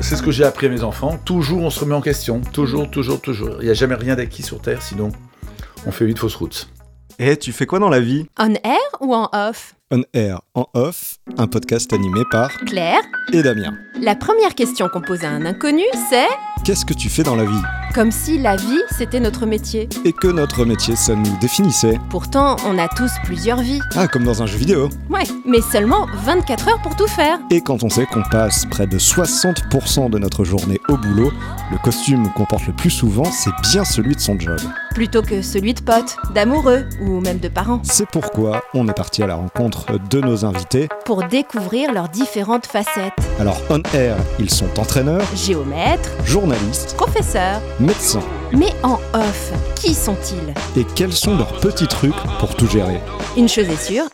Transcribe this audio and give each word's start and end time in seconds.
c'est 0.00 0.16
ce 0.16 0.22
que 0.22 0.30
j'ai 0.30 0.44
appris 0.44 0.66
à 0.66 0.68
mes 0.70 0.82
enfants. 0.82 1.18
Toujours, 1.24 1.62
on 1.62 1.70
se 1.70 1.80
remet 1.80 1.94
en 1.94 2.00
question. 2.00 2.40
Toujours, 2.40 2.90
toujours, 2.90 3.20
toujours. 3.20 3.56
Il 3.60 3.64
n'y 3.64 3.70
a 3.70 3.74
jamais 3.74 3.94
rien 3.94 4.16
d'acquis 4.16 4.42
sur 4.42 4.60
Terre, 4.60 4.82
sinon 4.82 5.10
on 5.86 5.92
fait 5.92 6.06
vite 6.06 6.18
fausse 6.18 6.34
route. 6.34 6.68
Et 7.18 7.36
tu 7.36 7.52
fais 7.52 7.66
quoi 7.66 7.78
dans 7.78 7.88
la 7.88 8.00
vie? 8.00 8.26
On 8.38 8.52
air 8.54 8.78
ou 9.00 9.14
en 9.14 9.28
off? 9.32 9.74
On 9.92 10.02
Air 10.14 10.40
en 10.54 10.66
off, 10.74 11.16
un 11.36 11.48
podcast 11.48 11.92
animé 11.92 12.22
par 12.30 12.48
Claire 12.64 13.00
et 13.32 13.42
Damien. 13.42 13.76
La 14.00 14.14
première 14.14 14.54
question 14.54 14.88
qu'on 14.88 15.00
pose 15.00 15.24
à 15.24 15.30
un 15.30 15.44
inconnu, 15.44 15.82
c'est 16.08 16.28
Qu'est-ce 16.64 16.84
que 16.84 16.94
tu 16.94 17.08
fais 17.08 17.24
dans 17.24 17.34
la 17.34 17.44
vie? 17.44 17.62
Comme 17.92 18.12
si 18.12 18.38
la 18.38 18.54
vie, 18.54 18.80
c'était 18.96 19.18
notre 19.18 19.46
métier. 19.46 19.88
Et 20.04 20.12
que 20.12 20.28
notre 20.28 20.64
métier, 20.64 20.94
ça 20.94 21.16
nous 21.16 21.36
définissait. 21.40 21.98
Pourtant, 22.08 22.54
on 22.66 22.78
a 22.78 22.86
tous 22.86 23.10
plusieurs 23.24 23.62
vies. 23.62 23.80
Ah, 23.96 24.06
comme 24.06 24.22
dans 24.22 24.44
un 24.44 24.46
jeu 24.46 24.58
vidéo. 24.58 24.90
Ouais, 25.08 25.24
mais 25.44 25.60
seulement 25.60 26.06
24 26.24 26.68
heures 26.68 26.82
pour 26.82 26.94
tout 26.94 27.08
faire. 27.08 27.40
Et 27.50 27.60
quand 27.60 27.82
on 27.82 27.88
sait 27.88 28.06
qu'on 28.06 28.22
passe 28.30 28.66
près 28.66 28.86
de 28.86 28.96
60% 28.96 30.08
de 30.08 30.18
notre 30.18 30.44
journée 30.44 30.78
au 30.88 30.98
boulot, 30.98 31.32
le 31.72 31.78
costume 31.78 32.30
qu'on 32.34 32.44
porte 32.44 32.68
le 32.68 32.74
plus 32.74 32.90
souvent, 32.90 33.24
c'est 33.24 33.50
bien 33.72 33.84
celui 33.84 34.14
de 34.14 34.20
son 34.20 34.38
job. 34.38 34.60
Plutôt 35.00 35.22
que 35.22 35.40
celui 35.40 35.72
de 35.72 35.80
potes, 35.80 36.18
d'amoureux 36.34 36.84
ou 37.00 37.20
même 37.22 37.38
de 37.38 37.48
parents. 37.48 37.80
C'est 37.84 38.06
pourquoi 38.06 38.62
on 38.74 38.86
est 38.86 38.92
parti 38.92 39.22
à 39.22 39.26
la 39.26 39.36
rencontre 39.36 39.98
de 40.10 40.20
nos 40.20 40.44
invités 40.44 40.88
pour 41.06 41.24
découvrir 41.24 41.90
leurs 41.94 42.10
différentes 42.10 42.66
facettes. 42.66 43.14
Alors, 43.38 43.56
on 43.70 43.80
air, 43.94 44.18
ils 44.38 44.50
sont 44.50 44.78
entraîneurs, 44.78 45.24
géomètres, 45.34 46.10
journalistes, 46.26 46.96
professeurs, 46.98 47.62
médecins. 47.80 48.20
Mais 48.52 48.74
en 48.82 49.00
off, 49.14 49.52
qui 49.74 49.94
sont-ils? 49.94 50.52
Et 50.78 50.84
quels 50.94 51.14
sont 51.14 51.34
leurs 51.34 51.58
petits 51.60 51.88
trucs 51.88 52.12
pour 52.38 52.54
tout 52.54 52.66
gérer? 52.66 53.00
Une 53.38 53.48
chose 53.48 53.70
est 53.70 53.82
sûre, 53.82 54.04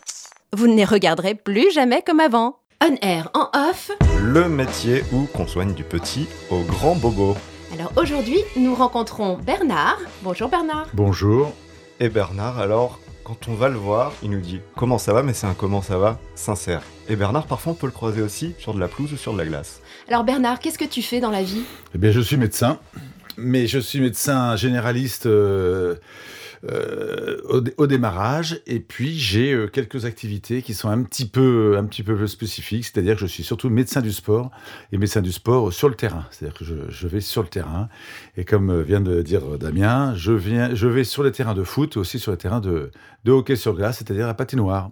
vous 0.55 0.67
ne 0.67 0.75
les 0.77 0.85
regarderez 0.85 1.35
plus 1.35 1.69
jamais 1.73 2.01
comme 2.01 2.21
avant. 2.21 2.59
On 2.81 2.95
air, 3.05 3.29
en 3.33 3.49
off. 3.53 3.91
Le 4.23 4.47
métier 4.47 5.03
où 5.11 5.25
qu'on 5.35 5.47
soigne 5.47 5.73
du 5.73 5.83
petit 5.83 6.29
au 6.49 6.61
grand 6.61 6.95
bobo. 6.95 7.35
Alors 7.73 7.91
aujourd'hui, 7.97 8.39
nous 8.55 8.73
rencontrons 8.73 9.37
Bernard. 9.37 9.99
Bonjour 10.23 10.49
Bernard. 10.49 10.87
Bonjour. 10.93 11.53
Et 11.99 12.07
Bernard, 12.07 12.59
alors, 12.59 12.99
quand 13.25 13.49
on 13.49 13.55
va 13.55 13.67
le 13.67 13.75
voir, 13.75 14.13
il 14.23 14.29
nous 14.29 14.39
dit 14.39 14.61
comment 14.75 14.97
ça 14.97 15.13
va, 15.13 15.21
mais 15.21 15.33
c'est 15.33 15.47
un 15.47 15.53
comment 15.53 15.81
ça 15.81 15.97
va 15.97 16.17
sincère. 16.35 16.81
Et 17.09 17.17
Bernard, 17.17 17.45
parfois, 17.45 17.73
on 17.73 17.75
peut 17.75 17.87
le 17.87 17.91
croiser 17.91 18.21
aussi 18.21 18.55
sur 18.57 18.73
de 18.73 18.79
la 18.79 18.87
pelouse 18.87 19.11
ou 19.11 19.17
sur 19.17 19.33
de 19.33 19.37
la 19.37 19.45
glace. 19.45 19.81
Alors 20.07 20.23
Bernard, 20.23 20.59
qu'est-ce 20.59 20.77
que 20.77 20.85
tu 20.85 21.01
fais 21.01 21.19
dans 21.19 21.29
la 21.29 21.43
vie? 21.43 21.63
Eh 21.93 21.97
bien, 21.97 22.11
je 22.11 22.21
suis 22.21 22.37
médecin, 22.37 22.79
mais 23.35 23.67
je 23.67 23.79
suis 23.79 23.99
médecin 23.99 24.55
généraliste 24.55 25.25
euh, 25.25 25.95
euh, 26.63 27.37
au, 27.77 27.87
démarrage, 27.87 28.61
et 28.65 28.79
puis 28.79 29.17
j'ai 29.17 29.53
euh, 29.53 29.67
quelques 29.67 30.05
activités 30.05 30.61
qui 30.61 30.73
sont 30.73 30.89
un 30.89 31.03
petit 31.03 31.27
peu, 31.27 31.75
un 31.77 31.85
petit 31.85 32.03
peu 32.03 32.27
spécifiques, 32.27 32.85
c'est-à-dire 32.85 33.15
que 33.15 33.21
je 33.21 33.25
suis 33.25 33.43
surtout 33.43 33.69
médecin 33.69 34.01
du 34.01 34.11
sport, 34.11 34.51
et 34.91 34.97
médecin 34.97 35.21
du 35.21 35.31
sport 35.31 35.71
sur 35.71 35.89
le 35.89 35.95
terrain, 35.95 36.25
c'est-à-dire 36.31 36.57
que 36.57 36.65
je, 36.65 37.07
vais 37.07 37.21
sur 37.21 37.41
le 37.41 37.49
terrain, 37.49 37.89
et 38.37 38.45
comme 38.45 38.81
vient 38.81 39.01
de 39.01 39.21
dire 39.21 39.57
Damien, 39.59 40.13
je, 40.15 40.31
viens, 40.31 40.73
je 40.73 40.87
vais 40.87 41.03
sur 41.03 41.23
les 41.23 41.31
terrains 41.31 41.53
de 41.53 41.63
foot, 41.63 41.97
aussi 41.97 42.19
sur 42.19 42.31
les 42.31 42.37
terrains 42.37 42.61
de, 42.61 42.91
de 43.23 43.31
hockey 43.31 43.55
sur 43.55 43.73
glace, 43.73 43.97
c'est-à-dire 43.97 44.27
la 44.27 44.33
patinoire 44.33 44.89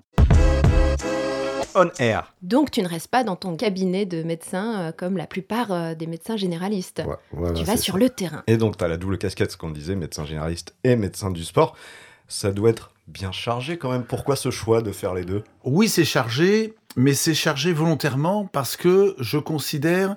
on 1.75 1.89
air. 1.99 2.33
Donc 2.41 2.71
tu 2.71 2.81
ne 2.81 2.87
restes 2.87 3.09
pas 3.09 3.23
dans 3.23 3.35
ton 3.35 3.55
cabinet 3.55 4.05
de 4.05 4.23
médecin 4.23 4.79
euh, 4.79 4.91
comme 4.91 5.17
la 5.17 5.27
plupart 5.27 5.71
euh, 5.71 5.95
des 5.95 6.07
médecins 6.07 6.37
généralistes. 6.37 7.03
tu 7.55 7.63
vas 7.63 7.77
sur 7.77 7.97
le 7.97 8.09
terrain. 8.09 8.43
Et 8.47 8.57
donc 8.57 8.77
tu 8.77 8.83
as 8.83 8.87
la 8.87 8.97
double 8.97 9.17
casquette, 9.17 9.51
ce 9.51 9.57
qu'on 9.57 9.69
disait, 9.69 9.95
médecin 9.95 10.25
généraliste 10.25 10.75
et 10.83 10.95
médecin 10.95 11.31
du 11.31 11.43
sport. 11.43 11.75
Ça 12.27 12.51
doit 12.51 12.71
être 12.71 12.91
bien 13.07 13.31
chargé 13.31 13.77
quand 13.77 13.91
même. 13.91 14.03
Pourquoi 14.03 14.35
ce 14.35 14.49
choix 14.49 14.81
de 14.81 14.91
faire 14.91 15.13
les 15.13 15.25
deux? 15.25 15.43
Oui, 15.63 15.87
c'est 15.87 16.05
chargé, 16.05 16.73
mais 16.95 17.13
c'est 17.13 17.35
chargé 17.35 17.71
volontairement 17.71 18.45
parce 18.45 18.77
que 18.77 19.15
je 19.19 19.37
considère 19.37 20.15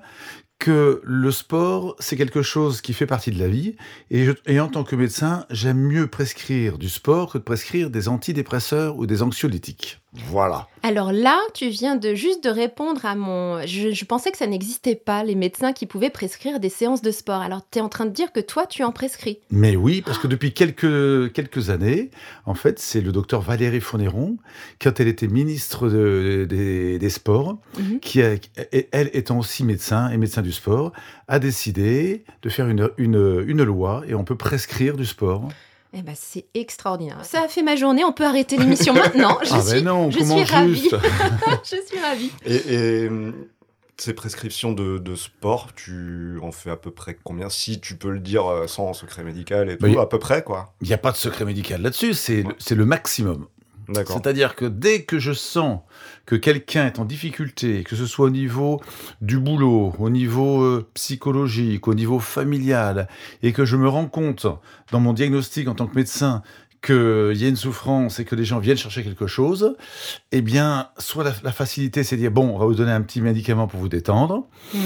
que 0.59 1.01
le 1.05 1.31
sport, 1.31 1.95
c'est 2.01 2.17
quelque 2.17 2.43
chose 2.43 2.81
qui 2.81 2.93
fait 2.93 3.07
partie 3.07 3.31
de 3.31 3.39
la 3.39 3.49
vie. 3.49 3.77
Et, 4.11 4.29
et 4.47 4.59
en 4.59 4.69
tant 4.69 4.83
que 4.83 4.97
médecin, 4.97 5.47
j'aime 5.51 5.79
mieux 5.79 6.09
prescrire 6.09 6.79
du 6.79 6.89
sport 6.89 7.33
que 7.33 7.39
de 7.39 7.45
prescrire 7.45 7.91
des 7.91 8.09
antidépresseurs 8.09 8.97
ou 8.97 9.07
des 9.07 9.23
anxiolytiques. 9.23 10.01
Voilà. 10.27 10.69
Alors 10.83 11.13
là, 11.13 11.39
tu 11.55 11.69
viens 11.69 11.97
de 11.97 12.15
juste 12.15 12.45
de 12.45 12.51
répondre 12.51 13.05
à 13.05 13.15
mon... 13.15 13.61
Je, 13.67 14.05
pensais 14.05 14.31
que 14.31 14.39
ça 14.39 14.47
n'existait 14.47 14.95
pas, 14.95 15.25
les 15.25 15.35
médecins 15.35 15.73
qui 15.73 15.87
pouvaient 15.87 16.11
prescrire 16.11 16.61
des 16.61 16.69
séances 16.69 17.03
de 17.03 17.11
sport. 17.11 17.41
Alors 17.41 17.63
tu 17.71 17.79
es 17.79 17.83
en 17.83 17.89
train 17.89 18.07
de 18.07 18.11
dire 18.11 18.33
que 18.33 18.41
toi, 18.41 18.67
tu 18.67 18.85
en 18.85 18.93
prescris. 18.93 19.39
Mais 19.51 19.77
oui, 19.77 20.03
parce 20.03 20.19
que 20.19 20.27
depuis 20.27 20.53
quelques, 20.53 21.33
quelques 21.33 21.71
années, 21.71 22.11
en 22.47 22.55
fait, 22.55 22.79
c'est 22.79 23.01
le 23.01 23.13
docteur 23.13 23.41
Valérie 23.41 23.81
Fournéron, 23.81 24.37
quand 24.81 25.01
elle 25.01 25.09
était 25.09 25.29
ministre 25.29 25.89
des, 25.89 27.09
Sports, 27.09 27.57
mhm. 27.79 28.01
qui, 28.01 28.21
elle 28.21 29.11
étant 29.15 29.39
aussi 29.39 29.65
médecin 29.65 30.11
et 30.11 30.19
médecin 30.19 30.43
du 30.43 30.53
sport, 30.53 30.93
a 31.27 31.39
décidé 31.39 32.25
de 32.43 32.49
faire 32.51 32.69
une, 32.69 32.91
une, 32.99 33.45
une 33.47 33.63
loi 33.63 34.03
et 34.07 34.15
on 34.15 34.25
peut 34.25 34.37
prescrire 34.37 34.97
du 34.97 35.07
sport. 35.07 35.49
Eh 35.95 36.03
ben, 36.03 36.15
c'est 36.17 36.45
extraordinaire. 36.55 37.25
Ça 37.25 37.43
a 37.43 37.49
fait 37.49 37.63
ma 37.63 37.77
journée. 37.77 38.05
On 38.05 38.13
peut 38.13 38.27
arrêter 38.27 38.57
l'émission 38.59 38.93
maintenant. 38.93 39.39
Je 39.43 39.51
ah 39.53 39.63
suis, 39.63 39.81
ben 39.81 39.85
non, 39.85 40.11
je 40.11 40.19
suis 40.19 40.45
ravie. 40.45 40.91
je 41.65 41.77
suis 41.87 42.01
ravie. 42.01 42.31
Et, 42.47 43.09
ces 44.01 44.13
prescriptions 44.13 44.73
de, 44.73 45.15
sport, 45.17 45.71
tu 45.75 46.39
en 46.41 46.53
fais 46.53 46.71
à 46.71 46.77
peu 46.77 46.93
près 46.93 47.19
combien 47.23 47.49
Si 47.51 47.81
tu 47.81 47.97
peux 47.97 48.11
le 48.11 48.21
dire 48.21 48.47
euh, 48.47 48.69
sans 48.69 48.93
secret 48.93 49.25
médical 49.25 49.71
et 49.71 49.77
bah, 49.77 49.91
tout, 49.91 49.99
à 49.99 50.09
peu 50.09 50.21
près 50.21 50.43
quoi. 50.43 50.73
Il 50.83 50.87
n'y 50.87 50.95
a 50.95 50.99
pas 50.99 51.11
de 51.11 51.17
secret 51.17 51.45
médical 51.45 51.83
là-dessus. 51.83 52.15
C'est 52.15 52.45
le 52.45 52.85
maximum. 52.85 53.49
C'est-à-dire 53.95 54.55
que 54.55 54.65
dès 54.65 55.03
que 55.03 55.19
je 55.19 55.33
sens 55.33 55.81
que 56.27 56.37
quelqu'un 56.37 56.87
est 56.87 56.99
en 56.99 57.05
difficulté, 57.05 57.85
que 57.85 57.97
ce 57.97 58.07
soit 58.07 58.27
au 58.27 58.31
niveau 58.31 58.81
du 59.23 59.39
boulot, 59.39 59.95
au 59.99 60.11
niveau 60.11 60.63
euh, 60.63 60.87
psychologique, 60.95 61.89
au 61.89 61.95
niveau 61.95 62.19
familial, 62.19 63.09
et 63.43 63.53
que 63.53 63.65
je 63.65 63.77
me 63.77 63.89
rends 63.89 64.07
compte 64.07 64.47
dans 64.93 65.01
mon 65.01 65.13
diagnostic 65.13 65.69
en 65.69 65.75
tant 65.75 65.87
que 65.87 65.95
médecin 65.95 66.43
qu'il 66.83 67.33
y 67.37 67.45
a 67.45 67.49
une 67.49 67.57
souffrance 67.57 68.21
et 68.21 68.25
que 68.25 68.37
les 68.37 68.45
gens 68.45 68.59
viennent 68.59 68.77
chercher 68.77 69.03
quelque 69.03 69.27
chose, 69.27 69.77
eh 70.31 70.43
bien, 70.43 70.91
soit 70.99 71.25
la, 71.25 71.53
facilité, 71.53 72.05
c'est 72.05 72.17
de 72.17 72.21
dire, 72.21 72.31
bon, 72.31 72.55
on 72.55 72.59
va 72.59 72.67
vous 72.67 72.75
donner 72.75 72.93
un 72.93 73.03
petit 73.03 73.21
médicament 73.21 73.67
pour 73.67 73.81
vous 73.81 73.89
détendre, 73.89 74.47
mmh. 74.75 74.79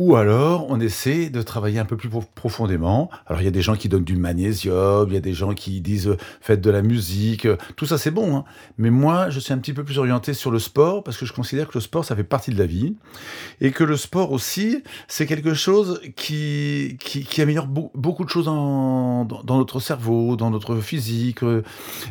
Ou 0.00 0.16
alors, 0.16 0.64
on 0.70 0.80
essaie 0.80 1.28
de 1.28 1.42
travailler 1.42 1.78
un 1.78 1.84
peu 1.84 1.98
plus 1.98 2.08
profondément. 2.34 3.10
Alors, 3.26 3.42
il 3.42 3.44
y 3.44 3.48
a 3.48 3.50
des 3.50 3.60
gens 3.60 3.76
qui 3.76 3.90
donnent 3.90 4.02
du 4.02 4.16
magnésium, 4.16 5.06
il 5.08 5.12
y 5.12 5.16
a 5.18 5.20
des 5.20 5.34
gens 5.34 5.52
qui 5.52 5.82
disent 5.82 6.08
euh, 6.08 6.16
faites 6.40 6.62
de 6.62 6.70
la 6.70 6.80
musique. 6.80 7.46
Tout 7.76 7.84
ça, 7.84 7.98
c'est 7.98 8.10
bon. 8.10 8.34
Hein. 8.34 8.44
Mais 8.78 8.88
moi, 8.88 9.28
je 9.28 9.38
suis 9.38 9.52
un 9.52 9.58
petit 9.58 9.74
peu 9.74 9.84
plus 9.84 9.98
orienté 9.98 10.32
sur 10.32 10.50
le 10.50 10.58
sport 10.58 11.04
parce 11.04 11.18
que 11.18 11.26
je 11.26 11.34
considère 11.34 11.68
que 11.68 11.74
le 11.74 11.82
sport, 11.82 12.06
ça 12.06 12.16
fait 12.16 12.24
partie 12.24 12.50
de 12.50 12.58
la 12.58 12.64
vie. 12.64 12.96
Et 13.60 13.72
que 13.72 13.84
le 13.84 13.98
sport 13.98 14.32
aussi, 14.32 14.82
c'est 15.06 15.26
quelque 15.26 15.52
chose 15.52 16.00
qui, 16.16 16.96
qui, 16.98 17.42
améliore 17.42 17.66
beaucoup 17.66 18.24
de 18.24 18.30
choses 18.30 18.46
dans, 18.46 19.26
notre 19.46 19.80
cerveau, 19.80 20.34
dans 20.34 20.48
notre 20.48 20.76
physique. 20.76 21.40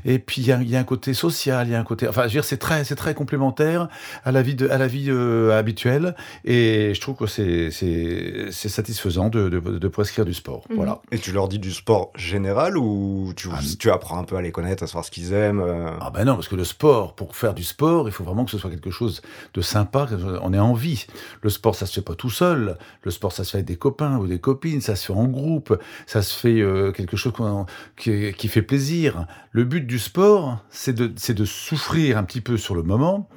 Et 0.06 0.19
puis, 0.19 0.44
il 0.44 0.47
y 0.47 0.75
a, 0.75 0.79
un 0.79 0.83
côté 0.83 1.16
social, 1.16 1.67
il 1.67 1.71
y 1.71 1.75
a 1.75 1.79
un 1.79 1.83
côté. 1.83 2.07
Enfin, 2.07 2.21
je 2.21 2.27
veux 2.27 2.33
dire, 2.33 2.45
c'est 2.45 2.57
très, 2.57 2.83
très 2.83 3.16
complémentaire 3.16 3.88
à 4.25 4.31
la 4.31 4.44
vie, 4.44 4.53
de, 4.53 4.69
à 4.69 4.77
la 4.77 4.85
vie 4.85 5.07
euh, 5.09 5.57
habituelle. 5.57 6.16
Et 6.45 6.94
je 6.94 7.01
trouve 7.01 7.16
que 7.16 7.25
c'est 7.25 7.71
c'est 7.79 8.69
satisfaisant 8.69 9.29
de, 9.29 9.88
prescrire 9.88 10.25
du 10.25 10.34
sport. 10.34 10.66
Mhm. 10.69 10.75
Voilà. 10.75 11.01
Et 11.12 11.17
tu 11.17 11.31
leur 11.31 11.47
dis 11.47 11.59
du 11.59 11.72
sport 11.72 12.12
général 12.16 12.78
ou 12.78 13.34
tu, 13.35 13.50
ah, 13.51 13.59
tu 13.79 13.90
apprends 13.90 14.19
un 14.19 14.23
peu 14.23 14.35
à 14.35 14.41
les 14.41 14.51
connaître, 14.51 14.84
à 14.84 14.88
savoir 14.88 15.06
ce 15.06 15.12
qu'ils 15.12 15.34
aiment 15.34 15.62
euh 15.62 15.89
Ah 16.01 16.12
ben 16.12 16.25
non, 16.25 16.35
parce 16.35 16.47
que 16.47 16.56
le 16.56 16.63
sport, 16.63 17.16
pour 17.16 17.35
faire 17.35 17.53
du 17.53 17.63
sport, 17.63 18.07
il 18.07 18.12
faut 18.12 18.23
vraiment 18.23 18.45
que 18.45 18.51
ce 18.51 18.57
soit 18.57 18.69
quelque 18.69 18.91
chose 18.91 19.22
de 19.53 19.62
sympa, 19.62 20.07
qu'on 20.07 20.53
ait 20.53 20.59
envie. 20.59 21.07
Le 21.41 21.50
sport, 21.50 21.75
ça 21.75 21.85
se 21.85 21.94
fait 21.94 22.01
pas 22.01 22.16
tout 22.16 22.29
seul. 22.29 22.78
Le 23.03 23.12
sport, 23.12 23.31
ça 23.31 23.44
se 23.44 23.51
fait 23.51 23.57
avec 23.57 23.68
des 23.68 23.78
copains 23.78 24.18
ou 24.18 24.28
des 24.28 24.39
copines, 24.39 24.81
ça 24.81 24.95
se 24.95 25.07
fait 25.07 25.13
en 25.13 25.25
groupe, 25.25 25.78
ça 26.07 26.22
se 26.22 26.34
fait 26.34 26.62
euh, 26.62 26.91
quelque 26.91 27.18
chose 27.18 27.34
qui, 27.97 28.34
qui, 28.34 28.47
fait 28.47 28.62
plaisir. 28.62 29.25
Le 29.51 29.63
but 29.63 29.85
du 29.85 30.00
sport, 30.00 30.59
c'est 30.69 30.94
de, 30.94 31.07
de 31.07 31.45
souffrir 31.45 32.18
un 32.18 32.23
petit 32.23 32.41
peu 32.41 32.57
sur 32.57 32.75
le 32.75 32.84
moment 32.84 33.29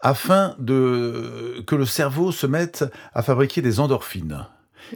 afin 0.00 0.54
de, 0.58 1.62
que 1.66 1.74
le 1.74 1.86
cerveau 1.86 2.32
se 2.32 2.46
mette 2.46 2.84
à 3.14 3.22
fabriquer 3.22 3.62
des 3.62 3.80
endorphines. 3.80 4.46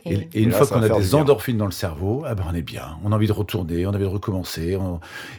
Et, 0.07 0.43
une 0.43 0.53
fois 0.53 0.67
qu'on 0.67 0.83
a 0.83 0.89
des 0.89 1.15
endorphines 1.15 1.57
dans 1.57 1.67
le 1.67 1.73
cerveau, 1.73 2.25
ah 2.27 2.35
ben 2.35 2.45
on 2.51 2.55
est 2.55 2.63
bien. 2.63 2.99
On 3.05 3.13
a 3.13 3.15
envie 3.15 3.27
de 3.27 3.33
retourner, 3.33 3.87
on 3.87 3.91
a 3.91 3.95
envie 3.95 4.05
de 4.05 4.09
recommencer. 4.09 4.79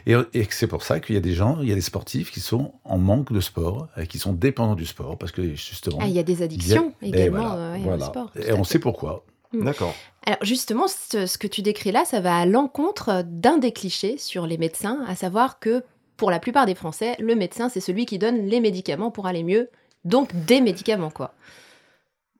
Et, 0.06 0.16
c'est 0.50 0.66
pour 0.66 0.82
ça 0.82 1.00
qu'il 1.00 1.14
y 1.14 1.18
a 1.18 1.20
des 1.20 1.34
gens, 1.34 1.58
il 1.60 1.68
y 1.68 1.72
a 1.72 1.74
des 1.74 1.80
sportifs 1.80 2.30
qui 2.30 2.40
sont 2.40 2.72
en 2.84 2.98
manque 2.98 3.32
de 3.32 3.40
sport, 3.40 3.88
et 3.96 4.06
qui 4.06 4.18
sont 4.18 4.32
dépendants 4.32 4.74
du 4.74 4.86
sport, 4.86 5.18
parce 5.18 5.32
que 5.32 5.54
justement. 5.54 5.98
Ah, 6.00 6.06
il 6.06 6.14
y 6.14 6.18
a 6.18 6.22
des 6.22 6.42
addictions 6.42 6.94
également 7.02 7.54
euh, 7.54 7.96
au 7.96 8.00
sport. 8.00 8.30
Et 8.36 8.52
on 8.52 8.64
sait 8.64 8.78
pourquoi. 8.78 9.24
Hmm. 9.52 9.64
D'accord. 9.64 9.94
Alors 10.24 10.38
justement, 10.42 10.86
ce, 10.88 11.38
que 11.38 11.46
tu 11.46 11.62
décris 11.62 11.92
là, 11.92 12.04
ça 12.04 12.20
va 12.20 12.36
à 12.36 12.46
l'encontre 12.46 13.22
d'un 13.24 13.58
des 13.58 13.72
clichés 13.72 14.18
sur 14.18 14.46
les 14.46 14.58
médecins, 14.58 15.04
à 15.06 15.14
savoir 15.14 15.60
que 15.60 15.84
pour 16.16 16.30
la 16.30 16.38
plupart 16.40 16.66
des 16.66 16.74
Français, 16.74 17.16
le 17.18 17.34
médecin, 17.34 17.68
c'est 17.68 17.80
celui 17.80 18.06
qui 18.06 18.18
donne 18.18 18.46
les 18.46 18.60
médicaments 18.60 19.10
pour 19.10 19.26
aller 19.26 19.42
mieux. 19.42 19.70
Donc 20.04 20.30
des 20.46 20.60
médicaments, 20.60 21.10
quoi. 21.10 21.34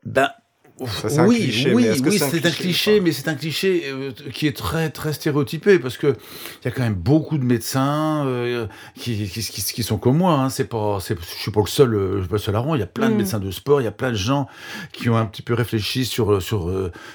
Ben, 0.04 0.30
oui, 0.78 1.38
cliché, 1.38 1.72
oui, 1.72 1.88
oui, 2.04 2.18
c'est 2.18 2.44
un 2.44 2.50
cliché, 2.50 3.00
mais 3.00 3.12
c'est 3.12 3.28
un 3.28 3.34
cliché 3.34 3.84
euh, 3.86 4.12
qui 4.32 4.46
est 4.46 4.54
très 4.54 4.90
très 4.90 5.14
stéréotypé 5.14 5.78
parce 5.78 5.96
que 5.96 6.08
il 6.08 6.64
y 6.66 6.68
a 6.68 6.70
quand 6.70 6.82
même 6.82 6.94
beaucoup 6.94 7.38
de 7.38 7.44
médecins 7.44 8.26
euh, 8.26 8.66
qui, 8.94 9.26
qui, 9.26 9.42
qui, 9.42 9.82
sont 9.82 9.96
comme 9.96 10.18
moi. 10.18 10.34
Hein. 10.34 10.50
C'est 10.50 10.66
pas, 10.66 10.98
je 10.98 11.14
suis 11.24 11.50
pas 11.50 11.60
le 11.60 11.66
seul, 11.66 11.94
euh, 11.94 12.16
je 12.16 12.20
suis 12.20 12.28
pas 12.28 12.36
le 12.36 12.40
seul 12.40 12.56
à 12.56 12.58
rond. 12.58 12.74
Il 12.74 12.80
y 12.80 12.82
a 12.82 12.86
plein 12.86 13.08
de 13.08 13.14
mm. 13.14 13.16
médecins 13.16 13.38
de 13.38 13.50
sport, 13.50 13.80
il 13.80 13.84
y 13.84 13.88
a 13.88 13.92
plein 13.92 14.10
de 14.10 14.16
gens 14.16 14.48
qui 14.92 15.08
ont 15.08 15.16
un 15.16 15.24
petit 15.24 15.42
peu 15.42 15.54
réfléchi 15.54 16.04
sur 16.04 16.42
sur 16.42 16.70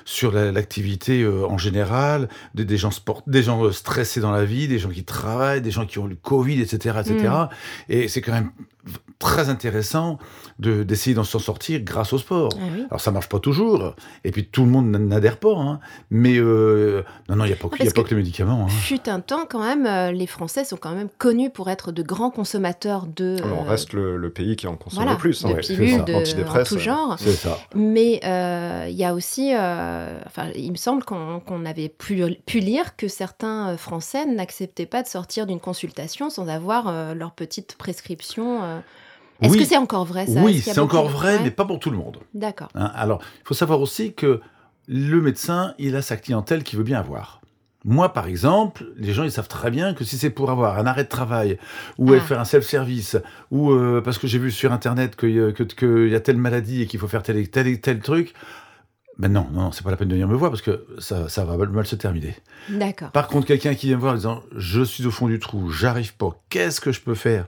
sur 0.05 0.31
l'activité 0.31 1.27
en 1.27 1.59
général, 1.59 2.29
des, 2.55 2.65
des 2.65 2.77
gens 2.77 2.91
sport, 2.91 3.21
des 3.27 3.43
gens 3.43 3.71
stressés 3.71 4.21
dans 4.21 4.31
la 4.31 4.43
vie, 4.43 4.67
des 4.67 4.79
gens 4.79 4.89
qui 4.89 5.03
travaillent, 5.03 5.61
des 5.61 5.71
gens 5.71 5.85
qui 5.85 5.99
ont 5.99 6.07
le 6.07 6.15
Covid, 6.15 6.59
etc., 6.61 6.95
etc. 6.99 7.15
Mm. 7.19 7.47
Et 7.89 8.07
c'est 8.07 8.21
quand 8.21 8.33
même 8.33 8.51
très 9.21 9.49
intéressant 9.49 10.17
d'essayer 10.59 11.15
d'en 11.15 11.23
s'en 11.23 11.39
sortir 11.39 11.79
grâce 11.81 12.13
au 12.13 12.17
sport. 12.17 12.49
Ah 12.55 12.85
Alors 12.89 13.01
ça 13.01 13.11
marche 13.11 13.29
pas 13.29 13.39
toujours, 13.39 13.95
et 14.23 14.31
puis 14.31 14.45
tout 14.45 14.63
le 14.63 14.69
monde 14.69 14.89
n'adhère 14.89 15.37
pas, 15.37 15.55
hein. 15.55 15.79
mais 16.09 16.37
euh, 16.37 17.03
non, 17.29 17.35
non, 17.37 17.45
il 17.45 17.47
n'y 17.47 17.53
a 17.53 17.55
pas, 17.55 17.69
y 17.83 17.87
a 17.87 17.91
pas 17.91 18.03
que, 18.03 18.09
les 18.09 18.15
médicaments. 18.15 18.65
Hein. 18.65 18.69
Fut 18.69 19.09
un 19.09 19.19
temps 19.19 19.45
quand 19.49 19.63
même, 19.63 19.85
euh, 19.85 20.11
les 20.11 20.27
Français 20.27 20.63
sont 20.63 20.77
quand 20.77 20.93
même 20.93 21.09
connus 21.17 21.49
pour 21.49 21.69
être 21.69 21.91
de 21.91 22.03
grands 22.03 22.29
consommateurs 22.29 23.07
de... 23.07 23.37
on 23.43 23.63
reste 23.63 23.93
le, 23.93 24.29
pays 24.29 24.55
qui 24.55 24.67
en 24.67 24.75
consomme 24.75 25.09
le 25.09 25.17
plus. 25.17 25.45
Hein. 25.45 25.53
De 25.53 25.59
pilules, 25.59 26.03
de, 26.05 26.63
tout 26.63 26.79
genre. 26.79 27.15
C'est 27.19 27.31
ça. 27.31 27.57
Mais 27.75 28.21
euh, 28.23 28.85
il 28.89 28.95
y 28.95 29.03
a 29.03 29.13
aussi, 29.13 29.51
enfin, 29.53 30.49
il 30.55 30.71
me 30.71 30.77
semble 30.77 31.03
qu'on 31.03 31.65
avait 31.65 31.89
pu, 31.89 32.23
pu, 32.45 32.59
lire 32.59 32.95
que 32.95 33.07
certains 33.07 33.77
Français 33.77 34.25
n'acceptaient 34.25 34.85
pas 34.85 35.03
de 35.03 35.07
sortir 35.07 35.47
d'une 35.47 35.59
consultation 35.59 36.29
sans 36.29 36.47
avoir 36.47 37.15
leur 37.15 37.31
petite 37.31 37.75
prescription 37.77 38.70
est-ce 39.41 39.57
que 39.57 39.65
c'est 39.65 39.77
encore 39.77 40.05
vrai 40.05 40.27
ça? 40.27 40.41
Oui, 40.41 40.59
c'est 40.59 40.79
encore 40.79 41.09
vrai, 41.09 41.39
mais 41.43 41.51
pas 41.51 41.65
pour 41.65 41.79
tout 41.79 41.89
le 41.89 41.97
monde. 41.97 42.17
D'accord. 42.33 42.69
Hein, 42.75 42.91
alors, 42.95 43.21
il 43.41 43.47
faut 43.47 43.53
savoir 43.53 43.81
aussi 43.81 44.13
que 44.13 44.41
le 44.87 45.21
médecin, 45.21 45.73
il 45.79 45.95
a 45.95 46.01
sa 46.01 46.17
clientèle 46.17 46.63
qu'il 46.63 46.77
veut 46.77 46.83
bien 46.83 46.99
avoir. 46.99 47.41
Moi, 47.83 48.13
par 48.13 48.27
exemple, 48.27 48.85
les 48.97 49.11
gens, 49.11 49.23
ils 49.23 49.31
savent 49.31 49.47
très 49.47 49.71
bien 49.71 49.95
que 49.95 50.03
si 50.03 50.17
c'est 50.17 50.29
pour 50.29 50.51
avoir 50.51 50.77
un 50.77 50.85
arrêt 50.85 51.03
de 51.03 51.09
travail, 51.09 51.57
ou 51.97 52.13
ah. 52.13 52.19
faire 52.19 52.39
un 52.39 52.45
self-service, 52.45 53.17
ou 53.49 53.71
euh, 53.71 54.01
parce 54.01 54.19
que 54.19 54.27
j'ai 54.27 54.37
vu 54.37 54.51
sur 54.51 54.71
Internet 54.71 55.15
qu'il 55.15 55.31
y 55.31 56.15
a 56.15 56.19
telle 56.19 56.37
maladie 56.37 56.83
et 56.83 56.85
qu'il 56.85 56.99
faut 56.99 57.07
faire 57.07 57.23
tel, 57.23 57.49
tel, 57.49 57.79
tel 57.79 57.99
truc, 57.99 58.33
mais 59.17 59.29
non, 59.29 59.47
non, 59.51 59.71
c'est 59.71 59.83
pas 59.83 59.91
la 59.91 59.97
peine 59.97 60.07
de 60.07 60.13
venir 60.13 60.27
me 60.27 60.35
voir 60.35 60.51
parce 60.51 60.61
que 60.61 60.85
ça, 60.99 61.29
ça 61.29 61.45
va 61.45 61.57
mal 61.57 61.85
se 61.85 61.95
terminer. 61.95 62.35
D'accord. 62.69 63.11
Par 63.11 63.27
contre, 63.27 63.47
quelqu'un 63.47 63.75
qui 63.75 63.87
vient 63.87 63.97
me 63.97 64.01
voir 64.01 64.13
en 64.13 64.15
disant 64.15 64.43
Je 64.55 64.81
suis 64.81 65.05
au 65.05 65.11
fond 65.11 65.27
du 65.27 65.39
trou, 65.39 65.69
j'arrive 65.69 66.15
pas, 66.15 66.31
qu'est-ce 66.49 66.81
que 66.81 66.91
je 66.91 67.01
peux 67.01 67.15
faire? 67.15 67.47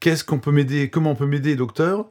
Qu'est-ce 0.00 0.24
qu'on 0.24 0.38
peut 0.38 0.52
m'aider? 0.52 0.90
Comment 0.90 1.12
on 1.12 1.14
peut 1.14 1.26
m'aider, 1.26 1.54
docteur? 1.54 2.06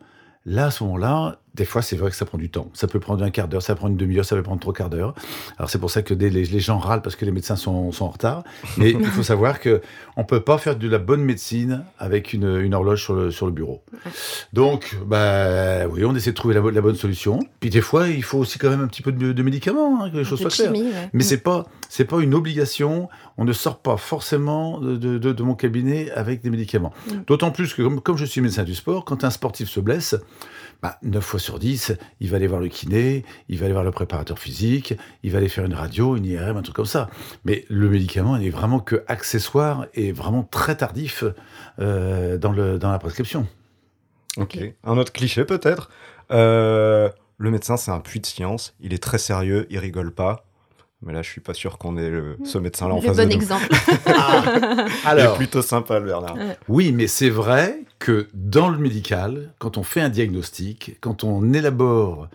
Là, 0.46 0.68
à 0.68 0.72
ce 0.72 0.84
moment-là, 0.84 1.41
des 1.54 1.66
fois, 1.66 1.82
c'est 1.82 1.98
vrai 1.98 2.10
que 2.10 2.16
ça 2.16 2.26
prend 2.26 2.38
du 2.38 2.50
temps. 2.50 2.70
Ça 2.74 2.88
peut 2.88 3.00
prendre 3.00 3.24
un 3.24 3.30
quart 3.30 3.50
d'heure, 3.50 3.62
ça 3.62 3.74
peut 3.74 3.80
prendre 3.80 3.92
une 3.92 3.98
demi-heure, 3.98 4.24
ça 4.24 4.38
peut 4.38 4.44
prendre 4.44 4.62
trois 4.62 4.74
quarts 4.74 4.90
d'heure. 4.90 5.14
Alors, 5.58 5.70
c'est 5.70 5.80
pour 5.80 5.92
ça 5.92 6.02
que 6.02 6.14
les, 6.14 6.60
gens 6.60 6.78
râlent 6.78 7.02
parce 7.02 7.18
que 7.18 7.26
les 7.26 7.32
médecins 7.32 7.58
sont, 7.58 7.92
en 8.00 8.08
retard. 8.08 8.44
Mais 8.78 8.92
il 9.00 9.06
faut 9.06 9.24
savoir 9.24 9.60
que 9.60 9.82
on 10.16 10.24
peut 10.24 10.40
pas 10.40 10.58
faire 10.58 10.78
de 10.78 10.88
la 10.88 10.98
bonne 10.98 11.24
médecine 11.24 11.84
avec 12.00 12.32
une, 12.32 12.74
horloge 12.74 13.04
sur 13.04 13.16
le, 13.16 13.32
sur 13.32 13.48
le 13.48 13.52
bureau. 13.52 13.84
Donc, 14.54 14.98
bah, 15.06 15.88
oui, 15.88 16.06
on 16.06 16.16
essaie 16.16 16.32
de 16.32 16.36
trouver 16.36 16.54
la, 16.54 16.82
bonne 16.82 16.96
solution. 16.96 17.40
Puis, 17.60 17.70
des 17.70 17.82
fois, 17.82 18.08
il 18.08 18.24
faut 18.24 18.38
aussi 18.38 18.58
quand 18.58 18.70
même 18.70 18.82
un 18.82 18.88
petit 18.88 19.02
peu 19.02 19.12
de, 19.12 19.44
médicaments, 19.44 20.04
hein, 20.04 20.10
que 20.10 20.18
les 20.18 20.24
choses 20.24 20.40
soient 20.40 20.50
claires. 20.50 20.74
Mais 21.12 21.24
c'est 21.24 21.40
pas, 21.40 21.66
c'est 21.90 22.06
pas 22.06 22.22
une 22.22 22.34
obligation. 22.34 23.10
On 23.38 23.44
ne 23.44 23.54
sort 23.54 23.80
pas 23.80 23.98
forcément 23.98 24.80
de, 24.80 24.96
de, 25.18 25.44
mon 25.44 25.56
cabinet 25.56 26.12
avec 26.12 26.42
des 26.42 26.50
médicaments. 26.50 26.94
Mm. 27.08 27.12
D'autant 27.28 27.52
plus 27.52 27.74
que, 27.74 27.82
comme, 27.82 28.00
comme 28.00 28.18
je 28.18 28.26
suis 28.26 28.40
médecin 28.40 28.64
du 28.64 28.76
sport, 28.76 29.04
quand 29.04 29.26
un 29.26 29.30
sportif 29.30 29.70
se 29.70 29.82
blesse, 29.82 30.16
bah, 30.82 30.98
9 31.04 31.24
fois 31.24 31.40
sur 31.40 31.60
10, 31.60 31.94
il 32.20 32.30
va 32.30 32.38
aller 32.38 32.48
voir 32.48 32.60
le 32.60 32.68
kiné, 32.68 33.24
il 33.50 33.60
va 33.60 33.66
aller 33.66 33.74
voir 33.74 33.84
le 33.84 33.92
préparateur 33.92 34.40
physique, 34.40 34.96
il 35.24 35.32
va 35.32 35.38
aller 35.38 35.50
faire 35.50 35.66
une 35.66 35.76
radio, 35.76 36.16
une 36.16 36.26
IRM, 36.26 36.58
un 36.58 36.62
truc 36.62 36.76
comme 36.76 36.86
ça. 36.86 37.10
Mais 37.46 37.66
le 37.70 37.90
médicament 37.90 38.38
n'est 38.38 38.50
vraiment 38.50 38.80
que 38.80 39.04
accessoire 39.08 39.86
et 39.94 40.12
vraiment 40.12 40.44
très 40.44 40.76
tardif 40.76 41.24
euh, 41.80 42.38
dans, 42.38 42.52
la 42.52 43.00
prescription. 43.00 43.48
Ok. 44.38 44.58
Un 44.84 44.98
autre 44.98 45.12
cliché 45.12 45.46
peut-être. 45.46 45.90
Euh, 46.32 47.10
le 47.38 47.52
médecin, 47.52 47.78
c'est 47.78 47.92
un 47.92 48.00
puits 48.00 48.20
de 48.20 48.26
science. 48.26 48.76
Il 48.80 48.94
est 48.94 49.04
très 49.04 49.18
sérieux, 49.18 49.68
il 49.70 49.78
rigole 49.78 50.14
pas. 50.14 50.46
Mais 51.04 51.14
là, 51.14 51.22
je 51.22 51.30
suis 51.30 51.42
pas 51.42 51.54
sûr 51.54 51.78
qu'on 51.78 51.98
ait 51.98 52.12
ce 52.44 52.58
médecin-là 52.58 52.94
en 52.94 53.02
face 53.02 53.18
bon 53.18 53.24
de 53.24 53.28
nous. 53.30 53.34
exemple. 53.34 53.68
ah, 54.06 54.44
alors, 55.06 55.32
il 55.32 55.34
est 55.34 55.38
plutôt 55.38 55.62
sympa, 55.64 56.00
le 56.00 56.06
Bernard. 56.06 56.36
Oui, 56.68 56.92
mais 56.92 57.08
c'est 57.08 57.30
vrai 57.30 57.80
que 57.98 58.28
dans 58.34 58.70
le 58.70 58.78
médical, 58.78 59.54
quand 59.60 59.78
on 59.78 59.84
fait 59.84 60.02
un 60.02 60.10
diagnostic, 60.10 60.98
quand 61.02 61.24
on 61.24 61.54
élabore 61.54 62.30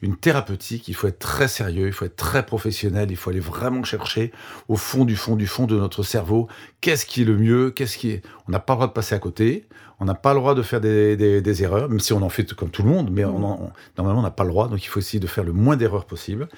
une 0.00 0.16
thérapeutique, 0.16 0.86
il 0.88 0.94
faut 0.94 1.08
être 1.08 1.18
très 1.18 1.48
sérieux, 1.48 1.88
il 1.88 1.92
faut 1.92 2.04
être 2.04 2.16
très 2.16 2.46
professionnel, 2.46 3.10
il 3.10 3.16
faut 3.16 3.30
aller 3.30 3.40
vraiment 3.40 3.82
chercher 3.82 4.32
au 4.68 4.76
fond 4.76 5.04
du 5.04 5.16
fond 5.16 5.34
du 5.34 5.48
fond 5.48 5.66
de 5.66 5.76
notre 5.76 6.04
cerveau 6.04 6.48
qu'est-ce 6.80 7.06
qui 7.06 7.22
est 7.22 7.24
le 7.24 7.36
mieux, 7.36 7.70
qu'est-ce 7.70 7.98
qui 7.98 8.10
est. 8.10 8.22
On 8.46 8.52
n'a 8.52 8.60
pas 8.60 8.74
le 8.74 8.76
droit 8.76 8.86
de 8.86 8.92
passer 8.92 9.14
à 9.14 9.18
côté, 9.18 9.66
on 10.00 10.04
n'a 10.04 10.14
pas 10.14 10.32
le 10.32 10.40
droit 10.40 10.54
de 10.54 10.62
faire 10.62 10.80
des, 10.80 11.62
erreurs, 11.62 11.88
même 11.88 12.00
si 12.00 12.12
on 12.12 12.22
en 12.22 12.28
fait 12.28 12.54
comme 12.54 12.70
tout 12.70 12.82
le 12.82 12.88
monde, 12.88 13.10
mais 13.10 13.22
normalement 13.22 13.70
on 13.96 14.22
n'a 14.22 14.30
pas 14.30 14.44
le 14.44 14.50
droit, 14.50 14.68
donc 14.68 14.84
il 14.84 14.86
faut 14.86 15.00
essayer 15.00 15.18
de 15.18 15.26
faire 15.26 15.44
le 15.44 15.52
moins 15.52 15.76
d'erreurs 15.76 16.04
possible. 16.04 16.48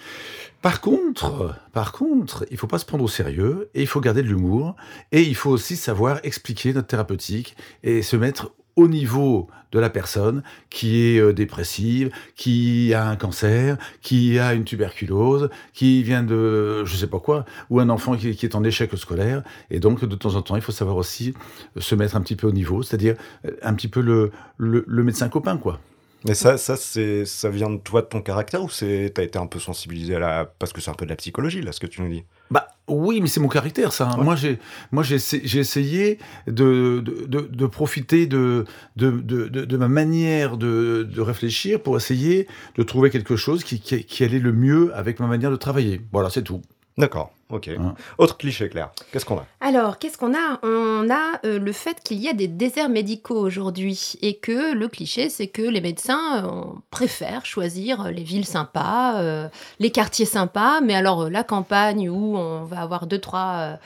Par 0.63 0.83
contre, 0.83 1.55
par 1.73 1.93
contre, 1.93 2.45
il 2.51 2.59
faut 2.59 2.67
pas 2.67 2.79
se 2.79 2.85
prendre 2.85 3.05
au 3.05 3.09
sérieux 3.09 3.71
et 3.75 3.81
il 3.81 3.87
faut 3.87 4.01
garder 4.01 4.23
de 4.23 4.29
l'humour 4.29 4.77
et 5.11 5.23
il 5.23 5.35
faut 5.35 5.51
aussi 5.51 5.75
savoir 5.75 6.21
expliquer 6.23 6.75
notre 6.75 6.89
thérapeutique 6.89 7.57
et 7.83 8.03
se 8.03 8.15
mettre 8.15 8.53
au 8.77 8.87
niveau 8.87 9.49
de 9.73 9.79
la 9.79 9.89
personne 9.89 10.43
qui 10.69 11.01
est 11.01 11.19
euh, 11.19 11.33
dépressive, 11.33 12.11
qui 12.37 12.93
a 12.93 13.09
un 13.09 13.17
cancer, 13.17 13.79
qui 14.03 14.39
a 14.39 14.53
une 14.53 14.65
tuberculose, 14.65 15.49
qui 15.73 16.03
vient 16.03 16.23
de 16.23 16.85
je 16.85 16.97
sais 16.97 17.07
pas 17.07 17.21
quoi, 17.21 17.47
ou 17.71 17.81
un 17.81 17.89
enfant 17.89 18.17
qui, 18.17 18.29
est 18.29 18.55
en 18.55 18.63
échec 18.63 18.95
scolaire. 18.97 19.43
Et 19.71 19.81
donc, 19.81 20.05
de 20.05 20.15
temps 20.15 20.35
en 20.35 20.43
temps, 20.43 20.57
il 20.57 20.63
faut 20.63 20.73
savoir 20.73 20.97
aussi 20.97 21.35
se 21.79 21.95
mettre 21.95 22.17
un 22.17 22.21
petit 22.21 22.37
peu 22.37 22.47
au 22.47 22.53
niveau, 22.53 22.83
c'est-à-dire 22.83 23.17
euh, 23.47 23.53
un 23.63 23.75
petit 23.75 23.89
peu 23.89 24.01
le, 24.01 24.31
le 24.59 25.05
médecin 25.05 25.29
copain, 25.29 25.57
quoi. 25.57 25.81
Mais 26.27 26.35
ça, 26.35 26.59
ça, 26.59 26.77
c'est, 26.77 27.25
ça 27.25 27.49
vient 27.49 27.71
de 27.71 27.79
toi, 27.79 28.03
de 28.03 28.07
ton 28.07 28.21
caractère, 28.21 28.63
ou 28.63 28.69
c'est, 28.69 29.13
t'as 29.15 29.23
été 29.23 29.39
un 29.39 29.47
peu 29.47 29.59
sensibilisé 29.59 30.17
à 30.17 30.19
la, 30.19 30.45
parce 30.59 30.73
que 30.73 30.81
c'est 30.81 30.91
un 30.91 30.95
peu 30.95 31.07
de 31.07 31.11
la 31.11 31.17
psychologie, 31.17 31.63
là, 31.63 31.73
ce 31.73 31.81
que 31.81 31.87
tu 31.87 32.03
nous 32.03 32.11
dis? 32.11 32.25
Bah 32.51 32.69
oui, 32.89 33.21
mais 33.21 33.29
c'est 33.29 33.41
mon 33.41 33.49
caractère, 33.49 33.93
ça. 33.93 34.11
Hein. 34.11 34.23
Moi, 34.23 34.37
j'ai, 34.37 34.59
moi, 34.93 35.03
j'ai, 35.03 35.19
j'ai 35.19 35.59
essayé 35.59 36.19
de, 36.47 37.03
de, 37.05 37.41
de, 37.41 37.67
profiter 37.67 38.27
de, 38.27 38.65
de, 38.97 39.11
de, 39.21 39.77
ma 39.77 39.89
manière 39.89 40.57
de, 40.57 41.09
de 41.11 41.21
réfléchir 41.21 41.81
pour 41.81 41.97
essayer 41.97 42.49
de 42.77 42.83
trouver 42.83 43.11
quelque 43.11 43.37
chose 43.37 43.65
qui, 43.65 43.81
qui, 43.81 44.05
qui 44.05 44.25
allait 44.25 44.41
le 44.41 44.53
mieux 44.53 44.95
avec 44.95 45.21
ma 45.21 45.27
manière 45.27 45.51
de 45.51 45.57
travailler. 45.57 46.01
Voilà, 46.13 46.29
c'est 46.29 46.43
tout. 46.43 46.61
D'accord. 46.99 47.33
Ok. 47.51 47.69
Hein. 47.69 47.95
Autre 48.19 48.37
cliché, 48.37 48.69
Claire. 48.69 48.91
Qu'est-ce 49.13 49.25
qu'on 49.25 49.39
a? 49.39 49.47
Alors, 49.61 49.99
qu'est-ce 49.99 50.17
qu'on 50.17 50.35
a? 50.35 50.59
On 50.63 51.09
a 51.11 51.41
euh, 51.45 51.59
le 51.59 51.73
fait 51.73 52.01
qu'il 52.03 52.19
y 52.19 52.29
a 52.29 52.33
des 52.33 52.49
déserts 52.49 52.89
médicaux 52.89 53.39
aujourd'hui 53.39 54.15
et 54.23 54.37
que 54.37 54.75
le 54.75 54.89
cliché, 54.89 55.29
c'est 55.29 55.49
que 55.49 55.63
les 55.63 55.81
médecins 55.81 56.45
euh, 56.45 56.63
préfèrent 56.91 57.45
choisir 57.47 58.11
les 58.11 58.23
villes 58.23 58.47
sympas, 58.47 59.21
euh, 59.21 59.49
les 59.79 59.91
quartiers 59.91 60.27
sympas, 60.27 60.81
mais 60.81 60.95
alors 60.95 61.29
la 61.29 61.43
campagne 61.43 62.09
où 62.09 62.37
on 62.37 62.65
va 62.65 62.81
avoir 62.81 63.07
deux, 63.07 63.19
trois 63.19 63.79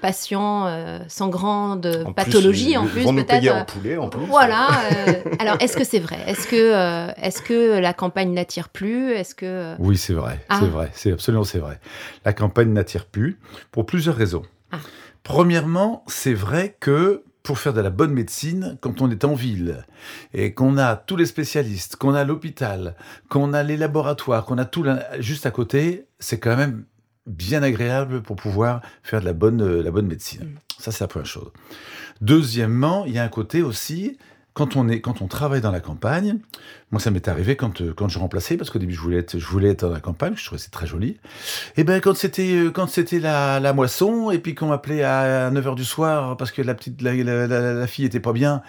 patients 0.00 0.68
sans 1.08 1.28
grande 1.28 2.12
pathologie 2.14 2.76
en 2.76 2.86
plus. 2.86 3.02
Vont 3.02 3.12
nous 3.12 3.24
payer 3.24 3.50
en 3.50 3.64
poulet 3.64 3.96
en 3.96 4.08
plus. 4.08 4.24
Voilà. 4.26 4.68
alors, 5.38 5.56
est-ce 5.60 5.76
que 5.76 5.84
c'est 5.84 5.98
vrai? 5.98 6.18
Est-ce 6.26 6.46
que, 6.46 7.10
est-ce 7.20 7.42
que 7.42 7.78
la 7.78 7.92
campagne 7.92 8.32
n'attire 8.32 8.68
plus? 8.68 9.12
Est-ce 9.12 9.34
que 9.34 9.74
Oui, 9.78 9.96
c'est 9.96 10.14
vrai. 10.14 10.38
C'est 10.50 10.56
ah. 10.56 10.64
vrai. 10.64 10.90
C'est 10.94 11.12
absolument 11.12 11.44
c'est 11.44 11.58
vrai. 11.58 11.78
La 12.24 12.32
campagne 12.32 12.72
n'attire 12.72 12.95
plus, 13.04 13.38
pour 13.70 13.86
plusieurs 13.86 14.16
raisons. 14.16 14.42
Ah. 14.72 14.78
Premièrement, 15.22 16.04
c'est 16.06 16.34
vrai 16.34 16.76
que 16.80 17.22
pour 17.42 17.58
faire 17.58 17.72
de 17.72 17.80
la 17.80 17.90
bonne 17.90 18.12
médecine, 18.12 18.76
quand 18.80 19.00
on 19.02 19.10
est 19.10 19.24
en 19.24 19.34
ville 19.34 19.84
et 20.34 20.52
qu'on 20.52 20.78
a 20.78 20.96
tous 20.96 21.16
les 21.16 21.26
spécialistes, 21.26 21.94
qu'on 21.94 22.14
a 22.14 22.24
l'hôpital, 22.24 22.96
qu'on 23.28 23.52
a 23.52 23.62
les 23.62 23.76
laboratoires, 23.76 24.44
qu'on 24.44 24.58
a 24.58 24.64
tout 24.64 24.84
juste 25.20 25.46
à 25.46 25.52
côté, 25.52 26.06
c'est 26.18 26.40
quand 26.40 26.56
même 26.56 26.84
bien 27.26 27.62
agréable 27.62 28.22
pour 28.22 28.36
pouvoir 28.36 28.82
faire 29.02 29.20
de 29.20 29.26
la 29.26 29.32
bonne, 29.32 29.62
euh, 29.62 29.82
la 29.82 29.90
bonne 29.90 30.06
médecine. 30.06 30.44
Mm. 30.44 30.58
Ça, 30.78 30.92
c'est 30.92 31.04
la 31.04 31.08
première 31.08 31.26
chose. 31.26 31.50
Deuxièmement, 32.20 33.04
il 33.04 33.12
y 33.12 33.18
a 33.18 33.24
un 33.24 33.28
côté 33.28 33.62
aussi, 33.62 34.18
quand 34.56 34.74
on, 34.74 34.88
est, 34.88 35.02
quand 35.02 35.20
on 35.20 35.26
travaille 35.26 35.60
dans 35.60 35.70
la 35.70 35.80
campagne, 35.80 36.38
moi 36.90 36.98
ça 36.98 37.10
m'est 37.10 37.28
arrivé 37.28 37.56
quand, 37.56 37.82
euh, 37.82 37.92
quand 37.94 38.08
je 38.08 38.18
remplaçais, 38.18 38.56
parce 38.56 38.70
qu'au 38.70 38.78
début 38.78 38.94
je 38.94 39.00
voulais, 39.00 39.18
être, 39.18 39.38
je 39.38 39.46
voulais 39.46 39.68
être 39.68 39.86
dans 39.86 39.92
la 39.92 40.00
campagne, 40.00 40.32
je 40.34 40.46
trouvais 40.46 40.58
c'est 40.58 40.70
très 40.70 40.86
joli. 40.86 41.08
Et 41.08 41.18
eh 41.82 41.84
ben 41.84 42.00
quand 42.00 42.16
c'était 42.16 42.54
euh, 42.54 42.70
quand 42.70 42.86
c'était 42.86 43.20
la, 43.20 43.60
la, 43.60 43.74
moisson, 43.74 44.30
et 44.30 44.38
puis 44.38 44.54
qu'on 44.54 44.68
m'appelait 44.68 45.02
à 45.02 45.50
9h 45.50 45.74
du 45.74 45.84
soir 45.84 46.38
parce 46.38 46.52
que 46.52 46.62
la 46.62 46.74
petite 46.74 47.02
la, 47.02 47.14
la, 47.46 47.86
fille 47.86 48.06
était 48.06 48.18
pas 48.18 48.32
bien, 48.32 48.62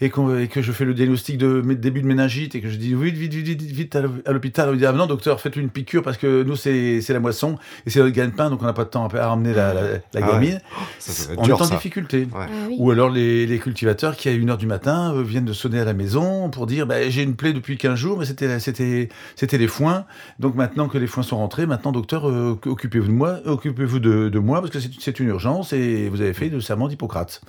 et, 0.00 0.06
et, 0.06 0.48
que 0.48 0.62
je 0.62 0.72
fais 0.72 0.86
le 0.86 0.94
diagnostic 0.94 1.36
de 1.36 1.60
début 1.74 2.00
de 2.00 2.06
méningite, 2.06 2.54
et 2.54 2.62
que 2.62 2.70
je 2.70 2.76
dis 2.76 2.94
vite, 2.94 3.16
vite, 3.16 3.34
vite, 3.34 3.46
vite, 3.46 3.62
vite 3.70 3.96
à 3.96 4.32
l'hôpital, 4.32 4.70
on 4.70 4.72
me 4.72 4.78
dit 4.78 4.86
ah 4.86 4.92
non 4.92 5.04
docteur, 5.04 5.42
faites 5.42 5.56
une 5.56 5.68
piqûre 5.68 6.02
parce 6.02 6.16
que 6.16 6.42
nous 6.42 6.56
c'est 6.56 7.02
la 7.10 7.20
moisson, 7.20 7.58
et 7.84 7.90
c'est 7.90 8.00
le 8.00 8.08
gagne-pain, 8.08 8.48
donc 8.48 8.62
on 8.62 8.66
n'a 8.66 8.72
pas 8.72 8.84
de 8.84 8.88
temps 8.90 9.06
à 9.08 9.28
ramener 9.28 9.52
la, 9.52 9.74
la, 9.74 9.82
ah 10.14 10.20
gamine. 10.22 10.60
Ça, 10.98 11.32
on 11.36 11.44
est 11.44 11.52
en 11.52 11.66
difficulté. 11.66 12.28
Ah 12.34 12.46
Ou 12.78 12.90
alors 12.90 13.10
les, 13.10 13.46
les 13.46 13.58
cultivateurs 13.58 14.16
qui 14.16 14.30
à 14.30 14.32
1h 14.32 14.56
du 14.56 14.66
matin 14.66 15.12
viennent 15.34 15.44
de 15.44 15.52
sonner 15.52 15.80
à 15.80 15.84
la 15.84 15.94
maison 15.94 16.48
pour 16.48 16.66
dire 16.66 16.86
bah, 16.86 17.08
j'ai 17.10 17.22
une 17.22 17.34
plaie 17.34 17.52
depuis 17.52 17.76
15 17.76 17.98
jours, 17.98 18.18
mais 18.18 18.24
c'était, 18.24 18.60
c'était, 18.60 19.08
c'était 19.34 19.58
les 19.58 19.66
foins. 19.66 20.04
Donc 20.38 20.54
maintenant 20.54 20.88
que 20.88 20.96
les 20.96 21.08
foins 21.08 21.24
sont 21.24 21.38
rentrés, 21.38 21.66
maintenant, 21.66 21.90
docteur, 21.90 22.28
euh, 22.28 22.56
occupez-vous 22.64 23.08
de 23.08 23.12
moi, 23.12 23.40
occupez-vous 23.44 23.98
de, 23.98 24.38
moi, 24.38 24.60
parce 24.60 24.72
que 24.72 24.78
c'est, 24.78 25.18
une 25.18 25.28
urgence 25.28 25.72
et 25.72 26.08
vous 26.08 26.20
avez 26.20 26.34
fait 26.34 26.48
le 26.48 26.60
serment 26.60 26.86
d'Hippocrate. 26.86 27.40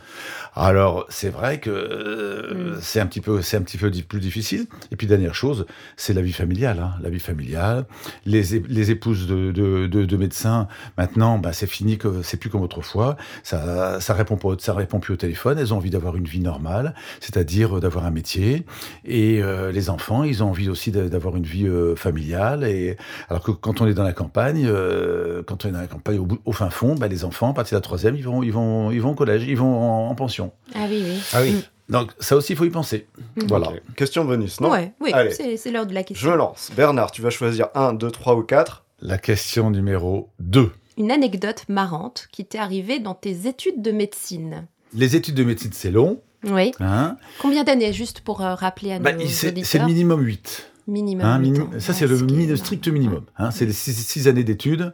Alors, 0.55 1.05
c'est 1.09 1.29
vrai 1.29 1.59
que 1.59 1.69
euh, 1.69 2.75
mm. 2.75 2.79
c'est, 2.81 2.99
un 2.99 3.05
petit 3.05 3.21
peu, 3.21 3.43
c'est 3.43 3.57
un 3.57 3.61
petit 3.61 3.77
peu 3.77 3.91
plus 3.91 4.19
difficile. 4.19 4.65
Et 4.91 4.95
puis, 4.95 5.05
dernière 5.05 5.35
chose, 5.35 5.67
c'est 5.95 6.13
la 6.13 6.21
vie 6.21 6.33
familiale. 6.33 6.79
Hein. 6.79 6.93
la 7.03 7.09
vie 7.09 7.19
familiale. 7.19 7.85
Les, 8.25 8.59
les 8.67 8.91
épouses 8.91 9.27
de, 9.27 9.51
de, 9.51 10.17
médecins, 10.17 10.67
maintenant, 10.97 11.37
bah, 11.37 11.53
c'est 11.53 11.67
fini, 11.67 11.99
c'est 12.23 12.37
plus 12.37 12.49
comme 12.49 12.61
autrefois. 12.61 13.15
Ça, 13.43 13.99
ça, 13.99 14.13
répond 14.15 14.37
pas, 14.37 14.55
ça 14.57 14.73
répond 14.73 14.99
plus 14.99 15.13
au 15.13 15.17
téléphone. 15.17 15.59
Elles 15.59 15.73
ont 15.73 15.77
envie 15.77 15.91
d'avoir 15.91 16.15
une 16.15 16.25
vie 16.25 16.39
normale, 16.39 16.95
c'est-à-dire 17.19 17.74
d'avoir 17.79 18.05
un 18.05 18.11
métier. 18.11 18.65
Et 19.03 19.41
euh, 19.41 19.71
les 19.71 19.89
enfants, 19.89 20.23
ils 20.23 20.43
ont 20.43 20.49
envie 20.49 20.69
aussi 20.69 20.91
d'avoir 20.91 21.35
une 21.35 21.43
vie 21.43 21.67
euh, 21.67 21.95
familiale. 21.95 22.63
Et 22.63 22.97
alors 23.29 23.43
que 23.43 23.51
quand 23.51 23.81
on 23.81 23.87
est 23.87 23.93
dans 23.93 24.03
la 24.03 24.13
campagne, 24.13 24.65
euh, 24.65 25.43
quand 25.43 25.65
on 25.65 25.69
est 25.69 25.71
dans 25.71 25.81
la 25.81 25.87
campagne 25.87 26.19
au, 26.45 26.51
fin 26.51 26.69
fond, 26.69 26.95
bah, 26.95 27.07
les 27.07 27.25
enfants, 27.25 27.51
à 27.51 27.53
partir 27.53 27.75
de 27.75 27.81
la 27.81 27.83
troisième, 27.83 28.15
ils 28.15 28.23
vont, 28.23 28.43
ils 28.43 28.51
vont, 28.51 28.91
ils 28.91 29.01
vont 29.01 29.11
au 29.11 29.15
collège, 29.15 29.43
ils 29.47 29.57
vont 29.57 30.09
en, 30.09 30.15
pension. 30.15 30.51
Ah 30.73 30.85
oui, 30.89 31.03
oui. 31.05 31.19
Ah 31.33 31.41
oui. 31.41 31.51
Mm. 31.53 31.61
Donc 31.89 32.11
ça 32.19 32.35
aussi, 32.35 32.53
il 32.53 32.55
faut 32.55 32.65
y 32.65 32.69
penser. 32.69 33.07
Mm. 33.35 33.47
Voilà. 33.47 33.69
Question 33.95 34.25
bonus, 34.25 34.61
non? 34.61 34.71
Ouais, 34.71 34.93
Oui, 35.01 35.11
c'est 35.35 35.71
l'heure 35.71 35.85
de 35.85 35.93
la 35.93 36.03
question. 36.03 36.31
Je 36.31 36.35
lance. 36.35 36.71
Bernard, 36.75 37.11
tu 37.11 37.21
vas 37.21 37.29
choisir 37.29 37.67
1, 37.75 37.93
2, 37.93 38.11
3 38.11 38.35
ou 38.35 38.43
4 38.43 38.85
La 39.01 39.17
question 39.17 39.69
numéro 39.69 40.29
2. 40.39 40.71
Une 40.97 41.11
anecdote 41.11 41.65
marrante 41.67 42.27
qui 42.31 42.45
t'est 42.45 42.57
arrivée 42.57 42.99
dans 42.99 43.15
tes 43.15 43.47
études 43.47 43.81
de 43.81 43.91
médecine. 43.91 44.67
Les 44.93 45.17
études 45.17 45.35
de 45.35 45.43
médecine, 45.43 45.71
c'est 45.73 45.91
long. 45.91 46.21
Oui. 46.45 46.71
Hein 46.79 47.17
Combien 47.39 47.63
d'années, 47.63 47.93
juste 47.93 48.21
pour 48.21 48.41
euh, 48.41 48.55
rappeler 48.55 48.93
à 48.93 48.99
bah, 48.99 49.13
nos 49.13 49.25
C'est 49.27 49.51
le 49.51 49.85
minimum 49.85 50.21
8. 50.21 50.71
Minimum. 50.87 51.25
Hein, 51.25 51.79
ça, 51.79 51.93
c'est 51.93 52.07
le 52.07 52.55
strict 52.55 52.87
minimum. 52.87 53.23
Hein, 53.37 53.51
c'est 53.51 53.65
les 53.65 53.73
6 53.73 54.27
années 54.27 54.43
d'études 54.43 54.93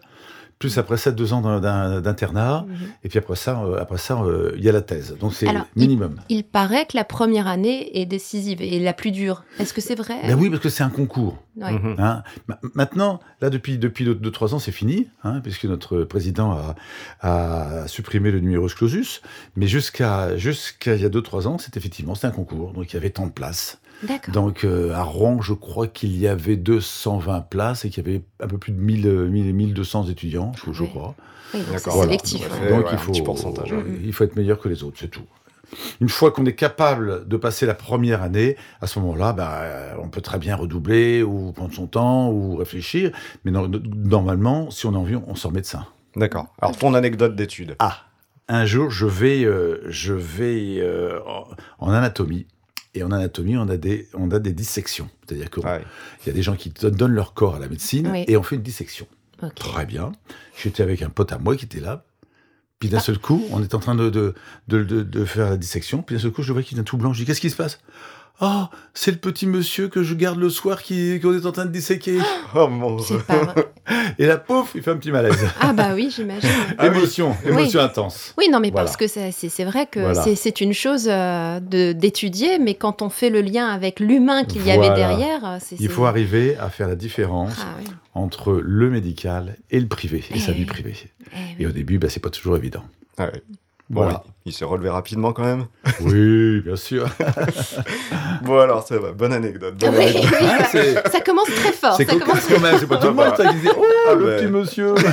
plus 0.62 0.78
après 0.78 0.98
ça 0.98 1.12
deux 1.12 1.34
ans 1.34 1.42
d'internat, 1.42 2.66
mhm. 2.68 2.76
et 3.04 3.10
puis 3.10 3.18
après 3.18 3.36
ça, 3.36 3.60
euh, 3.64 3.82
après 3.82 3.98
ça, 3.98 4.22
euh, 4.22 4.54
il 4.58 4.64
y 4.64 4.70
a 4.70 4.72
la 4.72 4.82
thèse. 4.82 5.18
Donc 5.20 5.34
c'est 5.34 5.48
minimum. 5.76 6.18
Il, 6.30 6.44
paraît 6.44 6.86
que 6.86 6.96
la 6.96 7.04
première 7.04 7.48
année 7.48 8.00
est 8.00 8.06
décisive 8.06 8.62
et 8.62 8.80
la 8.80 8.94
plus 8.94 9.12
dure. 9.12 9.44
Est-ce 9.60 9.74
que 9.74 9.82
c'est 9.82 9.96
vrai? 9.96 10.20
Ben 10.24 10.38
Oui, 10.40 10.52
parce 10.52 10.62
que 10.62 10.70
c'est 10.70 10.84
un 10.84 10.90
concours. 10.90 11.42
Mhm. 11.56 11.96
Hein? 11.98 12.24
maintenant, 12.76 13.20
là 13.42 13.50
depuis 13.50 13.78
depuis 13.78 14.06
deux, 14.06 14.32
trois 14.32 14.54
ans, 14.54 14.60
c'est 14.60 14.72
fini, 14.72 15.08
hein, 15.24 15.42
puisque 15.42 15.66
notre 15.66 16.04
président 16.04 16.52
a, 16.52 16.76
a, 17.22 17.88
supprimé 17.88 18.30
le 18.30 18.40
numerus 18.40 18.76
clausus. 18.76 19.22
Mais 19.56 19.66
jusqu'à 19.66 20.38
jusqu'à 20.38 20.96
il 20.96 21.02
y 21.02 21.06
a 21.06 21.10
deux 21.10 21.24
trois 21.24 21.48
ans, 21.48 21.58
c'était 21.58 21.80
effectivement 21.80 22.14
c'était 22.14 22.28
un 22.28 22.32
concours, 22.32 22.72
donc 22.74 22.92
il 22.92 22.94
y 22.94 22.98
avait 22.98 23.10
tant 23.10 23.26
de 23.26 23.32
places. 23.32 23.80
Donc 24.30 24.64
euh, 24.64 24.94
à 24.94 25.04
Rouen, 25.04 25.42
je 25.42 25.54
crois 25.54 25.88
qu'il 25.88 26.18
y 26.18 26.28
avait 26.28 26.56
220 26.56 27.42
places 27.42 27.86
et 27.86 27.90
qu'il 27.90 28.06
y 28.06 28.10
avait 28.10 28.22
un 28.40 28.48
peu 28.48 28.58
plus 28.58 28.72
de 28.72 28.80
1000, 28.80 29.54
1200 29.54 30.08
étudiants, 30.08 30.52
je, 30.72 30.84
crois. 30.84 31.16
c'est 31.52 31.92
sélectif. 31.92 32.50
Donc 32.70 32.86
il, 32.92 32.98
faut, 32.98 33.12
pourcentage, 33.24 33.74
il 34.04 34.14
faut 34.14 34.24
être 34.24 34.36
meilleur 34.36 34.60
que 34.60 34.70
les 34.70 34.84
autres, 34.84 34.98
c'est 35.00 35.10
tout. 35.10 35.26
Une 36.02 36.10
fois 36.10 36.32
qu'on 36.32 36.46
est 36.46 36.56
capable 36.56 37.28
de 37.28 37.38
passer 37.38 37.66
la 37.66 37.74
première 37.74 38.22
année, 38.22 38.58
à 38.82 38.88
ce 38.88 39.00
moment-là, 39.00 39.34
ben, 39.34 39.98
on 40.04 40.10
peut 40.10 40.22
très 40.22 40.38
bien 40.38 40.56
redoubler 40.56 41.24
ou 41.24 41.54
prendre 41.54 41.74
son 41.74 41.88
temps 41.88 42.30
ou 42.30 42.58
réfléchir. 42.58 43.12
Mais 43.46 43.52
normalement, 43.52 44.70
si 44.70 44.86
on 44.86 44.94
a 44.94 44.98
envie, 44.98 45.16
on 45.16 45.36
sort 45.36 45.52
médecin. 45.54 45.86
D'accord. 46.18 46.48
Alors, 46.62 46.76
ton 46.78 46.94
anecdote 46.94 47.36
d'étude. 47.36 47.76
Ah, 47.80 48.00
un 48.50 48.66
jour, 48.66 48.90
je 48.90 49.06
vais, 49.06 49.46
euh, 49.46 49.82
je 49.88 50.14
vais 50.14 50.80
euh, 50.80 51.20
en 51.80 51.90
anatomie 51.90 52.48
et 52.94 53.04
en 53.04 53.12
anatomie, 53.12 53.58
on 53.58 53.70
a 53.70 53.78
des, 53.78 54.08
on 54.14 54.30
a 54.32 54.40
des 54.40 54.54
dissections. 54.54 55.10
C'est-à-dire 55.26 55.50
qu'il 55.50 55.64
y 56.28 56.30
a 56.30 56.34
des 56.34 56.42
gens 56.44 56.56
qui 56.56 56.70
donnent 56.70 57.14
leur 57.14 57.34
corps 57.34 57.56
à 57.56 57.60
la 57.60 57.68
médecine 57.68 58.12
et 58.28 58.38
on 58.38 58.44
fait 58.44 58.56
une 58.56 58.62
dissection. 58.62 59.08
Très 59.56 59.86
bien. 59.86 60.12
J'étais 60.62 60.84
avec 60.84 61.02
un 61.02 61.10
pote 61.10 61.32
à 61.32 61.40
moi 61.40 61.56
qui 61.56 61.66
était 61.66 61.80
là. 61.80 62.06
Puis 62.80 62.90
d'un 62.90 62.98
ah. 62.98 63.02
seul 63.02 63.20
coup, 63.20 63.44
on 63.52 63.62
est 63.62 63.76
en 63.76 63.80
train 63.80 63.96
de, 63.96 64.10
de, 64.10 64.34
de, 64.68 64.84
de, 64.84 65.26
faire 65.26 65.52
la 65.52 65.58
dissection. 65.58 66.02
Puis 66.02 66.16
d'un 66.16 66.22
seul 66.22 66.32
coup, 66.32 66.42
je 66.42 66.52
vois 66.52 66.64
qu'il 66.64 66.76
vient 66.76 66.84
tout 66.84 66.98
blanc. 66.98 67.14
Je 67.14 67.20
dis 67.20 67.26
Qu'est-ce 67.26 67.42
qui 67.42 67.50
se 67.50 67.56
passe? 67.56 67.80
Oh, 68.40 68.64
c'est 68.96 69.12
le 69.12 69.18
petit 69.18 69.46
monsieur 69.46 69.88
que 69.88 70.02
je 70.02 70.16
garde 70.16 70.40
le 70.40 70.50
soir 70.50 70.82
qui 70.82 71.20
qu'on 71.20 71.38
est 71.38 71.46
en 71.46 71.52
train 71.52 71.66
de 71.66 71.72
disséquer. 71.72 72.18
Oh 72.54 72.68
mon 72.68 72.98
dieu. 72.98 73.18
Et 74.20 74.26
la 74.26 74.38
pauvre, 74.38 74.68
il 74.76 74.82
fait 74.82 74.92
un 74.92 74.98
petit 74.98 75.12
malaise. 75.12 75.48
Ah 75.62 75.72
bah 75.72 75.92
oui, 75.96 76.12
j'imagine. 76.14 76.50
émotion, 76.84 77.34
émotion 77.46 77.80
intense. 77.80 78.34
Oui, 78.38 78.50
non, 78.52 78.60
mais 78.60 78.72
parce 78.72 78.98
que 78.98 79.08
c'est 79.08 79.64
vrai 79.64 79.86
que 79.86 80.14
c'est 80.36 80.60
une 80.60 80.74
chose 80.74 81.08
euh, 81.10 81.60
d'étudier, 81.62 82.60
mais 82.60 82.74
quand 82.74 83.02
on 83.02 83.10
fait 83.10 83.30
le 83.30 83.40
lien 83.42 83.68
avec 83.68 84.02
l'humain 84.02 84.44
qu'il 84.44 84.66
y 84.66 84.72
avait 84.72 84.94
derrière, 84.94 85.46
euh, 85.46 85.58
Il 85.80 85.90
faut 85.90 86.06
arriver 86.06 86.58
à 86.58 86.70
faire 86.70 86.90
la 86.90 86.96
différence 86.96 87.56
ah 87.62 87.78
entre 88.14 88.54
le 88.62 88.90
médical 88.90 89.56
et 89.70 89.80
le 89.80 89.88
privé, 89.88 90.24
et, 90.34 90.40
sa 90.40 90.52
eh 90.52 90.56
vie 90.56 90.66
privée. 90.66 90.96
Eh 91.34 91.64
et 91.64 91.66
au 91.66 91.72
début, 91.72 92.00
bah, 92.00 92.10
c'est 92.10 92.20
pas 92.20 92.30
toujours 92.30 92.58
évident. 92.58 92.84
Ah 93.18 93.30
Bon, 93.92 94.08
il, 94.46 94.54
s'est 94.54 94.64
relevé 94.64 94.90
rapidement 94.90 95.34
quand 95.34 95.44
même. 95.44 95.66
Oui, 96.00 96.62
bien 96.62 96.78
sûr. 96.78 97.08
bon 98.42 98.60
alors, 98.60 98.86
c'est 98.88 98.96
vrai, 98.96 99.12
bonne 99.12 99.34
anecdote. 99.34 99.76
Bonne 99.78 99.94
ah, 100.00 101.10
ça 101.10 101.20
commence 101.20 101.48
très 101.48 101.74
fort. 101.74 101.96
C'est 101.98 102.06
commence... 102.06 102.48
quand 102.48 102.60
même, 102.62 102.78
c'est 102.80 102.88
pas 102.88 102.98
tout 102.98 103.08
le 103.08 103.14
monde 103.14 103.34
qui 103.36 103.60
dit 103.60 103.68
«Oh, 103.78 103.84
ah, 104.10 104.14
le 104.16 104.38
petit 104.38 104.48
monsieur!» 104.48 104.96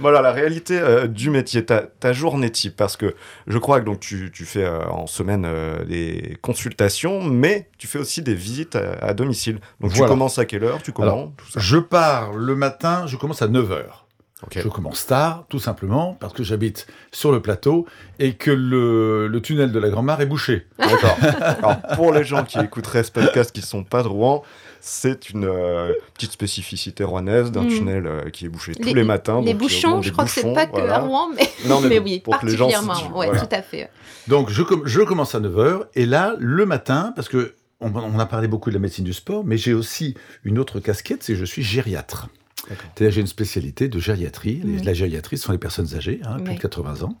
Voilà, 0.00 0.20
la 0.20 0.32
réalité 0.32 0.80
euh, 0.80 1.06
du 1.06 1.30
métier, 1.30 1.64
ta, 1.64 1.82
ta, 1.82 2.12
journée 2.12 2.50
type, 2.50 2.76
parce 2.76 2.96
que 2.96 3.14
je 3.46 3.58
crois 3.58 3.80
que 3.80 3.84
donc, 3.84 4.00
tu, 4.00 4.32
tu 4.32 4.44
fais 4.44 4.64
euh, 4.64 4.84
en 4.88 5.06
semaine 5.06 5.44
euh, 5.46 5.84
des 5.84 6.36
consultations, 6.42 7.22
mais 7.22 7.68
tu 7.78 7.86
fais 7.86 8.00
aussi 8.00 8.20
des 8.20 8.34
visites 8.34 8.74
à, 8.74 9.14
domicile. 9.14 9.60
Donc 9.80 9.92
tu 9.92 10.04
commences 10.04 10.38
à 10.38 10.44
quelle 10.44 10.64
heure 10.64 10.82
Tu 10.82 10.90
commences 10.90 11.30
Je 11.54 11.78
pars 11.78 12.32
le 12.32 12.56
matin, 12.56 13.06
je 13.06 13.16
commence 13.16 13.42
à 13.42 13.48
9h. 14.50 14.62
Je 14.62 14.68
commence 14.68 15.06
tard, 15.06 15.44
tout 15.48 15.58
simplement, 15.58 16.16
parce 16.18 16.32
que 16.32 16.42
j'habite 16.42 16.86
sur 17.12 17.32
le 17.32 17.40
plateau 17.40 17.86
et 18.18 18.34
que 18.34 18.50
le, 18.50 19.40
tunnel 19.42 19.72
de 19.72 19.78
la 19.78 19.88
Grand-Mare 19.88 20.20
est 20.20 20.26
bouché. 20.26 20.66
D'accord. 20.78 21.16
Alors, 21.58 21.82
pour 21.94 22.12
les 22.12 22.24
gens 22.24 22.44
qui 22.44 22.58
écouteraient 22.58 23.02
ce 23.02 23.12
podcast 23.12 23.52
qui 23.52 23.60
ne 23.60 23.66
sont 23.66 23.84
pas 23.84 24.02
de 24.02 24.08
Rouen, 24.08 24.42
c'est 24.80 25.30
une 25.30 25.44
euh, 25.44 25.92
petite 26.14 26.32
spécificité 26.32 27.04
rouennaise 27.04 27.52
d'un 27.52 27.62
hmm. 27.62 27.68
tunnel 27.68 28.06
euh, 28.06 28.30
qui 28.30 28.46
est 28.46 28.48
bouché 28.48 28.74
tous 28.74 28.94
les 28.94 29.04
matins. 29.04 29.40
Les 29.40 29.54
bouchons, 29.54 30.02
je 30.02 30.10
crois 30.10 30.24
que 30.24 30.30
c'est 30.30 30.52
pas 30.52 30.66
que 30.66 30.80
à 30.80 30.98
Rouen, 30.98 31.30
mais, 31.34 31.48
non, 31.68 31.80
mais, 31.80 31.98
oui, 31.98 32.20
particulièrement. 32.20 32.94
Oui, 33.14 33.26
tout 33.30 33.54
à 33.54 33.62
fait. 33.62 33.90
Donc, 34.28 34.50
je, 34.50 34.62
je 34.84 35.00
commence 35.02 35.34
à 35.34 35.40
9h, 35.40 35.86
et 35.94 36.06
là, 36.06 36.34
le 36.38 36.66
matin, 36.66 37.12
parce 37.14 37.28
que 37.28 37.54
on, 37.80 37.92
on 37.94 38.18
a 38.18 38.26
parlé 38.26 38.48
beaucoup 38.48 38.70
de 38.70 38.74
la 38.74 38.80
médecine 38.80 39.04
du 39.04 39.12
sport, 39.12 39.44
mais 39.44 39.56
j'ai 39.56 39.72
aussi 39.72 40.14
une 40.44 40.58
autre 40.58 40.80
casquette, 40.80 41.22
c'est 41.22 41.32
que 41.32 41.38
je 41.38 41.44
suis 41.44 41.62
gériatre. 41.62 42.28
C'est-à-dire 42.68 43.10
j'ai 43.10 43.20
une 43.20 43.26
spécialité 43.26 43.88
de 43.88 43.98
gériatrie. 43.98 44.62
La 44.84 44.94
gériatrie, 44.94 45.36
ce 45.36 45.44
sont 45.44 45.52
les 45.52 45.58
personnes 45.58 45.94
âgées, 45.94 46.20
hein, 46.24 46.38
plus 46.38 46.54
de 46.54 46.60
80 46.60 47.02
ans. 47.02 47.18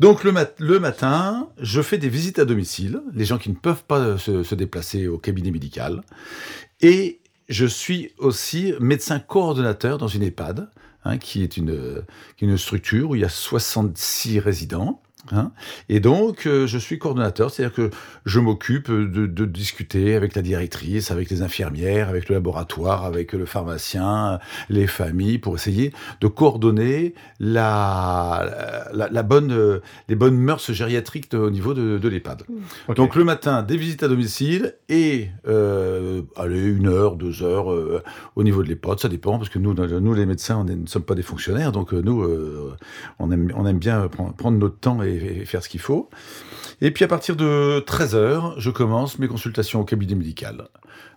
Donc 0.00 0.24
le, 0.24 0.34
le, 0.58 0.80
matin, 0.80 1.48
je 1.60 1.80
fais 1.82 1.98
des 1.98 2.08
visites 2.08 2.38
à 2.38 2.44
domicile, 2.44 3.02
les 3.14 3.24
gens 3.24 3.38
qui 3.38 3.50
ne 3.50 3.54
peuvent 3.54 3.84
pas 3.84 4.18
se, 4.18 4.54
déplacer 4.54 5.08
au 5.08 5.18
cabinet 5.18 5.50
médical. 5.50 6.02
Et 6.80 7.20
je 7.48 7.66
suis 7.66 8.12
aussi 8.18 8.74
médecin 8.80 9.20
coordonnateur 9.20 9.98
dans 9.98 10.08
une 10.08 10.22
EHPAD, 10.22 10.68
hein, 11.04 11.18
qui 11.18 11.42
est 11.42 11.56
une, 11.56 12.02
une 12.40 12.58
structure 12.58 13.10
où 13.10 13.14
il 13.14 13.20
y 13.20 13.24
a 13.24 13.28
66 13.28 14.40
résidents. 14.40 15.00
Hein. 15.30 15.52
et 15.88 16.00
donc, 16.00 16.46
euh, 16.46 16.66
je 16.66 16.78
suis 16.78 16.98
coordonnateur, 16.98 17.50
c'est-à-dire 17.50 17.74
que 17.74 17.90
je 18.26 18.40
m'occupe 18.40 18.90
de, 18.90 19.44
discuter 19.46 20.14
avec 20.16 20.34
la 20.34 20.42
directrice, 20.42 21.10
avec 21.10 21.30
les 21.30 21.42
infirmières, 21.42 22.08
avec 22.08 22.28
le 22.28 22.34
laboratoire, 22.34 23.04
avec 23.04 23.32
le 23.32 23.46
pharmacien, 23.46 24.40
les 24.68 24.86
familles, 24.86 25.38
pour 25.38 25.54
essayer 25.54 25.92
de 26.20 26.26
coordonner 26.26 27.14
la, 27.38 28.88
la, 28.92 29.22
bonne, 29.22 29.80
les 30.08 30.14
bonnes 30.16 30.36
mœurs 30.36 30.72
gériatriques 30.72 31.34
au 31.34 31.50
niveau 31.50 31.74
de, 31.74 31.98
de 31.98 32.08
l'EHPAD. 32.08 32.42
Mmh. 32.48 32.94
Donc, 32.94 33.14
le 33.14 33.24
matin, 33.24 33.62
des 33.62 33.76
visites 33.76 34.02
à 34.02 34.08
domicile 34.08 34.74
et, 34.88 35.28
euh, 35.46 36.22
allez, 36.36 36.62
une 36.62 36.88
heure, 36.88 37.16
deux 37.16 37.42
heures 37.42 37.72
euh, 37.72 38.02
au 38.36 38.42
niveau 38.42 38.62
de 38.62 38.68
l'EHPAD, 38.68 38.98
ça 39.00 39.08
dépend, 39.08 39.38
parce 39.38 39.50
que 39.50 39.58
nous, 39.58 39.74
nous 39.74 40.14
les 40.14 40.26
médecins, 40.26 40.58
on 40.58 40.64
ne 40.64 40.86
sommes 40.86 41.02
pas 41.02 41.14
des 41.14 41.22
fonctionnaires, 41.22 41.72
donc 41.72 41.92
nous, 41.92 42.26
on, 43.18 43.30
aime, 43.30 43.52
on 43.54 43.66
aime 43.66 43.78
bien 43.78 44.08
prendre, 44.08 44.34
prendre 44.34 44.58
notre 44.58 44.78
temps 44.78 45.02
et 45.02 45.11
et, 45.12 45.44
faire 45.44 45.62
ce 45.62 45.68
qu'il 45.68 45.80
faut. 45.80 46.10
Et 46.80 46.90
puis 46.90 47.04
à 47.04 47.08
partir 47.08 47.36
de 47.36 47.84
13h, 47.86 48.54
je 48.58 48.70
commence 48.70 49.18
mes 49.18 49.28
consultations 49.28 49.80
au 49.80 49.84
cabinet 49.84 50.14
médical. 50.14 50.68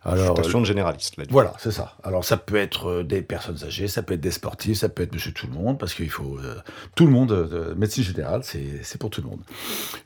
Alors, 0.04 0.28
Consultation 0.28 0.62
de 0.62 0.66
généraliste. 0.66 1.18
Là, 1.18 1.24
voilà, 1.32 1.54
c'est 1.58 1.72
ça. 1.72 1.96
Alors 2.04 2.24
ça 2.24 2.38
peut 2.38 2.58
être 2.58 2.90
euh, 2.90 3.04
des 3.04 3.24
personnes 3.24 3.58
âgées, 3.64 3.88
ça 3.88 4.04
peut 4.04 4.14
être 4.14 4.22
des 4.22 4.30
sportifs, 4.30 4.78
ça 4.78 4.90
peut 4.90 5.02
être 5.02 5.12
monsieur 5.12 5.32
tout 5.32 5.48
le 5.48 5.54
monde, 5.54 5.80
parce 5.80 5.96
qu'il 5.96 6.12
faut... 6.12 6.38
Euh, 6.38 6.56
tout 6.94 7.08
le 7.08 7.12
monde, 7.12 7.32
euh, 7.32 7.74
médecine 7.74 8.04
générale, 8.04 8.42
c'est 8.44 9.00
pour 9.00 9.10
tout 9.10 9.22
le 9.22 9.28
monde. 9.28 9.40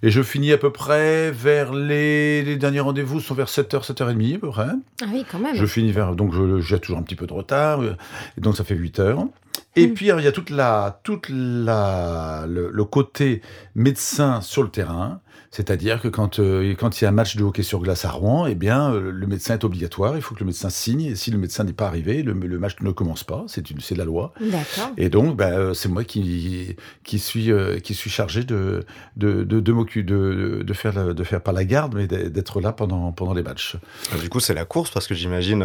Et 0.02 0.10
je 0.10 0.22
finis 0.22 0.54
à 0.54 0.58
peu 0.58 0.72
près 0.72 1.32
vers 1.32 1.74
les, 1.74 2.44
les 2.44 2.56
derniers 2.56 2.80
rendez-vous 2.80 3.20
sont 3.20 3.36
vers 3.36 3.48
7h, 3.48 3.86
7h30 3.92 4.36
à 4.36 4.40
peu 4.40 4.50
près. 4.50 4.68
Ah 5.02 5.06
oui, 5.12 5.26
quand 5.30 5.40
même. 5.40 5.56
Je 5.56 5.66
finis 5.66 5.92
vers... 5.92 6.16
Donc 6.16 6.34
j'ai 6.62 6.80
toujours 6.80 6.98
un 6.98 7.04
petit 7.04 7.16
peu 7.16 7.28
de 7.28 7.34
retard, 7.34 7.84
et 7.84 8.42
donc 8.42 8.56
ça 8.56 8.64
fait 8.64 8.76
8h. 8.76 9.28
Et 9.76 9.88
mm. 9.88 9.94
puis, 9.94 10.08
il 10.08 10.24
y 10.24 10.28
a 10.28 10.32
toute 10.32 10.50
la, 10.50 11.00
toute 11.04 11.28
la, 11.30 12.46
le, 12.48 12.84
côté 12.86 13.42
médecin 13.76 14.42
sur 14.42 14.64
le 14.64 14.70
terrain. 14.70 15.22
C'est-à-dire 15.52 16.00
que 16.00 16.08
quand, 16.08 16.40
euh, 16.40 16.76
quand 16.78 17.02
il 17.02 17.06
y 17.06 17.08
a 17.08 17.10
un 17.10 17.14
match 17.14 17.36
de 17.36 17.44
hockey 17.44 17.64
sur 17.64 17.80
glace 17.80 18.06
à 18.06 18.12
Rouen, 18.12 18.46
eh 18.46 18.54
bien, 18.54 18.94
euh, 18.94 19.12
le 19.12 19.26
médecin 19.26 19.56
est 19.56 19.64
obligatoire. 19.64 20.16
Il 20.16 20.22
faut 20.22 20.36
que 20.36 20.42
le 20.42 20.46
médecin 20.46 20.70
signe. 20.70 21.02
Et 21.02 21.16
si 21.16 21.32
le 21.32 21.40
médecin 21.40 21.64
n'est 21.64 21.74
pas 21.74 21.88
arrivé, 21.88 22.22
le, 22.22 22.34
le, 22.34 22.60
match 22.60 22.76
ne 22.82 22.92
commence 22.92 23.24
pas. 23.24 23.46
C'est 23.48 23.98
la 23.98 24.06
loi. 24.06 24.32
D'accord. 24.40 24.94
Et 24.98 25.10
donc, 25.10 25.36
ben, 25.36 25.52
euh, 25.52 25.74
c'est 25.74 25.90
moi 25.90 26.04
qui, 26.04 26.76
qui, 27.04 27.18
suis, 27.18 27.52
qui 27.84 27.94
suis 27.96 28.12
chargé 28.12 28.44
de, 28.44 28.86
de, 29.18 29.44
de, 29.44 29.60
de, 29.60 30.02
de, 30.02 30.64
de, 30.64 30.74
faire, 30.74 31.16
de 31.16 31.24
faire 31.24 31.42
pas 31.42 31.52
la 31.52 31.66
garde, 31.66 31.96
mais 31.96 32.08
d'être 32.08 32.62
là 32.62 32.72
pendant, 32.72 33.12
pendant 33.12 33.34
les 33.34 33.44
matchs. 33.44 33.78
Du 34.22 34.30
coup, 34.30 34.40
c'est 34.40 34.54
la 34.54 34.66
course 34.66 34.92
parce 34.92 35.08
que 35.08 35.16
j'imagine. 35.16 35.64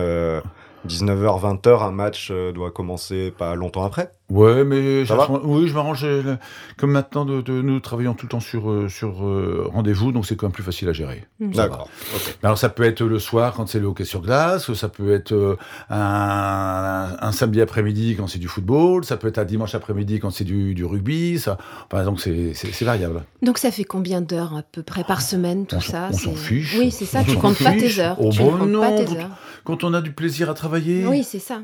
19h, 0.86 1.40
20h, 1.40 1.82
un 1.82 1.90
match 1.92 2.30
euh, 2.30 2.52
doit 2.52 2.70
commencer 2.70 3.30
pas 3.30 3.54
longtemps 3.54 3.84
après. 3.84 4.12
Ouais, 4.30 4.64
mais 4.64 5.04
oui, 5.44 5.68
je 5.68 5.74
m'arrange. 5.74 6.04
Euh, 6.04 6.36
comme 6.78 6.92
maintenant, 6.92 7.26
de, 7.26 7.42
nous 7.60 7.78
travaillons 7.80 8.14
tout 8.14 8.24
le 8.24 8.30
temps 8.30 8.40
sur, 8.40 8.70
euh, 8.70 8.88
sur 8.88 9.18
rendez-vous, 9.70 10.12
donc 10.12 10.24
c'est 10.24 10.34
quand 10.34 10.46
même 10.46 10.52
plus 10.52 10.62
facile 10.62 10.88
à 10.88 10.94
gérer. 10.94 11.24
Mmh. 11.40 11.50
D'accord. 11.50 11.88
Alors 12.42 12.56
ça 12.56 12.70
peut 12.70 12.84
être 12.84 13.02
le 13.02 13.18
soir 13.18 13.52
quand 13.52 13.68
c'est 13.68 13.78
le 13.78 13.86
hockey 13.86 14.04
sur 14.04 14.22
glace, 14.22 14.72
ça 14.72 14.88
peut 14.88 15.12
être 15.12 15.58
un, 15.90 17.16
un, 17.20 17.32
samedi 17.32 17.60
après-midi 17.60 18.16
quand 18.16 18.26
c'est 18.26 18.38
du 18.38 18.48
football, 18.48 19.04
ça 19.04 19.18
peut 19.18 19.28
être 19.28 19.38
un 19.38 19.44
dimanche 19.44 19.74
après-midi 19.74 20.20
quand 20.20 20.30
c'est 20.30 20.44
du, 20.44 20.74
du, 20.74 20.84
rugby. 20.84 21.38
Ça, 21.38 21.58
enfin, 21.90 22.04
donc 22.04 22.20
c'est 22.20 22.82
variable. 22.82 23.24
Donc 23.42 23.58
ça 23.58 23.70
fait 23.70 23.84
combien 23.84 24.22
d'heures 24.22 24.56
à 24.56 24.62
peu 24.62 24.82
près 24.82 25.04
par 25.04 25.20
semaine 25.20 25.66
tout 25.66 25.80
ça 25.80 26.08
On 26.10 26.16
s'en 26.16 26.34
fiche. 26.34 26.76
Oui, 26.78 26.90
c'est 26.90 27.04
ça. 27.04 27.22
Tu 27.24 27.36
comptes 27.36 27.62
pas 27.62 27.72
tes 27.72 27.98
heures. 28.00 28.16
Oh, 28.18 28.30
tu 28.32 28.38
bon, 28.38 28.64
non, 28.66 28.80
pas 28.80 28.92
tes 28.92 29.18
heures. 29.18 29.30
Quand 29.64 29.84
on 29.84 29.92
a 29.92 30.00
du 30.00 30.12
plaisir 30.12 30.48
à 30.48 30.54
travailler. 30.54 31.06
Oui, 31.06 31.24
c'est 31.24 31.38
ça. 31.38 31.60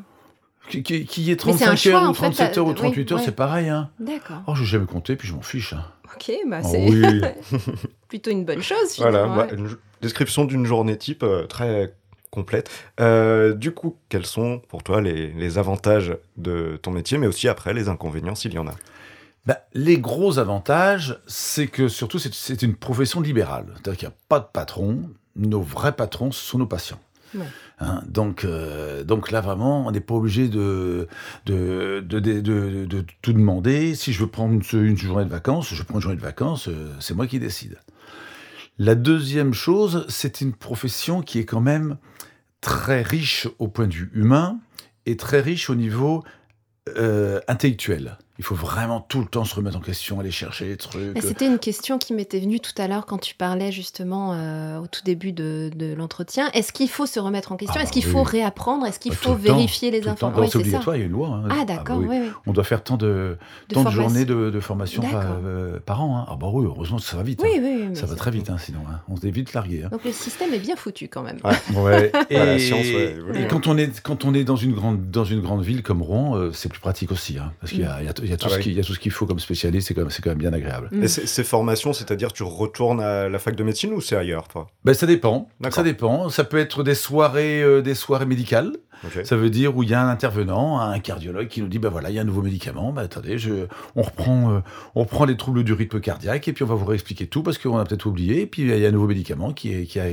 Qui, 0.69 0.83
qui, 0.83 1.31
est 1.31 1.37
35 1.37 1.87
heures 1.87 2.11
ou 2.11 2.13
37 2.13 2.59
heures 2.59 2.67
ou 2.67 2.75
38 2.75 3.13
heures, 3.13 3.21
c'est 3.21 3.35
pareil. 3.35 3.69
Hein. 3.69 3.91
D'accord. 3.99 4.43
Oh, 4.47 4.55
je 4.55 4.63
n'ai 4.63 4.69
jamais 4.69 4.87
compté, 4.87 5.17
puis 5.17 5.27
je 5.27 5.35
m'en 5.35 5.43
fiche. 5.43 5.73
Hein. 5.73 5.85
Ok, 6.15 6.33
bah 6.49 6.61
oh 6.63 6.69
c'est 6.71 7.35
plutôt 8.09 8.31
une 8.31 8.45
bonne 8.45 8.63
chose. 8.63 8.93
Finalement, 8.93 9.35
voilà, 9.35 9.53
bah, 9.53 9.57
une 9.57 9.77
description 10.03 10.45
d'une 10.45 10.67
journée 10.67 10.97
type 10.97 11.23
euh, 11.23 11.47
très 11.47 11.95
complète. 12.31 12.71
Euh, 13.01 13.55
du 13.55 13.73
coup, 13.73 13.97
quels 14.09 14.27
sont 14.27 14.61
pour 14.69 14.83
toi 14.83 15.01
les, 15.01 15.29
les, 15.33 15.59
avantages 15.59 16.17
de 16.37 16.79
ton 16.83 16.91
métier, 16.91 17.19
mais 17.19 17.27
aussi 17.27 17.49
après 17.49 17.75
les 17.75 17.89
inconvénients 17.89 18.35
s'il 18.35 18.55
y 18.55 18.59
en 18.59 18.67
a? 18.67 18.75
Bah, 19.47 19.59
les 19.73 19.99
gros 19.99 20.39
avantages, 20.39 21.19
c'est 21.27 21.67
que 21.67 21.89
surtout 21.89 22.19
c'est 22.19 22.63
une 22.63 22.75
profession 22.75 23.21
libérale. 23.21 23.67
C'est-à-dire 23.75 23.99
qu'il 23.99 24.09
n'y 24.09 24.15
a 24.15 24.17
pas 24.29 24.41
de 24.41 24.47
patron. 24.53 25.11
Nos 25.37 25.63
vrais 25.63 25.93
patrons, 25.93 26.31
ce 26.33 26.45
sont 26.45 26.59
nos 26.59 26.67
patients. 26.67 27.01
Hein, 27.79 28.03
donc, 28.07 28.45
euh, 28.45 29.05
donc 29.05 29.31
là, 29.31 29.41
vraiment, 29.41 29.87
on 29.87 29.91
n'est 29.91 30.01
pas 30.01 30.15
obligé 30.15 30.49
de 30.49 31.09
de, 31.47 32.01
de, 32.01 33.05
tout 33.23 33.33
demander. 33.33 33.95
Si 33.95 34.13
je 34.13 34.21
veux 34.21 34.27
prendre 34.27 34.55
une, 34.55 34.97
journée 34.97 35.25
de 35.25 35.31
vacances, 35.31 35.75
je 35.75 35.83
prends 35.83 35.97
une 35.97 36.03
journée 36.03 36.17
de 36.17 36.23
vacances, 36.23 36.69
euh, 36.69 36.93
c'est 37.01 37.15
moi 37.15 37.27
qui 37.27 37.39
décide. 37.39 37.79
La 38.79 38.95
deuxième 38.95 39.53
chose, 39.53 40.07
c'est 40.09 40.41
une 40.41 40.55
profession 40.55 41.23
qui 41.23 41.39
est 41.39 41.45
quand 41.45 41.61
même 41.61 41.99
très 42.61 43.03
riche 43.03 43.49
au 43.59 43.69
point 43.69 43.87
de 43.87 43.95
vue 43.95 44.11
humain 44.15 44.59
et 45.07 45.17
très 45.17 45.41
riche 45.41 45.71
au 45.71 45.75
niveau 45.75 46.25
euh, 46.97 47.41
intellectuel. 47.49 48.19
Il 48.41 48.43
faut 48.43 48.55
vraiment 48.55 49.03
tout 49.03 49.21
le 49.21 49.27
temps 49.27 49.45
se 49.45 49.55
remettre 49.55 49.77
en 49.77 49.81
question, 49.81 50.19
aller 50.19 50.31
chercher 50.31 50.67
des 50.67 50.79
trucs. 50.79 51.19
C'était 51.21 51.45
une 51.45 51.59
question 51.59 51.99
qui 51.99 52.15
m'était 52.15 52.41
venue 52.41 52.59
tout 52.59 52.73
à 52.79 52.89
l'heure 52.89 53.05
quand 53.05 53.19
tu 53.19 53.35
parlais 53.35 53.71
justement 53.71 54.33
euh, 54.33 54.79
au 54.79 54.87
tout 54.87 55.03
début 55.05 55.33
de, 55.33 55.71
l'entretien. 55.95 56.49
Est-ce 56.55 56.73
qu'il 56.73 56.89
faut 56.89 57.05
se 57.05 57.21
remettre 57.21 57.53
en 57.53 57.59
question? 57.59 57.79
Ah 57.79 57.83
Est-ce 57.83 57.93
qu'il 57.93 58.03
faut 58.03 58.23
réapprendre? 58.23 58.87
Est-ce 58.87 58.99
qu'il 58.99 59.13
bah, 59.13 59.19
faut 59.21 59.35
vérifier 59.35 59.91
les 59.91 60.09
informations? 60.09 60.53
C'est 60.53 60.59
obligatoire, 60.59 60.97
il 60.97 61.01
y 61.01 61.03
a 61.03 61.07
une 61.07 61.13
loi. 61.13 61.29
Hein. 61.29 61.49
Ah 61.51 61.67
d'accord, 61.67 61.99
oui, 61.99 62.17
On 62.47 62.55
doit 62.55 62.65
faire 62.65 62.83
tant 62.83 62.97
de, 62.97 63.37
de, 63.69 63.91
journées 63.91 64.25
de, 64.25 64.61
formation 64.61 65.03
euh, 65.45 65.79
par, 65.79 66.03
an. 66.03 66.17
Hein. 66.17 66.27
Ah 66.31 66.37
bah 66.41 66.47
oui, 66.51 66.65
heureusement 66.65 66.97
ça 66.97 67.19
va 67.19 67.23
vite. 67.23 67.41
Oui, 67.43 67.61
oui, 67.63 67.95
ça 67.95 68.07
va 68.07 68.15
très 68.15 68.31
vite, 68.31 68.49
hein, 68.49 68.57
sinon 68.57 68.81
on 69.11 69.17
se 69.17 69.27
vite 69.27 69.53
largué. 69.53 69.85
Donc 69.91 70.03
le 70.03 70.13
système 70.13 70.55
est 70.55 70.61
bien 70.61 70.77
foutu 70.77 71.09
quand 71.09 71.23
même. 71.23 71.41
Ouais. 71.75 72.11
et, 72.31 72.39
la 72.39 72.59
science, 72.59 72.87
et 72.87 73.47
quand 73.51 73.67
on 73.67 73.77
est 73.77 74.01
quand 74.01 74.25
on 74.25 74.33
est 74.33 74.45
dans 74.45 74.57
une 74.57 74.73
grande 74.73 75.11
dans 75.11 75.25
une 75.25 75.41
grande 75.41 75.63
ville 75.63 75.83
comme 75.83 76.01
Rouen, 76.01 76.37
euh, 76.37 76.53
c'est 76.55 76.71
plus 76.71 76.81
pratique 76.81 77.13
aussi, 77.13 77.37
parce 77.61 77.73
qu'il 77.73 77.83
y, 77.83 77.85
a, 77.85 78.30
tout 78.37 78.49
ah 78.51 78.55
ce 78.55 78.59
qui, 78.59 78.75
tout 78.77 78.95
ce 78.95 78.99
qui 78.99 79.09
il 79.09 79.13
faut 79.13 79.27
comme 79.27 79.39
spécialiste, 79.39 79.89
c'est 79.89 79.95
quand, 79.95 80.05
quand, 80.05 80.31
même 80.31 80.39
bien 80.39 80.53
agréable. 80.53 80.89
Et 81.03 81.09
ces 81.09 81.45
formations, 81.45 81.93
c'est-à-dire 81.93 82.33
tu 82.33 82.43
retournes 82.43 83.01
à 83.01 83.29
la 83.29 83.39
fac 83.39 83.57
de 83.57 83.65
médecine 83.65 83.93
ou 83.93 84.01
c'est 84.01 84.17
ailleurs, 84.17 84.49
toi? 84.49 84.69
Ben, 84.85 84.95
Ça 84.95 85.07
dépend. 85.07 85.49
Ça 85.71 85.83
dépend. 85.83 86.29
Ça 86.29 86.45
peut 86.45 86.59
être 86.59 86.83
des 86.83 86.95
soirées, 86.95 87.63
euh, 87.63 87.83
des 87.83 87.95
soirées 87.95 88.27
médicales. 88.27 88.73
Ça 89.25 89.37
veut 89.37 89.51
dire 89.51 89.77
où 89.77 89.83
il 89.83 89.91
y 89.91 89.95
a 89.95 90.03
un 90.03 90.09
intervenant, 90.09 90.79
un 90.79 90.99
cardiologue 90.99 91.49
qui 91.49 91.63
nous 91.63 91.69
dit 91.69 91.79
ben 91.79 91.89
voilà, 91.89 92.11
il 92.11 92.17
y 92.17 92.19
a 92.19 92.23
un 92.23 92.25
nouveau 92.25 92.43
médicament, 92.43 92.93
ben 92.93 93.03
attendez, 93.03 93.39
je, 93.39 93.67
on, 93.97 94.03
reprend, 94.03 94.53
euh, 94.53 94.61
on 94.95 95.01
reprend 95.05 95.25
les 95.25 95.37
troubles 95.37 95.65
du 95.65 95.73
rythme 95.73 96.01
cardiaque 96.01 96.49
et 96.49 96.53
puis 96.53 96.65
on 96.65 96.67
va 96.67 96.75
vous 96.75 96.85
réexpliquer 96.85 97.27
tout 97.27 97.43
parce 97.43 97.57
qu'on 97.59 97.79
a 97.79 97.85
peut-être 97.85 98.07
oublié. 98.07 98.43
Et 98.43 98.47
puis 98.47 98.63
il 98.63 98.79
y 98.79 98.85
a 98.85 98.89
un 98.89 98.93
nouveau 98.93 99.07
médicament 99.07 99.53
qui, 99.53 99.73
est, 99.73 99.87
qui, 99.87 99.99
a, 100.01 100.05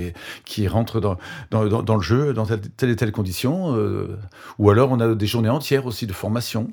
qui 0.45 0.67
rentre 0.67 1.01
dans, 1.01 1.17
dans, 1.51 1.81
dans, 1.83 1.95
le 1.95 2.01
jeu 2.01 2.33
dans 2.33 2.45
telle, 2.45 2.61
telle 2.61 2.89
et 2.89 2.95
telle 2.95 3.11
condition. 3.11 3.75
Euh, 3.75 4.17
ou 4.57 4.69
alors 4.69 4.91
on 4.91 4.99
a 4.99 5.15
des 5.15 5.27
journées 5.27 5.49
entières 5.49 5.85
aussi 5.85 6.07
de 6.07 6.13
formation. 6.13 6.69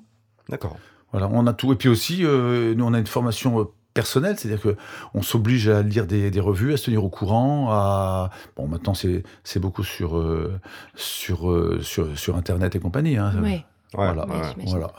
D'accord. 0.49 0.77
Voilà, 1.15 1.29
on 1.31 1.47
a 1.47 1.53
tout. 1.53 1.73
Et 1.73 1.77
puis 1.77 1.89
aussi, 1.89 2.25
euh, 2.25 2.75
nous, 2.75 2.85
on 2.85 2.93
a 2.93 2.99
une 2.99 3.07
formation 3.07 3.61
euh, 3.61 3.65
personnelle, 3.95 4.37
c'est-à-dire 4.37 4.61
que 4.61 4.77
on 5.15 5.23
s'oblige 5.23 5.69
à 5.69 5.81
lire 5.81 6.09
des, 6.09 6.41
revues, 6.41 6.73
à 6.73 6.77
se 6.77 6.87
tenir 6.87 7.05
au 7.05 7.09
courant. 7.09 7.71
À 7.71 8.31
bon, 8.57 8.67
maintenant 8.67 8.95
c'est 8.95 9.61
beaucoup 9.61 9.85
sur 9.85 10.19
euh, 10.19 10.59
sur, 10.97 11.79
sur 11.83 12.19
sur 12.19 12.37
internet 12.37 12.75
et 12.75 12.81
compagnie. 12.81 13.17
Hein. 13.17 13.33
Oui. 13.41 13.63
Voilà. 13.93 14.27
voilà. 14.67 14.93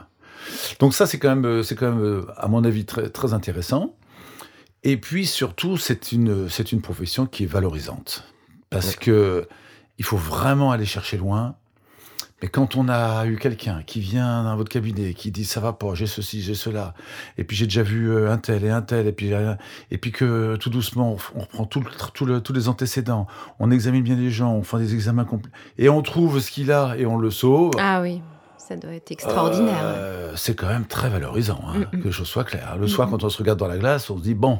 Donc 0.79 0.93
ça 0.93 1.05
c'est 1.05 1.19
quand 1.19 1.35
même 1.35 1.63
c'est 1.63 1.75
quand 1.75 1.91
même 1.91 2.25
à 2.37 2.47
mon 2.47 2.63
avis 2.63 2.85
très 2.85 3.09
très 3.09 3.33
intéressant. 3.33 3.93
Et 4.83 4.95
puis 4.95 5.25
surtout 5.25 5.75
c'est 5.75 6.13
une 6.13 6.47
c'est 6.47 6.71
une 6.71 6.79
profession 6.79 7.25
qui 7.25 7.43
est 7.43 7.47
valorisante 7.47 8.23
parce 8.69 8.95
que 8.95 9.49
il 9.97 10.05
faut 10.05 10.15
vraiment 10.15 10.71
aller 10.71 10.85
chercher 10.85 11.17
loin. 11.17 11.57
Mais 12.41 12.49
quand 12.49 12.75
on 12.75 12.89
a 12.89 13.25
eu 13.25 13.37
quelqu'un 13.37 13.81
qui 13.85 14.01
vient 14.01 14.43
dans 14.43 14.57
votre 14.57 14.69
cabinet, 14.69 15.13
qui 15.13 15.31
dit 15.31 15.45
ça 15.45 15.61
va 15.61 15.71
pas, 15.71 15.95
j'ai 15.95 16.05
ceci, 16.05 16.41
j'ai 16.41 16.53
cela, 16.53 16.93
et 17.37 17.45
puis 17.45 17.55
j'ai 17.55 17.65
déjà 17.65 17.81
vu 17.81 18.11
euh, 18.11 18.31
un 18.31 18.37
tel 18.37 18.65
et 18.65 18.69
un 18.69 18.81
tel, 18.81 19.07
et 19.07 19.13
puis, 19.13 19.33
euh, 19.33 19.53
et 19.89 19.97
puis 19.97 20.11
que 20.11 20.57
tout 20.57 20.69
doucement, 20.69 21.17
on 21.33 21.39
reprend 21.39 21.65
tout 21.65 21.81
le, 22.25 22.41
tous 22.41 22.53
les 22.53 22.67
antécédents, 22.67 23.25
on 23.59 23.71
examine 23.71 24.03
bien 24.03 24.15
les 24.15 24.31
gens, 24.31 24.53
on 24.53 24.63
fait 24.63 24.79
des 24.79 24.93
examens 24.93 25.23
complets, 25.23 25.51
et 25.77 25.87
on 25.87 26.01
trouve 26.01 26.39
ce 26.41 26.51
qu'il 26.51 26.71
a 26.71 26.95
et 26.97 27.05
on 27.05 27.17
le 27.17 27.31
sauve. 27.31 27.71
Ah 27.79 28.01
oui. 28.01 28.21
Ça 28.57 28.75
doit 28.75 28.93
être 28.93 29.11
extraordinaire. 29.11 29.79
Euh, 29.83 30.33
c'est 30.35 30.55
quand 30.55 30.67
même 30.67 30.87
très 30.87 31.07
valorisant, 31.07 31.61
hein, 31.67 31.79
mm, 31.93 31.97
mm. 31.97 32.01
que 32.01 32.07
les 32.07 32.11
choses 32.11 32.27
soient 32.27 32.43
claires. 32.43 32.77
Le 32.77 32.87
soir, 32.87 33.09
quand 33.09 33.23
on 33.23 33.29
se 33.29 33.37
regarde 33.37 33.59
dans 33.59 33.67
la 33.67 33.77
glace, 33.77 34.09
on 34.09 34.17
se 34.17 34.23
dit 34.23 34.33
bon, 34.33 34.59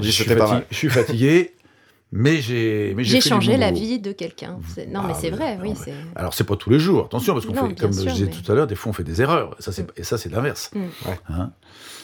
je, 0.00 0.08
suis 0.10 0.24
fatigué, 0.24 0.64
je 0.70 0.76
suis 0.76 0.90
fatigué, 0.90 1.54
mais 2.12 2.40
j'ai 2.40 2.94
j'ai 2.98 3.20
changé 3.20 3.56
la 3.56 3.70
vie 3.70 4.00
de 4.00 4.12
quelqu'un. 4.12 4.58
Non, 4.88 5.02
mais 5.04 5.12
ah 5.14 5.18
c'est 5.20 5.30
vrai, 5.30 5.58
oui. 5.62 5.74
Alors 6.16 6.34
c'est 6.34 6.44
pas 6.44 6.56
tous 6.56 6.70
les 6.70 6.80
jours, 6.80 7.06
attention, 7.06 7.34
parce 7.34 7.46
qu'on 7.46 7.54
fait, 7.54 7.78
comme 7.78 7.92
je 7.92 8.08
disais 8.08 8.26
tout 8.26 8.50
à 8.50 8.54
l'heure, 8.54 8.66
des 8.66 8.74
fois 8.74 8.90
on 8.90 8.92
fait 8.92 9.04
des 9.04 9.22
erreurs. 9.22 9.54
Ça, 9.60 9.70
mm. 9.70 9.86
Et 9.96 10.02
ça, 10.02 10.18
c'est 10.18 10.28
l'inverse. 10.28 10.70
Mm. 10.74 10.80
Hein 11.28 11.52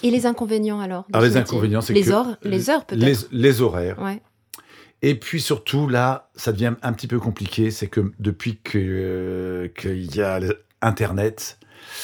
et 0.02 0.10
les 0.10 0.26
inconvénients 0.26 0.80
alors 0.80 1.06
Alors 1.12 1.26
les 1.26 1.36
inconvénients, 1.36 1.80
c'est 1.80 1.92
les 1.92 2.04
que 2.04 2.10
heures, 2.10 2.36
les 2.42 2.70
heures 2.70 2.84
peut-être. 2.84 3.28
Les, 3.32 3.60
horaires. 3.60 3.96
Et 5.02 5.14
puis 5.14 5.40
surtout 5.40 5.88
là, 5.88 6.30
ça 6.36 6.52
devient 6.52 6.74
un 6.82 6.92
petit 6.92 7.06
peu 7.08 7.18
compliqué, 7.18 7.70
c'est 7.70 7.88
que 7.88 8.12
depuis 8.18 8.58
que 8.62 9.72
qu'il 9.76 10.14
y 10.14 10.20
a 10.20 10.40
Internet, 10.82 11.58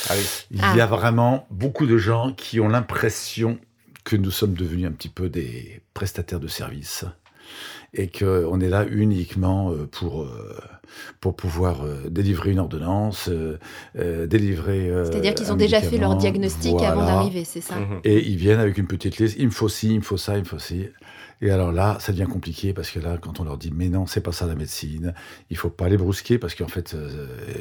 ah 0.08 0.14
il 0.50 0.58
y 0.58 0.80
a 0.80 0.84
ah. 0.84 0.86
vraiment 0.86 1.46
beaucoup 1.50 1.86
de 1.86 1.98
gens 1.98 2.32
qui 2.32 2.58
ont 2.58 2.68
l'impression 2.68 3.58
que 4.04 4.16
nous 4.16 4.30
sommes 4.30 4.54
devenus 4.54 4.86
un 4.86 4.92
petit 4.92 5.08
peu 5.08 5.28
des 5.28 5.82
prestataires 5.94 6.40
de 6.40 6.48
services 6.48 7.04
et 7.94 8.08
qu'on 8.08 8.60
est 8.60 8.68
là 8.68 8.86
uniquement 8.88 9.70
euh, 9.70 9.86
pour, 9.86 10.22
euh, 10.22 10.56
pour 11.20 11.36
pouvoir 11.36 11.84
euh, 11.84 12.08
délivrer 12.08 12.52
une 12.52 12.58
ordonnance, 12.58 13.28
délivrer. 13.94 14.90
C'est-à-dire 15.04 15.34
qu'ils 15.34 15.52
ont 15.52 15.56
déjà 15.56 15.80
fait 15.80 15.98
leur 15.98 16.16
diagnostic 16.16 16.80
avant 16.82 17.04
d'arriver, 17.04 17.44
c'est 17.44 17.60
ça 17.60 17.76
mhm. 17.76 18.00
Et 18.04 18.26
ils 18.26 18.36
viennent 18.36 18.60
avec 18.60 18.78
une 18.78 18.86
petite 18.86 19.18
liste 19.18 19.36
il 19.38 19.46
me 19.46 19.50
faut 19.50 19.68
ci, 19.68 19.90
il 19.90 19.98
me 19.98 20.04
faut 20.04 20.16
ça, 20.16 20.36
il 20.36 20.40
me 20.40 20.48
faut 20.48 20.58
ci. 20.58 20.88
Et 21.44 21.50
alors 21.50 21.72
là, 21.72 21.96
ça 21.98 22.12
devient 22.12 22.28
compliqué 22.30 22.72
parce 22.72 22.90
que 22.90 23.00
là, 23.00 23.18
quand 23.20 23.40
on 23.40 23.44
leur 23.44 23.58
dit 23.58 23.72
mais 23.74 23.88
non, 23.88 24.06
c'est 24.06 24.20
pas 24.20 24.30
ça 24.30 24.46
la 24.46 24.54
médecine, 24.54 25.12
il 25.50 25.56
faut 25.56 25.70
pas 25.70 25.88
les 25.88 25.96
brusquer 25.96 26.38
parce 26.38 26.54
qu'en 26.54 26.68
fait, 26.68 26.96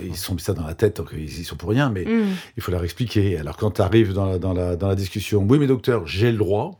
ils 0.04 0.16
sont 0.16 0.36
mis 0.36 0.42
ça 0.42 0.54
dans 0.54 0.66
la 0.66 0.76
tête, 0.76 0.98
donc 0.98 1.10
ils 1.14 1.40
y 1.40 1.44
sont 1.44 1.56
pour 1.56 1.72
rien, 1.72 1.90
mais 1.90 2.06
mm. 2.06 2.28
il 2.58 2.64
faut 2.64 2.72
leur 2.72 2.84
expliquer. 2.84 3.38
Alors 3.38 3.58
quand 3.58 3.72
tu 3.72 3.82
arrives 3.82 4.14
dans 4.14 4.38
dans, 4.38 4.54
la, 4.54 4.76
dans 4.76 4.88
la 4.88 4.96
discussion, 4.96 5.46
oui 5.50 5.58
mais 5.58 5.68
docteur, 5.68 6.06
j'ai 6.06 6.32
le 6.32 6.38
droit, 6.38 6.80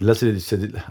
Là, 0.00 0.14
c'est, 0.14 0.34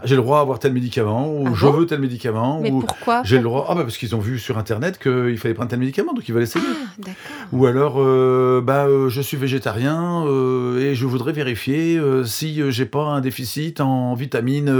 j'ai 0.04 0.16
le 0.16 0.22
droit 0.22 0.38
à 0.38 0.40
avoir 0.42 0.58
tel 0.58 0.72
médicament, 0.72 1.32
ou 1.32 1.48
ah 1.48 1.52
je 1.54 1.66
veux 1.66 1.86
tel 1.86 2.00
médicament, 2.00 2.60
Mais 2.62 2.70
ou 2.70 2.80
pourquoi 2.80 3.22
j'ai 3.24 3.36
le 3.36 3.42
droit. 3.42 3.66
Ah, 3.68 3.74
bah 3.74 3.82
parce 3.82 3.98
qu'ils 3.98 4.14
ont 4.14 4.20
vu 4.20 4.38
sur 4.38 4.58
internet 4.58 4.98
qu'il 4.98 5.36
fallait 5.38 5.54
prendre 5.54 5.70
tel 5.70 5.78
médicament, 5.78 6.12
donc 6.14 6.28
ils 6.28 6.32
veulent 6.32 6.44
essayer. 6.44 6.64
Ah, 7.06 7.10
ou 7.52 7.66
alors, 7.66 7.96
euh, 7.98 8.60
bah, 8.64 8.86
euh, 8.86 9.08
je 9.08 9.20
suis 9.20 9.36
végétarien 9.36 10.24
euh, 10.26 10.80
et 10.80 10.94
je 10.94 11.06
voudrais 11.06 11.32
vérifier 11.32 12.00
si 12.24 12.60
j'ai 12.70 12.86
pas 12.86 13.04
un 13.04 13.20
déficit 13.20 13.80
en 13.80 14.14
vitamine 14.14 14.70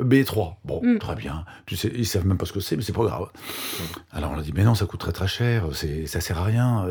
B3. 0.00 0.54
Bon, 0.64 0.80
mm. 0.82 0.98
très 0.98 1.14
bien. 1.14 1.44
Tu 1.66 1.76
sais, 1.76 1.90
ils 1.94 2.06
savent 2.06 2.26
même 2.26 2.38
pas 2.38 2.46
ce 2.46 2.52
que 2.52 2.60
c'est, 2.60 2.76
mais 2.76 2.82
c'est 2.82 2.92
pas 2.92 3.04
grave. 3.04 3.28
Mm. 3.32 3.82
Alors 4.12 4.32
on 4.32 4.38
a 4.38 4.42
dit, 4.42 4.52
mais 4.54 4.64
non, 4.64 4.74
ça 4.74 4.86
coûte 4.86 5.00
très 5.00 5.12
très 5.12 5.28
cher, 5.28 5.66
ça 5.74 6.20
sert 6.20 6.38
à 6.38 6.44
rien, 6.44 6.86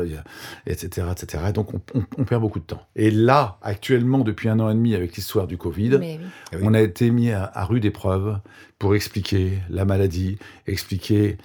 etc., 0.66 1.06
euh, 1.08 1.12
etc. 1.12 1.44
Et 1.48 1.52
donc 1.52 1.68
on, 1.74 2.24
perd 2.24 2.40
beaucoup 2.40 2.60
de 2.60 2.64
temps. 2.64 2.82
Et 2.96 3.10
là, 3.10 3.58
actuellement, 3.62 4.20
depuis 4.20 4.48
un 4.48 4.60
an 4.60 4.70
et 4.70 4.74
demi, 4.74 4.94
avec 4.94 5.16
l'histoire 5.16 5.46
du 5.46 5.56
Covid, 5.56 5.98
eh 6.02 6.18
on 6.62 6.74
a 6.74 6.80
été 6.80 7.10
mis 7.10 7.30
à, 7.30 7.50
à 7.54 7.64
rude 7.64 7.84
épreuve 7.84 8.38
pour 8.78 8.94
expliquer 8.94 9.58
la 9.70 9.84
maladie, 9.84 10.38
expliquer 10.66 11.38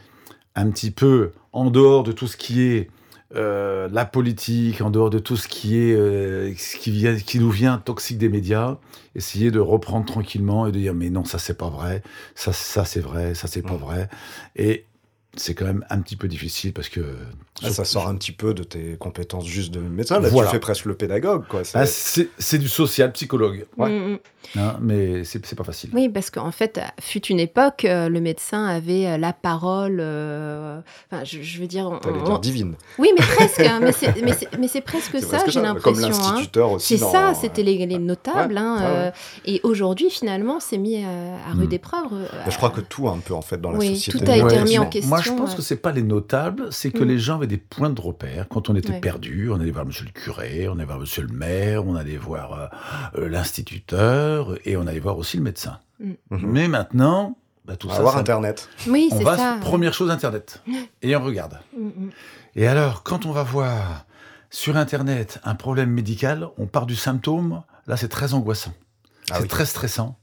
un 0.55 0.71
petit 0.71 0.91
peu 0.91 1.31
en 1.53 1.69
dehors 1.69 2.03
de 2.03 2.11
tout 2.11 2.27
ce 2.27 2.35
qui 2.37 2.61
est 2.61 2.89
euh, 3.35 3.89
la 3.91 4.05
politique, 4.05 4.81
en 4.81 4.89
dehors 4.89 5.09
de 5.09 5.19
tout 5.19 5.35
ce 5.35 5.47
qui 5.47 5.77
est 5.77 5.93
euh, 5.93 6.53
qui, 6.53 6.91
vient, 6.91 7.15
qui 7.17 7.39
nous 7.39 7.51
vient 7.51 7.77
toxique 7.77 8.17
des 8.17 8.29
médias, 8.29 8.77
essayer 9.15 9.51
de 9.51 9.59
reprendre 9.59 10.05
tranquillement 10.05 10.65
et 10.67 10.71
de 10.71 10.79
dire 10.79 10.93
mais 10.93 11.09
non 11.09 11.25
ça 11.25 11.37
c'est 11.37 11.57
pas 11.57 11.69
vrai, 11.69 12.03
ça 12.35 12.53
ça 12.53 12.85
c'est 12.85 13.01
vrai, 13.01 13.35
ça 13.35 13.47
c'est 13.47 13.61
pas 13.61 13.75
vrai. 13.75 14.09
Et 14.55 14.85
c'est 15.35 15.55
quand 15.55 15.65
même 15.65 15.85
un 15.89 15.99
petit 16.01 16.15
peu 16.15 16.27
difficile 16.27 16.73
parce 16.73 16.89
que 16.89 17.01
ah, 17.63 17.69
ça 17.71 17.85
sort 17.85 18.07
un 18.07 18.15
petit 18.15 18.31
peu 18.31 18.53
de 18.53 18.63
tes 18.63 18.97
compétences 18.97 19.45
juste 19.45 19.73
de 19.73 19.79
médecin. 19.79 20.19
Là, 20.19 20.29
tu 20.29 20.47
fais 20.51 20.59
presque 20.59 20.85
le 20.85 20.95
pédagogue. 20.95 21.47
quoi. 21.47 21.63
C'est 21.63 22.29
ah, 22.35 22.57
du 22.57 22.69
social, 22.69 23.11
psychologue. 23.13 23.65
Ouais. 23.77 23.89
Mm, 23.89 24.11
mm. 24.13 24.17
Hein, 24.55 24.77
mais 24.81 25.23
c'est 25.23 25.55
pas 25.55 25.63
facile. 25.63 25.89
Oui, 25.93 26.09
parce 26.09 26.29
qu'en 26.29 26.51
fait, 26.51 26.79
fut 27.01 27.25
une 27.27 27.39
époque, 27.39 27.83
euh, 27.85 28.07
le 28.07 28.21
médecin 28.21 28.65
avait 28.65 29.05
euh, 29.05 29.17
la 29.17 29.33
parole. 29.33 29.97
Euh, 29.99 30.79
enfin, 31.11 31.23
je, 31.25 31.59
veux 31.59 31.67
dire. 31.67 31.99
On, 32.05 32.23
dire 32.23 32.39
divine. 32.39 32.75
Oui, 32.97 33.09
mais 33.17 33.25
presque. 33.25 33.59
Hein, 33.59 33.81
mais 33.81 34.67
c'est 34.67 34.81
presque 34.85 35.19
ça, 35.19 35.39
j'ai 35.47 35.61
l'impression. 35.61 35.91
Comme 35.91 36.03
hein. 36.03 36.07
l'instituteur 36.07 36.71
aussi. 36.71 36.97
C'est 36.97 37.05
ça, 37.05 37.33
c'était 37.33 37.63
les, 37.63 37.85
notables. 37.97 38.57
Hein, 38.57 39.11
et 39.45 39.59
aujourd'hui, 39.63 40.09
finalement, 40.09 40.59
c'est 40.59 40.77
mis 40.77 41.03
à, 41.03 41.53
rude 41.53 41.71
mm. 41.71 41.75
épreuve. 41.75 42.29
je 42.47 42.57
crois 42.57 42.69
que 42.69 42.81
tout, 42.81 43.09
un 43.09 43.17
peu, 43.17 43.33
en 43.33 43.41
fait, 43.41 43.59
dans 43.59 43.71
la 43.71 43.79
société. 43.79 44.19
Tout 44.19 44.31
a 44.31 44.37
été 44.37 44.59
remis 44.59 44.79
en 44.79 44.85
question. 44.85 45.09
Moi, 45.09 45.21
je 45.21 45.31
pense 45.31 45.55
que 45.55 45.61
c'est 45.61 45.77
pas 45.77 45.91
les 45.91 46.03
notables, 46.03 46.67
c'est 46.71 46.91
que 46.91 47.03
les 47.03 47.19
gens 47.19 47.37
des 47.47 47.57
points 47.57 47.89
de 47.89 47.99
repère. 47.99 48.47
Quand 48.49 48.69
on 48.69 48.75
était 48.75 48.99
perdu, 48.99 49.49
on 49.51 49.59
allait 49.59 49.71
voir 49.71 49.85
monsieur 49.85 50.05
le 50.05 50.11
curé, 50.11 50.67
on 50.67 50.73
allait 50.73 50.85
voir 50.85 50.99
monsieur 50.99 51.23
le 51.23 51.33
maire, 51.33 51.85
on 51.85 51.95
allait 51.95 52.17
voir 52.17 52.53
euh, 52.53 53.21
euh, 53.21 53.29
l'instituteur 53.29 54.57
et 54.65 54.77
on 54.77 54.87
allait 54.87 54.99
voir 54.99 55.17
aussi 55.17 55.37
le 55.37 55.43
médecin. 55.43 55.79
Mm. 55.99 56.11
Mhm. 56.29 56.51
Mais 56.51 56.67
maintenant, 56.67 57.37
bah, 57.65 57.75
tout 57.75 57.87
on 57.87 57.91
ça. 57.91 57.97
Va 57.97 58.03
voir 58.03 58.17
Internet. 58.17 58.69
Oui, 58.87 59.09
c'est 59.11 59.23
ça. 59.23 59.57
Première 59.61 59.93
chose, 59.93 60.09
Internet. 60.09 60.61
Et 61.01 61.15
on 61.15 61.23
regarde. 61.23 61.59
Mm, 61.77 61.87
mm. 61.87 62.09
Et 62.55 62.67
alors, 62.67 63.03
quand 63.03 63.25
on 63.25 63.31
va 63.31 63.43
voir 63.43 64.05
sur 64.49 64.77
Internet 64.77 65.39
un 65.43 65.55
problème 65.55 65.91
médical, 65.91 66.47
on 66.57 66.65
part 66.65 66.85
du 66.85 66.95
symptôme. 66.95 67.63
Là, 67.87 67.97
c'est 67.97 68.09
très 68.09 68.33
angoissant. 68.33 68.73
Ah 69.29 69.39
c'est 69.41 69.47
très 69.47 69.65
stressant. 69.65 70.17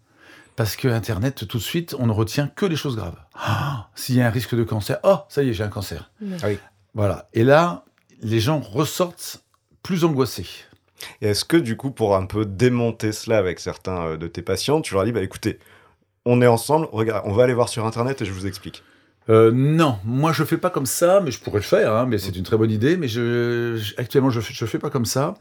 Parce 0.56 0.76
que 0.76 0.87
Internet, 0.88 1.46
tout 1.46 1.58
de 1.58 1.62
suite, 1.62 1.96
on 1.98 2.06
ne 2.06 2.12
retient 2.12 2.46
que 2.46 2.64
les 2.64 2.76
choses 2.76 2.96
graves. 2.96 3.16
Ah, 3.34 3.88
s'il 3.94 4.14
y 4.14 4.20
a 4.20 4.26
un 4.26 4.30
risque 4.30 4.54
de 4.54 4.62
cancer, 4.62 4.98
oh, 5.02 5.18
ça 5.28 5.42
y 5.42 5.50
est, 5.50 5.52
j'ai 5.52 5.64
un 5.64 5.68
cancer. 5.68 6.12
Ah 6.42 6.46
oui. 6.46 6.58
Voilà. 6.94 7.28
Et 7.33 7.44
là, 7.44 7.85
les 8.22 8.40
gens 8.40 8.61
ressortent 8.61 9.44
plus 9.83 10.04
angoissés. 10.04 10.46
Est-ce 11.20 11.44
que 11.44 11.57
du 11.57 11.76
coup, 11.76 11.90
pour 11.90 12.16
un 12.16 12.26
peu 12.26 12.44
démonter 12.44 13.12
cela 13.12 13.38
avec 13.38 13.61
certains 13.61 14.07
euh, 14.07 14.16
de 14.16 14.26
tes 14.26 14.42
patients, 14.42 14.80
tu 14.80 14.94
leur 14.94 15.04
dis, 15.04 15.12
bah 15.12 15.22
écoutez, 15.22 15.59
on 16.24 16.40
est 16.40 16.46
ensemble, 16.46 16.88
regarde, 16.92 17.24
on 17.26 17.33
va 17.33 17.44
aller 17.44 17.54
voir 17.54 17.68
sur 17.68 17.85
Internet 17.85 18.22
et 18.22 18.24
je 18.24 18.33
vous 18.33 18.46
explique. 18.46 18.83
Euh, 19.30 19.50
non, 19.52 19.98
moi 20.04 20.33
je 20.33 20.44
fais 20.44 20.59
pas 20.59 20.70
comme 20.70 20.87
ça, 20.87 21.20
mais 21.20 21.30
je 21.30 21.40
pourrais 21.40 21.59
le 21.59 21.64
faire, 21.64 21.92
hein, 21.94 22.07
mais 22.07 22.18
c'est 22.18 22.37
une 22.37 22.42
très 22.42 22.59
bonne 22.59 22.70
idée, 22.70 22.96
mais 22.96 23.09
je, 23.09 23.78
actuellement 23.98 24.28
je, 24.28 24.40
je 24.40 24.66
fais 24.66 24.78
pas 24.78 24.90
comme 24.90 25.07
ça. 25.07 25.35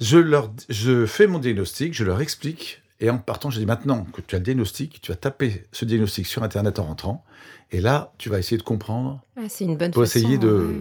Je, 0.00 0.18
leur, 0.18 0.52
je 0.68 1.04
fais 1.04 1.26
mon 1.26 1.40
diagnostic, 1.40 1.94
je 1.94 2.04
leur 2.04 2.20
explique, 2.20 2.80
et 3.00 3.10
en 3.10 3.18
partant, 3.18 3.50
je 3.50 3.58
dis 3.58 3.66
maintenant 3.66 4.06
que 4.12 4.20
tu 4.20 4.36
as 4.36 4.38
le 4.38 4.44
diagnostic, 4.44 5.00
tu 5.00 5.10
vas 5.10 5.16
taper 5.16 5.64
ce 5.72 5.84
diagnostic 5.84 6.26
sur 6.26 6.44
Internet 6.44 6.78
en 6.78 6.84
rentrant, 6.84 7.24
et 7.70 7.80
là, 7.80 8.12
tu 8.18 8.28
vas 8.28 8.38
essayer 8.38 8.56
de 8.56 8.62
comprendre. 8.62 9.20
Ah, 9.36 9.42
c'est 9.48 9.64
une 9.64 9.76
bonne 9.76 9.90
pour 9.90 10.02
essayer 10.02 10.38
de, 10.38 10.74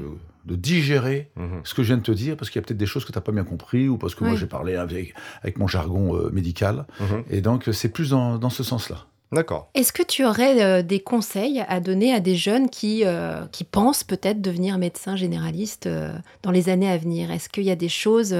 de, 0.45 0.55
digérer 0.55 1.29
mhm. 1.35 1.61
ce 1.63 1.73
que 1.73 1.83
je 1.83 1.87
viens 1.87 1.97
de 1.97 2.03
te 2.03 2.11
dire, 2.11 2.37
parce 2.37 2.49
qu'il 2.49 2.59
y 2.59 2.63
a 2.63 2.65
peut-être 2.65 2.77
des 2.77 2.85
choses 2.85 3.03
que 3.03 3.11
tu 3.11 3.17
n'as 3.17 3.23
pas 3.23 3.33
bien 3.33 3.43
compris, 3.43 3.89
ou 3.89 3.97
parce 3.97 4.15
que 4.15 4.23
moi 4.23 4.35
j'ai 4.35 4.47
parlé 4.47 4.75
avec, 4.75 5.13
avec 5.41 5.57
mon 5.57 5.67
jargon 5.67 6.15
euh, 6.15 6.29
médical. 6.31 6.85
Mhm. 6.99 7.23
Et 7.29 7.41
donc, 7.41 7.69
c'est 7.71 7.89
plus 7.89 8.11
dans, 8.11 8.37
dans 8.37 8.49
ce 8.49 8.63
sens-là. 8.63 9.05
D'accord. 9.33 9.69
Est-ce 9.73 9.91
que 9.91 10.03
tu 10.03 10.23
aurais 10.23 10.63
euh, 10.63 10.81
des 10.81 11.01
conseils 11.01 11.61
à 11.67 11.81
donner 11.81 12.13
à 12.13 12.21
des 12.21 12.37
jeunes 12.37 12.69
qui, 12.69 13.01
euh, 13.03 13.45
qui 13.51 13.65
pensent 13.65 14.05
peut-être 14.05 14.41
devenir 14.41 14.77
médecin 14.77 15.17
généraliste 15.17 15.89
dans 16.43 16.51
les 16.51 16.69
années 16.69 16.89
à 16.89 16.97
venir? 16.97 17.29
Est-ce 17.31 17.49
qu'il 17.49 17.63
y 17.63 17.71
a 17.71 17.75
des 17.75 17.89
choses 17.89 18.33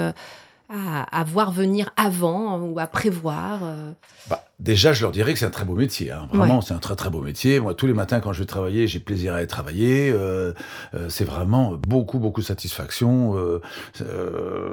à, 0.69 1.23
voir 1.23 1.51
venir 1.51 1.91
avant 1.95 2.59
ou 2.59 2.77
à 2.79 2.87
prévoir 2.87 3.63
euh 3.63 3.91
bah, 4.29 4.43
Déjà, 4.59 4.91
je 4.91 5.03
leur 5.03 5.11
dirais 5.11 5.33
que 5.33 5.39
c'est 5.39 5.45
un 5.45 5.51
très 5.51 5.65
beau 5.65 5.75
métier. 5.75 6.11
Hein. 6.11 6.27
Vraiment, 6.33 6.61
c'est 6.61 6.73
un 6.73 6.79
très 6.79 6.95
très 6.95 7.09
beau 7.09 7.21
métier. 7.21 7.59
Moi, 7.59 7.73
tous 7.73 7.85
les 7.85 7.93
matins, 7.93 8.19
quand 8.19 8.33
je 8.33 8.39
vais 8.39 8.45
travailler, 8.47 8.87
j'ai 8.87 8.99
plaisir 8.99 9.33
à 9.33 9.37
aller 9.37 9.47
travailler. 9.47 10.11
Euh, 10.11 10.53
euh, 10.93 11.09
c'est 11.09 11.25
vraiment 11.25 11.73
beaucoup 11.73 12.19
beaucoup 12.19 12.41
de 12.41 12.45
satisfaction. 12.45 13.35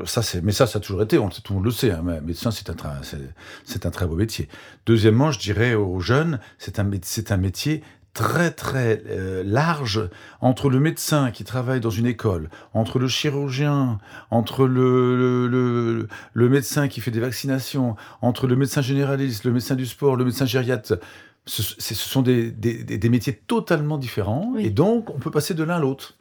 ça, 0.04 0.22
c'est, 0.22 0.42
mais 0.42 0.52
ça, 0.52 0.66
ça 0.66 0.78
a 0.78 0.80
toujours 0.80 1.02
été. 1.02 1.18
On, 1.18 1.28
tout 1.28 1.40
le 1.50 1.54
monde 1.57 1.64
le 1.64 1.70
sait. 1.70 1.90
Hein, 1.90 2.02
médecin, 2.24 2.50
c'est 2.50 2.70
un, 2.70 2.76
c'est, 3.64 3.87
un 3.87 3.90
très 3.90 4.07
beau 4.07 4.16
métier. 4.16 4.48
Deuxièmement, 4.87 5.30
je 5.30 5.38
dirais 5.38 5.74
aux 5.74 6.00
jeunes, 6.00 6.40
c'est 6.59 6.78
un, 6.78 6.90
c'est 7.02 7.30
un 7.30 7.37
métier 7.37 7.83
très 8.14 8.53
très 8.53 9.03
euh, 9.09 9.42
large 9.44 10.09
entre 10.40 10.70
le 10.70 10.81
médecin 10.81 11.33
qui 11.33 11.44
travaille 11.44 11.81
dans 11.81 11.90
une 11.90 12.07
école, 12.07 12.48
entre 12.72 12.98
le 12.98 13.09
chirurgien, 13.09 13.98
entre 14.31 14.66
le, 14.66 15.48
le, 15.48 16.09
le, 16.33 16.48
médecin 16.48 16.88
qui 16.88 17.00
fait 17.00 17.11
des 17.11 17.20
vaccinations, 17.20 17.96
entre 18.22 18.46
le 18.46 18.57
médecin 18.57 18.81
généraliste, 18.81 19.44
le 19.44 19.53
médecin 19.53 19.74
du 19.74 19.85
sport, 19.85 20.16
le 20.16 20.24
médecin 20.24 20.46
gériatre. 20.46 20.98
Ce, 21.46 21.62
ce 21.62 21.94
sont 21.94 22.22
des, 22.22 22.50
des, 22.50 22.85
des, 22.85 23.09
métiers 23.11 23.35
totalement 23.35 23.98
différents 23.98 24.55
et 24.57 24.70
donc 24.70 25.11
on 25.11 25.18
peut 25.18 25.31
passer 25.31 25.53
de 25.53 25.62
l'un 25.62 25.77
à 25.77 25.81
l'autre. 25.81 26.14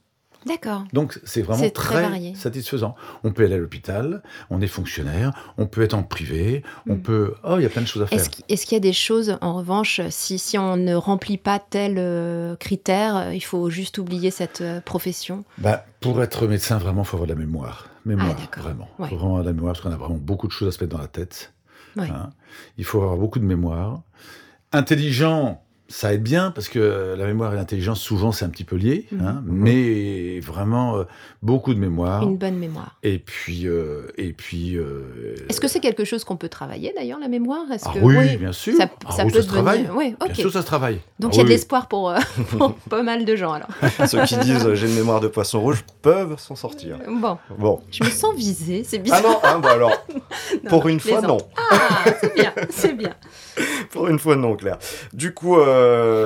D'accord. 0.46 0.84
Donc 0.94 1.20
c'est 1.24 1.42
vraiment 1.42 1.70
très, 1.70 2.34
satisfaisant. 2.36 2.96
On 3.24 3.32
peut 3.32 3.46
aller 3.46 3.56
à 3.56 3.58
l'hôpital, 3.58 4.24
on 4.50 4.62
est 4.62 4.68
fonctionnaire, 4.68 5.54
on 5.58 5.68
peut 5.68 5.82
être 5.82 5.94
en 5.94 6.04
privé, 6.04 6.64
on 6.88 6.96
mm. 6.96 7.02
peut... 7.02 7.34
Oh, 7.44 7.56
il 7.58 7.64
y 7.64 7.66
a 7.66 7.70
plein 7.70 7.82
de 7.82 7.88
choses 7.88 8.04
à 8.04 8.08
faire. 8.08 8.20
Est-ce 8.50 8.66
qu'il 8.66 8.76
y 8.76 8.78
a 8.78 8.80
des 8.80 8.94
choses, 8.94 9.38
en 9.42 9.56
revanche, 9.56 10.02
si, 10.10 10.38
si 10.40 10.58
on 10.58 10.78
ne 10.78 10.96
remplit 10.96 11.38
pas 11.38 11.60
tel 11.60 11.96
euh, 11.98 12.56
critère, 12.56 13.16
euh, 13.16 13.34
il 13.34 13.44
faut 13.44 13.70
juste 13.70 13.98
oublier 13.98 14.32
cette 14.32 14.62
euh, 14.62 14.82
profession? 14.82 15.44
Bah, 15.58 15.86
Pour 16.02 16.22
être 16.22 16.48
médecin, 16.48 16.78
vraiment, 16.78 17.04
il 17.04 17.06
faut 17.06 17.18
avoir 17.18 17.28
de 17.28 17.34
la 17.34 17.40
mémoire. 17.40 17.88
Mémoire, 18.06 18.36
ah, 18.38 18.60
vraiment. 18.60 18.90
Il 19.00 19.08
faut 19.08 19.16
vraiment 19.16 19.38
avoir 19.38 19.44
de 19.44 19.50
la 19.50 19.54
mémoire 19.54 19.74
parce 19.74 19.84
qu'on 19.84 19.92
a 19.92 19.98
vraiment 19.98 20.20
beaucoup 20.20 20.48
de 20.48 20.52
choses 20.52 20.68
à 20.68 20.72
se 20.72 20.84
mettre 20.84 20.96
dans 20.96 21.02
la 21.02 21.08
tête. 21.08 21.54
Hein. 21.98 22.32
Il 22.78 22.86
faut 22.86 23.02
avoir 23.02 23.18
beaucoup 23.18 23.40
de 23.40 23.46
mémoire. 23.46 24.02
Intelligent, 24.72 25.64
ça 25.94 26.12
aide 26.12 26.24
bien 26.24 26.50
parce 26.50 26.70
que 26.70 27.14
la 27.16 27.26
mémoire 27.28 27.54
et 27.54 27.56
l'intelligence, 27.56 28.00
souvent, 28.00 28.32
c'est 28.32 28.46
un 28.46 28.50
petit 28.50 28.64
peu 28.64 28.76
lié, 28.76 29.06
mhm. 29.12 29.22
hein, 29.22 29.44
mais 29.46 30.40
vraiment 30.40 30.98
euh, 30.98 31.04
beaucoup 31.44 31.76
de 31.76 31.80
mémoire. 31.80 32.24
Une 32.24 32.36
bonne 32.36 32.58
mémoire. 32.58 32.98
Et 33.04 33.20
puis, 33.20 33.68
euh, 33.68 34.08
et 34.18 34.34
puis. 34.34 34.76
Euh, 34.76 35.36
Est-ce 35.50 35.62
que 35.62 35.68
c'est 35.68 35.80
quelque 35.80 36.04
chose 36.04 36.24
qu'on 36.24 36.36
peut 36.36 36.50
travailler 36.50 36.94
d'ailleurs, 36.96 37.20
la 37.20 37.28
mémoire? 37.28 37.66
Ah 37.70 37.92
oui, 38.02 38.38
bien 38.38 38.52
sûr. 38.52 38.76
Ça, 38.76 38.90
ah 39.06 39.12
ça 39.12 39.26
peut 39.26 39.42
se 39.42 39.48
travailler. 39.48 39.86
Oui, 39.96 40.16
Bien 40.26 40.34
sûr, 40.34 40.52
ça 40.52 40.62
se 40.62 40.66
travaille. 40.66 41.00
Donc 41.20 41.32
ah 41.34 41.36
il 41.36 41.38
y 41.38 41.42
a 41.42 41.44
de 41.44 41.50
l'espoir 41.50 41.88
pour, 41.88 42.12
pas 42.90 43.04
mal 43.04 43.24
de 43.24 43.36
gens 43.36 43.54
alors. 43.54 43.70
Ceux 44.08 44.24
qui 44.24 44.38
disent 44.38 44.74
j'ai 44.74 44.88
une 44.88 44.96
mémoire 44.96 45.20
de 45.20 45.28
poisson 45.28 45.62
rouge 45.62 45.84
peuvent 46.02 46.40
s'en 46.40 46.56
sortir. 46.56 46.98
Bon. 47.08 47.38
bon. 47.60 47.82
Je 47.92 48.04
me 48.04 48.10
sens 48.10 48.36
visée, 48.36 48.84
c'est 48.84 48.98
bizarre. 48.98 49.22
Ah 49.24 49.28
non, 49.28 49.40
hein, 49.44 49.60
bah 49.60 49.74
alors. 49.74 50.06
pour 50.70 50.88
une 50.88 51.00
fois, 51.00 51.22
non. 51.22 51.38
Ah, 51.56 52.06
c'est 52.20 52.34
bien, 52.34 52.52
c'est 52.72 52.94
bien. 52.94 53.14
pour 53.92 54.08
une 54.08 54.18
fois, 54.18 54.36
non, 54.36 54.56
Claire. 54.56 54.80
Du 55.14 55.36
coup. 55.36 55.60
Euh, 55.60 55.83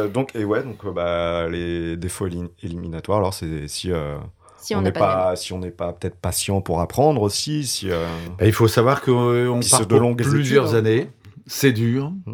donc, 0.08 0.36
et 0.36 0.46
ouais, 0.46 0.64
donc, 0.64 0.86
euh, 0.86 0.92
bah, 0.92 1.48
les 1.50 1.98
défauts 1.98 2.28
éliminatoires, 2.62 3.20
alors, 3.20 3.34
c'est 3.34 3.68
si. 3.68 3.92
Euh, 3.92 4.18
si 4.60 4.76
on 4.76 4.82
n'est 4.82 4.92
pas, 4.92 5.36
si 5.36 5.54
on 5.54 5.60
n'est 5.60 5.72
pas 5.72 5.94
peut-être 5.94 6.18
patient 6.18 6.60
pour 6.60 6.82
apprendre 6.82 7.22
aussi, 7.22 7.66
si 7.66 7.88
bah, 7.88 8.46
il 8.46 8.52
faut 8.52 8.68
savoir 8.68 9.02
qu'on 9.02 9.62
part 9.72 9.86
de 9.86 9.96
longues 9.96 10.22
plusieurs 10.22 10.74
hein. 10.74 10.80
années, 10.80 11.10
c'est 11.46 11.72
dur. 11.72 12.12
Mmh. 12.26 12.34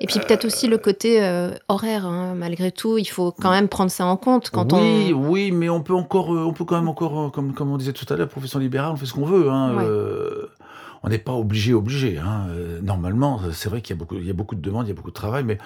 Et 0.00 0.06
puis 0.06 0.18
peut-être 0.18 0.44
aussi 0.44 0.66
le 0.66 0.76
côté 0.76 1.20
horaire, 1.68 2.04
hein. 2.04 2.34
malgré 2.34 2.72
tout, 2.72 2.98
il 2.98 3.06
faut 3.06 3.32
quand 3.32 3.52
même 3.52 3.68
prendre 3.68 3.90
ça 3.90 4.04
en 4.04 4.18
compte 4.18 4.50
quand 4.50 4.74
oui, 4.74 5.14
on. 5.14 5.30
Oui, 5.30 5.50
mais 5.50 5.70
on 5.70 5.80
peut 5.80 5.94
encore, 5.94 6.28
on 6.28 6.52
peut 6.52 6.64
quand 6.66 6.76
même 6.76 6.88
encore, 6.88 7.32
comme, 7.32 7.54
comme 7.54 7.70
on 7.70 7.78
disait 7.78 7.94
tout 7.94 8.12
à 8.12 8.16
l'heure, 8.16 8.28
profession 8.28 8.58
libérale, 8.58 8.92
on 8.92 8.96
fait 8.96 9.06
ce 9.06 9.14
qu'on 9.14 9.24
veut. 9.24 9.48
Hein, 9.48 9.78
on 11.04 11.10
n'est 11.10 11.18
pas 11.18 11.32
obligé, 11.32 11.74
obligé. 11.74 12.16
Hein. 12.16 12.46
Euh, 12.48 12.80
normalement, 12.80 13.38
c'est 13.52 13.68
vrai 13.68 13.82
qu'il 13.82 13.94
y 13.94 13.98
a 13.98 14.00
beaucoup, 14.00 14.16
il 14.16 14.26
y 14.26 14.30
a 14.30 14.32
beaucoup 14.32 14.54
de 14.54 14.62
demandes, 14.62 14.86
il 14.86 14.88
y 14.88 14.92
a 14.92 14.94
beaucoup 14.94 15.10
de 15.10 15.14
travail, 15.14 15.44
mais 15.44 15.58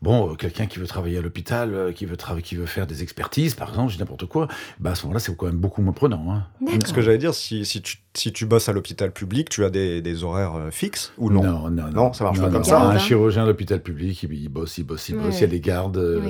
bon, 0.00 0.32
euh, 0.32 0.34
quelqu'un 0.34 0.64
qui 0.64 0.78
veut 0.78 0.86
travailler 0.86 1.18
à 1.18 1.20
l'hôpital, 1.20 1.74
euh, 1.74 1.92
qui 1.92 2.06
veut 2.06 2.16
travailler, 2.16 2.42
qui 2.42 2.56
veut 2.56 2.64
faire 2.64 2.86
des 2.86 3.02
expertises, 3.02 3.54
par 3.54 3.68
exemple, 3.68 3.92
n'importe 3.98 4.24
quoi, 4.24 4.48
bah 4.80 4.92
à 4.92 4.94
ce 4.94 5.02
moment-là, 5.04 5.20
c'est 5.20 5.36
quand 5.36 5.44
même 5.44 5.58
beaucoup 5.58 5.82
moins 5.82 5.92
prenant. 5.92 6.32
Hein. 6.32 6.44
Ce 6.86 6.94
que 6.94 7.02
j'allais 7.02 7.18
dire, 7.18 7.34
si, 7.34 7.66
si 7.66 7.82
tu 7.82 7.98
si 8.14 8.32
tu 8.32 8.46
bosses 8.46 8.68
à 8.68 8.72
l'hôpital 8.72 9.12
public, 9.12 9.48
tu 9.50 9.64
as 9.64 9.70
des, 9.70 10.24
horaires 10.24 10.56
euh, 10.56 10.70
fixes 10.70 11.12
ou 11.18 11.30
non? 11.30 11.44
Non, 11.44 11.70
non, 11.70 11.90
non. 11.92 12.12
ça 12.14 12.24
marche 12.24 12.40
pas 12.40 12.50
comme 12.50 12.64
ça. 12.64 12.80
Un 12.80 12.90
hein. 12.90 12.98
chirurgien 12.98 13.44
à 13.44 13.46
l'hôpital 13.46 13.80
public, 13.80 14.24
il, 14.24 14.48
bosse, 14.48 14.78
il 14.78 14.84
bosse, 14.84 15.08
il 15.10 15.16
bosse. 15.16 15.36
Il 15.38 15.42
y 15.42 15.44
a 15.44 15.48
des 15.48 15.60
gardes, 15.60 16.22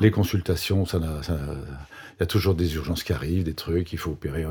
les 0.00 0.10
consultations, 0.10 0.84
ça, 0.86 1.00
il 2.16 2.20
y 2.20 2.22
a 2.22 2.26
toujours 2.26 2.54
des 2.54 2.74
urgences 2.74 3.02
qui 3.02 3.12
arrivent, 3.12 3.44
des 3.44 3.54
trucs, 3.54 3.92
il 3.92 3.98
faut 3.98 4.10
opérer 4.10 4.46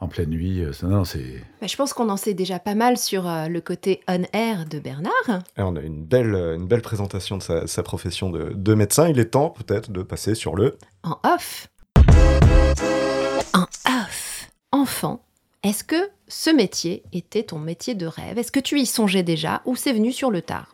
en 0.00 0.08
pleine 0.08 0.30
nuit. 0.30 0.62
Euh, 0.62 0.72
non, 0.82 1.04
c'est... 1.04 1.42
je 1.62 1.76
pense 1.76 1.92
qu'on 1.92 2.08
en 2.08 2.16
sait 2.16 2.34
déjà 2.34 2.58
pas 2.58 2.74
mal 2.74 2.96
sur 2.98 3.28
euh, 3.28 3.48
le 3.48 3.60
côté 3.60 4.00
on-air 4.08 4.66
de 4.66 4.78
Bernard. 4.78 5.42
Et 5.56 5.62
on 5.62 5.76
a 5.76 5.80
une 5.80 6.04
belle, 6.04 6.34
une 6.34 6.66
belle 6.66 6.82
présentation 6.82 7.38
de 7.38 7.42
sa, 7.66 7.82
profession 7.82 8.30
de, 8.30 8.52
de 8.54 8.74
médecin. 8.74 9.08
Il 9.08 9.18
est 9.18 9.30
temps 9.30 9.50
peut-être 9.50 9.90
de 9.90 10.02
passer 10.02 10.34
sur 10.34 10.56
le... 10.56 10.76
En 11.02 11.18
off. 11.24 11.68
En 13.52 13.66
off. 13.86 14.48
Enfant, 14.72 15.24
est-ce 15.62 15.84
que 15.84 16.10
ce 16.28 16.50
métier 16.50 17.04
était 17.12 17.44
ton 17.44 17.58
métier 17.58 17.94
de 17.94 18.06
rêve? 18.06 18.38
Est-ce 18.38 18.52
que 18.52 18.60
tu 18.60 18.80
y 18.80 18.86
songeais 18.86 19.22
déjà 19.22 19.62
ou 19.64 19.76
c'est 19.76 19.92
venu 19.92 20.12
sur 20.12 20.30
le 20.30 20.42
tard? 20.42 20.73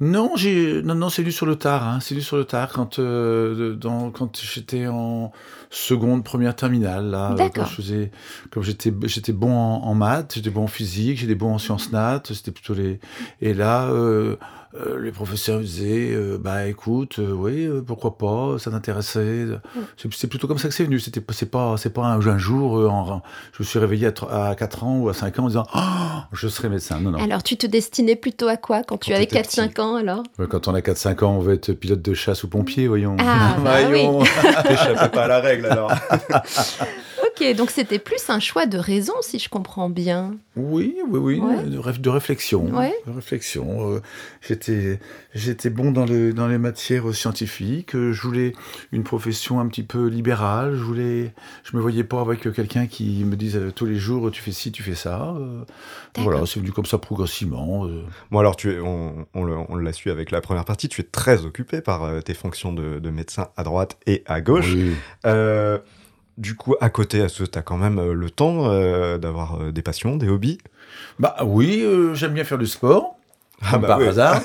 Non, 0.00 0.36
j'ai 0.36 0.80
non 0.82 0.94
non 0.94 1.08
c'est 1.08 1.22
venu 1.22 1.32
sur 1.32 1.46
le 1.46 1.56
tard. 1.56 1.86
Hein. 1.86 1.98
C'est 2.00 2.14
venu 2.14 2.22
sur 2.22 2.36
le 2.36 2.44
tard 2.44 2.72
quand 2.72 2.98
euh, 3.00 3.74
dans, 3.74 4.10
quand 4.10 4.40
j'étais 4.40 4.86
en 4.86 5.32
seconde, 5.70 6.22
première 6.22 6.54
terminale 6.54 7.10
là. 7.10 7.34
Quand 7.52 7.64
je 7.64 7.74
faisais, 7.74 8.10
comme 8.50 8.62
j'étais 8.62 8.92
j'étais 9.04 9.32
bon 9.32 9.52
en, 9.52 9.94
maths, 9.94 10.34
j'étais 10.36 10.50
bon 10.50 10.64
en 10.64 10.68
physique, 10.68 11.18
j'étais 11.18 11.34
bon 11.34 11.54
en 11.54 11.58
sciences 11.58 11.90
nat. 11.90 12.22
C'était 12.26 12.52
plutôt 12.52 12.74
les 12.74 13.00
et 13.40 13.54
là. 13.54 13.88
Euh, 13.88 14.36
euh, 14.74 15.00
les 15.00 15.12
professeurs 15.12 15.60
disaient 15.60 16.10
euh, 16.12 16.36
bah 16.38 16.66
écoute 16.66 17.20
euh, 17.20 17.32
oui 17.32 17.66
pourquoi 17.86 18.18
pas 18.18 18.58
ça 18.58 18.70
t'intéressait. 18.70 19.46
C'est 19.96 20.26
plutôt 20.26 20.46
comme 20.46 20.58
ça 20.58 20.68
que 20.68 20.74
c'est 20.74 20.84
venu. 20.84 21.00
C'était 21.00 21.22
c'est 21.30 21.50
pas 21.50 21.76
c'est 21.78 21.88
pas 21.88 22.02
un, 22.02 22.20
un 22.20 22.38
jour 22.38 22.74
en, 22.92 23.22
je 23.52 23.62
me 23.62 23.66
suis 23.66 23.78
réveillé 23.78 24.10
à, 24.30 24.54
4 24.54 24.84
ans 24.84 24.98
ou 24.98 25.08
à 25.08 25.14
5 25.14 25.38
ans 25.38 25.44
en 25.44 25.48
disant 25.48 25.66
oh, 25.74 25.78
je 26.32 26.48
serai 26.48 26.68
médecin. 26.68 27.00
Non, 27.00 27.12
non. 27.12 27.18
alors 27.18 27.42
tu 27.42 27.56
te 27.56 27.66
destinais 27.66 28.16
plutôt 28.16 28.48
à 28.48 28.58
quoi 28.58 28.82
quand, 28.82 28.98
tu 28.98 29.14
avais 29.14 29.26
4 29.26 29.50
5 29.50 29.78
ans 29.78 29.96
alors? 29.96 30.22
Quand 30.50 30.68
on 30.68 30.74
a 30.74 30.82
4 30.82 30.96
5 30.98 31.22
ans 31.22 31.36
on 31.36 31.40
veut 31.40 31.54
être 31.54 31.72
pilote 31.72 32.02
de 32.02 32.12
chasse 32.12 32.44
ou 32.44 32.48
pompier 32.48 32.88
voyons. 32.88 33.16
Ah, 33.20 33.56
bah 33.64 33.84
voyons. 33.88 34.18
pas 35.12 35.24
à 35.24 35.28
la 35.28 35.40
règle 35.40 35.66
alors 35.66 35.90
Ok, 37.40 37.54
donc 37.54 37.70
c'était 37.70 37.98
plus 37.98 38.30
un 38.30 38.40
choix 38.40 38.66
de 38.66 38.78
raison, 38.78 39.12
si 39.20 39.38
je 39.38 39.48
comprends 39.48 39.88
bien. 39.88 40.36
Oui, 40.56 40.96
oui, 41.08 41.38
oui, 41.38 41.40
de, 41.40 41.98
de, 41.98 42.08
réflexion. 42.08 42.64
De 42.64 43.12
réflexion. 43.12 43.94
Euh, 43.94 44.00
j'étais, 44.40 44.98
j'étais 45.34 45.70
bon 45.70 45.92
dans, 45.92 46.04
le, 46.04 46.32
dans 46.32 46.48
les 46.48 46.58
matières 46.58 47.14
scientifiques. 47.14 47.94
Euh, 47.94 48.12
je 48.12 48.22
voulais 48.22 48.52
une 48.90 49.04
profession 49.04 49.60
un 49.60 49.68
petit 49.68 49.84
peu 49.84 50.06
libérale. 50.06 50.74
Je 50.74 50.82
voulais, 50.82 51.32
je 51.62 51.76
me 51.76 51.80
voyais 51.80 52.02
pas 52.02 52.20
avec 52.20 52.52
quelqu'un 52.52 52.86
qui 52.86 53.24
me 53.24 53.36
dise 53.36 53.56
euh, 53.56 53.70
tous 53.70 53.86
les 53.86 53.96
jours 53.96 54.30
tu 54.32 54.42
fais 54.42 54.52
ci, 54.52 54.72
tu 54.72 54.82
fais 54.82 54.96
ça. 54.96 55.34
voilà, 56.16 56.44
c'est 56.44 56.58
venu 56.58 56.72
comme 56.72 56.86
ça 56.86 56.98
progressivement. 56.98 57.88
Bon 58.30 58.38
alors, 58.38 58.56
tu 58.56 58.72
es, 58.72 58.80
on, 58.80 59.26
on 59.34 59.76
l'a 59.76 59.92
su 59.92 60.10
avec 60.10 60.32
la 60.32 60.40
première 60.40 60.64
partie. 60.64 60.88
Tu 60.88 61.02
es 61.02 61.04
très 61.04 61.44
occupé 61.44 61.82
par 61.82 62.22
tes 62.24 62.34
fonctions 62.34 62.72
de, 62.72 62.98
de, 62.98 63.10
médecin 63.10 63.48
à 63.56 63.62
droite 63.62 63.96
et 64.06 64.24
à 64.26 64.40
gauche. 64.40 64.74
Oui. 64.74 64.94
Du 66.38 66.54
coup, 66.54 66.76
à 66.80 66.88
côté, 66.88 67.26
tu 67.26 67.42
as 67.52 67.62
quand 67.62 67.76
même 67.76 67.98
euh, 67.98 68.14
le 68.14 68.30
temps 68.30 68.70
euh, 68.70 69.18
d'avoir 69.18 69.60
euh, 69.60 69.72
des 69.72 69.82
passions, 69.82 70.16
des 70.16 70.28
hobbies? 70.28 70.58
Bah 71.18 71.36
oui, 71.44 71.84
j'aime 72.14 72.32
bien 72.32 72.44
faire 72.44 72.58
du 72.58 72.68
sport. 72.68 73.17
Ah 73.60 73.78
bah 73.78 73.88
par 73.88 74.00
hasard. 74.00 74.40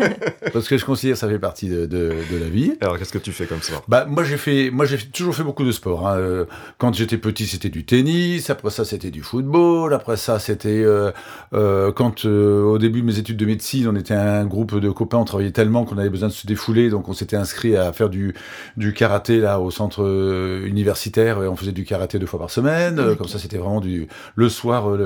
Parce 0.52 0.68
que 0.68 0.76
je 0.76 0.84
considère 0.84 1.14
que 1.14 1.20
ça 1.20 1.28
fait 1.28 1.38
partie 1.38 1.68
de, 1.68 1.86
de, 1.86 2.12
de 2.32 2.38
la 2.38 2.48
vie. 2.48 2.72
Alors 2.80 2.98
qu'est-ce 2.98 3.12
que 3.12 3.18
tu 3.18 3.32
fais 3.32 3.46
comme 3.46 3.62
sport? 3.62 3.84
Bah 3.88 4.06
moi 4.08 4.24
j'ai 4.24 4.36
fait, 4.36 4.70
moi 4.70 4.86
j'ai 4.86 4.98
toujours 4.98 5.34
fait 5.34 5.44
beaucoup 5.44 5.64
de 5.64 5.70
sport. 5.70 6.08
Hein. 6.08 6.16
Euh, 6.16 6.44
quand 6.78 6.94
j'étais 6.94 7.16
petit 7.18 7.46
c'était 7.46 7.68
du 7.68 7.84
tennis, 7.84 8.50
après 8.50 8.70
ça 8.70 8.84
c'était 8.84 9.10
du 9.10 9.22
football, 9.22 9.94
après 9.94 10.16
ça 10.16 10.38
c'était 10.40 10.82
euh, 10.82 11.12
euh, 11.54 11.92
quand 11.92 12.24
euh, 12.24 12.62
au 12.64 12.78
début 12.78 13.02
de 13.02 13.06
mes 13.06 13.18
études 13.18 13.36
de 13.36 13.46
médecine 13.46 13.86
on 13.88 13.94
était 13.94 14.14
un 14.14 14.44
groupe 14.46 14.78
de 14.78 14.90
copains, 14.90 15.18
on 15.18 15.24
travaillait 15.24 15.52
tellement 15.52 15.84
qu'on 15.84 15.98
avait 15.98 16.10
besoin 16.10 16.28
de 16.28 16.32
se 16.32 16.46
défouler, 16.46 16.90
donc 16.90 17.08
on 17.08 17.12
s'était 17.12 17.36
inscrit 17.36 17.76
à 17.76 17.92
faire 17.92 18.08
du, 18.08 18.34
du 18.76 18.92
karaté 18.94 19.38
là 19.38 19.60
au 19.60 19.70
centre 19.70 20.02
euh, 20.02 20.66
universitaire 20.66 21.42
et 21.42 21.48
on 21.48 21.54
faisait 21.56 21.72
du 21.72 21.84
karaté 21.84 22.18
deux 22.18 22.26
fois 22.26 22.40
par 22.40 22.50
semaine. 22.50 23.14
Comme 23.16 23.28
ça 23.28 23.38
c'était 23.38 23.58
vraiment 23.58 23.80
du 23.80 24.08
le 24.34 24.48
soir, 24.48 24.96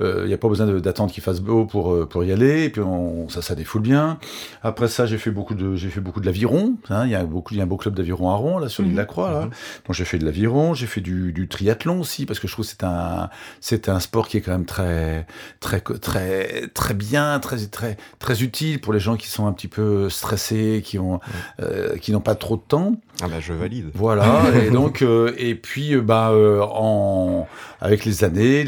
il 0.00 0.26
n'y 0.26 0.32
a 0.32 0.38
pas 0.38 0.48
besoin 0.48 0.66
d'attendre 0.66 1.12
qu'il 1.12 1.22
fasse 1.22 1.40
beau 1.40 1.66
pour 1.66 2.08
pour 2.08 2.24
y 2.24 2.32
aller. 2.32 2.64
Et 2.64 2.70
puis 2.70 2.80
on, 2.80 2.93
ça, 3.28 3.42
ça 3.42 3.54
défoule 3.54 3.82
bien. 3.82 4.18
Après 4.62 4.88
ça, 4.88 5.06
j'ai 5.06 5.18
fait 5.18 5.30
beaucoup 5.30 5.54
de, 5.54 5.74
j'ai 5.74 5.90
fait 5.90 6.00
beaucoup 6.00 6.20
de 6.20 6.26
l'aviron. 6.26 6.76
Hein. 6.90 7.04
il 7.04 7.10
y 7.10 7.14
a 7.14 7.24
beaucoup, 7.24 7.54
il 7.54 7.58
y 7.58 7.60
a 7.60 7.64
un 7.64 7.66
beau 7.66 7.76
club 7.76 7.94
d'aviron 7.94 8.30
à 8.30 8.34
Rouen, 8.34 8.58
là, 8.58 8.68
sur 8.68 8.82
l'île 8.82 8.92
de 8.92 8.96
la 8.96 9.04
Croix, 9.04 9.30
là. 9.30 9.40
Mhm. 9.46 9.50
Donc 9.86 9.96
j'ai 9.96 10.04
fait 10.04 10.18
de 10.18 10.24
l'aviron, 10.24 10.74
j'ai 10.74 10.86
fait 10.86 11.00
du, 11.00 11.32
du, 11.32 11.48
triathlon 11.48 12.00
aussi, 12.00 12.26
parce 12.26 12.38
que 12.38 12.48
je 12.48 12.52
trouve 12.52 12.64
que 12.64 12.70
c'est 12.70 12.84
un, 12.84 13.30
c'est 13.60 13.88
un 13.88 14.00
sport 14.00 14.28
qui 14.28 14.38
est 14.38 14.40
quand 14.40 14.52
même 14.52 14.66
très, 14.66 15.26
très, 15.60 15.80
très, 15.80 16.68
très 16.68 16.94
bien, 16.94 17.38
très, 17.40 17.58
très, 17.66 17.96
très 18.18 18.42
utile 18.42 18.80
pour 18.80 18.92
les 18.92 19.00
gens 19.00 19.16
qui 19.16 19.28
sont 19.28 19.46
un 19.46 19.52
petit 19.52 19.68
peu 19.68 20.08
stressés, 20.08 20.82
qui 20.84 20.98
ont, 20.98 21.20
euh, 21.60 21.96
qui 21.98 22.12
n'ont 22.12 22.20
pas 22.20 22.34
trop 22.34 22.56
de 22.56 22.62
temps. 22.66 22.96
Ah 23.22 23.28
bah 23.28 23.40
je 23.40 23.52
valide. 23.52 23.90
Voilà. 23.94 24.42
et 24.66 24.70
donc, 24.70 25.02
euh, 25.02 25.32
et 25.38 25.54
puis, 25.54 25.94
euh, 25.94 26.00
bah, 26.00 26.32
en, 26.32 27.46
avec 27.80 28.04
les 28.04 28.24
années, 28.24 28.64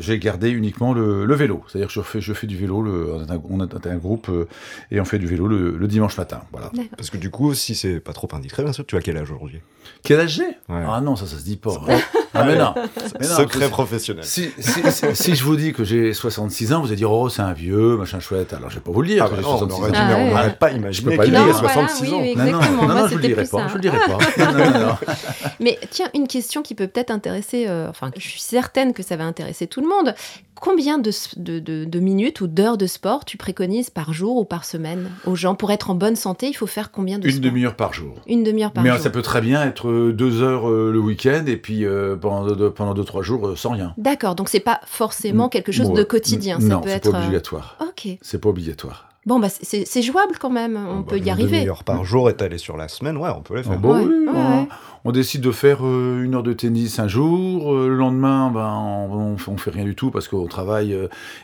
j'ai 0.00 0.18
gardé 0.18 0.50
uniquement 0.50 0.92
le, 0.92 1.24
le 1.24 1.34
vélo. 1.34 1.64
C'est-à-dire 1.66 1.88
que 1.88 1.94
je 1.94 2.00
fais, 2.02 2.20
je 2.20 2.32
fais 2.32 2.46
du 2.46 2.56
vélo. 2.56 2.82
Le, 2.82 3.14
on 3.48 3.60
a 3.60 3.64
un 3.88 3.96
groupe 3.96 4.28
euh, 4.28 4.46
et 4.90 5.00
on 5.00 5.04
fait 5.04 5.18
du 5.18 5.26
vélo 5.26 5.46
le, 5.46 5.88
dimanche 5.88 6.16
matin. 6.16 6.42
Voilà. 6.52 6.70
Parce 6.96 7.10
que 7.10 7.16
du 7.16 7.30
coup, 7.30 7.54
si 7.54 7.74
c'est 7.74 7.98
pas 7.98 8.12
trop 8.12 8.28
indiscret, 8.32 8.62
bien 8.62 8.72
sûr, 8.72 8.86
tu 8.86 8.96
as 8.96 9.00
quel 9.00 9.16
âge 9.16 9.30
aujourd'hui? 9.30 9.60
Quel 10.04 10.20
âge 10.20 10.36
j'ai? 10.36 10.56
Ah 10.68 11.00
non, 11.00 11.16
ça, 11.16 11.26
ça 11.26 11.38
se 11.38 11.44
dit 11.44 11.56
pas. 11.56 11.72
Ah 12.34 12.44
mais 12.44 12.56
non. 12.56 12.74
Secret 13.20 13.68
professionnel. 13.68 14.24
Si, 14.24 14.50
si, 15.14 15.34
je 15.34 15.44
vous 15.44 15.56
dis 15.56 15.72
que 15.72 15.84
j'ai 15.84 16.12
66 16.12 16.72
ans, 16.72 16.80
vous 16.80 16.86
allez 16.86 16.96
dire 16.96 17.10
oh 17.10 17.28
c'est 17.28 17.42
un 17.42 17.52
vieux 17.52 17.96
machin 17.96 18.20
chouette. 18.20 18.52
Alors 18.52 18.70
je 18.70 18.76
vais 18.76 18.80
pas 18.80 18.90
vous 18.90 19.02
le 19.02 19.08
dire. 19.08 19.26
Ah 19.26 19.30
bah 19.34 19.42
non, 19.42 19.58
on 19.60 19.66
n'aurait 19.66 20.56
pas 20.56 20.70
imaginé 20.70 21.18
qu'il 21.18 21.34
ait 21.34 21.52
66 21.52 22.12
ans. 22.12 22.22
non, 22.36 22.86
non, 22.86 22.94
non, 22.94 23.06
je 23.06 23.14
vous 23.14 23.18
le 23.18 23.26
dirai 23.28 23.44
pas. 23.44 23.66
Je 23.72 23.76
le 23.76 23.80
dirai 23.80 23.98
pas. 24.06 24.98
mais 25.60 25.78
tiens, 25.90 26.08
une 26.14 26.28
question 26.28 26.62
qui 26.62 26.74
peut 26.74 26.86
peut-être 26.86 27.10
intéresser. 27.10 27.66
Euh, 27.68 27.88
enfin, 27.88 28.10
je 28.16 28.28
suis 28.28 28.40
certaine 28.40 28.92
que 28.92 29.02
ça 29.02 29.16
va 29.16 29.24
intéresser 29.24 29.66
tout 29.66 29.80
le 29.80 29.88
monde. 29.88 30.14
Combien 30.54 30.98
de, 30.98 31.10
de, 31.38 31.58
de, 31.58 31.98
minutes 31.98 32.40
ou 32.40 32.46
d'heures 32.46 32.78
de 32.78 32.86
sport 32.86 33.24
tu 33.24 33.36
préconises 33.36 33.90
par 33.90 34.12
jour 34.12 34.36
ou 34.36 34.44
par 34.44 34.64
semaine 34.64 35.10
aux 35.26 35.34
gens? 35.34 35.56
Pour 35.56 35.72
être 35.72 35.90
en 35.90 35.96
bonne 35.96 36.14
santé, 36.14 36.46
il 36.46 36.52
faut 36.52 36.68
faire 36.68 36.92
combien 36.92 37.18
de 37.18 37.28
Une 37.28 37.40
demi-heure 37.40 37.74
par 37.74 37.92
jour. 37.92 38.14
Une 38.28 38.44
demi-heure 38.44 38.70
par 38.70 38.84
Mais 38.84 38.90
jour. 38.90 38.98
Mais 38.98 39.02
ça 39.02 39.10
peut 39.10 39.22
très 39.22 39.40
bien 39.40 39.64
être 39.64 39.88
euh, 39.88 40.12
deux 40.12 40.40
heures 40.40 40.70
le 40.70 40.98
week-end 41.00 41.42
et 41.48 41.56
puis 41.56 41.84
pendant, 42.20 42.46
deux, 42.46 42.70
pendant 42.70 42.94
deux, 42.94 43.04
trois 43.04 43.22
jours 43.22 43.48
euh, 43.48 43.56
sans 43.56 43.70
rien. 43.70 43.94
D'accord, 43.96 44.34
donc 44.34 44.48
c'est 44.48 44.60
pas 44.60 44.80
forcément 44.86 45.48
quelque 45.48 45.72
chose 45.72 45.92
de 45.92 46.02
quotidien. 46.02 46.60
Ça 46.60 46.66
non, 46.66 46.82
c'est 46.84 47.10
pas 47.10 47.18
euh, 47.18 47.22
obligatoire. 47.22 47.76
Ok. 47.80 48.18
C'est 48.20 48.40
pas 48.40 48.48
obligatoire. 48.48 49.08
Bon, 49.24 49.38
bah, 49.38 49.48
c'est 49.48 50.02
jouable 50.02 50.36
quand 50.40 50.50
même, 50.50 50.76
on 50.76 51.00
ah, 51.00 51.04
peut 51.08 51.18
bah, 51.18 51.24
y 51.24 51.30
arriver. 51.30 51.62
Une 51.62 51.68
heure 51.68 51.84
par 51.84 52.04
jour 52.04 52.28
étalé 52.28 52.58
sur 52.58 52.76
la 52.76 52.88
semaine, 52.88 53.16
ouais, 53.16 53.30
on 53.36 53.40
peut 53.40 53.56
les 53.56 53.62
faire. 53.62 53.78
Ah, 53.82 53.86
oui, 53.86 54.68
on, 55.04 55.12
décide 55.12 55.42
de 55.42 55.52
faire 55.52 55.86
euh, 55.86 56.24
une 56.24 56.34
heure 56.34 56.42
de 56.42 56.52
tennis 56.52 56.98
un 56.98 57.06
jour, 57.06 57.72
le 57.72 57.96
lendemain, 57.96 58.50
ben, 58.50 58.68
on, 58.68 59.36
on, 59.46 59.56
fait 59.56 59.70
rien 59.70 59.84
du 59.84 59.94
tout 59.94 60.10
parce 60.10 60.26
qu'on 60.26 60.46
travaille 60.46 60.96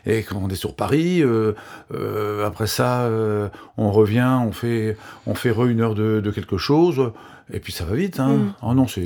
et 0.06 0.24
qu'on 0.24 0.48
est 0.48 0.56
sur 0.56 0.74
Paris. 0.74 1.22
après 2.44 2.66
ça, 2.66 3.08
on 3.76 3.92
revient, 3.92 4.38
on 4.44 4.52
fait, 4.52 4.96
on 5.26 5.34
fait 5.34 5.50
re 5.50 5.66
une 5.66 5.80
heure 5.80 5.94
de, 5.94 6.20
de 6.20 6.30
quelque 6.30 6.58
chose. 6.58 7.12
Et 7.52 7.60
puis 7.60 7.72
ça 7.72 7.84
va 7.84 7.94
vite, 7.94 8.20
hein. 8.20 8.54
Oh 8.62 8.74
non, 8.74 8.86
c'est 8.86 9.04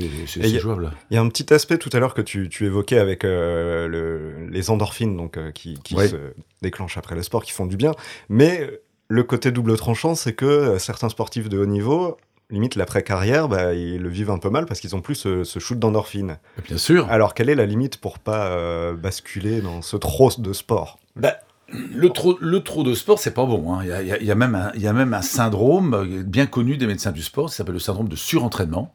jouable. 0.59 0.91
Il 1.09 1.15
y 1.15 1.17
a 1.17 1.21
un 1.21 1.29
petit 1.29 1.53
aspect 1.53 1.77
tout 1.77 1.89
à 1.93 1.99
l'heure 1.99 2.13
que 2.13 2.21
tu, 2.21 2.49
tu, 2.49 2.65
évoquais 2.65 2.97
avec 2.97 3.23
euh, 3.23 3.87
le, 3.87 4.47
les 4.49 4.69
endorphines 4.69 5.15
donc, 5.15 5.37
euh, 5.37 5.51
qui, 5.51 5.79
qui 5.79 5.95
se 5.95 6.33
déclenchent 6.63 6.97
après 6.97 7.13
le 7.13 7.21
sport, 7.21 7.43
qui 7.43 7.51
font 7.51 7.67
du 7.67 7.77
bien. 7.77 7.91
Mais 8.29 8.67
le 9.07 9.23
côté 9.23 9.51
double 9.51 9.77
tranchant, 9.77 10.15
c'est 10.15 10.33
que 10.33 10.45
euh, 10.45 10.79
certains 10.79 11.09
sportifs 11.09 11.47
de 11.49 11.59
haut 11.59 11.67
niveau, 11.67 12.17
limite 12.49 12.75
l'après-carrière, 12.75 13.47
bah, 13.47 13.75
ils 13.75 14.01
le 14.01 14.09
vivent 14.09 14.31
un 14.31 14.39
peu 14.39 14.49
mal 14.49 14.65
parce 14.65 14.79
qu'ils 14.79 14.95
ont 14.95 15.01
plus 15.01 15.15
ce, 15.15 15.43
ce 15.43 15.59
shoot 15.59 15.77
d'endorphines. 15.77 16.39
Bien 16.67 16.77
sûr. 16.77 17.07
Alors 17.11 17.35
quelle 17.35 17.49
est 17.49 17.55
la 17.55 17.67
limite 17.67 17.97
pour 17.97 18.17
pas 18.17 18.93
basculer 18.93 19.61
dans 19.61 19.83
ce 19.83 19.97
trop 19.97 20.31
de 20.37 20.53
sport? 20.53 20.97
Bah, 21.15 21.35
le 21.69 22.09
trop, 22.09 22.37
le 22.39 22.61
trop 22.61 22.83
de 22.83 22.93
sport, 22.93 23.19
c'est 23.19 23.33
pas 23.33 23.45
bon. 23.45 23.73
Hein. 23.73 23.83
Il, 23.83 24.25
y 24.25 24.31
a, 24.31 24.35
même 24.35 24.55
un, 24.55 24.71
il 24.75 24.81
y 24.81 24.87
a 24.87 24.93
même 24.93 25.13
un 25.13 25.21
syndrome 25.21 26.23
bien 26.23 26.45
connu 26.45 26.77
des 26.77 26.87
médecins 26.87 27.11
du 27.11 27.23
sport, 27.23 27.49
qui 27.49 27.55
s'appelle 27.55 27.73
le 27.73 27.79
syndrome 27.79 28.07
de 28.07 28.15
surentraînement. 28.15 28.93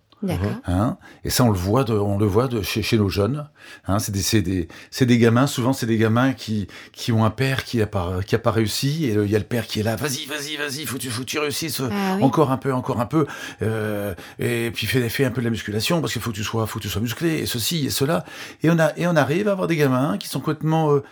Hein 0.66 0.96
et 1.24 1.30
ça, 1.30 1.44
on 1.44 1.50
le 1.50 1.56
voit, 1.56 1.84
de, 1.84 1.92
on 1.92 2.18
le 2.18 2.26
voit 2.26 2.48
de 2.48 2.62
chez, 2.62 2.82
chez 2.82 2.98
nos 2.98 3.08
jeunes. 3.08 3.48
Hein 3.86 3.98
c'est 3.98 4.12
des, 4.12 4.42
des, 4.42 5.06
des, 5.06 5.18
gamins, 5.18 5.46
souvent, 5.46 5.72
c'est 5.72 5.86
des 5.86 5.96
gamins 5.96 6.32
qui, 6.32 6.66
qui 6.92 7.12
ont 7.12 7.24
un 7.24 7.30
père 7.30 7.64
qui 7.64 7.78
n'a 7.78 7.86
pas, 7.86 8.20
qui 8.26 8.34
a 8.34 8.38
pas 8.38 8.50
réussi, 8.50 9.04
et 9.04 9.12
il 9.12 9.30
y 9.30 9.36
a 9.36 9.38
le 9.38 9.44
père 9.44 9.66
qui 9.66 9.80
est 9.80 9.82
là, 9.82 9.96
vas-y, 9.96 10.26
vas-y, 10.26 10.56
vas-y, 10.56 10.86
faut, 10.86 10.98
faut 10.98 11.20
que 11.20 11.26
tu 11.26 11.38
réussisses, 11.38 11.80
ah 11.80 12.18
encore 12.20 12.50
un 12.50 12.56
peu, 12.56 12.72
encore 12.72 13.00
un 13.00 13.06
peu, 13.06 13.26
euh, 13.62 14.14
et 14.38 14.70
puis 14.72 14.86
fais, 14.86 15.08
fais 15.08 15.24
un 15.24 15.30
peu 15.30 15.40
de 15.40 15.46
la 15.46 15.50
musculation, 15.50 16.00
parce 16.00 16.12
qu'il 16.12 16.22
faut 16.22 16.30
que 16.30 16.36
tu 16.36 16.44
sois, 16.44 16.66
faut 16.66 16.78
que 16.78 16.84
tu 16.84 16.90
sois 16.90 17.02
musclé, 17.02 17.38
et 17.38 17.46
ceci, 17.46 17.86
et 17.86 17.90
cela. 17.90 18.24
Et 18.62 18.70
on, 18.70 18.78
a, 18.78 18.92
et 18.96 19.06
on 19.06 19.16
arrive 19.16 19.48
à 19.48 19.52
avoir 19.52 19.68
des 19.68 19.76
gamins 19.76 20.18
qui 20.18 20.28
sont 20.28 20.40
complètement... 20.40 20.94
Euh, 20.94 21.02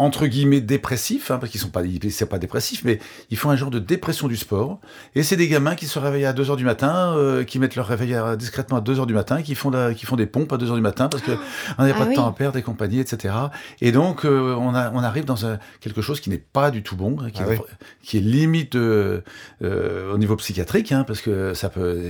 entre 0.00 0.26
guillemets 0.26 0.62
dépressifs, 0.62 1.30
hein, 1.30 1.36
parce 1.38 1.52
qu'ils 1.52 1.60
sont 1.60 1.68
pas, 1.68 1.82
c'est 2.08 2.26
pas 2.26 2.38
dépressifs, 2.38 2.84
mais 2.84 2.98
ils 3.28 3.36
font 3.36 3.50
un 3.50 3.56
genre 3.56 3.70
de 3.70 3.78
dépression 3.78 4.28
du 4.28 4.36
sport. 4.36 4.80
Et 5.14 5.22
c'est 5.22 5.36
des 5.36 5.46
gamins 5.46 5.74
qui 5.74 5.86
se 5.86 5.98
réveillent 5.98 6.24
à 6.24 6.32
2 6.32 6.50
heures 6.50 6.56
du 6.56 6.64
matin, 6.64 7.14
euh, 7.16 7.44
qui 7.44 7.58
mettent 7.58 7.76
leur 7.76 7.86
réveil 7.86 8.16
discrètement 8.38 8.78
à 8.78 8.80
2 8.80 8.98
heures 8.98 9.06
du 9.06 9.12
matin, 9.12 9.42
qui 9.42 9.54
font, 9.54 9.70
qui 9.94 10.06
font 10.06 10.16
des 10.16 10.24
pompes 10.24 10.50
à 10.54 10.56
2 10.56 10.70
heures 10.70 10.76
du 10.76 10.80
matin 10.80 11.08
parce 11.08 11.22
qu'on 11.22 11.36
ah, 11.76 11.86
n'a 11.86 11.92
pas 11.92 12.06
de 12.06 12.14
temps 12.14 12.26
à 12.26 12.32
perdre 12.32 12.56
et 12.56 12.62
compagnie, 12.62 12.98
etc. 12.98 13.34
Et 13.82 13.92
donc, 13.92 14.24
euh, 14.24 14.54
on, 14.54 14.74
a, 14.74 14.90
on 14.92 15.00
arrive 15.00 15.26
dans 15.26 15.36
quelque 15.80 16.00
chose 16.00 16.20
qui 16.20 16.30
n'est 16.30 16.38
pas 16.38 16.70
du 16.70 16.82
tout 16.82 16.96
bon, 16.96 17.18
hein, 17.20 17.28
qui, 17.30 17.42
ah 17.42 17.52
est, 17.52 17.60
qui 18.02 18.16
est 18.16 18.22
limite 18.22 18.76
euh, 18.76 19.20
au 19.60 20.16
niveau 20.16 20.34
psychiatrique, 20.36 20.92
hein, 20.92 21.04
parce 21.06 21.20
que 21.20 21.52
ça 21.52 21.68
peut, 21.68 22.00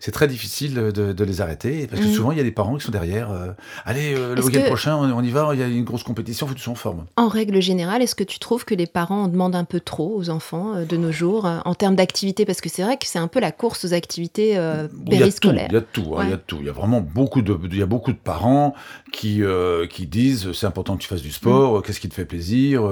c'est 0.00 0.12
très 0.12 0.28
difficile 0.28 0.74
de, 0.74 1.24
les 1.24 1.40
arrêter, 1.42 1.86
parce 1.88 2.00
que 2.00 2.06
mmh. 2.06 2.12
souvent, 2.12 2.32
il 2.32 2.38
y 2.38 2.40
a 2.40 2.44
des 2.44 2.52
parents 2.52 2.76
qui 2.76 2.84
sont 2.84 2.92
derrière. 2.92 3.28
Allez, 3.84 4.14
le 4.14 4.42
week-end 4.42 4.62
prochain, 4.64 4.96
on, 4.96 5.22
y 5.22 5.30
va, 5.30 5.50
il 5.52 5.60
y 5.60 5.62
a 5.62 5.66
une 5.66 5.84
grosse 5.84 6.04
compétition, 6.04 6.46
il 6.46 6.48
faut 6.48 6.54
que 6.54 6.58
tu 6.58 6.64
sois 6.64 6.72
en 6.72 6.76
forme 6.76 7.04
règle 7.34 7.60
générale, 7.60 8.00
est-ce 8.00 8.14
que 8.14 8.24
tu 8.24 8.38
trouves 8.38 8.64
que 8.64 8.74
les 8.74 8.86
parents 8.86 9.24
en 9.24 9.28
demandent 9.28 9.56
un 9.56 9.64
peu 9.64 9.80
trop 9.80 10.14
aux 10.16 10.30
enfants 10.30 10.74
euh, 10.74 10.84
de 10.84 10.96
nos 10.96 11.12
jours 11.12 11.46
euh, 11.46 11.58
en 11.64 11.74
termes 11.74 11.96
d'activité? 11.96 12.44
Parce 12.46 12.60
que 12.60 12.68
c'est 12.68 12.82
vrai 12.82 12.96
que 12.96 13.06
c'est 13.06 13.18
un 13.18 13.28
peu 13.28 13.40
la 13.40 13.52
course 13.52 13.84
aux 13.84 13.92
activités 13.92 14.56
euh, 14.56 14.88
périscolaires. 15.08 15.68
Il 15.70 15.74
y 15.74 15.76
a 15.76 15.80
tout, 15.82 16.14
il 16.22 16.30
y 16.30 16.32
a 16.32 16.36
tout. 16.38 16.56
Il 16.60 16.66
y 16.66 16.68
a 16.68 16.72
vraiment 16.72 17.00
beaucoup 17.00 17.42
de, 17.42 17.58
il 17.70 17.78
y 17.78 17.82
a 17.82 17.86
beaucoup 17.86 18.12
de 18.12 18.18
parents 18.18 18.74
qui, 19.12 19.42
qui 19.90 20.06
disent 20.06 20.52
c'est 20.52 20.66
important 20.66 20.96
que 20.96 21.02
tu 21.02 21.08
fasses 21.08 21.22
du 21.22 21.32
sport, 21.32 21.78
mm. 21.78 21.82
qu'est-ce 21.82 22.00
qui 22.00 22.08
te 22.08 22.14
fait 22.14 22.24
plaisir 22.24 22.82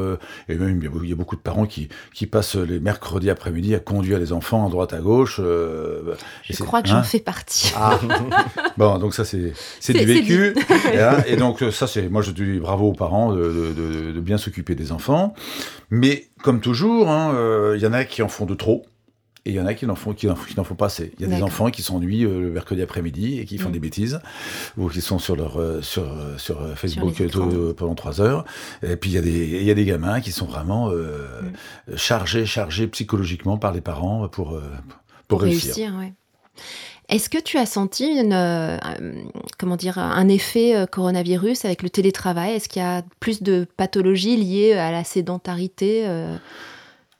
Et 0.48 0.56
même 0.56 0.78
il 0.78 1.08
y, 1.08 1.12
a, 1.12 1.16
beaucoup 1.16 1.36
de 1.36 1.40
parents 1.40 1.66
qui, 1.66 1.88
qui 2.12 2.26
passent 2.26 2.56
les 2.56 2.80
mercredis 2.80 3.30
après-midi 3.30 3.74
à 3.74 3.78
conduire 3.78 4.18
les 4.18 4.32
enfants 4.32 4.66
à 4.66 4.70
droite 4.70 4.92
à 4.92 4.98
gauche. 4.98 5.40
Je 5.40 6.62
crois 6.62 6.82
que 6.82 6.88
j'en 6.88 6.96
hein 6.96 7.02
fais 7.02 7.20
partie. 7.20 7.72
Ah. 7.76 7.98
bon, 8.76 8.98
donc 8.98 9.14
ça 9.14 9.24
c'est 9.24 9.52
du 9.92 10.04
vécu. 10.04 10.54
et, 11.26 11.36
donc 11.36 11.64
ça 11.70 11.86
c'est, 11.86 12.08
moi 12.08 12.22
je 12.22 12.30
dis 12.30 12.58
bravo 12.58 12.88
aux 12.88 12.94
parents 12.94 13.32
de, 13.32 13.42
de, 13.42 14.12
de 14.12 14.20
bien 14.22 14.38
s'occuper 14.38 14.74
des 14.74 14.92
enfants. 14.92 15.34
Mais 15.90 16.28
comme 16.42 16.60
toujours, 16.60 17.06
il 17.06 17.10
hein, 17.10 17.34
euh, 17.34 17.78
y 17.78 17.86
en 17.86 17.92
a 17.92 18.04
qui 18.04 18.22
en 18.22 18.28
font 18.28 18.46
de 18.46 18.54
trop. 18.54 18.86
Et 19.44 19.50
il 19.50 19.56
y 19.56 19.60
en 19.60 19.66
a 19.66 19.74
qui 19.74 19.86
n'en 19.86 19.96
font, 19.96 20.14
qui 20.14 20.28
n'en 20.28 20.64
font 20.64 20.76
pas 20.76 20.86
assez. 20.86 21.12
Il 21.18 21.28
y 21.28 21.32
a 21.32 21.36
des 21.36 21.42
enfants 21.42 21.68
qui 21.72 21.82
s'ennuient 21.82 22.24
euh, 22.24 22.40
le 22.40 22.50
mercredi 22.52 22.80
après-midi 22.80 23.40
et 23.40 23.44
qui 23.44 23.58
font 23.58 23.70
mm. 23.70 23.72
des 23.72 23.80
bêtises, 23.80 24.20
ou 24.76 24.88
qui 24.88 25.00
sont 25.00 25.18
sur, 25.18 25.34
leur, 25.34 25.60
euh, 25.60 25.82
sur, 25.82 26.14
sur 26.36 26.78
Facebook 26.78 27.20
pendant 27.76 27.96
trois 27.96 28.20
heures. 28.20 28.44
Et 28.84 28.94
puis 28.94 29.10
il 29.10 29.14
y, 29.14 29.18
a 29.18 29.20
des, 29.20 29.48
il 29.48 29.64
y 29.64 29.70
a 29.72 29.74
des 29.74 29.84
gamins 29.84 30.20
qui 30.20 30.30
sont 30.30 30.46
vraiment 30.46 30.90
mm. 30.90 31.96
chargés, 31.96 32.46
chargés 32.46 32.86
psychologiquement 32.86 33.58
par 33.58 33.72
les 33.72 33.80
parents 33.80 34.28
pour, 34.28 34.60
pour, 35.26 35.42
réussir. 35.42 35.74
réussir 35.74 36.12
est-ce 37.08 37.28
que 37.28 37.38
tu 37.38 37.58
as 37.58 37.66
senti 37.66 38.06
une, 38.06 38.32
euh, 38.32 38.78
comment 39.58 39.76
dire, 39.76 39.98
un 39.98 40.28
effet 40.28 40.76
euh, 40.76 40.86
coronavirus 40.86 41.64
avec 41.64 41.82
le 41.82 41.90
télétravail? 41.90 42.54
Est-ce 42.54 42.68
qu'il 42.68 42.82
y 42.82 42.84
a 42.84 43.02
plus 43.20 43.42
de 43.42 43.66
pathologies 43.76 44.36
liées 44.36 44.72
à 44.74 44.90
la 44.90 45.04
sédentarité 45.04 46.04
euh? 46.06 46.36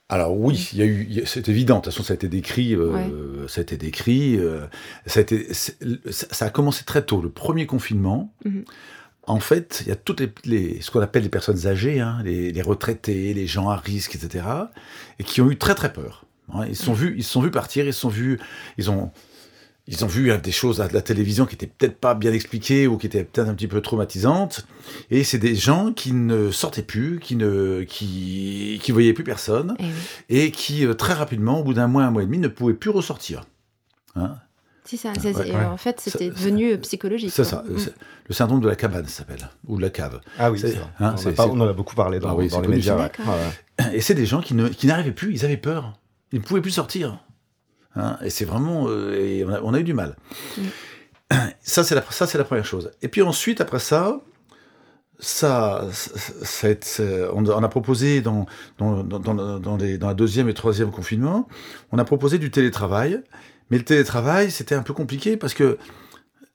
Alors 0.09 0.37
oui, 0.37 0.69
il 0.73 0.79
y 0.79 0.81
a 0.81 0.85
eu, 0.85 1.23
c'est 1.25 1.49
évident. 1.49 1.77
De 1.77 1.83
toute 1.83 1.93
façon, 1.93 2.03
ça 2.03 2.13
a 2.13 2.15
été 2.15 2.27
décrit. 2.27 2.75
Ça 3.47 3.61
a 3.61 3.63
été 3.63 3.77
décrit. 3.77 4.39
ça, 5.07 5.19
a 5.19 5.23
été, 5.23 5.47
ça 5.53 6.45
a 6.45 6.49
commencé 6.49 6.83
très 6.83 7.03
tôt. 7.03 7.21
Le 7.21 7.29
premier 7.29 7.65
confinement. 7.65 8.31
Mmh 8.45 8.61
en 9.25 9.39
fait, 9.39 9.83
il 9.85 9.87
y 9.87 9.91
a 9.91 9.95
toutes 9.95 10.21
les, 10.45 10.81
ce 10.81 10.91
qu'on 10.91 10.99
appelle 10.99 11.23
les 11.23 11.29
personnes 11.29 11.65
âgées, 11.65 12.01
hein, 12.01 12.19
les, 12.23 12.61
retraités, 12.61 13.33
les 13.33 13.47
gens 13.47 13.69
à 13.69 13.77
risque, 13.77 14.15
etc., 14.15 14.45
et 15.19 15.23
qui 15.23 15.41
ont 15.41 15.49
eu 15.49 15.57
très 15.57 15.75
très 15.75 15.93
peur. 15.93 16.25
Hein. 16.53 16.65
Ils 16.67 16.75
se 16.75 16.83
sont 16.83 16.91
mmh. 16.91 16.95
vus, 16.95 17.15
ils 17.17 17.23
se 17.23 17.31
sont 17.31 17.41
vus 17.41 17.51
partir, 17.51 17.85
ils 17.85 17.93
se 17.93 18.01
sont 18.01 18.09
vus, 18.09 18.39
ils 18.77 18.91
ont 18.91 19.11
ils 19.87 20.05
ont 20.05 20.07
vu 20.07 20.31
hein, 20.31 20.37
des 20.37 20.51
choses 20.51 20.79
à 20.79 20.87
la 20.87 21.01
télévision 21.01 21.45
qui 21.45 21.55
étaient 21.55 21.67
peut-être 21.67 21.97
pas 21.97 22.15
bien 22.15 22.31
expliquées 22.31 22.87
ou 22.87 22.97
qui 22.97 23.07
étaient 23.07 23.25
peut-être 23.25 23.49
un 23.49 23.53
petit 23.53 23.67
peu 23.67 23.81
traumatisantes. 23.81 24.65
Et 25.11 25.23
c'est 25.25 25.39
des 25.39 25.55
gens 25.55 25.91
qui 25.91 26.13
ne 26.13 26.51
sortaient 26.51 26.83
plus, 26.83 27.19
qui 27.19 27.35
ne, 27.35 27.83
qui, 27.83 28.79
qui 28.81 28.91
voyaient 28.93 29.13
plus 29.13 29.25
personne, 29.25 29.75
eh 30.29 30.45
et, 30.45 30.51
qui 30.51 30.85
euh, 30.85 30.93
très 30.93 31.13
rapidement, 31.13 31.59
au 31.59 31.63
bout 31.63 31.73
d'un 31.73 31.87
mois, 31.87 32.03
un 32.03 32.11
mois 32.11 32.23
et 32.23 32.25
demi, 32.25 32.37
ne 32.37 32.47
pouvaient 32.47 32.73
plus 32.73 32.91
ressortir. 32.91 33.43
Hein? 34.15 34.35
C'est 34.85 34.97
ça. 34.97 35.11
En 35.69 35.77
fait, 35.77 35.99
c'était 35.99 36.29
devenu 36.29 36.77
psychologique. 36.79 37.31
C'est 37.31 37.43
ça. 37.43 37.63
Mm. 37.67 37.77
Le 38.27 38.33
syndrome 38.33 38.61
de 38.61 38.67
la 38.67 38.75
cabane, 38.75 39.05
ça 39.05 39.19
s'appelle, 39.19 39.49
ou 39.67 39.77
de 39.77 39.81
la 39.81 39.89
cave. 39.89 40.21
Ah 40.37 40.51
oui, 40.51 40.59
c'est 40.59 40.77
hein, 40.99 41.15
on, 41.39 41.59
en 41.59 41.67
a 41.67 41.73
beaucoup 41.73 41.95
parlé 41.95 42.19
dans, 42.19 42.37
ah 42.37 42.47
dans 42.47 42.61
les 42.61 42.67
médias. 42.67 43.09
Et 43.93 44.01
c'est 44.01 44.13
des 44.13 44.25
gens 44.25 44.41
qui 44.41 44.53
n'arrivaient 44.53 45.11
plus, 45.11 45.33
ils 45.33 45.45
avaient 45.45 45.57
peur. 45.57 45.93
Ils 46.31 46.39
ne 46.39 46.43
pouvaient 46.43 46.61
plus 46.61 46.71
sortir. 46.71 47.22
Hein, 47.95 48.17
et 48.23 48.29
c'est 48.29 48.45
vraiment. 48.45 48.85
Euh, 48.87 49.59
on, 49.63 49.73
a, 49.73 49.79
eu 49.79 49.83
du 49.83 49.93
mal. 49.93 50.15
Mm. 50.57 50.61
Ça, 51.61 51.83
c'est 51.83 51.95
la, 51.95 52.03
ça, 52.09 52.27
c'est 52.27 52.37
la 52.37 52.43
première 52.43 52.65
chose. 52.65 52.91
Et 53.01 53.07
puis 53.07 53.21
ensuite, 53.21 53.61
après 53.61 53.79
ça, 53.79 54.19
ça, 55.19 55.87
ça, 55.91 56.67
on, 57.33 57.63
a 57.63 57.69
proposé 57.69 58.21
dans, 58.21 58.45
dans, 58.77 59.03
dans, 59.03 59.59
dans, 59.59 59.77
les, 59.77 59.97
dans 59.97 60.07
la 60.07 60.13
deuxième 60.13 60.49
et 60.49 60.53
troisième 60.53 60.91
confinement, 60.91 61.47
on 61.91 61.97
a 61.97 62.05
proposé 62.05 62.37
du 62.37 62.51
télétravail. 62.51 63.21
Mais 63.69 63.77
le 63.77 63.83
télétravail, 63.85 64.51
c'était 64.51 64.75
un 64.75 64.83
peu 64.83 64.93
compliqué 64.93 65.37
parce 65.37 65.53
que 65.53 65.77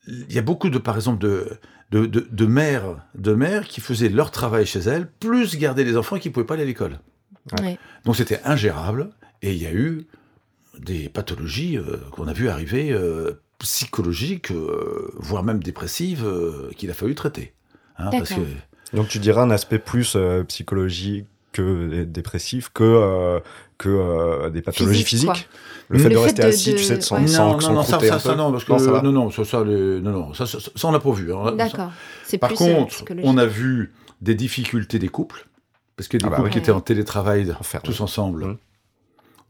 il 0.07 0.33
y 0.33 0.39
a 0.39 0.43
beaucoup 0.43 0.71
de, 0.71 0.79
par 0.79 0.97
exemple, 0.97 1.19
de, 1.19 1.59
de, 1.91 2.07
de, 2.07 2.47
mères, 2.47 3.07
de 3.15 3.35
mères 3.35 3.67
qui 3.67 3.81
faisaient 3.81 4.09
leur 4.09 4.31
travail 4.31 4.67
chez 4.67 4.81
elles, 4.81 5.11
plus 5.11 5.57
garder 5.57 5.85
les 5.85 5.97
enfants 5.97 6.19
qui 6.19 6.29
ne 6.29 6.35
pouvaient 6.35 6.47
pas 6.47 6.55
aller 6.55 6.63
à 6.63 6.67
l'école. 6.67 6.99
Donc 8.05 8.17
c'était 8.17 8.41
ingérable. 8.45 9.11
Et 9.43 9.53
il 9.53 9.63
y 9.63 9.67
a 9.67 9.73
eu 9.73 10.07
des 10.81 11.09
pathologies 11.09 11.77
euh, 11.77 11.97
qu'on 12.13 12.29
a 12.29 12.33
vu 12.33 12.49
arriver 12.49 12.91
euh, 12.91 13.41
psychologiques, 13.59 14.51
euh, 14.51 15.11
voire 15.17 15.43
même 15.43 15.63
dépressives, 15.63 16.25
qu'il 16.77 16.91
a 16.91 16.95
fallu 16.95 17.15
traiter. 17.15 17.53
Hein, 17.99 18.11
parce 18.11 18.31
que... 18.31 18.41
Donc 18.95 19.09
tu 19.09 19.19
dirais 19.19 19.41
un 19.41 19.51
aspect 19.51 19.79
plus 19.79 20.17
psychologique 20.49 21.27
que 21.53 22.05
dépressif 22.05 22.71
que 22.73 23.41
que 23.77 24.49
des 24.49 24.63
pathologies 24.63 25.05
physiques. 25.05 25.49
Le 25.89 25.99
fait 25.99 26.09
de 26.09 26.17
rester 26.17 26.43
assis, 26.45 26.75
tu 26.75 26.85
sais, 26.85 27.01
sans, 27.01 27.19
non, 27.19 27.59
non, 27.59 27.73
non, 27.73 27.83
ça, 27.83 27.99
ça, 28.19 28.35
non, 28.35 28.53
parce 28.53 28.65
que 28.65 29.03
non, 29.03 29.13
non, 29.13 29.31
ça, 29.31 29.45
ça, 29.45 29.65
non, 29.65 30.01
non, 30.01 30.35
ça, 30.35 30.47
ça, 30.47 30.59
on 30.85 30.93
n'a 30.93 31.01
pas 31.01 31.13
vu. 31.13 31.35
Hein. 31.35 31.53
D'accord. 31.53 31.91
Par 32.41 32.53
contre, 32.53 33.05
on 33.23 33.39
a 33.39 33.47
vu 33.47 33.93
des 34.21 34.35
difficultés 34.35 34.99
des 34.99 35.09
couples, 35.09 35.47
parce 35.97 36.09
que 36.09 36.17
des 36.17 36.27
ah 36.27 36.31
bah 36.31 36.37
couples 36.37 36.51
qui 36.51 36.59
étaient 36.59 36.73
en 36.73 36.81
télétravail 36.81 37.55
tous 37.83 38.01
ensemble. 38.01 38.47
Mmh. 38.47 38.57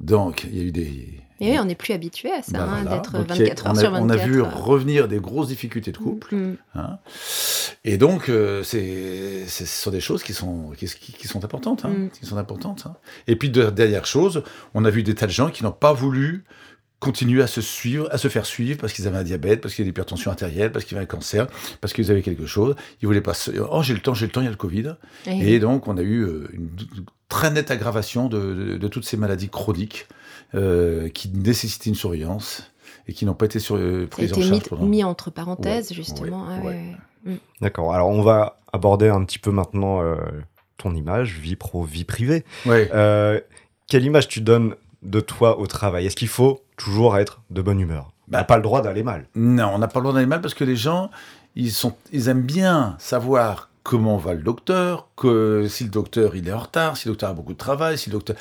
Donc, 0.00 0.44
il 0.44 0.56
y 0.56 0.61
a 0.61 0.64
eu 0.64 0.72
des. 0.72 1.20
Et 1.40 1.52
oui, 1.52 1.58
on 1.61 1.66
n'est 1.66 1.76
plus 1.76 1.92
habitué 1.92 2.32
à 2.32 2.42
ça, 2.42 2.58
bah 2.58 2.68
hein, 2.68 2.84
d'être 2.84 3.12
24 3.12 3.66
heures 3.68 3.76
sur 3.76 3.90
24. 3.92 4.02
On 4.02 4.08
a 4.08 4.16
vu 4.16 4.42
revenir 4.42 5.06
des 5.06 5.18
grosses 5.18 5.48
difficultés 5.48 5.92
de 5.92 5.98
couple. 5.98 6.34
Mm. 6.34 6.56
Hein. 6.74 6.98
Et 7.84 7.96
donc, 7.96 8.28
euh, 8.28 8.64
c'est, 8.64 9.46
ce 9.46 9.64
sont 9.64 9.90
des 9.92 10.00
choses 10.00 10.24
qui 10.24 10.34
sont, 10.34 10.72
qui, 10.76 10.88
qui 10.88 11.28
sont 11.28 11.44
importantes. 11.44 11.84
Hein, 11.84 11.90
mm. 11.90 12.11
qui 12.11 12.26
sont 12.26 12.38
importantes 12.38 12.87
hein. 12.87 12.96
Et 13.28 13.37
puis, 13.37 13.50
de, 13.50 13.70
dernière 13.70 14.06
chose, 14.06 14.42
on 14.74 14.84
a 14.84 14.90
vu 14.90 15.04
des 15.04 15.14
tas 15.14 15.26
de 15.26 15.32
gens 15.32 15.50
qui 15.50 15.62
n'ont 15.62 15.70
pas 15.70 15.92
voulu 15.92 16.44
continuer 17.00 17.42
à 17.42 17.46
se 17.46 17.61
suivre, 17.61 18.08
à 18.11 18.18
se 18.18 18.28
faire 18.28 18.44
suivre 18.44 18.80
parce 18.80 18.92
qu'ils 18.92 19.06
avaient 19.06 19.18
un 19.18 19.24
diabète, 19.24 19.61
parce 19.61 19.74
qu'ils 19.74 19.82
avaient 19.82 19.90
l'hypertension 19.90 20.30
artérielle, 20.30 20.72
parce 20.72 20.84
qu'ils 20.84 20.96
avaient 20.96 21.04
un 21.04 21.08
cancer, 21.08 21.46
parce 21.80 21.92
qu'ils 21.92 22.11
avaient 22.11 22.22
quelque 22.22 22.46
chose. 22.46 22.74
Ils 23.02 23.06
voulaient 23.06 23.20
pas. 23.20 23.34
Oh, 23.70 23.82
j'ai 23.82 23.94
le 23.94 24.00
temps, 24.00 24.14
j'ai 24.14 24.26
le 24.26 24.32
temps, 24.32 24.40
il 24.40 24.44
y 24.44 24.48
a 24.48 24.50
le 24.50 24.56
Covid. 24.56 24.94
Et, 25.26 25.58
donc, 25.61 25.87
on 25.87 25.96
a 25.96 26.02
eu 26.02 26.22
euh, 26.22 26.48
une 26.52 26.70
très 27.28 27.50
nette 27.50 27.70
aggravation 27.70 28.28
de, 28.28 28.88
toutes 28.88 29.04
ces 29.04 29.16
maladies 29.16 29.48
chroniques 29.48 30.06
euh, 30.54 31.08
qui 31.08 31.28
nécessitaient 31.28 31.90
une 31.90 31.96
surveillance 31.96 32.72
et 33.06 33.12
qui 33.12 33.26
n'ont 33.26 33.34
pas 33.34 33.46
été 33.46 33.58
sur, 33.58 33.76
euh, 33.76 34.06
prises 34.11 34.32
en 34.32 34.40
charge. 34.40 34.72
Mis, 34.80 34.88
mis 34.88 35.04
entre 35.04 35.30
parenthèses, 35.30 35.92
justement. 35.92 36.46
Ah 36.48 37.30
mm. 37.30 37.37
D'accord. 37.61 37.94
Alors, 37.94 38.08
on 38.08 38.22
va 38.22 38.58
aborder 38.72 39.08
un 39.08 39.24
petit 39.24 39.38
peu 39.38 39.52
maintenant 39.52 40.02
ton 40.78 40.94
image, 40.94 41.38
vie 41.38 41.56
pro, 41.56 41.84
vie 41.84 42.04
privée. 42.04 42.44
quelle 42.64 44.04
image 44.04 44.26
tu 44.26 44.40
donnes 44.40 44.74
de 45.02 45.20
toi 45.20 45.61
au 45.61 45.68
travail? 45.68 46.06
Est-ce 46.06 46.16
qu'il 46.16 46.28
faut 46.28 46.61
toujours 46.79 47.19
être 47.19 47.43
de 47.51 47.61
bonne 47.61 47.79
humeur 47.79 48.12
On 48.29 48.33
n'a 48.33 48.38
bah, 48.38 48.45
pas 48.45 48.57
le 48.57 48.62
droit 48.62 48.81
d'aller 48.81 49.03
mal. 49.03 49.29
Non, 49.35 49.71
on 49.75 49.79
n'a 49.79 49.88
pas 49.88 49.99
le 50.01 50.05
droit 50.05 50.14
d'aller 50.14 50.27
mal 50.27 50.41
parce 50.41 50.55
que 50.55 50.64
les 50.64 50.77
gens, 50.77 51.11
ils, 51.55 51.73
sont, 51.73 51.95
ils 52.12 52.29
aiment 52.29 52.43
bien 52.43 52.97
savoir 52.99 53.69
comment 53.83 54.17
va 54.17 54.35
le 54.35 54.43
docteur, 54.43 55.09
que 55.17 55.67
si 55.69 55.85
le 55.85 55.91
docteur 55.91 56.37
il 56.37 56.49
est 56.49 56.53
en 56.53 56.59
retard, 56.59 56.97
si 56.97 57.09
le 57.09 57.12
docteur 57.12 57.31
a 57.31 57.33
beaucoup 57.35 57.53
de 57.53 57.59
travail, 57.59 57.99
si 57.99 58.09
le 58.09 58.14
docteur... 58.14 58.37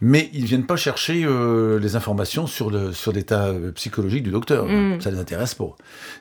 Mais 0.00 0.28
ils 0.32 0.42
ne 0.42 0.46
viennent 0.46 0.66
pas 0.66 0.76
chercher 0.76 1.24
euh, 1.24 1.78
les 1.78 1.96
informations 1.96 2.46
sur 2.46 2.68
le 2.68 2.92
sur 2.92 3.12
l'état 3.12 3.46
euh, 3.46 3.70
psychologique 3.72 4.24
du 4.24 4.32
docteur. 4.32 4.66
Mm. 4.66 5.00
Ça 5.00 5.10
les 5.10 5.18
intéresse 5.18 5.54
pas. 5.54 5.76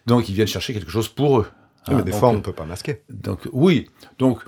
Donc 0.06 0.30
ils 0.30 0.36
viennent 0.36 0.48
chercher 0.48 0.74
quelque 0.74 0.92
chose 0.92 1.10
pour 1.10 1.40
eux. 1.40 1.48
mais 1.90 2.04
des 2.04 2.12
fois, 2.12 2.30
on 2.30 2.34
ne 2.34 2.40
peut 2.40 2.54
pas 2.54 2.66
masquer. 2.66 3.02
Donc 3.10 3.50
oui. 3.52 3.90
Donc 4.20 4.40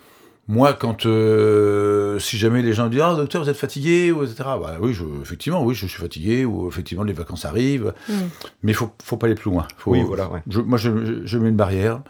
moi, 0.48 0.74
quand 0.74 1.08
euh, 1.08 2.20
si 2.20 2.38
jamais 2.38 2.62
les 2.62 2.74
gens 2.74 2.88
disent 2.88 3.02
ah 3.04 3.16
docteur 3.16 3.44
vous 3.44 3.50
êtes 3.50 3.58
fatigué 3.58 4.12
ou 4.12 4.24
etc. 4.24 4.44
Bah, 4.62 4.78
oui, 4.80 4.94
je, 4.94 5.04
effectivement 5.22 5.64
oui 5.64 5.74
je 5.74 5.88
suis 5.88 6.00
fatigué 6.00 6.46
ou 6.46 6.68
effectivement 6.68 7.04
les 7.04 7.14
vacances 7.14 7.46
arrivent, 7.46 7.94
mm. 8.08 8.14
mais 8.62 8.74
faut 8.74 8.92
faut 9.04 9.18
pas 9.18 9.26
aller 9.26 9.36
plus 9.36 9.50
loin. 9.50 9.68
oui 9.88 10.04
voilà. 10.04 10.30
Je, 10.48 10.62
moi 10.62 10.78
je, 10.78 11.26
je, 11.26 11.38
mets 11.40 11.50
une 11.50 11.56
barrière. 11.56 12.02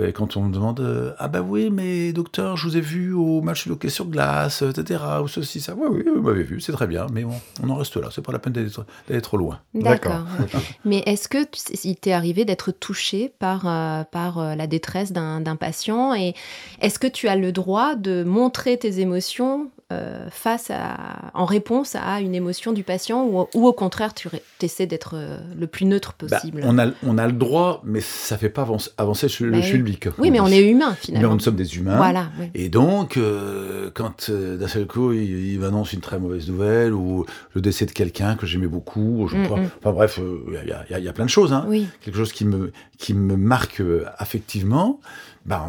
Et 0.00 0.12
quand 0.12 0.36
on 0.36 0.42
me 0.42 0.52
demande 0.52 0.80
euh, 0.80 1.12
Ah 1.18 1.28
bah 1.28 1.40
oui, 1.40 1.70
mais 1.70 2.12
docteur, 2.12 2.56
je 2.56 2.66
vous 2.66 2.76
ai 2.76 2.80
vu 2.80 3.12
au 3.12 3.42
match 3.42 3.68
de 3.68 3.72
hockey 3.72 3.88
sur 3.88 4.06
glace, 4.06 4.62
etc. 4.62 5.00
Ou 5.22 5.28
ceci, 5.28 5.60
ça. 5.60 5.74
Oui, 5.76 5.86
oui, 5.90 6.04
vous 6.14 6.22
m'avez 6.22 6.42
vu, 6.42 6.60
c'est 6.60 6.72
très 6.72 6.88
bien, 6.88 7.06
mais 7.12 7.22
bon, 7.22 7.34
on 7.62 7.70
en 7.70 7.76
reste 7.76 7.96
là. 7.96 8.08
C'est 8.10 8.22
pas 8.22 8.32
la 8.32 8.40
peine 8.40 8.52
d'aller 8.52 9.22
trop 9.22 9.36
loin. 9.36 9.60
D'accord. 9.72 10.24
mais 10.84 11.02
est-ce 11.06 11.28
que 11.28 11.46
il 11.84 11.96
t'est 11.96 12.12
arrivé 12.12 12.44
d'être 12.44 12.72
touché 12.72 13.32
par, 13.38 13.68
euh, 13.68 14.02
par 14.04 14.38
euh, 14.38 14.54
la 14.56 14.66
détresse 14.66 15.12
d'un 15.12 15.56
patient? 15.56 16.14
Et 16.14 16.34
est-ce 16.80 16.98
que 16.98 17.06
tu 17.06 17.28
as 17.28 17.36
le 17.36 17.52
droit 17.52 17.94
de 17.94 18.24
montrer 18.24 18.76
tes 18.76 19.00
émotions 19.00 19.70
euh, 19.92 20.28
face 20.30 20.70
à, 20.70 21.30
en 21.34 21.44
réponse 21.44 21.94
à 21.94 22.22
une 22.22 22.34
émotion 22.34 22.72
du 22.72 22.82
patient 22.82 23.22
ou, 23.26 23.46
ou 23.52 23.66
au 23.66 23.72
contraire 23.74 24.14
tu 24.14 24.30
essaies 24.62 24.86
d'être 24.86 25.12
euh, 25.14 25.36
le 25.54 25.66
plus 25.66 25.84
neutre 25.84 26.14
bah, 26.18 26.38
possible 26.38 26.62
on, 26.64 26.78
a, 26.78 26.86
on 27.06 27.18
a 27.18 27.26
le 27.26 27.34
droit, 27.34 27.82
mais 27.84 28.00
ça 28.00 28.38
fait 28.38 28.48
pas 28.48 28.62
avancer, 28.62 28.90
avancer 28.96 29.26
le 29.40 29.50
bah 29.50 29.60
public. 29.60 30.08
Oui, 30.16 30.30
mais 30.30 30.40
on 30.40 30.46
est 30.46 30.70
humain 30.70 30.94
finalement. 30.94 31.28
Mais 31.28 31.34
nous 31.34 31.40
sommes 31.40 31.56
des 31.56 31.76
humains. 31.76 31.98
Voilà, 31.98 32.30
Et 32.54 32.70
donc, 32.70 33.18
euh, 33.18 33.90
quand 33.92 34.30
d'un 34.30 34.68
seul 34.68 34.86
coup 34.86 35.12
il, 35.12 35.52
il, 35.52 35.60
m'annonce 35.60 35.92
une 35.92 36.00
très 36.00 36.18
mauvaise 36.18 36.48
nouvelle 36.48 36.94
ou 36.94 37.26
le 37.52 37.60
décès 37.60 37.84
de 37.84 37.92
quelqu'un 37.92 38.36
que 38.36 38.46
j'aimais 38.46 38.66
beaucoup, 38.66 39.28
je 39.30 39.36
mm, 39.36 39.44
crois, 39.44 39.60
mm. 39.60 39.70
enfin 39.80 39.92
bref, 39.92 40.18
il 40.18 40.96
y, 40.96 41.02
y, 41.02 41.08
a 41.08 41.12
plein 41.12 41.26
de 41.26 41.30
choses. 41.30 41.52
Hein. 41.52 41.68
Quelque 42.00 42.16
chose 42.16 42.32
qui 42.32 42.46
me, 42.46 42.72
qui 42.96 43.12
me 43.12 43.36
marque 43.36 43.82
affectivement. 44.16 44.98
Bah, 45.44 45.68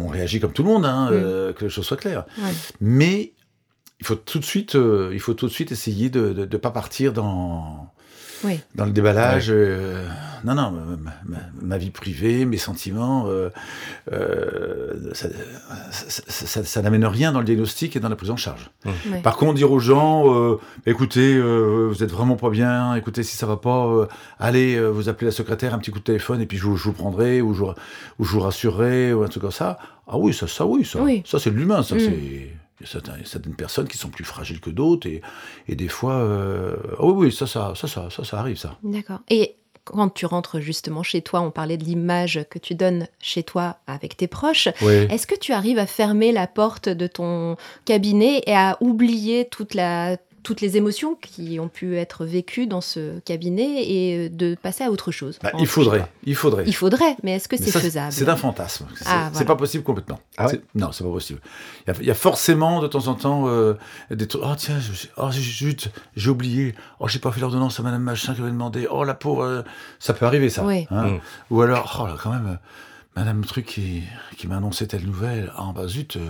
on, 0.00 0.06
réagit 0.06 0.38
comme 0.38 0.52
tout 0.52 0.62
le 0.62 0.68
monde, 0.68 0.86
hein, 0.86 1.10
mm. 1.10 1.54
que 1.54 1.64
les 1.64 1.68
choses 1.68 1.84
soient 1.84 1.96
claires. 1.96 2.26
Mais 2.80 3.32
il 4.00 4.06
faut 4.06 4.14
tout 4.14 4.38
de 4.38 4.44
suite, 4.44 4.74
euh, 4.74 5.10
il 5.12 5.20
faut 5.20 5.34
tout 5.34 5.46
de 5.46 5.52
suite 5.52 5.72
essayer 5.72 6.10
de 6.10 6.46
ne 6.50 6.56
pas 6.58 6.70
partir 6.70 7.12
dans, 7.12 7.90
dans 8.74 8.84
le 8.84 8.90
déballage. 8.90 9.46
Euh, 9.48 10.06
non, 10.44 10.54
non, 10.54 10.98
ma, 11.62 11.78
vie 11.78 11.90
privée, 11.90 12.44
mes 12.44 12.58
sentiments, 12.58 13.26
euh, 13.26 13.50
ça, 15.12 16.62
ça, 16.62 16.82
n'amène 16.82 17.06
rien 17.06 17.32
dans 17.32 17.38
le 17.38 17.46
diagnostic 17.46 17.96
et 17.96 18.00
dans 18.00 18.10
la 18.10 18.16
prise 18.16 18.30
en 18.30 18.36
charge. 18.36 18.70
Par 19.22 19.38
contre, 19.38 19.54
dire 19.54 19.72
aux 19.72 19.80
gens, 19.80 20.58
écoutez, 20.84 21.40
vous 21.40 22.04
êtes 22.04 22.12
vraiment 22.12 22.36
pas 22.36 22.50
bien, 22.50 22.94
écoutez, 22.96 23.22
si 23.22 23.36
ça 23.36 23.46
va 23.46 23.56
pas, 23.56 24.06
allez, 24.38 24.78
vous 24.90 25.08
appelez 25.08 25.26
la 25.26 25.32
secrétaire, 25.32 25.72
un 25.72 25.78
petit 25.78 25.90
coup 25.90 26.00
de 26.00 26.04
téléphone, 26.04 26.42
et 26.42 26.46
puis 26.46 26.58
je, 26.58 26.66
vous 26.66 26.92
prendrai, 26.92 27.40
ou 27.40 27.54
je, 27.54 27.64
ou 27.64 28.24
je, 28.24 28.30
vous 28.30 28.40
rassurerai, 28.40 29.14
ou 29.14 29.22
un 29.22 29.28
truc 29.28 29.40
comme 29.40 29.50
ça. 29.50 29.78
Ah 30.06 30.18
oui, 30.18 30.34
ça, 30.34 30.46
ça 30.46 30.66
oui, 30.66 30.84
ça, 30.84 31.00
ça 31.24 31.40
c'est 31.40 31.50
de 31.50 31.56
l'humain, 31.56 31.82
ça, 31.82 31.96
mm. 31.96 32.00
c'est 32.00 32.50
il 32.80 32.86
y 32.86 32.96
a 32.96 33.24
certaines 33.24 33.54
personnes 33.54 33.88
qui 33.88 33.98
sont 33.98 34.10
plus 34.10 34.24
fragiles 34.24 34.60
que 34.60 34.70
d'autres 34.70 35.08
et, 35.08 35.22
et, 35.68 35.76
des 35.76 35.88
fois, 35.88 36.14
euh, 36.14 36.76
oui, 37.00 37.26
oui, 37.26 37.32
ça, 37.32 37.46
ça, 37.46 37.74
ça, 37.74 37.88
ça, 37.88 38.10
ça, 38.10 38.38
arrive, 38.38 38.58
ça. 38.58 38.76
D'accord. 38.82 39.20
Et 39.30 39.56
quand 39.84 40.12
tu 40.12 40.26
rentres 40.26 40.60
justement 40.60 41.02
chez 41.02 41.22
toi, 41.22 41.40
on 41.40 41.50
parlait 41.50 41.76
de 41.76 41.84
l'image 41.84 42.44
que 42.50 42.58
tu 42.58 42.74
donnes 42.74 43.06
chez 43.20 43.44
toi 43.44 43.78
avec 43.86 44.16
tes 44.16 44.26
proches. 44.26 44.68
Est-ce 44.82 45.26
que 45.26 45.38
tu 45.38 45.52
arrives 45.52 45.78
à 45.78 45.86
fermer 45.86 46.32
la 46.32 46.46
porte 46.46 46.88
de 46.88 47.06
ton 47.06 47.56
cabinet 47.84 48.42
et 48.46 48.54
à 48.54 48.76
oublier 48.80 49.48
toute 49.48 49.74
la, 49.74 50.16
toutes 50.46 50.60
les 50.60 50.76
émotions 50.76 51.16
qui 51.20 51.58
ont 51.58 51.66
pu 51.66 51.96
être 51.96 52.24
vécues 52.24 52.68
dans 52.68 52.80
ce 52.80 53.18
cabinet 53.18 53.82
et 53.82 54.28
de 54.28 54.54
passer 54.54 54.84
à 54.84 54.92
autre 54.92 55.10
chose. 55.10 55.40
Bah, 55.42 55.50
il 55.58 55.66
faudrait, 55.66 56.06
il 56.22 56.36
faudrait. 56.36 56.62
Il 56.68 56.72
faudrait, 56.72 57.16
mais 57.24 57.32
est-ce 57.32 57.48
que 57.48 57.56
c'est 57.56 57.72
faisable? 57.72 58.12
C'est 58.12 58.28
un 58.28 58.36
fantasme. 58.36 58.86
Ah, 59.06 59.30
c'est 59.32 59.44
pas 59.44 59.56
possible 59.56 59.82
complètement. 59.82 60.20
Ah 60.38 60.46
non, 60.76 60.92
c'est 60.92 61.02
pas 61.02 61.10
possible. 61.10 61.40
Il 61.88 62.06
y, 62.06 62.12
a, 62.12 62.14
forcément 62.14 62.80
de 62.80 62.86
temps 62.86 63.08
en 63.08 63.14
temps 63.14 63.48
euh, 63.48 63.74
des 64.12 64.28
trucs. 64.28 64.42
Oh 64.44 64.54
tiens, 64.56 64.78
oh, 65.16 65.30
j'ai 65.32 66.30
oublié. 66.30 66.76
Oh 67.00 67.08
j'ai 67.08 67.18
pas 67.18 67.32
fait 67.32 67.40
l'ordonnance 67.40 67.80
à 67.80 67.82
Madame 67.82 68.02
Machin 68.02 68.32
qui 68.32 68.40
avait 68.40 68.50
demandé. 68.50 68.86
Oh 68.88 69.02
la 69.02 69.14
pauvre, 69.14 69.42
euh, 69.42 69.62
ça 69.98 70.14
peut 70.14 70.26
arriver 70.26 70.48
ça. 70.48 70.64
Oui. 70.64 70.86
Hein. 70.92 71.08
Mm. 71.08 71.20
Ou 71.50 71.62
alors, 71.62 71.98
oh 72.00 72.06
là 72.06 72.14
quand 72.22 72.30
même, 72.30 72.60
Madame 73.16 73.44
Truc 73.44 73.66
qui, 73.66 74.04
qui 74.36 74.46
m'a 74.46 74.58
annoncé 74.58 74.86
telle 74.86 75.06
nouvelle. 75.06 75.52
Ah 75.56 75.72
bah 75.74 75.88
zut. 75.88 76.14
Euh, 76.14 76.20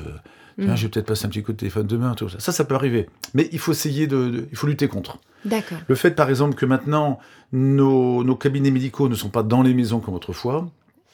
Mm. 0.58 0.74
je 0.74 0.82
vais 0.82 0.88
peut-être 0.88 1.06
passer 1.06 1.26
un 1.26 1.28
petit 1.28 1.42
coup 1.42 1.52
de 1.52 1.58
téléphone 1.58 1.86
demain, 1.86 2.14
tout 2.14 2.28
ça. 2.28 2.40
Ça, 2.40 2.52
ça 2.52 2.64
peut 2.64 2.74
arriver. 2.74 3.08
Mais 3.34 3.48
il 3.52 3.58
faut 3.58 3.72
essayer 3.72 4.06
de, 4.06 4.48
il 4.50 4.56
faut 4.56 4.66
lutter 4.66 4.88
contre. 4.88 5.18
D'accord. 5.44 5.78
Le 5.86 5.94
fait, 5.94 6.12
par 6.12 6.30
exemple, 6.30 6.54
que 6.54 6.66
maintenant, 6.66 7.18
nos, 7.52 8.24
nos 8.24 8.36
cabinets 8.36 8.70
médicaux 8.70 9.08
ne 9.08 9.14
sont 9.14 9.28
pas 9.28 9.42
dans 9.42 9.62
les 9.62 9.74
maisons 9.74 10.00
comme 10.00 10.14
autrefois, 10.14 10.68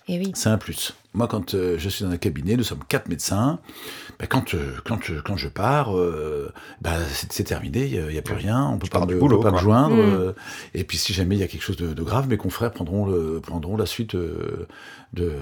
eh 0.08 0.18
oui. 0.18 0.32
C'est 0.34 0.48
un 0.48 0.58
plus. 0.58 0.94
Moi, 1.14 1.28
quand 1.28 1.54
euh, 1.54 1.76
je 1.78 1.88
suis 1.88 2.04
dans 2.04 2.10
un 2.10 2.16
cabinet, 2.16 2.56
nous 2.56 2.64
sommes 2.64 2.82
quatre 2.88 3.08
médecins. 3.08 3.58
Ben, 4.18 4.26
quand, 4.26 4.54
euh, 4.54 4.74
quand, 4.84 4.98
quand 5.24 5.36
je 5.36 5.48
pars, 5.48 5.96
euh, 5.96 6.52
ben, 6.80 6.98
c'est 7.30 7.44
terminé, 7.44 7.86
il 7.86 8.06
n'y 8.06 8.18
a, 8.18 8.22
plus 8.22 8.34
rien, 8.34 8.66
on 8.66 8.74
ne 8.74 8.78
peut 8.78 8.88
pas, 8.88 9.04
me, 9.04 9.18
boulot, 9.18 9.40
pas 9.40 9.50
me 9.50 9.58
joindre. 9.58 9.96
Mm. 9.96 10.34
et 10.74 10.84
puis, 10.84 10.96
si 10.96 11.12
jamais 11.12 11.36
il 11.36 11.40
y 11.40 11.42
a 11.42 11.48
quelque 11.48 11.62
chose 11.62 11.76
de, 11.76 12.02
grave, 12.02 12.28
mes 12.28 12.36
confrères 12.38 12.72
prendront, 12.72 13.06
le, 13.06 13.40
prendront 13.40 13.76
la 13.76 13.86
suite 13.86 14.16
de. 14.16 15.38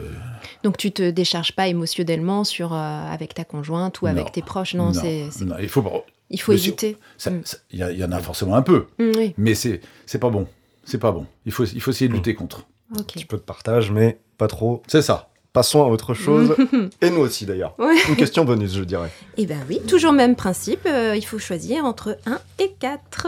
Donc, 0.64 0.76
tu 0.76 0.90
te 0.90 1.10
décharges 1.10 1.52
pas 1.52 1.68
émotionnellement 1.68 2.44
sur, 2.44 2.72
avec 2.72 3.34
ta 3.34 3.44
conjointe 3.44 4.00
ou 4.02 4.06
avec 4.06 4.32
tes 4.32 4.42
proches? 4.42 4.74
Non, 4.74 4.92
c'est. 4.92 5.28
Il 5.60 5.68
faut. 5.68 5.84
Il 6.30 6.40
faut 6.40 6.52
éviter. 6.52 6.96
Mm. 7.26 7.30
Il 7.72 7.78
y, 7.78 8.04
en 8.04 8.12
a 8.12 8.18
forcément 8.20 8.54
un 8.54 8.62
peu, 8.62 8.86
mm, 8.98 9.12
oui. 9.16 9.34
mais 9.36 9.54
c'est 9.54 9.80
pas 10.20 10.30
bon. 10.30 10.46
C'est 10.84 10.98
pas 10.98 11.12
bon. 11.12 11.26
Il 11.46 11.52
faut, 11.52 11.64
il 11.64 11.80
faut 11.80 11.90
essayer 11.90 12.08
de 12.08 12.14
lutter 12.14 12.34
contre. 12.34 12.66
Un 12.96 13.02
petit 13.02 13.24
peu 13.24 13.36
de 13.36 13.42
partage, 13.42 13.90
mais 13.90 14.18
pas 14.38 14.48
trop. 14.48 14.82
C'est 14.86 15.02
ça. 15.02 15.28
Passons 15.52 15.82
à 15.82 15.86
autre 15.86 16.14
chose. 16.14 16.54
et 17.00 17.10
nous 17.10 17.20
aussi 17.20 17.44
d'ailleurs. 17.44 17.74
Une 18.08 18.16
question 18.16 18.44
bonus, 18.44 18.74
je 18.74 18.84
dirais. 18.84 19.10
Eh 19.36 19.46
bien 19.46 19.58
oui, 19.68 19.80
toujours 19.88 20.12
même 20.12 20.36
principe. 20.36 20.86
Euh, 20.86 21.16
il 21.16 21.24
faut 21.24 21.38
choisir 21.38 21.84
entre 21.84 22.18
1 22.26 22.38
et 22.58 22.72
4. 22.78 23.26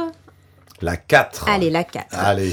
La 0.81 0.97
4. 0.97 1.49
Allez, 1.49 1.71
la 1.71 1.85
4. 1.85 2.07
Allez. 2.13 2.53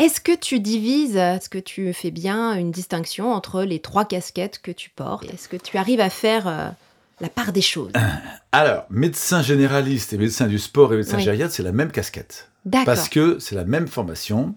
Est-ce 0.00 0.20
que 0.20 0.34
tu 0.34 0.60
divises, 0.60 1.16
est-ce 1.16 1.50
que 1.50 1.58
tu 1.58 1.92
fais 1.92 2.10
bien 2.10 2.54
une 2.54 2.70
distinction 2.70 3.32
entre 3.32 3.62
les 3.62 3.80
trois 3.80 4.06
casquettes 4.06 4.58
que 4.62 4.70
tu 4.70 4.88
portes? 4.88 5.24
Est-ce 5.32 5.46
que 5.48 5.56
tu 5.56 5.76
arrives 5.76 6.00
à 6.00 6.08
faire 6.08 6.48
euh, 6.48 6.68
la 7.20 7.28
part 7.28 7.52
des 7.52 7.60
choses? 7.60 7.92
Alors, 8.52 8.86
médecin 8.88 9.42
généraliste 9.42 10.14
et 10.14 10.18
médecin 10.18 10.46
du 10.46 10.58
sport 10.58 10.94
et 10.94 10.96
médecin 10.96 11.18
gériatre, 11.18 11.52
c'est 11.52 11.62
la 11.62 11.72
même 11.72 11.92
casquette. 11.92 12.48
D'accord. 12.64 12.86
Parce 12.86 13.08
que 13.10 13.38
c'est 13.40 13.54
la 13.54 13.64
même 13.64 13.88
formation. 13.88 14.54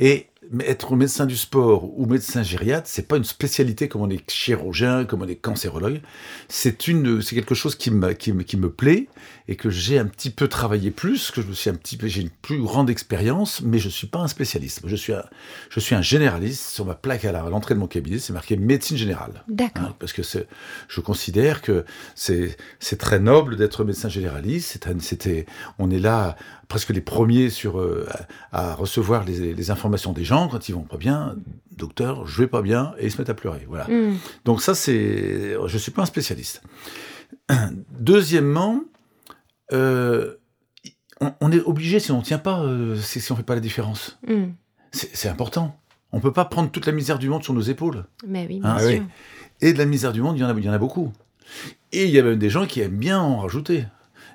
Et 0.00 0.26
être 0.60 0.96
médecin 0.96 1.26
du 1.26 1.36
sport 1.36 1.98
ou 1.98 2.06
médecin 2.06 2.42
gériatre, 2.42 2.88
c'est 2.88 3.08
pas 3.08 3.16
une 3.16 3.24
spécialité 3.24 3.88
comme 3.88 4.02
on 4.02 4.10
est 4.10 4.30
chirurgien, 4.30 5.04
comme 5.04 5.22
on 5.22 5.28
est 5.28 5.36
cancérologue. 5.36 6.00
C'est 6.48 6.88
une, 6.88 7.22
c'est 7.22 7.34
quelque 7.34 7.54
chose 7.54 7.74
qui 7.74 7.90
me, 7.90 8.12
qui 8.12 8.32
me, 8.32 8.42
qui 8.42 8.56
me 8.56 8.70
plaît 8.70 9.08
et 9.48 9.56
que 9.56 9.70
j'ai 9.70 9.98
un 9.98 10.06
petit 10.06 10.30
peu 10.30 10.48
travaillé 10.48 10.90
plus, 10.90 11.30
que 11.30 11.42
je 11.42 11.46
me 11.46 11.54
suis 11.54 11.70
un 11.70 11.74
petit 11.74 11.96
peu, 11.96 12.06
j'ai 12.06 12.22
une 12.22 12.30
plus 12.30 12.60
grande 12.60 12.90
expérience, 12.90 13.60
mais 13.62 13.78
je 13.78 13.88
suis 13.88 14.06
pas 14.06 14.20
un 14.20 14.28
spécialiste. 14.28 14.80
Je 14.84 14.96
suis 14.96 15.12
un, 15.12 15.24
je 15.70 15.80
suis 15.80 15.94
un 15.94 16.02
généraliste. 16.02 16.68
Sur 16.68 16.84
ma 16.84 16.94
plaque 16.94 17.24
à 17.24 17.32
l'entrée 17.32 17.74
de 17.74 17.80
mon 17.80 17.86
cabinet, 17.86 18.18
c'est 18.18 18.32
marqué 18.32 18.56
médecine 18.56 18.96
générale. 18.96 19.44
D'accord. 19.48 19.84
Hein, 19.84 19.94
parce 19.98 20.12
que 20.12 20.22
c'est, 20.22 20.46
je 20.88 21.00
considère 21.00 21.62
que 21.62 21.84
c'est, 22.14 22.56
c'est 22.78 22.98
très 22.98 23.18
noble 23.18 23.56
d'être 23.56 23.84
médecin 23.84 24.08
généraliste. 24.08 24.78
C'était, 25.00 25.46
on 25.78 25.90
est 25.90 25.98
là 25.98 26.36
presque 26.72 26.88
les 26.88 27.02
premiers 27.02 27.50
sur, 27.50 27.78
euh, 27.78 28.08
à, 28.50 28.74
recevoir 28.74 29.24
les, 29.24 29.52
les 29.52 29.70
informations 29.70 30.14
des 30.14 30.24
gens 30.24 30.48
quand 30.48 30.70
ils 30.70 30.72
vont 30.72 30.84
pas 30.84 30.96
bien, 30.96 31.36
docteur, 31.76 32.26
je 32.26 32.40
vais 32.40 32.48
pas 32.48 32.62
bien, 32.62 32.94
et 32.98 33.04
ils 33.04 33.12
se 33.12 33.18
mettent 33.18 33.28
à 33.28 33.34
pleurer. 33.34 33.66
Voilà. 33.68 33.84
Hmm. 33.88 34.16
Donc 34.46 34.62
ça, 34.62 34.74
c'est, 34.74 35.54
je 35.66 35.78
suis 35.78 35.92
pas 35.92 36.00
un 36.00 36.06
spécialiste. 36.06 36.62
Deuxièmement, 38.00 38.84
euh, 39.74 40.36
on, 41.42 41.52
est 41.52 41.60
obligé, 41.60 42.00
si 42.00 42.10
on 42.10 42.20
ne 42.20 42.22
tient 42.22 42.38
pas, 42.38 42.62
euh, 42.62 42.96
si 42.96 43.30
on 43.30 43.36
fait 43.36 43.42
pas 43.42 43.54
la 43.54 43.60
différence. 43.60 44.18
Hmm. 44.26 44.52
C'est 44.92 45.28
important. 45.28 45.78
On 46.10 46.20
peut 46.20 46.32
pas 46.32 46.46
prendre 46.46 46.70
toute 46.70 46.86
la 46.86 46.92
misère 46.92 47.18
du 47.18 47.28
monde 47.28 47.44
sur 47.44 47.52
nos 47.52 47.60
épaules. 47.60 48.06
Mais 48.26 48.46
oui, 48.48 48.62
hein, 48.64 48.76
bien 48.78 48.88
sûr. 48.88 49.02
Et 49.60 49.74
de 49.74 49.78
la 49.78 49.84
misère 49.84 50.14
du 50.14 50.22
monde, 50.22 50.38
il 50.38 50.40
y 50.40 50.44
en 50.44 50.48
a, 50.48 50.58
il 50.58 50.64
y 50.64 50.70
en 50.70 50.72
a 50.72 50.78
beaucoup. 50.78 51.12
Et 51.92 52.06
il 52.06 52.10
y 52.12 52.18
a 52.18 52.22
même 52.22 52.38
des 52.38 52.48
gens 52.48 52.64
qui 52.64 52.80
aiment 52.80 52.96
bien 52.96 53.20
en 53.20 53.40
rajouter. 53.40 53.84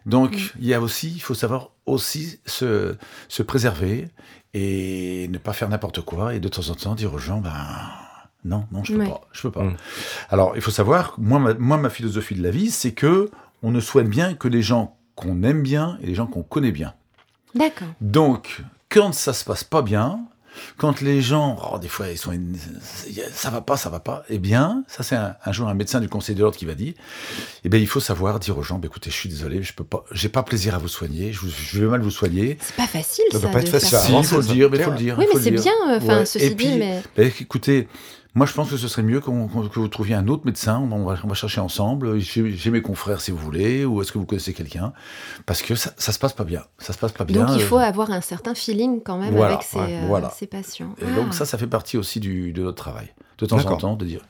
Donc, 0.08 0.32
hmm. 0.32 0.58
il 0.60 0.66
y 0.66 0.74
a 0.74 0.82
aussi, 0.82 1.12
il 1.14 1.20
faut 1.20 1.36
savoir 1.36 1.70
aussi 1.86 2.40
se, 2.46 2.96
se 3.28 3.44
préserver 3.44 4.10
et 4.54 5.28
ne 5.30 5.38
pas 5.38 5.54
faire 5.54 5.70
n'importe 5.70 6.02
quoi 6.02 6.34
et 6.34 6.40
de 6.40 6.48
temps 6.48 6.70
en 6.70 6.76
temps 6.76 6.96
dire 6.96 7.14
aux 7.14 7.20
gens 7.20 7.40
ben 7.40 7.54
non 8.46 8.66
non 8.72 8.84
je 8.84 8.94
peux 8.94 9.06
pas 9.06 9.22
je 9.32 9.42
peux 9.44 9.52
pas 9.52 9.64
mm. 9.64 9.78
alors 10.30 10.54
il 10.56 10.62
faut 10.62 10.72
savoir 10.72 11.16
moi 11.18 11.40
ma, 11.40 11.54
moi 11.56 11.78
ma 11.78 11.90
philosophie 11.90 12.36
de 12.36 12.42
la 12.42 12.50
vie 12.50 12.72
c'est 12.72 12.94
que 12.94 13.30
on 13.62 13.72
ne 13.72 13.80
souhaite 13.80 14.10
bien 14.10 14.34
que 14.34 14.48
les 14.48 14.62
gens 14.62 14.98
qu'on 15.16 15.44
aime 15.44 15.62
bien 15.62 15.98
et 16.02 16.08
les 16.08 16.16
gens 16.16 16.28
qu'on 16.28 16.44
connaît 16.44 16.72
bien 16.72 16.94
d'accord 17.56 17.90
donc 18.02 18.64
quand 18.90 19.14
ça 19.14 19.34
se 19.34 19.44
passe 19.44 19.64
pas 19.64 19.82
bien 19.82 20.22
quand 20.78 21.02
les 21.02 21.22
gens, 21.22 21.58
oh, 21.72 21.80
des 21.80 21.88
fois, 21.88 22.10
ils 22.10 22.18
sont, 22.18 22.32
ça 23.32 23.50
va 23.50 23.62
pas, 23.62 23.78
ça 23.78 23.90
va 23.90 24.00
pas. 24.00 24.24
Eh 24.30 24.40
bien, 24.40 24.84
ça 24.88 25.04
c'est 25.04 25.16
un, 25.16 25.52
jour 25.52 25.68
un 25.68 25.74
médecin 25.74 26.00
du 26.00 26.10
Conseil 26.10 26.36
de 26.36 26.42
l'ordre 26.42 26.58
qui 26.58 26.66
va 26.66 26.76
dire, 26.76 26.94
eh 27.64 27.70
bien, 27.70 27.80
il 27.80 27.88
faut 27.88 28.00
savoir 28.00 28.40
dire 28.40 28.58
aux 28.58 28.64
gens, 28.64 28.80
bah, 28.80 28.88
écoutez, 28.88 29.10
je 29.10 29.16
suis 29.16 29.30
désolé, 29.30 29.64
je 29.64 29.74
peux 29.74 29.84
pas, 29.84 30.04
j'ai 30.12 30.30
pas 30.30 30.44
plaisir 30.44 30.76
à 30.76 30.78
vous 30.78 30.88
soigner, 30.88 31.34
je, 31.34 31.42
je 31.48 31.80
vais 31.82 31.88
mal 31.88 32.02
vous 32.02 32.12
soigner. 32.12 32.58
C'est 32.62 32.76
pas 32.76 32.88
facile, 32.88 33.26
ça. 33.32 33.40
Ça 33.40 33.48
pas 33.48 33.62
être 33.62 33.70
facile. 33.70 33.98
Il 34.10 34.24
faut 34.24 34.38
le 34.38 34.44
dire, 34.44 34.70
mais 34.70 34.80
faut 34.80 34.92
le 34.92 34.98
dire. 34.98 35.16
Oui, 35.18 35.26
mais 35.34 35.42
c'est 35.42 35.52
bien, 35.52 35.74
enfin, 35.90 36.26
ceci 36.26 36.56
dit, 36.56 36.78
mais. 36.78 37.02
Bah, 37.16 37.24
écoutez, 37.24 37.88
moi, 38.38 38.46
je 38.46 38.54
pense 38.54 38.70
que 38.70 38.78
ce 38.78 38.88
serait 38.88 39.02
mieux 39.02 39.20
que 39.20 39.32
vous 39.32 39.88
trouviez 39.88 40.14
un 40.14 40.28
autre 40.28 40.46
médecin. 40.46 40.78
On 40.92 41.04
va, 41.06 41.16
on 41.24 41.28
va 41.28 41.34
chercher 41.34 41.60
ensemble. 41.60 42.20
J'ai 42.20 42.70
mes 42.70 42.84
confrères, 42.84 43.20
si 43.20 43.32
vous 43.32 43.38
voulez, 43.40 43.84
ou 43.84 44.00
est-ce 44.00 44.12
que 44.12 44.20
vous 44.20 44.28
connaissez 44.28 44.54
quelqu'un 44.54 44.94
Parce 45.48 45.64
que 45.64 45.74
ça, 45.74 45.90
ça 45.98 46.12
se 46.12 46.20
passe 46.20 46.34
pas 46.34 46.44
bien. 46.44 46.64
Ça 46.78 46.94
se 46.94 47.00
passe 47.00 47.14
pas 47.14 47.26
bien. 47.26 47.46
Donc, 47.46 47.56
il 47.56 47.64
faut 47.64 47.80
avoir 47.80 48.12
un 48.12 48.22
certain 48.22 48.54
feeling 48.54 49.02
quand 49.04 49.18
même 49.18 49.36
avec 49.42 49.64
ses, 49.64 49.80
euh, 49.80 50.48
patients. 50.52 50.94
Et 51.02 51.16
donc, 51.16 51.30
ah. 51.32 51.34
ça, 51.34 51.46
ça 51.46 51.58
fait 51.58 51.66
partie 51.66 51.98
aussi 51.98 52.20
du, 52.20 52.54
de 52.54 52.62
notre 52.62 52.78
travail. 52.78 53.12
De 53.40 53.48
temps 53.48 53.58
en 53.58 53.78
temps, 53.78 53.96
de 53.96 54.06
dire 54.06 54.22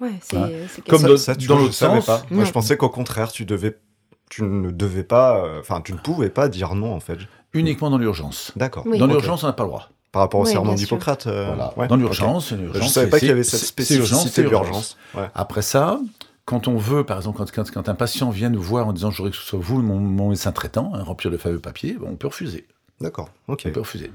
Ouais, 0.00 0.14
c'est 0.20 0.36
hein 0.36 0.50
Comme 0.88 1.16
ça, 1.16 1.36
tu 1.36 1.46
dans 1.46 1.56
l'autre 1.56 1.72
sens. 1.72 2.04
Pas. 2.04 2.22
Moi, 2.32 2.44
je 2.44 2.50
pensais 2.50 2.76
qu'au 2.76 2.88
contraire, 2.88 3.30
tu 3.30 3.44
devais, 3.44 3.78
tu 4.28 4.42
ne 4.42 4.72
devais 4.72 5.04
pas, 5.04 5.38
euh, 5.38 5.60
enfin, 5.60 5.82
tu 5.82 5.92
ne 5.92 5.98
pouvais 5.98 6.30
pas 6.30 6.48
dire 6.48 6.74
non, 6.74 6.92
en 6.92 7.00
fait. 7.00 7.18
Uniquement 7.52 7.90
dans 7.90 7.98
l'urgence. 7.98 8.50
D'accord. 8.56 8.84
Dans 8.86 9.06
l'urgence, 9.06 9.44
on 9.44 9.46
n'a 9.46 9.52
pas 9.52 9.62
le 9.62 9.68
droit. 9.68 9.88
Par 10.12 10.22
rapport 10.22 10.40
au 10.40 10.46
serment 10.46 10.74
d'Hippocrate. 10.74 11.26
Euh, 11.26 11.54
Dans 11.88 11.96
l'urgence, 11.96 12.52
okay. 12.52 12.62
je 12.74 12.78
ne 12.78 12.88
savais 12.88 13.10
pas 13.10 13.18
qu'il 13.18 13.28
y 13.28 13.32
avait 13.32 13.44
cette 13.44 13.60
spécificité 13.60 14.42
de 14.42 14.48
l'urgence. 14.48 14.96
Après 15.34 15.62
ça, 15.62 16.00
quand 16.46 16.68
on 16.68 16.76
veut, 16.76 17.04
par 17.04 17.16
exemple, 17.18 17.42
quand, 17.52 17.70
quand, 17.70 17.88
un 17.88 17.94
patient 17.94 18.30
vient 18.30 18.48
nous 18.48 18.62
voir 18.62 18.86
en 18.86 18.92
disant 18.92 19.10
je 19.10 19.18
voudrais 19.18 19.32
que 19.32 19.36
ce 19.36 19.42
soit 19.42 19.58
vous, 19.58 19.82
mon, 19.82 19.98
mon 19.98 20.30
médecin 20.30 20.52
traitant, 20.52 20.92
hein, 20.94 21.02
remplir 21.02 21.30
le 21.30 21.38
fameux 21.38 21.58
papier, 21.58 21.98
on 22.04 22.14
peut 22.14 22.28
refuser. 22.28 22.66
D'accord, 23.00 23.28
ok. 23.48 23.64
On 23.66 23.70
peut 23.70 23.80
refuser. 23.80 24.10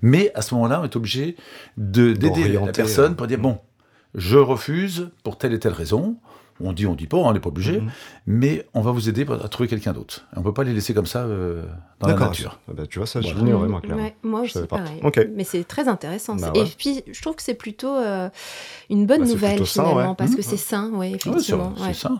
Mais 0.00 0.30
à 0.34 0.42
ce 0.42 0.54
moment-là, 0.54 0.80
on 0.80 0.84
est 0.84 0.96
obligé 0.96 1.36
d'aider 1.76 2.48
la 2.48 2.72
personne 2.72 3.16
pour 3.16 3.26
dire 3.26 3.38
bon, 3.38 3.58
je 4.14 4.38
refuse 4.38 5.10
pour 5.24 5.36
telle 5.38 5.52
et 5.52 5.58
telle 5.58 5.72
raison. 5.72 6.16
On 6.62 6.72
dit, 6.72 6.86
on 6.86 6.94
dit 6.94 7.06
pas, 7.06 7.16
on 7.16 7.32
n'est 7.32 7.40
pas 7.40 7.48
obligé, 7.48 7.80
mhm. 7.80 7.90
mais 8.26 8.66
on 8.74 8.80
va 8.80 8.92
vous 8.92 9.08
aider 9.08 9.26
à 9.30 9.48
trouver 9.48 9.68
quelqu'un 9.68 9.92
d'autre. 9.92 10.26
On 10.36 10.40
ne 10.40 10.44
peut 10.44 10.54
pas 10.54 10.64
les 10.64 10.72
laisser 10.72 10.94
comme 10.94 11.06
ça 11.06 11.20
euh, 11.20 11.64
dans 12.00 12.08
la 12.08 12.14
nature. 12.14 12.60
Ah 12.68 12.72
bah, 12.74 12.86
tu 12.88 12.98
vois, 12.98 13.06
ça, 13.06 13.20
je 13.20 13.34
l'ignorais, 13.34 13.60
vraiment 13.60 13.80
clairement. 13.80 14.10
moi 14.22 14.40
aussi, 14.42 14.58
pareil. 14.68 15.00
Mais 15.34 15.44
c'est 15.44 15.64
très 15.64 15.88
intéressant. 15.88 16.36
Bah 16.36 16.52
et 16.54 16.64
puis, 16.64 17.02
je 17.10 17.20
trouve 17.20 17.36
que 17.36 17.42
c'est 17.42 17.54
plutôt 17.54 17.94
euh, 17.94 18.28
une 18.90 19.06
bonne 19.06 19.22
bah, 19.22 19.26
nouvelle, 19.26 19.66
finalement, 19.66 20.14
parce 20.14 20.34
que 20.34 20.40
mmh. 20.40 20.44
c'est 20.44 20.56
sain, 20.56 20.90
ouais, 20.90 21.12
effectivement. 21.12 21.74
c'est 21.76 21.94
sain. 21.94 22.18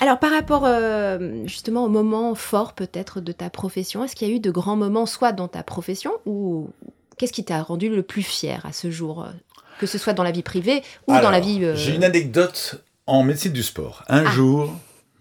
Alors, 0.00 0.18
par 0.18 0.30
rapport 0.30 0.62
euh, 0.64 1.44
justement 1.46 1.84
au 1.84 1.88
moment 1.88 2.34
fort, 2.34 2.74
peut-être, 2.74 3.20
de 3.20 3.32
ta 3.32 3.50
profession, 3.50 4.04
est-ce 4.04 4.14
qu'il 4.14 4.28
y 4.28 4.32
a 4.32 4.34
eu 4.34 4.40
de 4.40 4.50
grands 4.50 4.76
moments, 4.76 5.06
soit 5.06 5.32
dans 5.32 5.48
ta 5.48 5.62
profession, 5.62 6.12
ou 6.26 6.68
qu'est-ce 7.18 7.32
qui 7.32 7.44
t'a 7.44 7.62
rendu 7.62 7.88
le 7.88 8.02
plus 8.02 8.22
fier 8.22 8.64
à 8.64 8.72
ce 8.72 8.90
jour 8.90 9.26
que 9.78 9.86
ce 9.86 9.98
soit 9.98 10.14
dans 10.14 10.22
la 10.22 10.30
vie 10.30 10.42
privée 10.42 10.82
ou 11.06 11.12
dans 11.12 11.30
la 11.30 11.38
vie. 11.40 11.62
J'ai 11.74 11.94
une 11.94 12.04
anecdote 12.04 12.82
en 13.06 13.22
médecine 13.22 13.52
du 13.52 13.62
sport, 13.62 14.04
un 14.08 14.24
ah. 14.26 14.30
jour, 14.30 14.78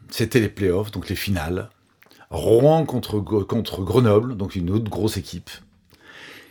c'était 0.10 0.40
les 0.40 0.50
playoffs, 0.50 0.92
donc 0.92 1.10
les 1.10 1.16
finales. 1.16 1.70
Rouen 2.30 2.86
contre, 2.86 3.20
contre 3.20 3.84
Grenoble, 3.84 4.36
donc 4.36 4.56
une 4.56 4.72
autre 4.72 4.90
grosse 4.90 5.18
équipe. 5.18 5.50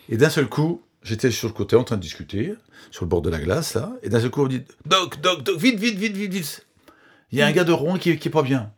Et 0.09 0.17
d'un 0.17 0.31
seul 0.31 0.47
coup, 0.47 0.83
j'étais 1.03 1.31
sur 1.31 1.49
le 1.49 1.55
côté 1.55 1.77
en 1.77 1.85
train 1.85 1.97
de 1.97 2.01
discuter, 2.01 2.55
sur 2.91 3.05
le 3.05 3.09
bord 3.09 3.23
de 3.23 3.31
la 3.31 3.39
glace, 3.39 3.75
là, 3.75 3.93
et 4.03 4.09
d'un 4.09 4.21
seul 4.21 4.31
coup, 4.31 4.43
on 4.43 4.45
me 4.45 4.51
dit 4.51 4.63
Doc, 4.87 5.21
Doc, 5.21 5.43
Doc, 5.43 5.59
vite, 5.59 5.79
vite, 5.79 5.99
vite, 5.99 6.17
vite, 6.17 6.33
vite 6.33 6.67
Il 7.33 7.39
y 7.39 7.43
a 7.43 7.47
un 7.47 7.53
gars 7.53 7.65
de 7.65 7.73
Rouen 7.73 7.99
qui, 7.99 8.17
qui 8.19 8.29
est 8.29 8.31
pas 8.31 8.43
bien. 8.43 8.71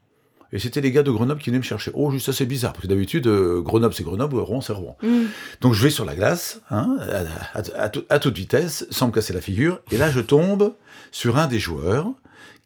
Et 0.52 0.58
c'était 0.58 0.80
les 0.80 0.92
gars 0.92 1.02
de 1.02 1.10
Grenoble 1.10 1.40
qui 1.40 1.50
venaient 1.50 1.58
me 1.58 1.64
chercher. 1.64 1.90
Oh, 1.94 2.10
juste 2.10 2.26
ça, 2.26 2.32
c'est 2.32 2.46
bizarre, 2.46 2.72
parce 2.72 2.84
que 2.84 2.88
d'habitude, 2.88 3.26
euh, 3.26 3.60
Grenoble, 3.60 3.94
c'est 3.94 4.04
Grenoble, 4.04 4.38
Rouen, 4.38 4.60
c'est 4.60 4.72
Rouen. 4.72 4.96
Mm. 5.02 5.24
Donc 5.60 5.74
je 5.74 5.82
vais 5.82 5.90
sur 5.90 6.04
la 6.04 6.14
glace, 6.14 6.60
hein, 6.70 6.96
à, 8.08 8.18
toute 8.18 8.36
vitesse, 8.36 8.86
sans 8.90 9.08
me 9.08 9.12
casser 9.12 9.32
la 9.32 9.40
figure, 9.40 9.80
et 9.90 9.98
là, 9.98 10.10
je 10.10 10.20
tombe 10.20 10.74
sur 11.10 11.36
un 11.36 11.46
des 11.46 11.58
joueurs 11.58 12.12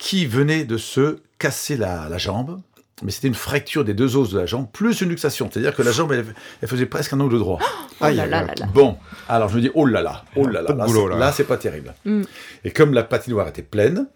qui 0.01 0.27
venait 0.27 0.65
de 0.65 0.79
se 0.79 1.19
casser 1.39 1.77
la, 1.77 2.17
jambe, 2.17 2.61
mais 3.03 3.13
c'était 3.13 3.29
une 3.29 3.35
fracture 3.35 3.85
des 3.85 3.95
deux 3.95 4.17
os 4.17 4.31
de 4.31 4.39
la 4.39 4.47
jambe, 4.47 4.67
plus 4.73 5.03
une 5.03 5.11
luxation. 5.11 5.49
C'est-à-dire 5.53 5.77
que 5.77 5.83
la 5.83 5.93
jambe, 5.93 6.13
elle, 6.13 6.69
faisait 6.69 6.87
presque 6.87 7.13
un 7.13 7.21
angle 7.21 7.39
droit. 7.39 7.61
Oh 8.01 8.07
là 8.09 8.27
là 8.27 8.47
bon, 8.73 8.97
alors 9.29 9.51
je 9.51 9.57
me 9.57 9.61
dis, 9.61 9.71
oh 9.75 9.85
là 9.85 10.01
là, 10.01 10.25
oh 10.35 10.47
là 10.47 10.63
là, 10.63 10.75
là, 11.19 11.33
c'est 11.33 11.45
pas 11.45 11.59
terrible. 11.59 11.95
Mm. 12.07 12.23
Et 12.65 12.71
comme 12.71 12.95
la 12.95 13.03
patinoire 13.03 13.47
était 13.47 13.63
pleine, 13.63 14.09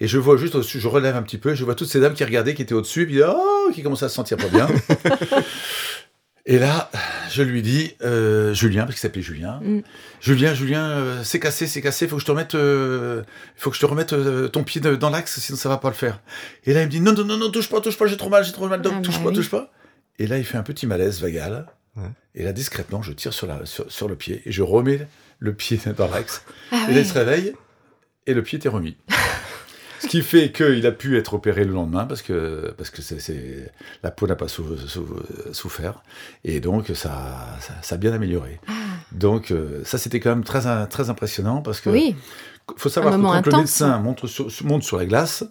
et 0.00 0.08
je 0.08 0.18
vois 0.18 0.36
juste 0.36 0.56
au-dessus, 0.56 0.80
je 0.80 0.88
relève 0.88 1.14
un 1.14 1.22
petit 1.22 1.38
peu, 1.38 1.54
je 1.54 1.64
vois 1.64 1.76
toutes 1.76 1.88
ces 1.88 2.00
dames 2.00 2.14
qui 2.14 2.24
regardaient, 2.24 2.54
qui 2.54 2.62
étaient 2.62 2.74
au-dessus, 2.74 3.02
et 3.02 3.06
puis 3.06 3.22
oh, 3.22 3.70
qui 3.72 3.84
commençaient 3.84 4.06
à 4.06 4.08
se 4.08 4.16
sentir 4.16 4.36
pas 4.36 4.48
bien. 4.48 4.66
Et 6.50 6.58
là, 6.58 6.90
je 7.30 7.44
lui 7.44 7.62
dis, 7.62 7.94
euh, 8.02 8.52
Julien, 8.54 8.82
parce 8.82 8.94
qu'il 8.94 9.02
s'appelait 9.02 9.22
Julien, 9.22 9.60
mm. 9.62 9.82
Julien, 10.20 10.52
Julien, 10.52 10.84
euh, 10.90 11.20
c'est 11.22 11.38
cassé, 11.38 11.68
c'est 11.68 11.80
cassé, 11.80 12.06
il 12.06 12.08
faut 12.08 12.16
que 12.16 12.22
je 12.22 12.26
te 12.26 12.32
remette, 12.32 12.56
euh, 12.56 13.22
faut 13.54 13.70
que 13.70 13.76
je 13.76 13.80
te 13.80 13.86
remette 13.86 14.12
ton 14.50 14.64
pied 14.64 14.80
dans 14.80 15.10
l'axe, 15.10 15.38
sinon 15.38 15.56
ça 15.56 15.68
va 15.68 15.78
pas 15.78 15.90
le 15.90 15.94
faire. 15.94 16.18
Et 16.64 16.74
là, 16.74 16.82
il 16.82 16.86
me 16.86 16.90
dit, 16.90 17.00
non, 17.00 17.12
non, 17.12 17.24
non, 17.24 17.36
non, 17.36 17.52
touche 17.52 17.68
pas, 17.68 17.80
touche 17.80 17.96
pas, 17.96 18.08
j'ai 18.08 18.16
trop 18.16 18.30
mal, 18.30 18.42
j'ai 18.42 18.50
trop 18.50 18.66
mal, 18.66 18.82
donc 18.82 18.94
ah, 18.96 19.00
touche 19.00 19.18
bah 19.18 19.26
pas, 19.26 19.32
touche 19.32 19.48
pas. 19.48 19.70
Et 20.18 20.26
là, 20.26 20.38
il 20.38 20.44
fait 20.44 20.58
un 20.58 20.64
petit 20.64 20.88
malaise 20.88 21.20
vagal. 21.20 21.66
Et 22.34 22.42
là, 22.42 22.52
discrètement, 22.52 23.00
je 23.00 23.12
tire 23.12 23.32
sur, 23.32 23.46
la, 23.46 23.60
sur, 23.64 24.08
le 24.08 24.16
pied 24.16 24.42
et 24.44 24.50
je 24.50 24.62
remets 24.62 25.06
le 25.38 25.54
pied 25.54 25.78
dans 25.96 26.08
l'axe. 26.08 26.42
Ah 26.72 26.86
et 26.90 26.94
là, 26.94 27.00
il 27.00 27.06
se 27.06 27.14
réveille 27.14 27.52
et 28.26 28.34
le 28.34 28.42
pied 28.42 28.58
était 28.58 28.68
remis. 28.68 28.96
Ce 30.00 30.06
qui 30.06 30.22
fait 30.22 30.50
qu'il 30.50 30.86
a 30.86 30.92
pu 30.92 31.18
être 31.18 31.34
opéré 31.34 31.64
le 31.64 31.72
lendemain 31.72 32.06
parce 32.06 32.22
que, 32.22 32.72
parce 32.78 32.88
que 32.88 33.02
c'est, 33.02 33.70
la 34.02 34.10
peau 34.10 34.26
n'a 34.26 34.34
pas 34.34 34.46
souffert. 34.48 36.02
Et 36.44 36.60
donc, 36.60 36.90
ça, 36.94 37.58
ça, 37.82 37.94
a 37.94 37.98
bien 37.98 38.12
amélioré. 38.12 38.60
Ah. 38.66 38.72
Donc, 39.12 39.50
euh, 39.50 39.82
ça, 39.84 39.98
c'était 39.98 40.18
quand 40.18 40.30
même 40.30 40.44
très, 40.44 40.86
très 40.86 41.10
impressionnant 41.10 41.60
parce 41.60 41.80
que. 41.80 41.90
Oui. 41.90 42.16
faut 42.76 42.88
savoir 42.88 43.14
que 43.14 43.20
quand 43.20 43.46
le 43.46 43.58
médecin 43.58 43.98
monte 43.98 44.26
sur, 44.26 44.48
monte 44.64 44.84
sur 44.84 44.96
la 44.96 45.04
glace, 45.04 45.44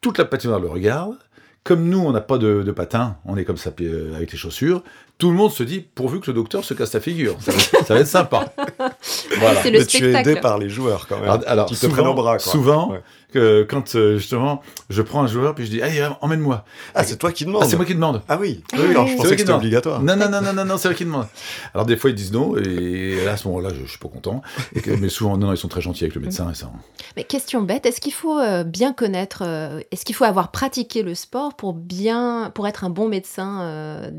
toute 0.00 0.18
la 0.18 0.24
patinoire 0.24 0.60
le 0.60 0.68
regarde. 0.68 1.16
Comme 1.62 1.88
nous, 1.88 1.98
on 1.98 2.12
n'a 2.12 2.20
pas 2.20 2.38
de, 2.38 2.62
de 2.62 2.70
patin, 2.70 3.16
on 3.24 3.36
est 3.36 3.44
comme 3.44 3.56
ça 3.56 3.70
euh, 3.80 4.14
avec 4.14 4.30
les 4.30 4.38
chaussures 4.38 4.84
tout 5.18 5.30
le 5.30 5.36
monde 5.36 5.50
se 5.50 5.62
dit 5.62 5.80
pourvu 5.80 6.20
que 6.20 6.26
le 6.30 6.34
docteur 6.34 6.64
se 6.64 6.74
casse 6.74 6.92
la 6.92 7.00
figure. 7.00 7.36
Ça, 7.40 7.52
va, 7.94 8.00
être 8.00 8.06
sympa. 8.06 8.52
voilà. 9.38 9.64
Le 9.64 9.78
Mais 9.78 9.86
tu 9.86 10.04
es 10.04 10.20
aidé 10.20 10.36
par 10.36 10.58
les 10.58 10.68
joueurs 10.68 11.06
quand 11.08 11.18
même. 11.20 11.40
Alors, 11.46 11.66
qui 11.66 11.76
te 11.76 11.86
prennent 11.86 12.06
au 12.06 12.14
bras. 12.14 12.38
Quoi. 12.38 12.52
Souvent, 12.52 12.92
que 13.32 13.66
quand 13.68 13.94
euh, 13.94 14.18
justement 14.18 14.62
je 14.88 15.02
prends 15.02 15.22
un 15.22 15.26
joueur 15.26 15.54
puis 15.54 15.66
je 15.66 15.70
dis 15.70 15.82
allez 15.82 16.06
emmène-moi. 16.20 16.64
Ah 16.94 17.04
c'est 17.04 17.16
toi 17.16 17.32
qui 17.32 17.44
demande. 17.44 17.62
Ah 17.64 17.68
c'est 17.68 17.76
moi 17.76 17.84
qui 17.84 17.94
demande. 17.94 18.22
Ah 18.28 18.38
oui. 18.40 18.62
oui, 18.72 18.90
alors 18.90 19.06
je 19.06 19.16
pensais 19.16 19.32
que 19.32 19.40
c'était 19.40 19.52
obligatoire. 19.52 20.02
Non 20.02 20.16
non 20.16 20.28
non 20.28 20.40
non 20.40 20.52
non, 20.52 20.64
non 20.64 20.76
c'est 20.78 20.88
moi 20.88 20.94
qui 20.94 21.04
demande. 21.04 21.26
Alors 21.74 21.86
des 21.86 21.96
fois 21.96 22.10
ils 22.10 22.16
disent 22.16 22.32
non 22.32 22.56
et 22.56 23.24
là, 23.24 23.32
à 23.32 23.36
ce 23.36 23.48
moment-là 23.48 23.70
je, 23.70 23.84
je, 23.84 23.90
suis 23.90 23.98
pas 23.98 24.08
content. 24.08 24.42
mais 24.86 25.08
souvent 25.08 25.36
non 25.36 25.52
ils 25.52 25.58
sont 25.58 25.68
très 25.68 25.80
gentils 25.80 26.04
avec 26.04 26.14
le 26.14 26.20
médecin 26.20 26.50
et 26.50 26.54
ça. 26.54 26.70
Mais 27.16 27.24
question 27.24 27.62
bête 27.62 27.86
est-ce 27.86 28.00
qu'il 28.00 28.12
faut 28.12 28.38
euh, 28.38 28.64
bien 28.64 28.92
connaître 28.92 29.42
euh, 29.44 29.80
est-ce 29.90 30.04
qu'il 30.04 30.14
faut 30.14 30.24
avoir 30.24 30.50
pratiqué 30.50 31.02
le 31.02 31.14
sport 31.14 31.54
pour 31.56 31.74
bien 31.74 32.52
pour 32.54 32.68
être 32.68 32.84
un 32.84 32.90
bon 32.90 33.08
médecin 33.08 34.10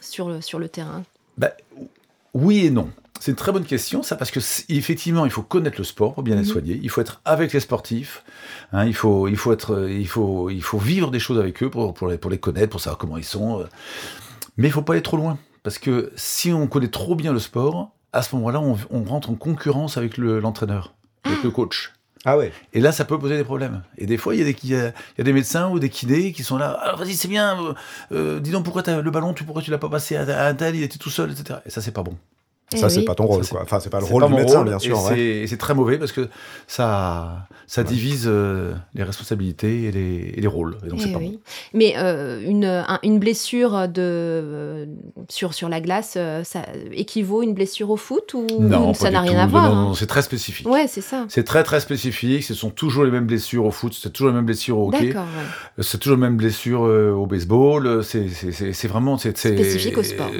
sur 0.00 0.28
le, 0.28 0.40
sur 0.40 0.58
le 0.58 0.68
terrain 0.68 1.02
bah, 1.38 1.52
Oui 2.34 2.66
et 2.66 2.70
non. 2.70 2.90
C'est 3.20 3.32
une 3.32 3.36
très 3.36 3.52
bonne 3.52 3.66
question, 3.66 4.02
ça, 4.02 4.16
parce 4.16 4.30
que 4.30 4.40
effectivement, 4.70 5.26
il 5.26 5.30
faut 5.30 5.42
connaître 5.42 5.76
le 5.76 5.84
sport 5.84 6.14
pour 6.14 6.22
bien 6.22 6.36
être 6.38 6.46
mhm. 6.46 6.52
soigné. 6.52 6.80
Il 6.82 6.88
faut 6.88 7.02
être 7.02 7.20
avec 7.26 7.52
les 7.52 7.60
sportifs. 7.60 8.24
Hein, 8.72 8.86
il 8.86 8.94
faut, 8.94 9.28
il 9.28 9.36
faut 9.36 9.52
être, 9.52 9.88
il 9.90 10.08
faut, 10.08 10.48
il 10.48 10.62
faut 10.62 10.78
vivre 10.78 11.10
des 11.10 11.18
choses 11.18 11.38
avec 11.38 11.62
eux 11.62 11.68
pour, 11.68 11.92
pour, 11.92 12.08
les, 12.08 12.16
pour 12.16 12.30
les 12.30 12.38
connaître, 12.38 12.70
pour 12.70 12.80
savoir 12.80 12.96
comment 12.96 13.18
ils 13.18 13.24
sont. 13.24 13.60
Euh. 13.60 13.64
Mais 14.56 14.68
il 14.68 14.70
faut 14.70 14.80
pas 14.80 14.94
aller 14.94 15.02
trop 15.02 15.18
loin, 15.18 15.38
parce 15.62 15.78
que 15.78 16.12
si 16.16 16.50
on 16.50 16.66
connaît 16.66 16.88
trop 16.88 17.14
bien 17.14 17.34
le 17.34 17.38
sport, 17.40 17.90
à 18.14 18.22
ce 18.22 18.34
moment-là, 18.36 18.60
on, 18.60 18.78
on 18.90 19.04
rentre 19.04 19.28
en 19.28 19.34
concurrence 19.34 19.98
avec 19.98 20.16
l'entraîneur, 20.16 20.94
avec 21.24 21.42
le 21.42 21.50
coach. 21.50 21.92
Ah 22.24 22.36
ouais. 22.36 22.52
Et 22.74 22.80
là, 22.80 22.92
ça 22.92 23.04
peut 23.04 23.18
poser 23.18 23.36
des 23.36 23.44
problèmes. 23.44 23.82
Et 23.96 24.06
des 24.06 24.18
fois, 24.18 24.34
il 24.34 24.40
y, 24.40 24.48
a 24.48 24.52
des, 24.52 24.92
a, 25.18 25.22
des 25.22 25.32
médecins 25.32 25.70
ou 25.70 25.78
des 25.78 25.88
kinés 25.88 26.32
qui 26.32 26.44
sont 26.44 26.58
là. 26.58 26.72
Alors 26.72 26.98
vas-y, 26.98 27.14
c'est 27.14 27.28
bien. 27.28 27.58
Euh, 27.62 27.74
euh, 28.12 28.40
dis 28.40 28.50
donc 28.50 28.64
pourquoi 28.64 28.86
as, 28.88 29.00
le 29.00 29.10
ballon, 29.10 29.32
tu 29.32 29.44
pourquoi 29.44 29.62
tu 29.62 29.70
l'as 29.70 29.78
pas 29.78 29.88
passé 29.88 30.16
à, 30.16 30.46
un 30.46 30.54
tel, 30.54 30.76
il 30.76 30.82
était 30.82 30.98
tout 30.98 31.10
seul, 31.10 31.32
etc. 31.32 31.60
Et 31.64 31.70
ça, 31.70 31.80
c'est 31.80 31.92
pas 31.92 32.02
bon. 32.02 32.16
Ça, 32.76 32.88
c'est 32.88 33.02
pas 33.02 33.14
ton 33.14 33.26
rôle, 33.26 33.46
quoi. 33.46 33.60
Enfin, 33.62 33.80
c'est 33.80 33.90
pas 33.90 34.00
le 34.00 34.06
rôle 34.06 34.26
du 34.26 34.34
médecin, 34.34 34.64
bien 34.64 34.78
sûr. 34.78 35.12
Et 35.12 35.46
c'est 35.46 35.56
très 35.56 35.74
mauvais 35.74 35.98
parce 35.98 36.12
que 36.12 36.28
ça, 36.66 37.46
ça 37.66 37.84
divise 37.84 38.24
euh, 38.26 38.72
les 38.94 39.02
responsabilités 39.02 39.84
et 39.84 39.92
les, 39.92 40.34
et 40.36 40.40
les 40.40 40.46
rôles. 40.46 40.76
Et 40.84 40.88
donc, 40.88 41.00
c'est 41.00 41.12
pas 41.12 41.18
bon. 41.18 41.38
Mais 41.74 41.94
euh, 41.96 42.40
une, 42.44 42.84
une 43.02 43.18
blessure 43.18 43.88
de, 43.88 43.92
euh, 43.98 44.86
sur, 45.28 45.54
sur 45.54 45.68
la 45.68 45.80
glace, 45.80 46.18
ça 46.44 46.62
équivaut 46.92 47.42
une 47.42 47.54
blessure 47.54 47.90
au 47.90 47.96
foot 47.96 48.34
ou 48.34 48.46
non, 48.60 48.94
ça 48.94 49.10
n'a 49.10 49.20
rien 49.20 49.38
à 49.38 49.46
voir 49.46 49.68
Non, 49.68 49.74
non, 49.74 49.90
hein? 49.90 49.94
c'est 49.96 50.06
très 50.06 50.22
spécifique. 50.22 50.68
Ouais, 50.68 50.86
c'est 50.88 51.00
ça. 51.00 51.26
C'est 51.28 51.44
très, 51.44 51.62
très 51.62 51.80
spécifique. 51.80 52.44
Ce 52.44 52.54
sont 52.54 52.70
toujours 52.70 53.04
les 53.04 53.10
mêmes 53.10 53.26
blessures 53.26 53.64
au 53.64 53.70
foot, 53.70 53.96
c'est 54.00 54.10
toujours 54.10 54.30
les 54.30 54.34
mêmes 54.36 54.46
blessures 54.46 54.78
au 54.78 54.88
hockey. 54.88 55.14
C'est 55.78 55.98
toujours 55.98 56.16
les 56.16 56.22
mêmes 56.22 56.36
blessures 56.36 56.82
au 56.82 57.26
baseball. 57.26 58.04
C'est 58.04 58.88
vraiment. 58.88 59.18
Spécifique 59.18 59.98
au 59.98 60.02
sport 60.02 60.30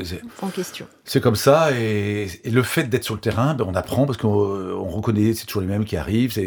en 0.43 0.49
question. 0.49 0.87
C'est 1.05 1.21
comme 1.21 1.37
ça. 1.37 1.71
Et, 1.73 2.20
le 2.45 2.63
fait 2.63 2.85
d'être 2.85 3.05
sur 3.05 3.15
le 3.15 3.21
terrain, 3.21 3.55
ben, 3.55 3.65
on 3.69 3.75
apprend 3.75 4.07
parce 4.07 4.19
qu'on 4.19 4.89
reconnaît, 4.91 5.35
c'est 5.35 5.47
toujours 5.47 5.63
les 5.63 5.69
mêmes 5.69 5.85
qui 5.85 5.97
arrivent. 5.97 6.39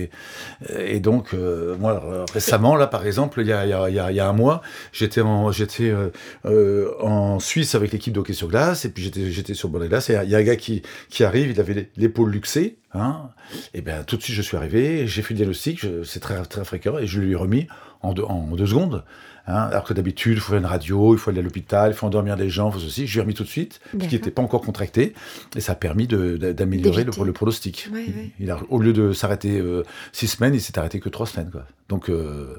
Et 0.69 0.99
donc, 0.99 1.34
euh, 1.34 1.76
moi, 1.78 2.26
récemment, 2.34 2.76
là, 2.76 2.88
par 2.88 3.05
exemple, 3.05 3.41
il 3.41 3.47
y 3.47 3.53
a, 3.53 4.28
un 4.28 4.34
mois, 4.34 4.61
j'étais 4.91 5.21
en, 5.21 5.49
euh, 5.49 6.09
euh, 6.45 7.39
Suisse 7.39 7.76
avec 7.76 7.91
l'équipe 7.91 8.13
de 8.13 8.19
hockey 8.19 8.34
sur 8.34 8.47
glace. 8.47 8.86
Et 8.86 8.89
puis, 8.89 9.11
j'étais, 9.13 9.53
sur 9.53 9.67
le 9.67 9.74
bord 9.74 9.82
de 9.82 9.88
glace. 9.88 10.09
Et 10.09 10.17
il 10.24 10.30
y 10.30 10.36
a 10.36 10.38
un 10.38 10.43
gars 10.43 10.55
qui, 10.55 10.84
arrive, 11.21 11.51
il 11.51 11.59
avait 11.59 11.89
l'épaule 11.97 12.32
luxée. 12.32 12.78
Hein, 12.93 13.30
et 13.74 13.82
bien, 13.82 14.03
tout 14.03 14.17
de 14.17 14.21
suite, 14.21 14.36
je 14.36 14.41
suis 14.41 14.57
arrivé. 14.57 15.07
J'ai 15.07 15.21
fait 15.21 15.34
le 15.34 15.38
diagnostic. 15.38 15.86
C'est 16.03 16.19
très, 16.19 16.41
très 16.43 16.63
fréquent. 16.63 16.97
Et 16.97 17.07
je 17.07 17.19
lui 17.19 17.32
ai 17.32 17.36
remis 17.36 17.67
en 18.01 18.13
deux 18.13 18.65
secondes. 18.65 19.03
Hein, 19.45 19.67
alors 19.71 19.83
que 19.83 19.93
d'habitude, 19.93 20.37
il 20.37 20.39
faut 20.39 20.51
faire 20.51 20.59
une 20.59 20.65
radio, 20.65 21.13
il 21.13 21.17
faut 21.17 21.29
aller 21.29 21.39
à 21.39 21.43
l'hôpital, 21.43 21.91
il 21.91 21.93
faut 21.93 22.07
endormir 22.07 22.37
des 22.37 22.49
gens, 22.49 22.69
il 22.69 22.73
faut 22.73 22.79
ceci. 22.79 23.07
Je 23.07 23.13
lui 23.13 23.19
ai 23.19 23.21
remis 23.23 23.33
tout 23.33 23.43
de 23.43 23.49
suite, 23.49 23.81
ce 23.91 23.97
qui 24.07 24.15
n'était 24.15 24.31
pas 24.31 24.41
encore 24.41 24.61
contracté, 24.61 25.13
et 25.55 25.59
ça 25.59 25.73
a 25.73 25.75
permis 25.75 26.07
d'améliorer 26.07 27.03
le, 27.03 27.11
le, 27.25 27.33
pronostic. 27.33 27.89
Il, 28.39 28.51
a, 28.51 28.59
au 28.69 28.79
lieu 28.79 28.93
de 28.93 29.11
s'arrêter 29.11 29.59
euh, 29.59 29.83
six 30.13 30.27
semaines, 30.27 30.53
il 30.53 30.61
s'est 30.61 30.79
arrêté 30.79 30.99
que 31.01 31.09
trois 31.09 31.25
semaines. 31.25 31.51
Quoi. 31.51 31.65
Donc. 31.89 32.09
Euh, 32.09 32.55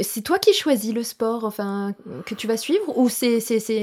c'est 0.00 0.22
toi 0.22 0.38
qui 0.38 0.54
choisis 0.54 0.94
le 0.94 1.02
sport 1.02 1.44
enfin, 1.44 1.94
que 2.24 2.34
tu 2.34 2.46
vas 2.46 2.56
suivre 2.56 2.96
ou 2.96 3.10
c'est 3.10 3.42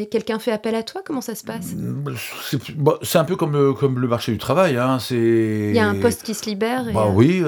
quelqu'un 0.09 0.39
fait 0.39 0.51
appel 0.51 0.73
à 0.73 0.81
toi? 0.81 1.03
Comment 1.05 1.21
ça 1.21 1.35
se 1.35 1.43
passe? 1.43 1.75
Bah, 1.75 2.97
C'est 3.03 3.19
un 3.19 3.25
peu 3.25 3.35
comme, 3.35 3.75
comme 3.75 3.99
le 3.99 4.07
marché 4.07 4.31
du 4.31 4.39
travail. 4.39 4.75
Hein. 4.75 4.97
Il 5.11 5.75
y 5.75 5.77
a 5.77 5.87
un 5.87 5.99
poste 5.99 6.23
qui 6.23 6.33
se 6.33 6.49
libère. 6.49 6.91
Bah, 6.91 7.11
Oui. 7.13 7.43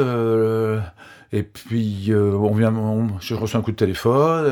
Et 1.33 1.43
puis, 1.43 2.11
on 2.13 2.53
vient, 2.53 2.73
je 3.21 3.35
reçois 3.35 3.59
un 3.59 3.63
coup 3.63 3.71
de 3.71 3.77
téléphone. 3.77 4.45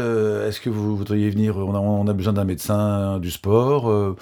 Est-ce 0.48 0.62
que 0.62 0.70
vous 0.70 0.96
voudriez 0.96 1.30
venir 1.30 1.58
on 1.58 1.76
a, 1.76 1.80
on 1.80 2.08
a 2.08 2.14
besoin 2.14 2.34
d'un 2.34 2.46
médecin 2.46 3.20
du 3.20 3.32
sport. 3.32 4.16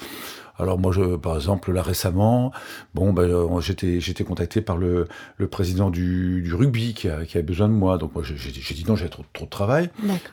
Alors 0.60 0.80
moi, 0.80 0.92
je, 0.92 1.16
par 1.16 1.36
exemple, 1.36 1.72
là 1.72 1.82
récemment, 1.82 2.52
bon, 2.96 3.14
ben, 3.14 3.24
euh, 3.24 3.62
j'étais, 3.62 4.00
j'étais 4.00 4.24
contacté 4.24 4.62
par 4.62 4.78
le, 4.78 5.08
le 5.38 5.48
président 5.48 5.90
du, 5.90 6.42
du 6.42 6.54
rugby 6.54 6.94
qui, 6.94 7.10
a, 7.10 7.26
qui 7.26 7.38
avait 7.38 7.46
besoin 7.46 7.68
de 7.68 7.74
moi. 7.74 7.98
Donc 7.98 8.16
moi, 8.16 8.24
j'ai, 8.24 8.52
dit 8.52 8.86
non, 8.88 8.96
j'ai 8.96 9.10
trop, 9.10 9.24
trop 9.34 9.46
de 9.46 9.50
travail. 9.50 9.90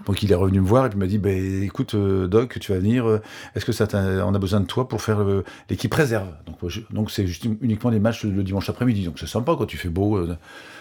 Donc 0.06 0.22
il 0.22 0.32
est 0.32 0.34
revenu 0.34 0.60
me 0.60 0.66
voir 0.66 0.86
et 0.86 0.88
puis 0.88 0.98
m'a 0.98 1.06
dit, 1.06 1.18
ben, 1.18 1.62
écoute, 1.62 1.94
euh, 1.94 2.26
Doc, 2.26 2.58
tu 2.58 2.72
vas 2.72 2.78
venir. 2.78 3.06
Euh, 3.06 3.20
est-ce 3.54 3.64
que 3.64 3.72
ça 3.72 3.86
on 4.26 4.34
a 4.34 4.38
besoin 4.38 4.60
de 4.60 4.66
toi 4.66 4.88
pour 4.88 5.02
faire 5.02 5.24
l'équipe 5.68 5.92
réserve? 5.92 6.28
Donc 6.46 6.58
donc 6.90 7.10
c'est 7.10 7.26
juste 7.26 7.44
uniquement 7.60 7.90
les 7.90 8.00
matchs 8.00 8.24
le 8.24 8.42
dimanche 8.42 8.68
après-midi. 8.68 9.04
Donc 9.04 9.18
c'est 9.18 9.26
sympa 9.26 9.54
quand 9.58 9.66
tu 9.66 9.76
fais 9.76 9.88
beau. 9.88 10.26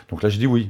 donc 0.09 0.23
là, 0.23 0.29
j'ai 0.29 0.39
dit 0.39 0.47
oui. 0.47 0.69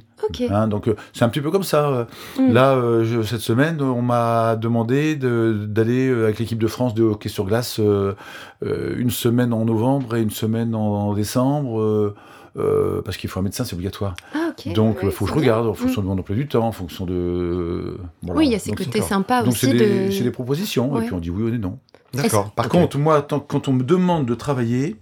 Hein, 0.50 0.68
donc 0.68 0.90
c'est 1.14 1.24
un 1.24 1.30
petit 1.30 1.42
peu 1.42 1.52
comme 1.52 1.64
ça. 1.64 2.08
Mm. 2.40 2.54
Là, 2.54 2.82
cette 3.24 3.42
semaine, 3.42 3.82
on 3.82 4.02
m'a 4.02 4.56
demandé 4.56 5.16
d'aller 5.16 6.10
avec 6.10 6.40
l'équipe 6.40 6.60
de 6.60 6.68
France 6.68 6.94
de 6.94 7.04
hockey 7.04 7.30
sur 7.30 7.46
glace 7.46 7.80
euh, 7.80 8.16
une 8.64 9.10
semaine 9.10 9.54
en 9.54 9.66
novembre 9.66 10.16
et 10.16 10.22
une 10.22 10.32
semaine 10.32 10.76
en, 10.76 11.14
décembre. 11.14 11.80
Euh, 11.80 12.16
euh, 12.56 13.02
parce 13.02 13.18
qu'il 13.18 13.32
faut 13.32 13.40
un 13.40 13.44
médecin, 13.44 13.66
c'est 13.66 13.74
obligatoire. 13.74 14.16
Ah, 14.36 14.54
Donc, 14.76 15.00
il 15.02 15.10
faut 15.10 15.26
que 15.26 15.32
je 15.32 15.36
regarde 15.36 15.66
en 15.66 15.74
fonction 15.74 16.02
mm. 16.02 16.06
de 16.06 16.10
mon 16.10 16.20
emploi 16.20 16.36
du 16.36 16.48
temps, 16.48 16.68
en 16.68 16.72
fonction 16.72 17.06
de. 17.06 17.98
Oui, 18.22 18.46
il 18.46 18.52
y 18.52 18.56
a 18.56 18.60
ces 18.60 18.74
côtés 18.74 19.02
sympas 19.02 19.42
Donc, 19.42 19.54
aussi. 19.54 19.66
C'est 19.66 19.74
des, 19.74 20.22
des, 20.22 20.32
propositions, 20.32 21.00
et 21.00 21.06
puis 21.06 21.14
on 21.14 21.20
dit 21.20 21.32
oui 21.32 21.52
ou 21.52 21.58
non. 21.58 21.80
D'accord. 22.14 22.52
Par 22.52 22.70
contre, 22.70 22.98
moi, 23.00 23.28
quand 23.28 23.68
on 23.68 23.74
me 23.74 23.84
demande 23.84 24.28
de 24.28 24.36
travailler, 24.36 24.98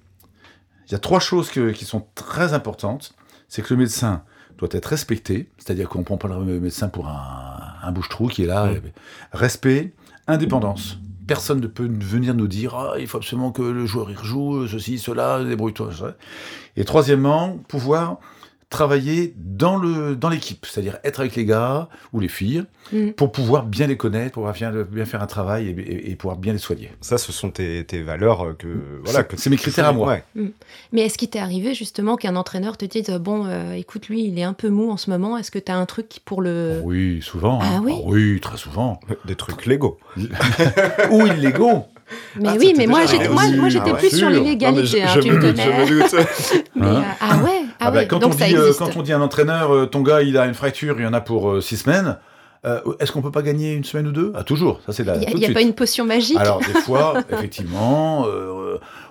il 0.87 0.91
y 0.93 0.95
a 0.95 0.99
trois 0.99 1.19
choses 1.19 1.49
qui 1.49 1.85
sont 1.85 2.05
très 2.15 2.53
importantes. 2.53 3.13
C'est 3.49 3.61
que 3.61 3.73
le 3.73 3.79
médecin 3.81 4.23
doit 4.57 4.69
être 4.71 4.85
respecté, 4.85 5.49
c'est-à-dire 5.57 5.89
qu'on 5.89 5.99
ne 5.99 6.03
prend 6.05 6.15
pas 6.15 6.29
le 6.29 6.59
médecin 6.61 6.87
pour 6.87 7.09
un, 7.09 7.57
un 7.83 7.91
bouche-trou 7.91 8.27
qui 8.27 8.43
est 8.43 8.47
là. 8.47 8.67
Mm. 8.67 8.79
Respect, 9.33 9.93
indépendance 10.27 10.99
personne 11.27 11.59
ne 11.59 11.67
peut 11.67 11.87
venir 11.87 12.33
nous 12.33 12.47
dire 12.47 12.75
ah, 12.75 12.95
il 12.99 13.07
faut 13.07 13.17
absolument 13.17 13.51
que 13.51 13.61
le 13.61 13.85
joueur 13.85 14.11
y 14.11 14.15
rejoue, 14.15 14.67
ceci, 14.67 14.99
cela, 14.99 15.43
débrouille-toi. 15.43 15.89
Et 16.77 16.85
troisièmement, 16.85 17.57
pouvoir 17.67 18.19
travailler 18.71 19.33
dans 19.37 19.77
le 19.77 20.15
dans 20.15 20.29
l'équipe, 20.29 20.65
c'est-à-dire 20.65 20.97
être 21.03 21.19
avec 21.19 21.35
les 21.35 21.45
gars 21.45 21.89
ou 22.13 22.19
les 22.19 22.27
filles 22.27 22.63
mm. 22.91 23.11
pour 23.11 23.31
pouvoir 23.31 23.65
bien 23.65 23.85
les 23.85 23.97
connaître, 23.97 24.33
pour 24.33 24.49
bien, 24.51 24.71
bien 24.71 25.05
faire 25.05 25.21
un 25.21 25.27
travail 25.27 25.67
et, 25.69 26.15
pouvoir 26.15 26.37
bien 26.37 26.53
les 26.53 26.59
soigner. 26.59 26.89
Ça, 27.01 27.19
ce 27.19 27.31
sont 27.31 27.51
tes, 27.51 27.85
tes 27.85 28.01
valeurs 28.01 28.55
que 28.57 28.67
voilà. 29.03 29.23
C'est 29.35 29.49
mes 29.49 29.57
critères 29.57 29.87
à 29.87 29.93
moi. 29.93 30.17
Mm. 30.35 30.47
Mais 30.93 31.01
est-ce 31.01 31.17
qu'il 31.17 31.29
t'est 31.29 31.39
arrivé 31.39 31.75
justement 31.75 32.15
qu'un 32.15 32.35
entraîneur 32.35 32.77
te 32.77 32.85
dise 32.85 33.11
bon, 33.11 33.45
euh, 33.45 33.73
écoute, 33.73 34.07
lui, 34.07 34.23
il 34.25 34.39
est 34.39 34.43
un 34.43 34.53
peu 34.53 34.69
mou 34.69 34.89
en 34.89 34.97
ce 34.97 35.09
moment. 35.09 35.37
Est-ce 35.37 35.51
que 35.51 35.59
tu 35.59 35.71
as 35.71 35.77
un 35.77 35.85
truc 35.85 36.19
pour 36.25 36.41
le 36.41 36.81
Oui, 36.83 37.19
souvent. 37.21 37.59
Ah, 37.61 37.75
hein. 37.75 37.81
oui, 37.83 37.93
ah 37.95 38.01
oui, 38.05 38.39
très 38.39 38.57
souvent. 38.57 38.99
Des 39.25 39.35
trucs 39.35 39.65
légaux 39.65 39.99
ou 41.11 41.27
illégaux. 41.27 41.85
Mais 42.39 42.49
ah, 42.49 42.55
oui, 42.59 42.73
mais 42.77 42.87
moi, 42.87 43.05
j'étais, 43.05 43.29
moi, 43.29 43.43
moi, 43.55 43.69
j'étais 43.69 43.91
ah 43.91 43.97
plus 43.97 44.15
sur 44.15 44.29
l'illégalité, 44.29 45.03
hein, 45.03 45.07
tu 45.21 45.31
me 45.31 45.39
doute, 45.39 45.57
Je 45.57 45.69
me 45.69 46.01
doute. 46.01 46.27
mais, 46.75 46.87
euh, 46.87 47.01
ah 47.19 47.37
ouais, 47.43 47.61
ah, 47.79 47.87
ah 47.87 47.91
bah, 47.91 48.05
quand, 48.05 48.23
on 48.23 48.29
dit, 48.29 48.55
euh, 48.55 48.73
quand 48.77 48.95
on 48.95 49.01
dit 49.01 49.13
à 49.13 49.17
un 49.17 49.21
entraîneur, 49.21 49.73
euh, 49.73 49.85
ton 49.85 50.01
gars, 50.01 50.21
il 50.21 50.37
a 50.37 50.45
une 50.45 50.53
fracture, 50.53 50.95
il 50.99 51.03
y 51.03 51.07
en 51.07 51.13
a 51.13 51.21
pour 51.21 51.61
six 51.61 51.77
semaines. 51.77 52.17
Est-ce 52.99 53.11
qu'on 53.11 53.23
peut 53.23 53.31
pas 53.31 53.41
gagner 53.41 53.73
une 53.73 53.83
semaine 53.83 54.07
ou 54.07 54.11
deux? 54.11 54.31
Ah 54.35 54.43
toujours, 54.43 54.81
ça 54.85 54.93
c'est 54.93 55.03
là. 55.03 55.15
Il 55.17 55.35
n'y 55.35 55.45
a, 55.45 55.51
pas 55.51 55.61
une 55.61 55.73
potion 55.73 56.05
magique? 56.05 56.37
Alors 56.37 56.59
des 56.59 56.79
fois, 56.85 57.15
effectivement, 57.31 58.27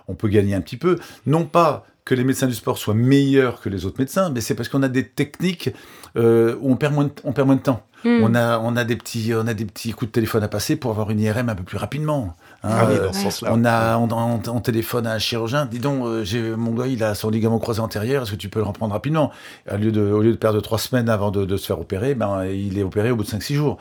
on 0.07 0.15
peut 0.15 0.29
gagner 0.29 0.55
un 0.55 0.61
petit 0.61 0.77
peu. 0.77 0.99
Non 1.27 1.45
pas 1.45 1.85
que 2.05 2.15
les 2.15 2.25
médecins 2.25 2.47
du 2.47 2.55
sport 2.55 2.79
soient 2.79 2.95
meilleurs 2.95 3.61
que 3.61 3.69
les 3.69 3.87
autres 3.87 3.99
médecins, 3.99 4.31
mais 4.31 4.41
c'est 4.41 4.55
parce 4.55 4.69
qu'on 4.69 4.83
a 4.83 4.89
des 4.89 5.07
techniques 5.07 5.71
où 6.17 6.21
on 6.63 6.77
perd 6.77 6.95
moins 6.95 7.11
on 7.25 7.33
perd 7.33 7.49
moins 7.49 7.57
de 7.57 7.63
temps. 7.63 7.83
Hmm. 8.05 8.23
On, 8.23 8.35
a, 8.35 8.59
on, 8.59 8.77
a 8.77 8.85
des 8.85 8.97
petits, 8.97 9.33
on 9.35 9.47
a 9.47 9.53
des 9.53 9.67
petits 9.67 9.93
coups 9.93 10.11
de 10.11 10.13
téléphone 10.13 10.43
à 10.43 10.49
passer 10.49 10.77
pour 10.77 10.91
avoir 10.91 11.11
une 11.11 11.21
IRM 11.21 11.49
un 11.51 11.55
peu 11.55 11.65
plus 11.65 11.77
rapidement. 11.77 12.35
Hein. 12.63 12.69
Ah 12.73 12.87
dans 12.87 13.13
ce 13.13 13.23
sens-là. 13.23 13.53
On, 13.55 13.65
a, 13.65 13.97
on, 13.97 14.61
téléphone 14.61 15.07
à 15.07 15.13
un 15.13 15.19
chirurgien. 15.19 15.65
Dis 15.65 15.79
donc, 15.79 16.05
euh, 16.05 16.25
j'ai, 16.25 16.43
mon 16.43 16.73
gars, 16.73 16.87
il 16.87 17.03
a 17.03 17.15
son 17.15 17.31
ligament 17.31 17.59
croisé 17.59 17.81
antérieur. 17.81 18.23
Est-ce 18.23 18.33
que 18.33 18.37
tu 18.37 18.51
peux 18.51 18.61
le 18.61 18.67
reprendre 18.67 18.93
rapidement? 18.93 19.31
Au 19.71 19.77
lieu, 19.77 19.91
de, 19.91 20.03
au 20.03 20.21
lieu 20.21 20.33
de 20.33 20.37
perdre 20.37 20.61
trois 20.61 20.79
semaines 20.79 21.09
avant 21.09 21.31
de, 21.31 21.57
se 21.57 21.67
faire 21.67 21.81
opérer, 21.81 22.15
ben, 22.15 22.45
il 22.45 22.79
est 22.79 22.83
opéré 22.83 23.11
au 23.11 23.17
bout 23.17 23.25
de 23.25 23.29
5-6 23.29 23.55
jours. 23.55 23.79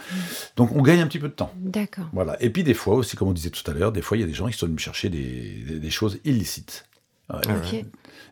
Donc, 0.55 0.71
on 0.75 0.81
gagne 0.81 1.01
un 1.01 1.07
petit 1.07 1.19
peu 1.19 1.27
de 1.27 1.33
temps. 1.33 1.51
D'accord. 1.57 2.05
Voilà. 2.13 2.41
Et 2.41 2.49
puis, 2.49 2.63
des 2.63 2.73
fois 2.73 2.95
aussi, 2.95 3.17
comme 3.17 3.27
on 3.27 3.33
disait 3.33 3.49
tout 3.49 3.69
à 3.69 3.73
l'heure, 3.73 3.91
des 3.91 4.01
fois, 4.01 4.15
il 4.15 4.21
y 4.21 4.23
a 4.23 4.27
des 4.27 4.33
gens 4.33 4.47
qui 4.47 4.57
sont 4.57 4.65
venus 4.65 4.79
me 4.79 4.81
chercher 4.81 5.09
des, 5.09 5.79
des, 5.79 5.89
choses 5.89 6.19
illicites. 6.23 6.85
Ouais. 7.29 7.85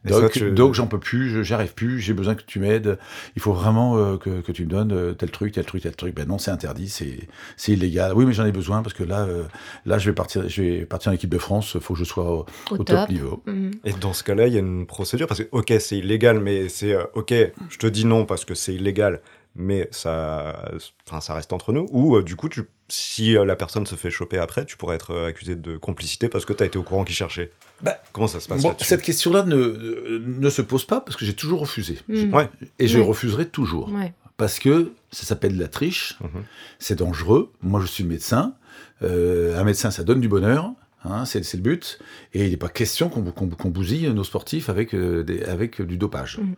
Donc, 0.06 0.74
j'en 0.74 0.88
peux 0.88 1.00
plus, 1.00 1.44
j'arrive 1.44 1.74
plus, 1.74 2.00
j'ai 2.00 2.14
besoin 2.14 2.36
que 2.36 2.44
tu 2.44 2.60
m'aides. 2.60 2.98
Il 3.36 3.42
faut 3.42 3.54
vraiment 3.54 3.98
euh, 3.98 4.18
que, 4.18 4.42
que, 4.42 4.52
tu 4.52 4.66
me 4.66 4.70
donnes 4.70 4.92
euh, 4.92 5.14
tel 5.14 5.32
truc, 5.32 5.54
tel 5.54 5.66
truc, 5.66 5.84
tel 5.84 5.96
truc. 5.96 6.16
Ben 6.16 6.28
non, 6.28 6.38
c'est 6.38 6.52
interdit, 6.52 6.90
c'est 6.90 7.72
illégal. 7.72 8.14
Oui, 8.16 8.26
mais 8.26 8.34
j'en 8.34 8.46
ai 8.46 8.52
besoin 8.52 8.84
parce 8.84 8.94
que 8.94 9.04
là, 9.04 9.26
euh, 9.26 9.44
là, 9.86 9.98
je 9.98 10.10
vais 10.10 10.16
partir, 10.16 10.48
je 10.48 10.62
vais 10.62 10.86
partir 10.86 11.12
en 11.12 11.16
équipe 11.16 11.30
de 11.30 11.38
France. 11.38 11.74
Il 11.76 11.82
faut 11.82 11.94
que 11.94 12.00
je 12.00 12.06
sois 12.06 12.46
au, 12.72 12.84
top. 12.84 13.10
niveau. 13.10 13.44
Mhm. 13.46 13.72
Et 13.86 13.94
dans 13.94 14.14
ce 14.14 14.24
cas-là, 14.24 14.48
il 14.48 14.54
y 14.54 14.58
a 14.58 14.60
une 14.60 14.86
procédure 14.86 15.28
parce 15.28 15.44
que 15.44 15.50
ok, 15.52 15.74
c'est 15.80 15.98
illégal, 15.98 16.40
mais 16.40 16.70
c'est 16.70 16.96
ok, 17.14 17.34
je 17.70 17.78
te 17.78 17.88
dis 17.88 18.06
non 18.06 18.26
parce 18.26 18.46
que 18.46 18.56
c'est 18.56 18.74
illégal 18.74 19.22
mais 19.60 19.88
ça, 19.90 20.70
enfin, 21.08 21.20
ça 21.20 21.34
reste 21.34 21.52
entre 21.52 21.74
nous. 21.74 21.88
Ou 21.90 22.22
du 22.22 22.36
coup, 22.36 22.48
tu, 22.48 22.62
si 22.90 23.34
la 23.34 23.56
personne 23.56 23.88
se 23.88 23.96
fait 23.96 24.12
choper 24.12 24.38
après, 24.38 24.66
tu 24.66 24.78
pourrais 24.78 24.96
être 24.96 25.18
accusé 25.26 25.56
de 25.56 25.78
complicité 25.78 26.30
parce 26.30 26.46
que 26.46 26.54
tu 26.54 26.62
as 26.62 26.68
été 26.68 26.78
au 26.78 26.84
courant 26.84 27.04
qu'il 27.04 27.16
cherchait. 27.16 27.52
Bah, 27.82 28.02
Comment 28.12 28.28
ça 28.28 28.40
se 28.40 28.48
passe 28.48 28.64
Cette 28.80 29.02
question-là 29.02 29.44
ne, 29.44 30.20
ne 30.20 30.50
se 30.50 30.62
pose 30.62 30.86
pas 30.86 31.02
parce 31.02 31.16
que 31.16 31.26
j'ai 31.26 31.36
toujours 31.36 31.60
refusé. 31.60 32.00
Hmm. 32.08 32.32
Et 32.80 32.88
je 32.88 33.00
refuserai 33.00 33.48
toujours. 33.48 33.90
Parce 34.38 34.60
que 34.60 34.92
ça 35.12 35.26
s'appelle 35.26 35.58
la 35.58 35.68
triche, 35.68 36.18
mhm. 36.22 36.44
c'est 36.78 36.96
dangereux. 36.96 37.52
Moi, 37.64 37.82
je 37.82 37.88
suis 37.88 38.04
médecin. 38.04 38.54
Euh, 39.02 39.60
un 39.60 39.64
médecin, 39.64 39.90
ça 39.90 40.04
donne 40.04 40.22
du 40.22 40.28
bonheur. 40.28 40.74
Hein, 41.04 41.26
c'est 41.26 41.54
le 41.54 41.60
but. 41.60 42.00
Et 42.34 42.46
il 42.46 42.52
n'est 42.52 42.58
pas 42.58 42.70
question 42.70 43.10
qu'on 43.10 43.70
bousille 43.70 44.10
nos 44.10 44.24
sportifs 44.24 44.70
avec, 44.70 44.94
euh, 44.94 45.26
avec 45.48 45.82
du 45.82 45.98
dopage. 45.98 46.38
Hmm. 46.38 46.54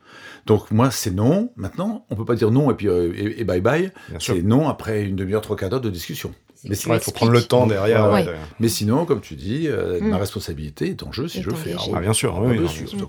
Donc 0.46 0.72
moi, 0.72 0.92
c'est 0.92 1.12
non. 1.12 1.52
Maintenant, 1.56 2.06
on 2.10 2.16
peut 2.16 2.26
pas 2.26 2.36
dire 2.36 2.52
non 2.52 2.72
et 2.72 2.74
puis 2.74 2.88
euh, 2.88 3.14
et, 3.16 3.44
bye 3.44 3.62
bye. 3.62 3.92
C'est 4.20 4.42
non 4.42 4.68
après 4.68 5.04
une 5.04 5.16
demi-heure, 5.16 5.42
trois 5.42 5.56
quarts 5.56 5.70
d'heure 5.70 5.82
de 5.82 5.90
discussion. 5.90 6.34
Mais 6.66 6.76
il 6.76 7.00
faut 7.00 7.12
prendre 7.12 7.32
le 7.32 7.42
temps 7.42 7.68
derrière. 7.68 8.12
Mais 8.60 8.68
sinon, 8.68 9.06
comme 9.06 9.22
tu 9.22 9.36
dis, 9.36 9.68
euh, 9.68 10.00
ma 10.02 10.18
mm. 10.18 10.20
responsabilité 10.20 10.90
est 10.90 11.04
en 11.04 11.12
jeu 11.12 11.28
si 11.28 11.42
je 11.42 11.50
le 11.50 11.56
fais. 11.56 11.76
Ah, 11.94 12.00
bien 12.00 12.14
sûr, 12.14 12.38
oui, 12.40 12.60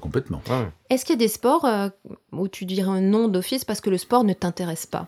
complètement. 0.01 0.43
Est-ce 0.89 1.05
qu'il 1.05 1.15
y 1.15 1.19
a 1.19 1.19
des 1.19 1.29
sports 1.29 1.65
euh, 1.65 1.89
où 2.33 2.49
tu 2.49 2.65
dirais 2.65 3.01
non 3.01 3.29
d'office 3.29 3.65
parce 3.65 3.81
que 3.81 3.91
le 3.91 3.99
sport 3.99 4.25
ne 4.25 4.33
t'intéresse 4.33 4.87
pas? 4.87 5.07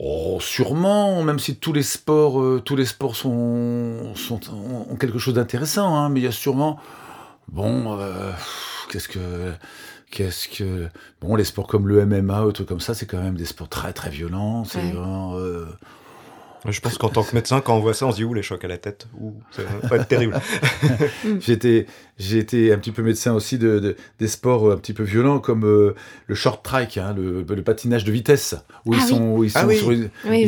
Oh, 0.00 0.38
sûrement, 0.40 1.22
même 1.24 1.40
si 1.40 1.56
tous 1.56 1.72
les 1.72 1.82
sports, 1.82 2.40
euh, 2.40 2.62
tous 2.64 2.76
les 2.76 2.84
sports 2.84 3.16
sont, 3.16 4.14
sont, 4.14 4.40
ont 4.52 4.94
quelque 4.94 5.18
chose 5.18 5.34
d'intéressant, 5.34 5.96
hein, 5.96 6.08
mais 6.08 6.20
il 6.20 6.22
y 6.22 6.28
a 6.28 6.32
sûrement, 6.32 6.78
bon, 7.48 7.98
qu'est-ce 8.92 9.08
que, 9.08 9.52
qu'est-ce 10.12 10.48
que, 10.48 10.88
bon, 11.20 11.34
les 11.34 11.42
sports 11.42 11.66
comme 11.66 11.88
le 11.88 12.06
MMA 12.06 12.44
ou 12.44 12.52
trucs 12.52 12.68
comme 12.68 12.80
ça, 12.80 12.94
c'est 12.94 13.06
quand 13.06 13.20
même 13.20 13.36
des 13.36 13.44
sports 13.44 13.68
très 13.68 13.92
très 13.92 14.10
violents, 14.10 14.64
c'est 14.64 14.78
vraiment, 14.78 15.36
je 16.66 16.80
pense 16.80 16.98
qu'en 16.98 17.08
tant 17.08 17.22
que 17.22 17.34
médecin, 17.34 17.60
quand 17.60 17.76
on 17.76 17.80
voit 17.80 17.94
ça, 17.94 18.06
on 18.06 18.12
se 18.12 18.16
dit 18.16 18.24
où 18.24 18.34
les 18.34 18.42
chocs 18.42 18.64
à 18.64 18.68
la 18.68 18.78
tête 18.78 19.06
ou 19.20 19.34
ça 19.50 19.62
va 19.82 19.96
être 19.96 20.08
terrible. 20.08 20.40
J'étais 21.40 21.86
j'ai 22.18 22.38
été 22.38 22.72
un 22.72 22.78
petit 22.78 22.90
peu 22.90 23.02
médecin 23.02 23.32
aussi 23.32 23.58
de, 23.58 23.96
des 24.18 24.26
sports 24.26 24.72
un 24.72 24.76
petit 24.76 24.92
peu 24.92 25.04
violents 25.04 25.38
comme 25.38 25.64
euh, 25.64 25.94
le 26.26 26.34
short 26.34 26.64
track, 26.64 26.96
hein, 26.96 27.14
le, 27.16 27.44
patinage 27.62 28.04
de 28.04 28.10
vitesse, 28.10 28.56
où 28.86 28.94
ils 28.94 29.00
ah 29.00 29.06
sont, 29.06 29.22
où 29.22 29.44
ils, 29.44 29.52
ah 29.54 29.60
sont 29.62 29.70
ils, 29.70 29.78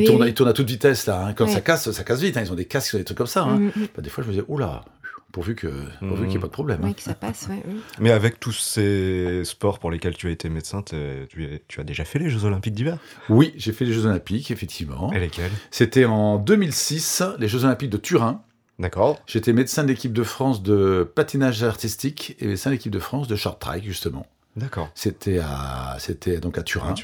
tournent, 0.04 0.26
ils, 0.26 0.34
tournent, 0.34 0.48
à 0.48 0.52
toute 0.52 0.68
vitesse 0.68 1.06
là. 1.06 1.26
Hein. 1.26 1.32
Quand 1.34 1.46
ça 1.46 1.61
casse, 1.61 1.90
ça 1.90 2.02
casse 2.02 2.20
vite. 2.20 2.36
Hein. 2.36 2.42
Ils 2.44 2.50
ont 2.50 2.56
des 2.56 2.64
casques, 2.64 2.96
des 2.96 3.04
trucs 3.04 3.18
comme 3.18 3.26
ça. 3.28 3.44
Mm, 3.44 3.66
mm. 3.66 3.86
Bah, 3.94 4.02
des 4.02 4.11
fois, 4.11 4.24
je 4.24 4.28
me 4.28 4.32
disais, 4.34 4.44
oula, 4.48 4.84
pourvu 5.32 5.54
que 5.54 5.68
pourvu 5.98 6.22
qu'il 6.22 6.28
n'y 6.28 6.36
ait 6.36 6.40
pas 6.40 6.46
de 6.46 6.52
problème. 6.52 6.80
Oui, 6.82 6.94
que 6.94 7.02
ça 7.02 7.14
passe, 7.14 7.48
Mais 7.98 8.10
avec 8.10 8.40
tous 8.40 8.52
ces 8.52 9.42
sports 9.44 9.78
pour 9.78 9.90
lesquels 9.90 10.16
tu 10.16 10.28
as 10.28 10.30
été 10.30 10.48
médecin, 10.48 10.82
tu, 10.82 11.60
tu, 11.68 11.80
as 11.80 11.84
déjà 11.84 12.04
fait 12.04 12.18
les 12.18 12.30
Jeux 12.30 12.44
Olympiques 12.44 12.74
d'hiver? 12.74 12.98
Oui, 13.28 13.54
j'ai 13.56 13.72
fait 13.72 13.84
les 13.84 13.92
Jeux 13.92 14.06
Olympiques, 14.06 14.50
effectivement. 14.50 15.12
Et 15.12 15.20
lesquels? 15.20 15.52
C'était 15.70 16.04
en 16.04 16.38
2006, 16.38 17.22
les 17.38 17.48
Jeux 17.48 17.64
Olympiques 17.64 17.90
de 17.90 17.96
Turin. 17.96 18.42
D'accord. 18.78 19.20
J'étais 19.26 19.52
médecin 19.52 19.82
de 19.82 19.88
l'équipe 19.88 20.12
de 20.12 20.22
France 20.22 20.62
de 20.62 21.10
patinage 21.14 21.62
artistique 21.62 22.36
et 22.40 22.46
médecin 22.46 22.70
de 22.70 22.76
l'équipe 22.76 22.92
de 22.92 22.98
France 22.98 23.28
de 23.28 23.36
short 23.36 23.60
track, 23.60 23.84
justement. 23.84 24.26
D'accord. 24.57 24.90
C'était 24.94 25.38
à, 25.38 25.96
c'était 25.98 26.38
donc 26.38 26.59
à 26.59 26.62
Turin. 26.62 26.94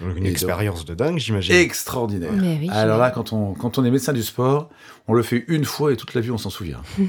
Une 0.00 0.26
expérience 0.26 0.84
de 0.84 0.94
dingue, 0.94 1.18
j'imagine. 1.18 1.54
Extraordinaire. 1.54 2.32
Alors 2.70 2.98
là, 2.98 3.10
quand 3.10 3.32
on, 3.32 3.54
quand 3.54 3.78
on 3.78 3.84
est 3.84 3.90
médecin 3.90 4.12
du 4.12 4.22
sport, 4.22 4.68
on 5.06 5.14
le 5.14 5.22
fait 5.22 5.44
une 5.48 5.64
fois 5.64 5.92
et 5.92 5.96
toute 5.96 6.14
la 6.14 6.20
vie 6.20 6.30
on 6.30 6.38
s'en 6.38 6.50
souvient. 6.50 6.82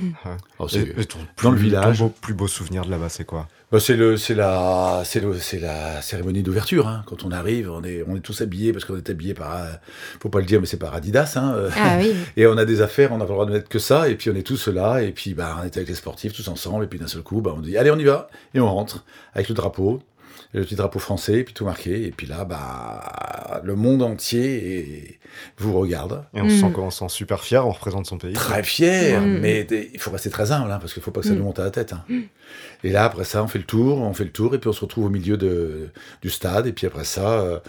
Oh, 0.59 0.67
dans 1.43 1.51
le 1.51 1.57
village. 1.57 1.99
Ton 1.99 2.09
plus 2.09 2.33
beau 2.33 2.47
souvenir 2.47 2.83
de 2.85 2.89
là-bas, 2.89 3.09
c'est 3.09 3.25
quoi? 3.25 3.47
Bah, 3.69 3.79
c'est 3.81 3.97
le, 3.97 4.15
c'est 4.15 4.33
la, 4.33 5.01
c'est 5.03 5.19
le, 5.19 5.37
c'est 5.37 5.59
la 5.59 6.01
cérémonie 6.01 6.41
d'ouverture. 6.41 6.87
Hein. 6.87 7.03
Quand 7.05 7.25
on 7.25 7.31
arrive, 7.31 7.69
on 7.69 7.83
est, 7.83 8.03
on 8.07 8.15
est 8.15 8.21
tous 8.21 8.39
habillés 8.41 8.71
parce 8.71 8.85
qu'on 8.85 8.95
est 8.95 9.09
habillés 9.09 9.33
par, 9.33 9.67
faut 10.21 10.29
pas 10.29 10.39
le 10.39 10.45
dire, 10.45 10.61
mais 10.61 10.67
c'est 10.67 10.77
par 10.77 10.93
Adidas. 10.95 11.33
Hein. 11.35 11.69
Ah, 11.75 11.97
oui. 11.99 12.13
et 12.37 12.47
on 12.47 12.57
a 12.57 12.63
des 12.63 12.81
affaires, 12.81 13.11
on 13.11 13.17
n'a 13.17 13.25
pas 13.25 13.31
le 13.31 13.35
droit 13.35 13.45
de 13.45 13.51
mettre 13.51 13.67
que 13.67 13.79
ça. 13.79 14.07
Et 14.07 14.15
puis 14.15 14.29
on 14.29 14.35
est 14.35 14.47
tous 14.47 14.69
là, 14.69 15.01
et 15.01 15.11
puis 15.11 15.33
bah, 15.33 15.57
on 15.59 15.65
est 15.65 15.75
avec 15.75 15.89
les 15.89 15.95
sportifs 15.95 16.31
tous 16.31 16.47
ensemble. 16.47 16.85
Et 16.85 16.87
puis 16.87 16.97
d'un 16.97 17.07
seul 17.07 17.23
coup, 17.23 17.41
bah, 17.41 17.53
on 17.55 17.59
dit, 17.59 17.77
allez, 17.77 17.91
on 17.91 17.97
y 17.97 18.05
va, 18.05 18.29
et 18.53 18.59
on 18.61 18.73
rentre 18.73 19.03
avec 19.33 19.49
le 19.49 19.55
drapeau. 19.55 20.01
le 20.53 20.61
petit 20.61 20.75
drapeau 20.75 20.99
français, 20.99 21.39
et 21.39 21.43
puis 21.43 21.53
tout 21.53 21.65
marqué. 21.65 22.05
Et 22.05 22.11
puis 22.11 22.25
là, 22.25 22.45
bah, 22.45 23.61
le 23.63 23.75
monde 23.75 24.01
entier 24.01 25.19
vous 25.57 25.77
regarde. 25.77 26.23
Et 26.33 26.41
on 26.41 26.49
se 26.49 26.57
sent, 26.57 26.73
on 26.77 26.89
sent 26.89 27.09
super 27.09 27.43
fier, 27.43 27.67
on 27.67 27.71
représente 27.71 28.05
son 28.05 28.17
pays. 28.17 28.33
Très 28.33 28.63
fier, 28.63 29.21
mais 29.21 29.67
il 29.93 29.99
faut 29.99 30.11
rester 30.11 30.29
très 30.29 30.51
humble, 30.51 30.71
hein, 30.71 30.79
parce 30.79 30.93
qu'il 30.93 31.01
ne 31.01 31.05
faut 31.05 31.11
pas 31.11 31.21
que 31.21 31.27
ça 31.27 31.33
nous 31.33 31.43
monte 31.43 31.59
à 31.59 31.65
la 31.65 31.71
tête. 31.71 31.93
Et 32.87 32.91
là, 32.91 33.03
après 33.03 33.25
ça, 33.25 33.43
on 33.43 33.47
fait 33.47 33.59
le 33.59 33.65
tour, 33.65 33.97
on 33.97 34.13
fait 34.13 34.23
le 34.23 34.29
tour, 34.29 34.55
et 34.55 34.59
puis 34.59 34.69
on 34.69 34.73
se 34.73 34.79
retrouve 34.79 35.07
au 35.07 35.09
milieu 35.09 35.35
de, 35.35 35.89
du 36.21 36.29
stade. 36.29 36.67
Et 36.67 36.71
puis 36.71 36.87
après 36.87 37.03
ça, 37.03 37.41
euh, 37.41 37.59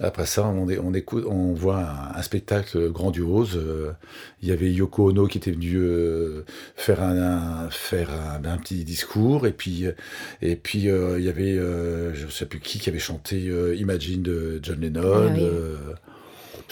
après 0.00 0.24
ça, 0.24 0.46
on, 0.46 0.66
on, 0.66 0.94
écoute, 0.94 1.26
on 1.28 1.52
voit 1.52 1.86
un, 2.16 2.22
spectacle 2.22 2.90
grandiose. 2.90 3.58
Euh, 3.58 3.92
il 4.40 4.48
y 4.48 4.50
avait 4.52 4.72
Yoko 4.72 5.10
Ono 5.10 5.26
qui 5.26 5.36
était 5.36 5.50
venu 5.50 5.74
euh, 5.74 6.46
faire 6.74 7.02
un, 7.02 7.68
faire 7.68 8.08
un, 8.12 8.56
petit 8.56 8.82
discours, 8.82 9.46
et 9.46 9.52
puis 9.52 9.84
et 10.40 10.56
puis 10.56 10.84
il 10.84 11.22
y 11.22 11.28
avait 11.28 11.54
je 12.14 12.24
ne 12.24 12.30
sais 12.30 12.46
plus 12.46 12.60
qui 12.60 12.78
qui 12.78 12.88
avait 12.88 12.98
chanté 12.98 13.52
Imagine 13.76 14.22
de 14.22 14.58
John 14.62 14.80
Lennon. 14.80 15.34
Ah 15.36 16.02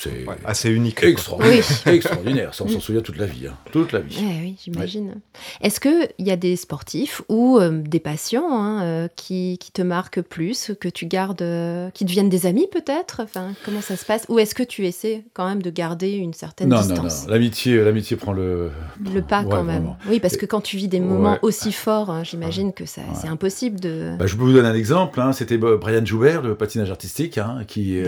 c'est 0.02 0.24
assez 0.44 0.70
unique. 0.70 1.02
Extraordinaire. 1.02 1.64
extraordinaire. 1.86 2.54
Ça, 2.54 2.64
on 2.64 2.68
s'en 2.68 2.80
souvient 2.80 3.02
toute 3.02 3.18
la 3.18 3.26
vie. 3.26 3.46
Hein. 3.48 3.56
Toute 3.70 3.92
la 3.92 4.00
vie. 4.00 4.16
Eh 4.18 4.42
oui, 4.42 4.56
j'imagine. 4.62 5.16
Est-ce 5.60 5.78
qu'il 5.78 6.08
y 6.18 6.30
a 6.30 6.36
des 6.36 6.56
sportifs 6.56 7.20
ou 7.28 7.58
euh, 7.58 7.82
des 7.82 8.00
patients 8.00 8.48
hein, 8.50 8.82
euh, 8.82 9.08
qui, 9.14 9.58
qui, 9.60 9.72
te 9.72 9.82
marquent 9.82 10.22
plus, 10.22 10.72
que 10.80 10.88
tu 10.88 11.04
gardes, 11.04 11.42
euh, 11.42 11.90
qui 11.90 12.06
deviennent 12.06 12.30
des 12.30 12.46
amis 12.46 12.66
peut-être? 12.72 13.20
Enfin, 13.22 13.52
Comment 13.64 13.82
ça 13.82 13.96
se 13.96 14.06
passe? 14.06 14.24
Ou 14.30 14.38
est-ce 14.38 14.54
que 14.54 14.62
tu 14.62 14.86
essaies 14.86 15.24
quand 15.34 15.46
même 15.46 15.60
de 15.60 15.70
garder 15.70 16.12
une 16.12 16.32
certaine 16.32 16.70
distance 16.70 17.22
Non, 17.22 17.26
non, 17.26 17.32
L'amitié, 17.32 17.84
l'amitié 17.84 18.16
prend 18.16 18.32
le... 18.32 18.70
Le 19.12 19.20
pas 19.20 19.44
quand 19.44 19.64
même. 19.64 19.96
Oui, 20.08 20.18
parce 20.18 20.38
que 20.38 20.46
quand 20.46 20.62
tu 20.62 20.78
vis 20.78 20.88
des 20.88 21.00
moments 21.00 21.38
aussi 21.42 21.72
forts, 21.72 22.10
hein, 22.10 22.24
j'imagine 22.24 22.72
que 22.72 22.84
c'est 22.86 23.28
impossible 23.28 23.80
de... 23.80 24.16
Bah, 24.18 24.26
je 24.26 24.34
peux 24.34 24.42
vous 24.42 24.52
donner 24.52 24.68
un 24.68 24.74
exemple. 24.74 25.20
C'était 25.34 25.58
Brian 25.58 26.04
Joubert, 26.04 26.40
le 26.40 26.54
patinage 26.54 26.90
artistique, 26.90 27.38
qui, 27.68 28.00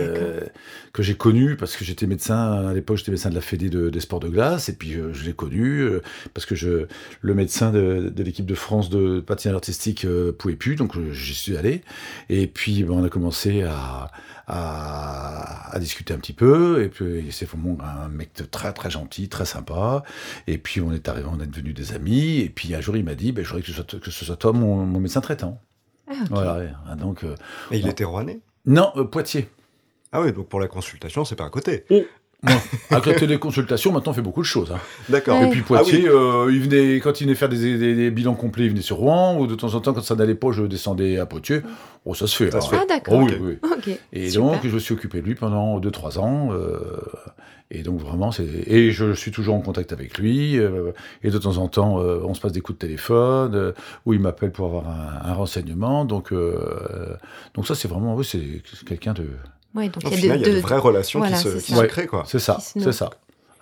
que 0.92 1.02
j'ai 1.02 1.14
connu 1.14 1.56
parce 1.56 1.76
que 1.76 1.81
j'étais 1.82 2.06
médecin, 2.06 2.68
à 2.68 2.74
l'époque 2.74 2.98
j'étais 2.98 3.10
médecin 3.10 3.30
de 3.30 3.34
la 3.34 3.40
Fédé 3.40 3.68
des 3.68 4.00
sports 4.00 4.20
de 4.20 4.28
glace, 4.28 4.68
et 4.68 4.74
puis 4.74 4.92
je, 4.92 5.24
l'ai 5.24 5.32
connu, 5.32 5.80
euh, 5.80 6.02
parce 6.34 6.46
que 6.46 6.54
je, 6.54 6.86
le 7.20 7.34
médecin 7.34 7.70
de, 7.70 8.12
l'équipe 8.16 8.46
de 8.46 8.54
France 8.54 8.90
de 8.90 9.20
patinage 9.20 9.56
artistique 9.56 10.04
euh, 10.04 10.32
pouvait 10.32 10.56
plus, 10.56 10.76
donc 10.76 10.98
j'y 11.12 11.34
suis 11.34 11.56
allé. 11.56 11.82
Et 12.28 12.46
puis 12.46 12.84
ben, 12.84 12.94
on 12.94 13.04
a 13.04 13.08
commencé 13.08 13.62
à, 13.62 14.10
à, 14.46 15.78
discuter 15.78 16.14
un 16.14 16.18
petit 16.18 16.32
peu, 16.32 16.82
et 16.82 16.88
puis 16.88 17.26
c'est 17.30 17.46
vraiment 17.46 17.78
un 17.82 18.08
mec 18.08 18.32
très 18.50 18.72
très 18.72 18.90
gentil, 18.90 19.28
très 19.28 19.46
sympa. 19.46 20.02
Et 20.46 20.58
puis 20.58 20.80
on 20.80 20.92
est 20.92 21.08
arrivé, 21.08 21.28
on 21.30 21.40
est 21.40 21.46
devenus 21.46 21.74
des 21.74 21.92
amis, 21.92 22.40
et 22.40 22.48
puis 22.48 22.74
un 22.74 22.80
jour 22.80 22.96
il 22.96 23.04
m'a 23.04 23.14
dit, 23.14 23.32
ben, 23.32 23.44
je 23.44 23.48
voudrais 23.48 23.62
que 23.62 23.68
ce 23.68 23.74
soit, 23.74 24.00
que 24.00 24.10
ce 24.10 24.24
soit 24.24 24.36
toi 24.36 24.52
mon, 24.52 24.86
médecin 24.86 25.20
traitant. 25.20 25.60
Ah, 26.08 26.14
voilà, 26.30 26.70
donc, 26.96 27.24
euh, 27.24 27.34
et 27.70 27.78
il 27.78 27.88
était 27.88 28.04
rouennais 28.04 28.40
Non, 28.66 28.92
Poitiers. 29.10 29.48
Ah 30.12 30.20
oui, 30.20 30.32
donc 30.32 30.48
pour 30.48 30.60
la 30.60 30.68
consultation, 30.68 31.24
c'est 31.24 31.36
pas 31.36 31.46
à 31.46 31.50
côté. 31.50 31.84
Oh. 31.90 32.02
À 32.90 33.00
côté 33.00 33.28
des 33.28 33.38
consultations, 33.38 33.92
maintenant 33.92 34.10
on 34.10 34.14
fait 34.14 34.22
beaucoup 34.22 34.40
de 34.40 34.46
choses. 34.46 34.72
Hein. 34.72 34.80
D'accord. 35.08 35.40
Et 35.42 35.48
puis 35.48 35.60
Poitiers, 35.60 36.06
ah 36.06 36.12
euh, 36.12 36.50
il 36.52 36.60
venait, 36.60 36.96
quand 36.96 37.20
il 37.20 37.24
venait 37.24 37.36
faire 37.36 37.48
des, 37.48 38.10
bilans 38.10 38.34
complets, 38.34 38.64
il 38.64 38.70
venait 38.70 38.82
sur 38.82 38.96
Rouen, 38.96 39.38
ou 39.38 39.46
de 39.46 39.54
temps 39.54 39.74
en 39.74 39.80
temps, 39.80 39.92
quand 39.92 40.02
ça 40.02 40.16
n'allait 40.16 40.34
pas, 40.34 40.50
je 40.50 40.64
descendais 40.64 41.18
à 41.18 41.26
Poitiers. 41.26 41.60
Oh, 42.04 42.14
ça 42.14 42.26
se 42.26 42.36
fait. 42.36 42.50
Ça 42.50 42.60
se 42.60 42.68
fait. 42.68 42.78
Ah 42.80 42.84
d'accord. 42.88 43.20
Oh, 43.22 43.26
oui, 43.26 43.58
oui. 43.86 43.96
Et 44.12 44.32
donc, 44.32 44.56
je 44.64 44.74
me 44.74 44.78
suis 44.80 44.92
occupé 44.92 45.20
de 45.20 45.26
lui 45.26 45.36
pendant 45.36 45.78
2-3 45.78 46.18
ans. 46.18 46.48
Euh, 46.52 46.80
et 47.70 47.82
donc 47.82 48.00
vraiment, 48.00 48.32
c'est 48.32 48.44
et 48.44 48.90
je 48.90 49.14
suis 49.14 49.30
toujours 49.30 49.54
en 49.54 49.60
contact 49.60 49.92
avec 49.92 50.18
lui. 50.18 50.58
Euh, 50.58 50.90
et 51.22 51.30
de 51.30 51.38
temps 51.38 51.58
en 51.58 51.68
temps, 51.68 51.98
on 51.98 52.34
se 52.34 52.40
passe 52.40 52.52
des 52.52 52.60
coups 52.60 52.76
de 52.76 52.86
téléphone, 52.86 53.72
où 54.04 54.14
il 54.14 54.20
m'appelle 54.20 54.50
pour 54.50 54.66
avoir 54.66 54.88
un, 54.88 55.32
renseignement. 55.32 56.04
Donc, 56.04 56.34
donc 57.54 57.66
ça, 57.68 57.76
c'est 57.76 57.88
vraiment, 57.88 58.16
oui, 58.16 58.24
c'est 58.24 58.62
quelqu'un 58.84 59.12
de 59.14 59.28
Ouais, 59.74 59.88
donc 59.88 60.02
il 60.10 60.26
y, 60.26 60.30
a 60.30 60.36
de, 60.36 60.60
vraies 60.60 60.78
relations 60.78 61.22
qui, 61.22 61.34
se, 61.34 61.86
créent. 61.86 62.06
Quoi. 62.06 62.24
C'est 62.26 62.38
ça, 62.38 62.58
c'est 62.60 62.92
ça. 62.92 63.10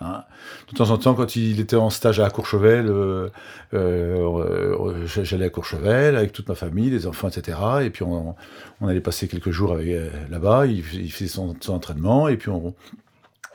Hein. 0.03 0.23
de 0.71 0.75
temps 0.75 0.89
en 0.89 0.97
temps, 0.97 1.13
quand 1.13 1.35
il 1.35 1.59
était 1.59 1.75
en 1.75 1.91
stage 1.91 2.19
à 2.19 2.29
Courchevel, 2.29 2.87
euh, 2.87 3.29
euh, 3.75 5.05
j'allais 5.05 5.45
à 5.45 5.49
Courchevel 5.49 6.15
avec 6.15 6.31
toute 6.31 6.49
ma 6.49 6.55
famille, 6.55 6.89
les 6.89 7.05
enfants, 7.05 7.29
etc. 7.29 7.57
Et 7.83 7.91
puis 7.91 8.03
on, 8.03 8.35
allait 8.81 8.99
passer 8.99 9.27
quelques 9.27 9.51
jours 9.51 9.77
euh, 9.79 10.09
là-bas. 10.29 10.65
Il, 10.65 10.83
faisait 10.83 11.27
son, 11.27 11.55
entraînement 11.67 12.27
et 12.27 12.37
puis 12.37 12.49
on, 12.49 12.73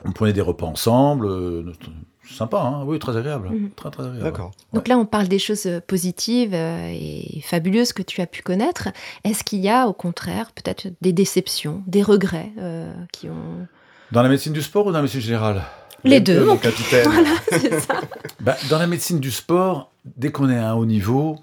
on 0.07 0.11
prenait 0.11 0.33
des 0.33 0.41
repas 0.41 0.65
ensemble 0.65 1.27
sympa, 2.33 2.57
hein 2.59 2.83
oui, 2.85 2.99
très 2.99 3.17
agréable. 3.17 3.49
Mhm. 3.49 3.69
Très, 3.75 3.91
très 3.91 4.03
agréable. 4.03 4.23
D'accord. 4.23 4.51
Donc 4.73 4.87
là, 4.87 4.97
on 4.97 5.05
parle 5.05 5.27
des 5.27 5.39
choses 5.39 5.65
euh, 5.65 5.79
positives 5.85 6.53
euh, 6.53 6.91
et 6.93 7.41
fabuleuses 7.41 7.93
que 7.93 8.03
tu 8.03 8.21
as 8.21 8.27
pu 8.27 8.41
connaître. 8.41 8.89
Est-ce 9.23 9.43
qu'il 9.43 9.59
y 9.59 9.69
a, 9.69 9.87
au 9.87 9.93
contraire, 9.93 10.51
peut-être 10.51 10.87
des 11.01 11.13
déceptions, 11.13 11.83
des 11.87 12.03
regrets 12.03 12.51
euh, 12.59 12.93
qui 13.11 13.29
ont... 13.29 13.67
Dans 14.11 14.21
la 14.21 14.29
médecine 14.29 14.53
du 14.53 14.61
sport 14.61 14.87
ou 14.87 14.91
dans 14.91 14.97
la 14.97 15.03
médecine 15.03 15.21
générale 15.21 15.63
Les, 16.03 16.19
deux, 16.19 16.45
mon 16.45 16.57
capitaine. 16.57 17.03
voilà, 17.09 17.35
c'est 17.49 17.79
ça. 17.79 18.01
Bah, 18.39 18.55
dans 18.69 18.79
la 18.79 18.87
médecine 18.87 19.19
du 19.19 19.31
sport, 19.31 19.91
dès 20.15 20.31
qu'on 20.31 20.49
est 20.49 20.57
à 20.57 20.71
un 20.71 20.73
haut 20.75 20.85
niveau, 20.85 21.39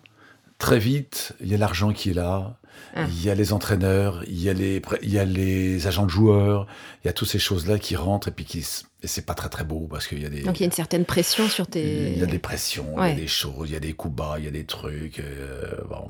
très 0.65 0.79
vite, 0.79 1.35
il 1.43 1.49
y 1.49 1.55
a 1.55 1.59
l'argent 1.59 1.93
qui 1.93 2.11
est 2.11 2.15
là, 2.15 2.59
ah. 2.97 3.07
Il 3.09 3.25
y 3.25 3.29
a 3.29 3.35
les 3.35 3.53
entraîneurs, 3.53 4.23
il 4.27 4.41
y 4.41 4.49
a 4.49 4.53
les, 4.53 4.81
il 5.03 5.11
y 5.11 5.19
a 5.19 5.25
les 5.25 5.87
agents 5.87 6.07
de 6.07 6.11
joueurs, 6.11 6.67
il 7.03 7.09
y 7.09 7.11
a 7.11 7.13
toutes 7.13 7.29
ces 7.29 7.39
choses-là 7.39 7.79
qui 7.79 7.97
rentrent 7.97 8.29
et 8.29 8.31
puis 8.31 8.45
qui, 8.45 8.65
et 9.05 9.07
c'est 9.07 9.27
pas 9.27 9.35
très 9.35 9.51
très 9.51 9.65
beau 9.65 9.87
parce 9.91 10.07
qu'il 10.07 10.23
y 10.23 10.25
a 10.25 10.31
des. 10.31 10.41
Donc 10.41 10.59
il 10.59 10.61
y 10.61 10.65
a 10.65 10.67
une 10.67 10.73
certaine 10.73 11.05
pression 11.05 11.47
sur 11.47 11.67
tes. 11.67 12.13
Il 12.13 12.19
y 12.19 12.23
a 12.23 12.27
des 12.27 12.39
pressions, 12.39 12.87
il 12.97 13.09
y 13.09 13.13
a 13.13 13.15
des 13.15 13.27
choses, 13.27 13.69
il 13.69 13.75
y 13.75 13.77
a 13.77 13.81
des 13.81 13.93
coups 13.93 14.17
bas, 14.17 14.37
il 14.39 14.47
y 14.47 14.49
a 14.49 14.51
des 14.51 14.65
trucs. 14.65 15.19
Euh, 15.19 15.75
bon, 15.91 16.09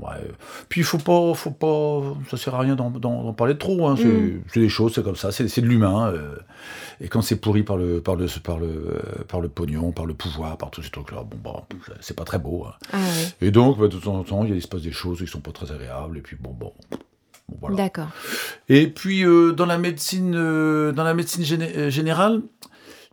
Puis 0.68 0.82
il 0.82 0.84
faut 0.84 0.99
pas, 0.99 1.34
faut 1.34 1.51
pas, 1.51 2.16
ça 2.30 2.36
sert 2.36 2.55
à 2.55 2.61
rien 2.61 2.76
d'en 2.76 3.32
parler 3.32 3.59
trop. 3.59 3.88
Hein. 3.88 3.97
Mm. 3.97 4.42
C'est 4.53 4.61
des 4.61 4.68
choses, 4.68 4.95
c'est 4.95 5.03
comme 5.03 5.16
ça, 5.16 5.32
c'est 5.32 5.61
de 5.61 5.66
l'humain. 5.66 6.12
Euh. 6.12 6.36
et 7.01 7.09
quand 7.09 7.20
c'est 7.20 7.34
pourri 7.34 7.64
par 7.64 7.76
le, 7.76 8.01
par 8.01 8.14
le, 8.14 8.26
par 8.45 8.59
le, 8.59 9.01
par 9.26 9.40
le 9.40 9.49
pognon, 9.49 9.90
par 9.90 10.07
le 10.07 10.14
pouvoir, 10.14 10.57
par 10.57 10.70
tous 10.70 10.82
ces 10.82 10.90
trucs-là, 10.90 11.24
bon 11.24 11.38
bah, 11.42 11.66
c'est 12.01 12.16
pas 12.16 12.24
très 12.24 12.38
beau. 12.38 12.64
Hein. 12.68 12.74
Ah, 12.92 12.99
et 13.40 13.51
donc 13.51 13.76
bah, 13.80 13.88
de 13.88 13.97
temps 13.97 14.14
en 14.14 14.22
temps, 14.22 14.45
il 14.45 14.57
y 14.57 14.62
se 14.62 14.68
des 14.76 14.92
choses 14.92 15.18
qui 15.18 15.26
sont 15.26 15.40
pas 15.40 15.51
très 15.51 15.72
agréables. 15.72 16.16
Et 16.18 16.22
puis 16.22 16.36
bon, 16.38 16.53
bon. 16.53 16.72
voilà. 17.61 17.74
D'accord. 17.74 18.11
Et 18.68 18.86
puis 18.86 19.24
euh, 19.24 19.51
dans 19.51 19.66
la 19.66 19.78
médecine, 19.78 20.30
dans 20.30 21.05
la 21.05 21.14
médecine 21.14 21.42
générale, 21.90 22.40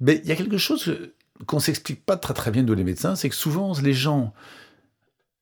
mais 0.01 0.19
il 0.23 0.29
y 0.29 0.31
a 0.31 0.35
quelque 0.35 0.57
chose 0.57 0.97
qu'on 1.45 1.59
s'explique 1.59 2.05
pas 2.05 2.17
très 2.17 2.33
très 2.33 2.51
bien 2.51 2.63
de 2.63 2.73
les 2.73 2.83
médecins, 2.83 3.15
c'est 3.15 3.29
que 3.29 3.35
souvent 3.35 3.73
les 3.81 3.93
gens 3.93 4.33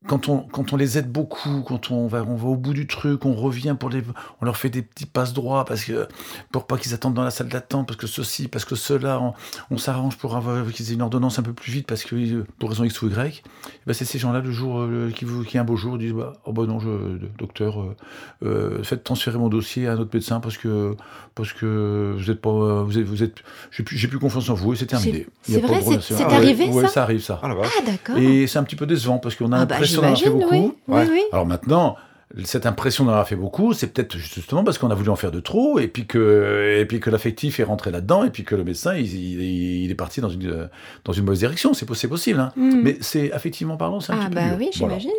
quand 0.07 0.29
on, 0.29 0.39
quand 0.39 0.71
on 0.71 0.77
les 0.77 0.97
aide 0.97 1.11
beaucoup, 1.11 1.61
quand 1.61 1.91
on 1.91 2.07
va, 2.07 2.23
on 2.23 2.35
va 2.35 2.47
au 2.47 2.55
bout 2.55 2.73
du 2.73 2.87
truc, 2.87 3.25
on 3.25 3.33
revient 3.33 3.75
pour 3.77 3.89
les, 3.89 4.01
on 4.39 4.45
leur 4.45 4.55
fait 4.55 4.69
des 4.69 4.81
petits 4.81 5.05
passes 5.05 5.33
droits 5.33 5.65
parce 5.65 5.83
que, 5.83 6.07
pour 6.53 6.67
pas 6.67 6.77
qu'ils 6.77 6.93
attendent 6.93 7.15
dans 7.15 7.23
la 7.23 7.31
salle 7.31 7.49
d'attente, 7.49 7.85
parce 7.85 7.99
que 7.99 8.07
ceci, 8.07 8.47
parce 8.47 8.63
que 8.63 8.75
cela, 8.75 9.21
on, 9.69 9.77
s'arrange 9.77 10.17
pour 10.17 10.37
avoir 10.37 10.65
qu'ils 10.71 10.91
aient 10.91 10.93
une 10.93 11.01
ordonnance 11.01 11.37
un 11.37 11.41
peu 11.41 11.51
plus 11.51 11.73
vite 11.73 11.85
parce 11.85 12.05
que, 12.05 12.45
pour 12.59 12.69
raison 12.69 12.85
X 12.85 13.01
ou 13.01 13.09
Y. 13.09 13.43
Ben 13.85 13.93
c'est 13.93 14.05
ces 14.05 14.19
gens-là, 14.19 14.39
le 14.39 14.51
jour, 14.51 14.79
euh, 14.79 15.11
qui, 15.13 15.25
qui 15.45 15.57
un 15.57 15.65
beau 15.65 15.75
jour, 15.75 15.97
disent, 15.97 16.13
bah, 16.13 16.33
oh 16.45 16.53
bah 16.53 16.63
non, 16.65 16.79
je, 16.79 16.89
docteur, 17.37 17.81
euh, 17.81 17.95
euh, 18.43 18.83
faites 18.83 19.03
transférer 19.03 19.37
mon 19.37 19.49
dossier 19.49 19.87
à 19.87 19.93
un 19.93 19.97
autre 19.97 20.11
médecin 20.13 20.39
parce 20.39 20.57
que, 20.57 20.95
parce 21.35 21.51
que 21.51 22.15
vous 22.17 22.31
êtes 22.31 22.39
pas, 22.39 22.83
vous 22.83 22.97
êtes, 22.97 23.05
vous 23.05 23.21
êtes, 23.21 23.35
j'ai 23.71 23.83
plus, 23.83 23.97
j'ai 23.97 24.07
plus 24.07 24.19
confiance 24.19 24.49
en 24.49 24.53
vous 24.53 24.73
et 24.73 24.75
c'est 24.77 24.85
terminé. 24.85 25.27
C'est 25.41 25.59
vrai, 25.59 25.81
c'est 25.99 26.21
arrivé, 26.21 26.71
ça? 26.71 26.87
ça 26.87 27.03
arrive, 27.03 27.21
ça. 27.21 27.39
Ah, 27.43 27.51
ah 27.61 27.85
d'accord. 27.85 28.17
Et 28.17 28.47
c'est 28.47 28.59
un 28.59 28.63
petit 28.63 28.77
peu 28.77 28.85
décevant 28.85 29.17
parce 29.17 29.35
qu'on 29.35 29.51
a 29.51 29.59
ah, 29.59 29.65
bah, 29.65 29.77
beaucoup. 29.95 30.75
Oui, 30.87 31.01
oui, 31.09 31.21
Alors 31.31 31.45
maintenant, 31.45 31.97
cette 32.43 32.67
impression 32.67 33.05
d'en 33.05 33.11
avoir 33.11 33.27
fait 33.27 33.35
beaucoup, 33.35 33.73
c'est 33.73 33.87
peut-être 33.87 34.15
justement 34.15 34.63
parce 34.63 34.77
qu'on 34.77 34.91
a 34.91 34.95
voulu 34.95 35.09
en 35.09 35.15
faire 35.15 35.31
de 35.31 35.39
trop, 35.39 35.79
et 35.79 35.87
puis 35.87 36.05
que, 36.05 36.77
et 36.79 36.85
puis 36.85 36.99
que 36.99 37.09
l'affectif 37.09 37.59
est 37.59 37.63
rentré 37.63 37.89
là-dedans, 37.89 38.23
et 38.23 38.29
puis 38.29 38.43
que 38.43 38.53
le 38.53 38.63
médecin, 38.63 38.95
il, 38.95 39.89
est 39.89 39.95
parti 39.95 40.21
dans 40.21 40.29
une, 40.29 40.69
dans 41.05 41.13
une 41.13 41.23
mauvaise 41.23 41.39
direction. 41.39 41.73
C'est 41.73 41.87
possible, 41.87 42.39
hein. 42.39 42.51
Hmm. 42.55 42.81
mais 42.83 42.97
c'est 43.01 43.31
effectivement 43.35 43.77
parlant, 43.77 43.99
c'est 43.99 44.13
un 44.13 44.19
ah 44.21 44.25
petit 44.25 44.35
bah 44.35 44.55
oui, 44.59 44.69
j'imagine. 44.71 45.11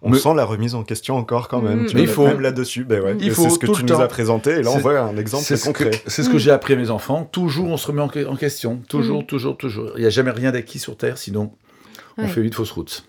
On 0.00 0.14
sent 0.14 0.34
la 0.34 0.46
remise 0.46 0.74
en 0.74 0.82
question 0.82 1.16
encore 1.16 1.48
quand 1.48 1.60
même. 1.60 1.82
Hmm. 1.82 1.86
Tu 1.86 1.98
il 1.98 2.08
faut 2.08 2.26
même 2.26 2.40
là-dessus. 2.40 2.84
Ben 2.84 3.02
ouais. 3.02 3.16
Il 3.20 3.30
faut. 3.30 3.42
C'est 3.42 3.50
ce 3.50 3.58
que 3.58 3.66
tu 3.66 3.84
nous 3.84 4.00
as 4.00 4.08
présenté, 4.08 4.50
et 4.50 4.62
là 4.62 4.70
on 4.70 4.78
voit 4.78 4.98
un 5.00 5.16
exemple 5.16 5.44
concret. 5.62 5.90
C'est 6.06 6.22
ce 6.22 6.30
que 6.30 6.38
j'ai 6.38 6.50
appris 6.50 6.72
à 6.72 6.76
mes 6.76 6.90
enfants. 6.90 7.28
Toujours, 7.30 7.68
on 7.68 7.76
se 7.76 7.86
remet 7.86 8.02
en, 8.02 8.36
question. 8.36 8.80
Toujours, 8.88 9.26
toujours, 9.26 9.56
toujours. 9.56 9.90
Il 9.96 10.00
n'y 10.00 10.06
a 10.06 10.10
jamais 10.10 10.30
rien 10.30 10.52
d'acquis 10.52 10.78
sur 10.78 10.96
Terre, 10.96 11.18
sinon 11.18 11.52
on 12.16 12.28
fait 12.28 12.40
vite 12.40 12.54
fausse 12.54 12.70
route. 12.70 13.04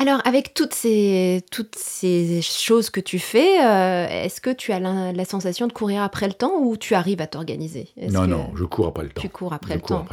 Alors, 0.00 0.20
avec 0.24 0.54
toutes 0.54 0.74
ces, 0.74 1.42
toutes 1.50 1.74
ces 1.74 2.40
choses 2.40 2.88
que 2.88 3.00
tu 3.00 3.18
fais, 3.18 3.60
euh, 3.60 4.06
est-ce 4.08 4.40
que 4.40 4.50
tu 4.50 4.70
as 4.70 4.78
la, 4.78 5.24
sensation 5.24 5.66
de 5.66 5.72
courir 5.72 6.02
après 6.02 6.28
le 6.28 6.34
temps 6.34 6.52
ou 6.60 6.76
tu 6.76 6.94
arrives 6.94 7.20
à 7.20 7.26
t'organiser? 7.26 7.88
Non, 8.10 8.28
non, 8.28 8.52
je 8.54 8.64
cours 8.64 8.86
après 8.86 9.02
le 9.02 9.08
temps. 9.08 9.20
Tu 9.20 9.28
cours 9.28 9.52
après 9.52 9.74
le 9.74 9.80
temps? 9.80 10.06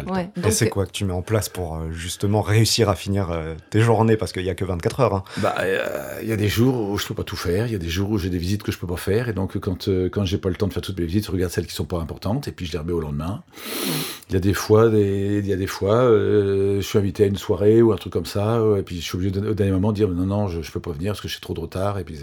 Et 0.44 0.50
c'est 0.50 0.70
quoi 0.70 0.88
que 0.88 0.92
tu 0.92 1.06
mets 1.06 1.14
en 1.14 1.22
place 1.22 1.50
pour 1.50 1.76
euh, 1.76 1.92
justement 1.92 2.42
réussir 2.42 2.90
à 2.90 2.96
finir 2.96 3.30
euh, 3.30 3.54
tes 3.70 3.80
journées? 3.80 4.18
Parce 4.18 4.34
qu'il 4.34 4.42
n'y 4.42 4.50
a 4.50 4.56
que 4.56 4.66
24 4.66 5.00
heures. 5.02 5.14
Hein. 5.14 5.24
Bah, 5.38 5.56
il 6.22 6.28
y 6.28 6.34
a 6.34 6.36
des 6.36 6.50
jours 6.50 6.90
où 6.90 6.98
je 6.98 7.06
peux 7.06 7.14
pas 7.14 7.24
tout 7.24 7.36
faire, 7.36 7.68
il 7.68 7.72
y 7.72 7.76
a 7.76 7.80
des 7.80 7.90
jours 7.90 8.10
où 8.10 8.18
j'ai 8.18 8.32
des 8.32 8.40
visites 8.40 8.64
que 8.64 8.72
je 8.72 8.80
peux 8.80 8.88
pas 8.88 8.98
faire. 8.98 9.30
Et 9.30 9.34
donc, 9.34 9.60
quand, 9.60 9.88
quand 10.12 10.26
j'ai 10.26 10.40
pas 10.40 10.50
le 10.50 10.56
temps 10.56 10.68
de 10.68 10.74
faire 10.74 10.82
toutes 10.82 11.00
mes 11.00 11.06
visites, 11.06 11.28
je 11.28 11.32
regarde 11.32 11.52
celles 11.52 11.68
qui 11.68 11.76
sont 11.76 11.86
pas 11.86 12.00
importantes 12.00 12.48
et 12.48 12.52
puis 12.52 12.66
je 12.66 12.72
les 12.72 12.80
remets 12.80 12.94
au 12.94 13.02
lendemain. 13.02 13.44
il 14.30 14.34
y 14.34 14.38
a 14.38 14.40
des 14.40 14.56
fois, 14.56 14.90
des, 14.90 15.42
il 15.44 15.48
y 15.48 15.54
a 15.54 15.58
des 15.58 15.68
fois, 15.68 15.94
euh, 15.94 16.82
je 16.82 16.88
suis 16.88 16.98
invité 16.98 17.26
à 17.26 17.28
une 17.28 17.38
soirée 17.38 17.84
ou 17.84 17.94
un 17.94 17.98
truc 17.98 18.14
comme 18.14 18.26
ça, 18.26 18.60
et 18.80 18.82
puis 18.82 18.96
je 18.96 19.02
suis 19.02 19.16
obligé 19.16 19.32
moment 19.75 19.75
dire 19.92 20.08
non, 20.10 20.26
non, 20.26 20.48
je, 20.48 20.58
ne 20.58 20.64
peux 20.64 20.80
pas 20.80 20.92
venir 20.92 21.12
parce 21.12 21.22
que 21.22 21.28
je 21.28 21.34
suis 21.34 21.42
trop 21.42 21.54
de 21.54 21.60
retard, 21.60 22.00
et 22.00 22.04
puis, 22.04 22.20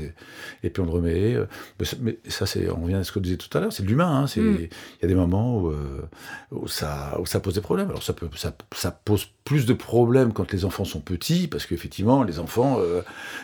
et 0.63 0.71
puis 0.71 0.83
on 0.83 0.87
le 0.87 0.91
remet. 0.91 1.37
Mais, 2.01 2.19
ça, 2.29 2.47
c'est, 2.47 2.69
on 2.71 2.83
revient 2.83 2.97
à 2.97 3.05
ce 3.05 3.13
que 3.13 3.21
je 3.21 3.25
disais 3.25 3.37
tout 3.37 3.57
à 3.57 3.61
l'heure, 3.61 3.73
c'est 3.73 3.83
de 3.83 3.89
l'humain. 3.89 4.25
Hein, 4.25 4.25
mm. 4.25 4.57
Il 4.59 4.69
y 5.03 5.05
a 5.05 5.09
des 5.09 5.15
moments 5.15 5.59
où, 5.59 5.73
où, 6.51 6.69
ça, 6.69 7.17
où 7.21 7.27
ça 7.27 7.41
pose 7.41 7.55
des 7.55 7.61
problèmes. 7.61 7.89
Alors 7.91 8.03
ça, 8.03 8.13
peut, 8.13 8.29
ça, 8.37 8.53
ça, 8.75 8.91
pose 8.91 9.29
plus 9.45 9.67
de 9.67 9.73
problèmes 9.73 10.33
quand 10.33 10.53
les 10.53 10.65
enfants 10.65 10.85
sont 10.85 11.01
petits, 11.01 11.49
parce 11.49 11.67
qu'effectivement, 11.67 12.23
les 12.23 12.39
enfants, 12.39 12.79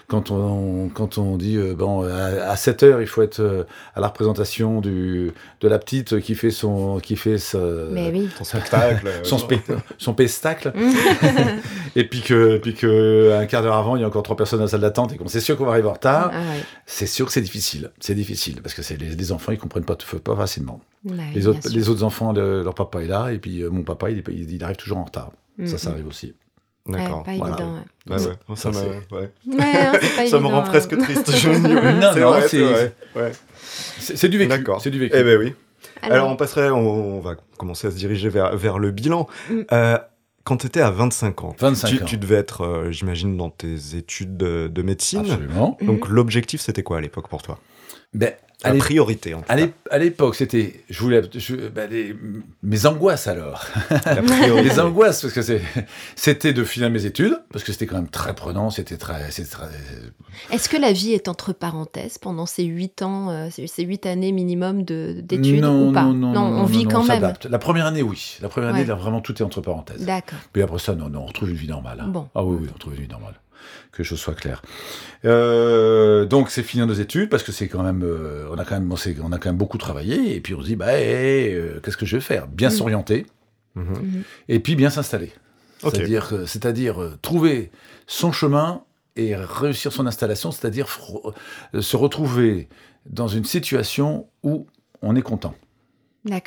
quand, 0.06 0.30
on, 0.30 0.88
quand 0.88 1.18
on 1.18 1.36
dit 1.36 1.58
bon, 1.76 2.02
à, 2.02 2.56
7 2.56 2.82
heures, 2.82 3.00
il 3.00 3.06
faut 3.06 3.22
être 3.22 3.66
à 3.94 4.00
la 4.00 4.08
représentation 4.08 4.80
du, 4.80 5.32
de 5.60 5.68
la 5.68 5.78
petite 5.78 6.20
qui 6.20 6.34
fait 6.34 6.50
son, 6.50 6.98
qui 7.00 7.16
fait 7.16 7.38
Mais 7.90 8.10
oui 8.10 8.28
spectacle. 8.48 9.06
Euh, 9.06 9.20
son, 9.24 9.38
son 9.98 10.14
pestacle. 10.14 10.72
et 11.96 12.04
puis 12.04 12.20
que, 12.20 12.58
puis 12.58 12.74
que 12.74 13.38
un 13.38 13.46
quart 13.46 13.62
d'heure 13.62 13.76
avant, 13.76 13.96
il 13.98 14.02
y 14.02 14.04
a 14.04 14.08
encore 14.08 14.22
trois 14.22 14.36
personnes 14.36 14.58
dans 14.58 14.64
la 14.64 14.70
salle 14.70 14.80
d'attente 14.80 15.12
et 15.12 15.16
qu'on 15.16 15.28
sait 15.28 15.40
sûr 15.40 15.56
qu'on 15.56 15.64
va 15.64 15.72
arriver 15.72 15.88
en 15.88 15.92
retard. 15.92 16.30
Ah 16.32 16.40
c'est 16.86 17.06
sûr 17.06 17.26
que 17.26 17.32
c'est 17.32 17.40
difficile. 17.40 17.90
C'est 18.00 18.14
difficile 18.14 18.60
parce 18.62 18.74
que 18.74 18.82
c'est 18.82 18.96
les, 18.96 19.32
enfants, 19.32 19.52
ils 19.52 19.58
comprennent 19.58 19.84
pas, 19.84 19.96
pas 19.96 20.36
facilement. 20.36 20.80
les, 21.34 21.46
autres, 21.46 21.68
les 21.70 21.88
autres 21.88 22.02
enfants, 22.02 22.32
leur 22.32 22.74
papa 22.74 23.02
est 23.02 23.08
là 23.08 23.30
et 23.32 23.38
puis 23.38 23.62
euh, 23.62 23.70
mon 23.70 23.82
papa, 23.82 24.10
il, 24.10 24.22
il, 24.28 24.64
arrive 24.64 24.76
toujours 24.76 24.98
en 24.98 25.04
retard. 25.04 25.32
Ça, 25.66 25.76
ça 25.78 25.90
arrive 25.90 26.06
aussi. 26.06 26.34
D'accord. 26.86 27.24
Ouais. 27.26 27.38
Ouais. 28.08 28.18
Ça, 28.56 28.72
ça 28.72 30.40
me 30.40 30.46
rend 30.46 30.62
presque 30.62 30.96
triste. 30.98 31.28
non, 31.46 32.16
non, 32.16 32.34
c'est 33.98 34.28
du 34.28 34.38
vécu. 34.38 34.54
C'est 34.80 34.90
du 34.90 34.98
vécu. 34.98 35.14
Eh 35.16 35.22
ben 35.22 35.38
oui. 35.38 35.54
Alors, 36.02 36.30
on 36.30 36.36
passerait, 36.36 36.70
on, 36.70 37.20
va 37.20 37.36
commencer 37.56 37.88
à 37.88 37.90
se 37.90 37.96
diriger 37.96 38.28
vers, 38.28 38.56
vers 38.56 38.78
le 38.78 38.90
bilan. 38.90 39.26
Mm. 39.50 39.60
Euh, 39.72 39.98
quand 40.48 40.56
tu 40.56 40.66
étais 40.66 40.80
à 40.80 40.90
25 40.90 41.44
ans, 41.44 41.54
tu, 42.06 42.16
devais 42.16 42.36
être, 42.36 42.62
euh, 42.62 42.90
j'imagine, 42.90 43.36
dans 43.36 43.50
tes 43.50 43.96
études 43.96 44.38
de, 44.38 44.82
médecine. 44.82 45.20
Absolument. 45.30 45.76
Donc, 45.82 46.08
l'objectif, 46.08 46.62
c'était 46.62 46.82
quoi 46.82 46.96
à 46.96 47.00
l'époque 47.02 47.28
pour 47.28 47.42
toi? 47.42 47.58
Ben, 48.14 48.32
la 48.64 48.74
priorité, 48.74 49.34
en 49.34 49.42
À 49.48 49.98
l'époque, 49.98 50.34
c'était, 50.34 50.82
je 50.90 51.00
voulais, 51.00 51.22
bah, 51.72 51.82
mes 52.64 52.86
angoisses 52.86 53.28
alors. 53.28 53.64
les 54.62 54.80
angoisses, 54.80 55.22
parce 55.22 55.32
que 55.32 55.60
c'était 56.16 56.52
de 56.52 56.64
finir 56.64 56.90
mes 56.90 57.06
études, 57.06 57.38
parce 57.52 57.64
que 57.64 57.70
c'était 57.70 57.86
quand 57.86 57.94
même 57.96 58.08
très 58.08 58.34
prenant, 58.34 58.70
c'était 58.70 58.96
très, 58.96 59.28
très... 59.28 59.68
Est-ce 60.50 60.68
que 60.68 60.76
la 60.76 60.92
vie 60.92 61.12
est 61.12 61.28
entre 61.28 61.52
parenthèses 61.52 62.18
pendant 62.18 62.46
ces 62.46 62.64
huit 62.64 63.02
ans, 63.02 63.30
euh, 63.30 63.48
ces 63.50 63.84
huit 63.84 64.06
années 64.06 64.32
minimum 64.32 64.82
d'études 64.82 65.64
ou 65.64 65.92
pas 65.92 66.02
non, 66.02 66.14
non, 66.14 66.32
non, 66.32 66.62
on 66.62 66.64
vit 66.64 66.84
quand 66.84 67.04
même. 67.04 67.32
La 67.48 67.58
première 67.58 67.86
année, 67.86 68.02
oui. 68.02 68.38
La 68.42 68.48
première 68.48 68.70
année, 68.70 68.84
là, 68.84 68.96
vraiment 68.96 69.20
tout 69.20 69.36
est 69.36 69.42
entre 69.42 69.60
parenthèses. 69.60 70.04
D'accord. 70.04 70.38
Puis 70.52 70.62
après 70.62 70.80
ça, 70.80 70.96
non, 70.96 71.08
non, 71.08 71.20
on 71.20 71.26
retrouve 71.26 71.50
une 71.50 71.56
vie 71.56 71.68
normale. 71.68 72.00
Hein. 72.00 72.08
Bon. 72.08 72.28
Ah 72.34 72.42
oui, 72.42 72.56
oui, 72.60 72.66
on 72.68 72.74
retrouve 72.74 72.94
une 72.96 73.02
vie 73.02 73.08
normale 73.08 73.34
que 73.92 74.02
je 74.02 74.14
sois 74.14 74.34
clair. 74.34 74.62
Euh, 75.24 76.24
donc 76.24 76.50
c'est 76.50 76.62
finir 76.62 76.86
nos 76.86 76.94
études 76.94 77.28
parce 77.28 77.42
que 77.42 77.52
c'est 77.52 77.68
quand 77.68 77.82
même, 77.82 78.02
euh, 78.02 78.48
on 78.50 78.58
a 78.58 78.64
quand 78.64 78.78
même, 78.78 78.92
on 78.92 79.32
a 79.32 79.38
quand 79.38 79.48
même 79.48 79.56
beaucoup 79.56 79.78
travaillé 79.78 80.36
et 80.36 80.40
puis 80.40 80.54
on 80.54 80.60
se 80.60 80.66
dit 80.66 80.76
bah 80.76 80.86
euh, 80.90 81.80
qu'est-ce 81.80 81.96
que 81.96 82.06
je 82.06 82.16
vais 82.16 82.22
faire? 82.22 82.46
Bien 82.46 82.68
mm. 82.68 82.72
s'orienter 82.72 83.26
mm-hmm. 83.76 83.82
Mm-hmm. 83.82 84.22
et 84.48 84.60
puis 84.60 84.76
bien 84.76 84.90
s'installer. 84.90 85.32
C'est-à-dire, 85.80 86.32
c'est-à-dire 86.46 87.18
trouver 87.22 87.70
son 88.08 88.32
chemin 88.32 88.82
et 89.14 89.36
réussir 89.36 89.92
son 89.92 90.08
installation, 90.08 90.50
c'est-à-dire 90.50 90.88
se 91.78 91.96
retrouver 91.96 92.68
dans 93.06 93.28
une 93.28 93.44
situation 93.44 94.26
où 94.42 94.66
on 95.02 95.14
est 95.14 95.22
content. 95.22 95.54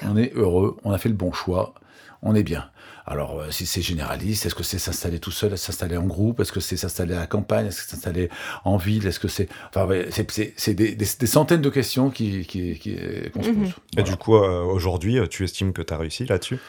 On 0.10 0.18
est 0.18 0.34
heureux, 0.36 0.78
on 0.84 0.92
a 0.92 0.98
fait 0.98 1.10
le 1.10 1.16
bon 1.16 1.32
choix, 1.32 1.74
on 2.22 2.36
est 2.36 2.44
bien. 2.44 2.70
Alors, 3.06 3.40
euh, 3.40 3.52
si 3.52 3.66
c'est 3.66 3.82
généraliste, 3.82 4.46
est-ce 4.46 4.56
que 4.56 4.64
c'est 4.64 4.80
s'installer 4.80 5.20
tout 5.20 5.32
seul, 5.32 5.58
s'installer 5.58 5.98
en 5.98 6.06
groupe 6.06 6.40
Est-ce 6.40 6.52
que 6.52 6.60
c'est 6.60 6.78
s'installer 6.78 7.16
à 7.16 7.22
la 7.22 7.28
campagne 7.28 7.68
Est-ce 7.68 7.78
que 7.78 7.84
c'est 7.84 7.92
s'installer 7.92 8.30
en 8.64 8.78
ville 8.78 9.08
Est-ce 9.08 9.20
que 9.20 9.28
c'est. 9.28 9.50
Enfin, 9.70 9.88
c'est 10.58 10.74
des, 10.74 11.06
centaines 11.06 11.62
de 11.62 11.70
questions 11.70 12.06
qu'on 12.06 12.12
qui, 12.12 12.46
qui, 12.46 12.96
se 12.96 13.30
pose. 13.30 13.48
Mhm. 13.48 13.72
Et 13.98 14.04
du 14.04 14.16
coup, 14.16 14.36
euh, 14.36 14.64
aujourd'hui, 14.64 15.18
euh, 15.18 15.28
tu 15.28 15.44
estimes 15.44 15.74
que 15.74 15.82
tu 15.82 15.94
as 15.94 15.98
réussi 15.98 16.26
là-dessus? 16.26 16.60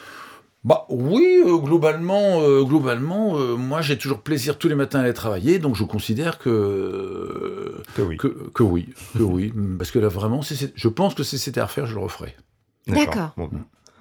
Bah 0.63 0.85
oui, 0.87 1.43
globalement, 1.45 2.39
globalement, 2.63 3.37
moi 3.57 3.81
j'ai 3.81 3.97
toujours 3.97 4.21
plaisir 4.21 4.57
tous 4.57 4.69
les 4.69 4.75
matins 4.75 4.99
à 4.99 5.03
aller 5.03 5.13
travailler, 5.13 5.59
donc 5.59 5.75
je 5.75 5.83
considère 5.83 6.39
que 6.39 7.83
que 7.95 8.01
oui, 8.01 8.15
que, 8.15 8.63
oui, 8.63 8.87
que 9.17 9.23
oui, 9.23 9.53
parce 9.77 9.91
que 9.91 9.99
là 9.99 10.07
vraiment, 10.07 10.39
je 10.41 10.87
pense 10.87 11.15
que 11.15 11.23
si 11.23 11.37
c'était 11.37 11.59
à 11.59 11.65
refaire, 11.65 11.85
je 11.85 11.95
le 11.95 11.99
referais. 11.99 12.37
D'accord. 12.87 13.35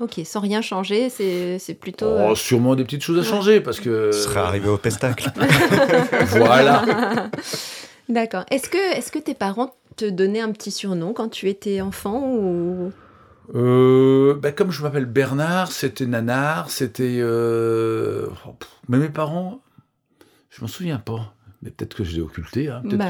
Ok, 0.03 0.20
sans 0.24 0.40
rien 0.40 0.62
changer, 0.62 1.09
c'est 1.11 1.74
plutôt. 1.74 2.07
Oh, 2.07 2.32
euh, 2.32 2.34
sûrement 2.34 2.74
des 2.74 2.82
petites 2.82 3.05
choses 3.05 3.20
à 3.20 3.22
changer 3.22 3.61
parce 3.61 3.78
que. 3.78 4.11
Ce 4.11 4.22
serait 4.24 4.40
arrivé 4.40 4.68
au 4.68 4.76
pestacle. 4.76 5.30
voilà. 6.26 6.84
D'accord. 8.09 8.44
Est-ce 8.50 8.68
que, 8.68 8.98
est 8.98 9.11
que 9.12 9.20
tes 9.20 9.34
parents 9.34 9.76
te 9.94 10.05
donnaient 10.05 10.40
un 10.40 10.50
petit 10.50 10.72
surnom 10.72 11.12
quand 11.12 11.28
tu 11.28 11.48
étais 11.48 11.80
enfant 11.80 12.20
ou? 12.34 12.90
Euh, 13.55 14.34
bah, 14.34 14.50
comme 14.50 14.72
je 14.72 14.82
m'appelle 14.82 15.07
Bernard, 15.07 15.70
c'était 15.70 16.07
Nanar, 16.07 16.68
c'était. 16.68 17.18
Euh, 17.20 18.26
mais 18.88 18.98
mes 18.98 19.09
parents, 19.09 19.61
je 20.50 20.62
m'en 20.62 20.68
souviens 20.68 20.98
pas. 20.98 21.32
Mais 21.62 21.70
peut-être 21.70 21.94
que 21.94 22.02
je 22.02 22.16
l'ai 22.16 22.20
occulté. 22.20 22.68
Hein, 22.68 22.82
bah, 22.84 23.08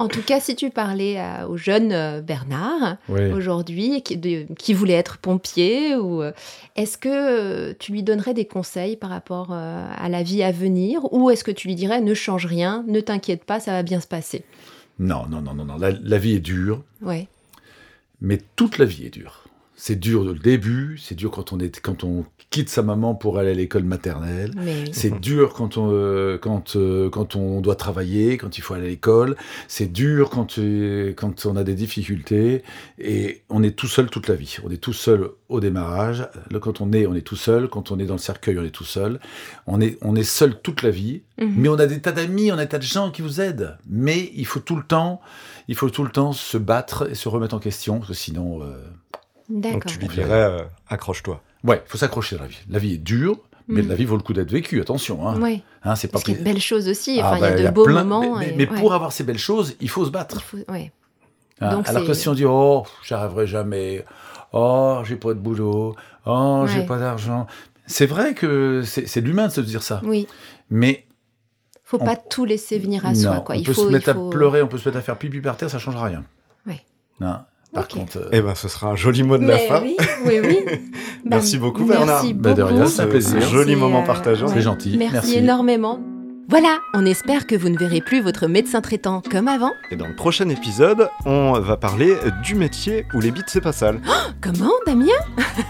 en 0.00 0.08
tout 0.08 0.22
cas, 0.22 0.40
si 0.40 0.56
tu 0.56 0.70
parlais 0.70 1.16
au 1.48 1.56
jeune 1.56 1.92
euh, 1.92 2.20
Bernard, 2.20 2.96
aujourd'hui, 3.08 4.02
qui, 4.02 4.74
voulait 4.74 4.94
être 4.94 5.18
pompier, 5.18 5.94
ou 5.94 6.22
euh, 6.22 6.32
est-ce 6.74 6.98
que 6.98 7.08
euh, 7.08 7.74
tu 7.78 7.92
lui 7.92 8.02
donnerais 8.02 8.34
des 8.34 8.46
conseils 8.46 8.96
par 8.96 9.10
rapport 9.10 9.52
à 9.52 10.08
la 10.08 10.22
vie 10.24 10.42
à 10.42 10.50
venir 10.50 11.12
Ou 11.12 11.30
est-ce 11.30 11.44
que 11.44 11.52
tu 11.52 11.68
lui 11.68 11.76
dirais 11.76 12.00
ne 12.00 12.14
change 12.14 12.46
rien, 12.46 12.84
ne 12.88 13.00
t'inquiète 13.00 13.44
pas, 13.44 13.60
ça 13.60 13.72
va 13.72 13.84
bien 13.84 14.00
se 14.00 14.08
passer? 14.08 14.44
Non, 14.98 15.26
non, 15.28 15.40
non, 15.40 15.54
non, 15.54 15.64
non. 15.64 15.76
La, 15.78 16.18
vie 16.18 16.34
est 16.34 16.40
dure. 16.40 16.82
Ouais. 17.00 17.28
Mais 18.20 18.38
toute 18.56 18.78
la 18.78 18.84
vie 18.84 19.06
est 19.06 19.10
dure. 19.10 19.44
C'est 19.82 19.96
dur 19.96 20.24
le 20.24 20.34
début, 20.34 21.00
c'est 21.02 21.14
dur 21.14 21.30
quand 21.30 21.54
on, 21.54 21.58
est, 21.58 21.80
quand 21.80 22.04
on 22.04 22.26
quitte 22.50 22.68
sa 22.68 22.82
maman 22.82 23.14
pour 23.14 23.38
aller 23.38 23.52
à 23.52 23.54
l'école 23.54 23.84
maternelle. 23.84 24.52
C'est 24.92 25.20
dur 25.20 25.54
quand 25.54 25.78
on, 25.78 25.88
euh, 25.90 26.36
quand, 26.36 26.76
euh, 26.76 27.08
quand 27.08 27.34
on 27.34 27.62
doit 27.62 27.76
travailler, 27.76 28.36
quand 28.36 28.58
il 28.58 28.60
faut 28.60 28.74
aller 28.74 28.84
à 28.84 28.90
l'école. 28.90 29.36
C'est 29.68 29.90
dur 29.90 30.28
quand, 30.28 30.58
euh, 30.58 31.14
quand 31.14 31.46
on 31.46 31.56
a 31.56 31.64
des 31.64 31.72
difficultés. 31.72 32.62
Et 32.98 33.40
on 33.48 33.62
est 33.62 33.70
tout 33.70 33.86
seul 33.86 34.10
toute 34.10 34.28
la 34.28 34.34
vie. 34.34 34.58
On 34.62 34.70
est 34.70 34.76
tout 34.76 34.92
seul 34.92 35.30
au 35.48 35.60
démarrage. 35.60 36.28
Quand 36.60 36.82
on 36.82 36.92
est, 36.92 37.06
on 37.06 37.14
est 37.14 37.22
tout 37.22 37.36
seul. 37.36 37.66
Quand 37.70 37.90
on 37.90 37.98
est 37.98 38.04
dans 38.04 38.16
le 38.16 38.18
cercueil, 38.18 38.58
on 38.58 38.64
est 38.64 38.68
tout 38.68 38.84
seul. 38.84 39.18
On 39.66 39.80
est, 39.80 39.96
on 40.02 40.14
est 40.14 40.24
seul 40.24 40.60
toute 40.60 40.82
la 40.82 40.90
vie. 40.90 41.22
Mhm. 41.40 41.54
Mais 41.56 41.68
on 41.70 41.78
a 41.78 41.86
des 41.86 42.02
tas 42.02 42.12
d'amis, 42.12 42.52
on 42.52 42.58
a 42.58 42.64
des 42.64 42.68
tas 42.68 42.78
de 42.78 42.82
gens 42.82 43.10
qui 43.10 43.22
vous 43.22 43.40
aident. 43.40 43.78
Mais 43.88 44.30
il 44.34 44.44
faut 44.44 44.60
tout 44.60 44.76
le 44.76 44.84
temps, 44.84 45.22
il 45.68 45.74
faut 45.74 45.88
tout 45.88 46.04
le 46.04 46.10
temps 46.10 46.34
se 46.34 46.58
battre 46.58 47.08
et 47.10 47.14
se 47.14 47.30
remettre 47.30 47.54
en 47.54 47.60
question, 47.60 47.96
parce 47.96 48.08
que 48.08 48.14
sinon... 48.14 48.60
Donc 49.50 49.84
tu 49.86 49.98
lui 49.98 50.08
dirais, 50.08 50.30
euh, 50.30 50.62
accroche-toi. 50.88 51.42
Ouais, 51.64 51.82
il 51.84 51.90
faut 51.90 51.98
s'accrocher 51.98 52.36
dans 52.36 52.42
la 52.42 52.48
vie. 52.48 52.58
La 52.68 52.78
vie 52.78 52.94
est 52.94 52.98
dure, 52.98 53.38
mais 53.68 53.82
mm. 53.82 53.88
la 53.88 53.94
vie 53.94 54.04
vaut 54.04 54.16
le 54.16 54.22
coup 54.22 54.32
d'être 54.32 54.50
vécue, 54.50 54.80
attention. 54.80 55.28
Hein. 55.28 55.38
Oui. 55.40 55.62
Hein, 55.82 55.96
c'est 55.96 56.08
pas 56.08 56.12
Parce 56.12 56.24
qu'il 56.24 56.34
y 56.34 56.36
a 56.36 56.40
de 56.40 56.44
belles 56.44 56.60
choses 56.60 56.88
aussi, 56.88 57.20
ah, 57.22 57.34
il 57.36 57.42
y 57.42 57.44
a 57.44 57.50
bah, 57.50 57.62
de 57.62 57.70
beaux 57.70 57.88
moments. 57.88 58.38
Mais, 58.56 58.66
pour 58.66 58.94
avoir 58.94 59.12
ces 59.12 59.24
belles 59.24 59.38
choses, 59.38 59.76
il 59.80 59.90
faut 59.90 60.04
se 60.04 60.10
battre. 60.10 60.40
Faut... 60.40 60.58
Ouais. 60.68 60.92
Hein, 61.60 61.82
alors 61.84 62.06
que 62.06 62.14
si 62.14 62.28
on 62.28 62.34
dit, 62.34 62.46
oh, 62.46 62.84
j'arriverai 63.02 63.46
jamais, 63.46 64.04
oh, 64.52 65.02
j'ai 65.04 65.16
pas 65.16 65.34
de 65.34 65.40
boulot, 65.40 65.94
oh, 66.26 66.64
j'ai 66.66 66.86
pas 66.86 66.98
d'argent. 66.98 67.46
C'est 67.86 68.06
vrai 68.06 68.34
que 68.34 68.82
c'est 68.84 69.20
l'humain 69.20 69.48
de 69.48 69.52
se 69.52 69.60
dire 69.60 69.82
ça. 69.82 70.00
Oui. 70.04 70.26
Mais 70.70 71.06
faut 71.84 71.98
pas 71.98 72.16
tout 72.16 72.44
laisser 72.44 72.78
venir 72.78 73.04
à 73.04 73.14
soi. 73.16 73.40
Quoi. 73.40 73.56
On 73.56 73.62
peut 73.64 73.74
se 73.74 73.86
mettre 73.86 74.10
à 74.10 74.30
pleurer, 74.30 74.62
on 74.62 74.68
peut 74.68 74.78
se 74.78 74.88
mettre 74.88 74.98
à 74.98 75.02
faire 75.02 75.18
pipi 75.18 75.40
par 75.40 75.56
terre, 75.56 75.68
ça 75.68 75.80
changera 75.80 76.04
rien. 76.04 76.24
Oui. 76.66 76.80
Par 77.72 77.88
contre. 77.88 78.18
Euh, 78.18 78.28
eh 78.32 78.40
ben, 78.40 78.54
ce 78.54 78.68
sera 78.68 78.88
un 78.88 78.96
joli 78.96 79.22
mot 79.22 79.38
de 79.38 79.46
la 79.46 79.58
fin. 79.58 79.80
Oui, 79.82 79.96
oui, 80.26 80.40
oui. 80.42 80.58
merci 81.24 81.58
beaucoup, 81.58 81.84
Bernard. 81.84 82.22
Merci 82.22 82.34
beaucoup. 82.34 82.56
Bah, 82.56 82.86
c'est 82.86 83.02
un 83.02 83.06
plaisir. 83.06 83.40
Joli 83.42 83.76
moment 83.76 84.02
partagé. 84.02 84.44
C'est 84.48 84.60
gentil. 84.60 84.96
Merci, 84.98 85.36
énormément. 85.36 86.00
Voilà, 86.48 86.80
on 86.94 87.06
espère 87.06 87.46
que 87.46 87.54
vous 87.54 87.68
ne 87.68 87.78
verrez 87.78 88.00
plus 88.00 88.20
votre 88.20 88.48
médecin 88.48 88.80
traitant 88.80 89.22
comme 89.30 89.46
avant. 89.46 89.70
Et 89.92 89.96
dans 89.96 90.08
le 90.08 90.16
prochain 90.16 90.48
épisode, 90.48 91.08
on 91.24 91.52
va 91.60 91.76
parler 91.76 92.16
du 92.42 92.56
métier 92.56 93.06
où 93.14 93.20
les 93.20 93.30
bits 93.30 93.42
c'est 93.46 93.60
pas 93.60 93.72
sale. 93.72 94.00
Oh, 94.08 94.32
comment, 94.40 94.72
Damien? 94.84 95.06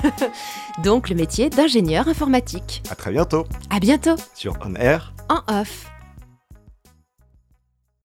Donc 0.82 1.10
le 1.10 1.16
métier 1.16 1.50
d'ingénieur 1.50 2.08
informatique. 2.08 2.82
À 2.90 2.94
très 2.94 3.10
bientôt. 3.10 3.44
À 3.68 3.78
bientôt. 3.78 4.16
Sur 4.34 4.54
On 4.64 4.74
Air. 4.74 5.12
En 5.28 5.60
off. 5.60 5.90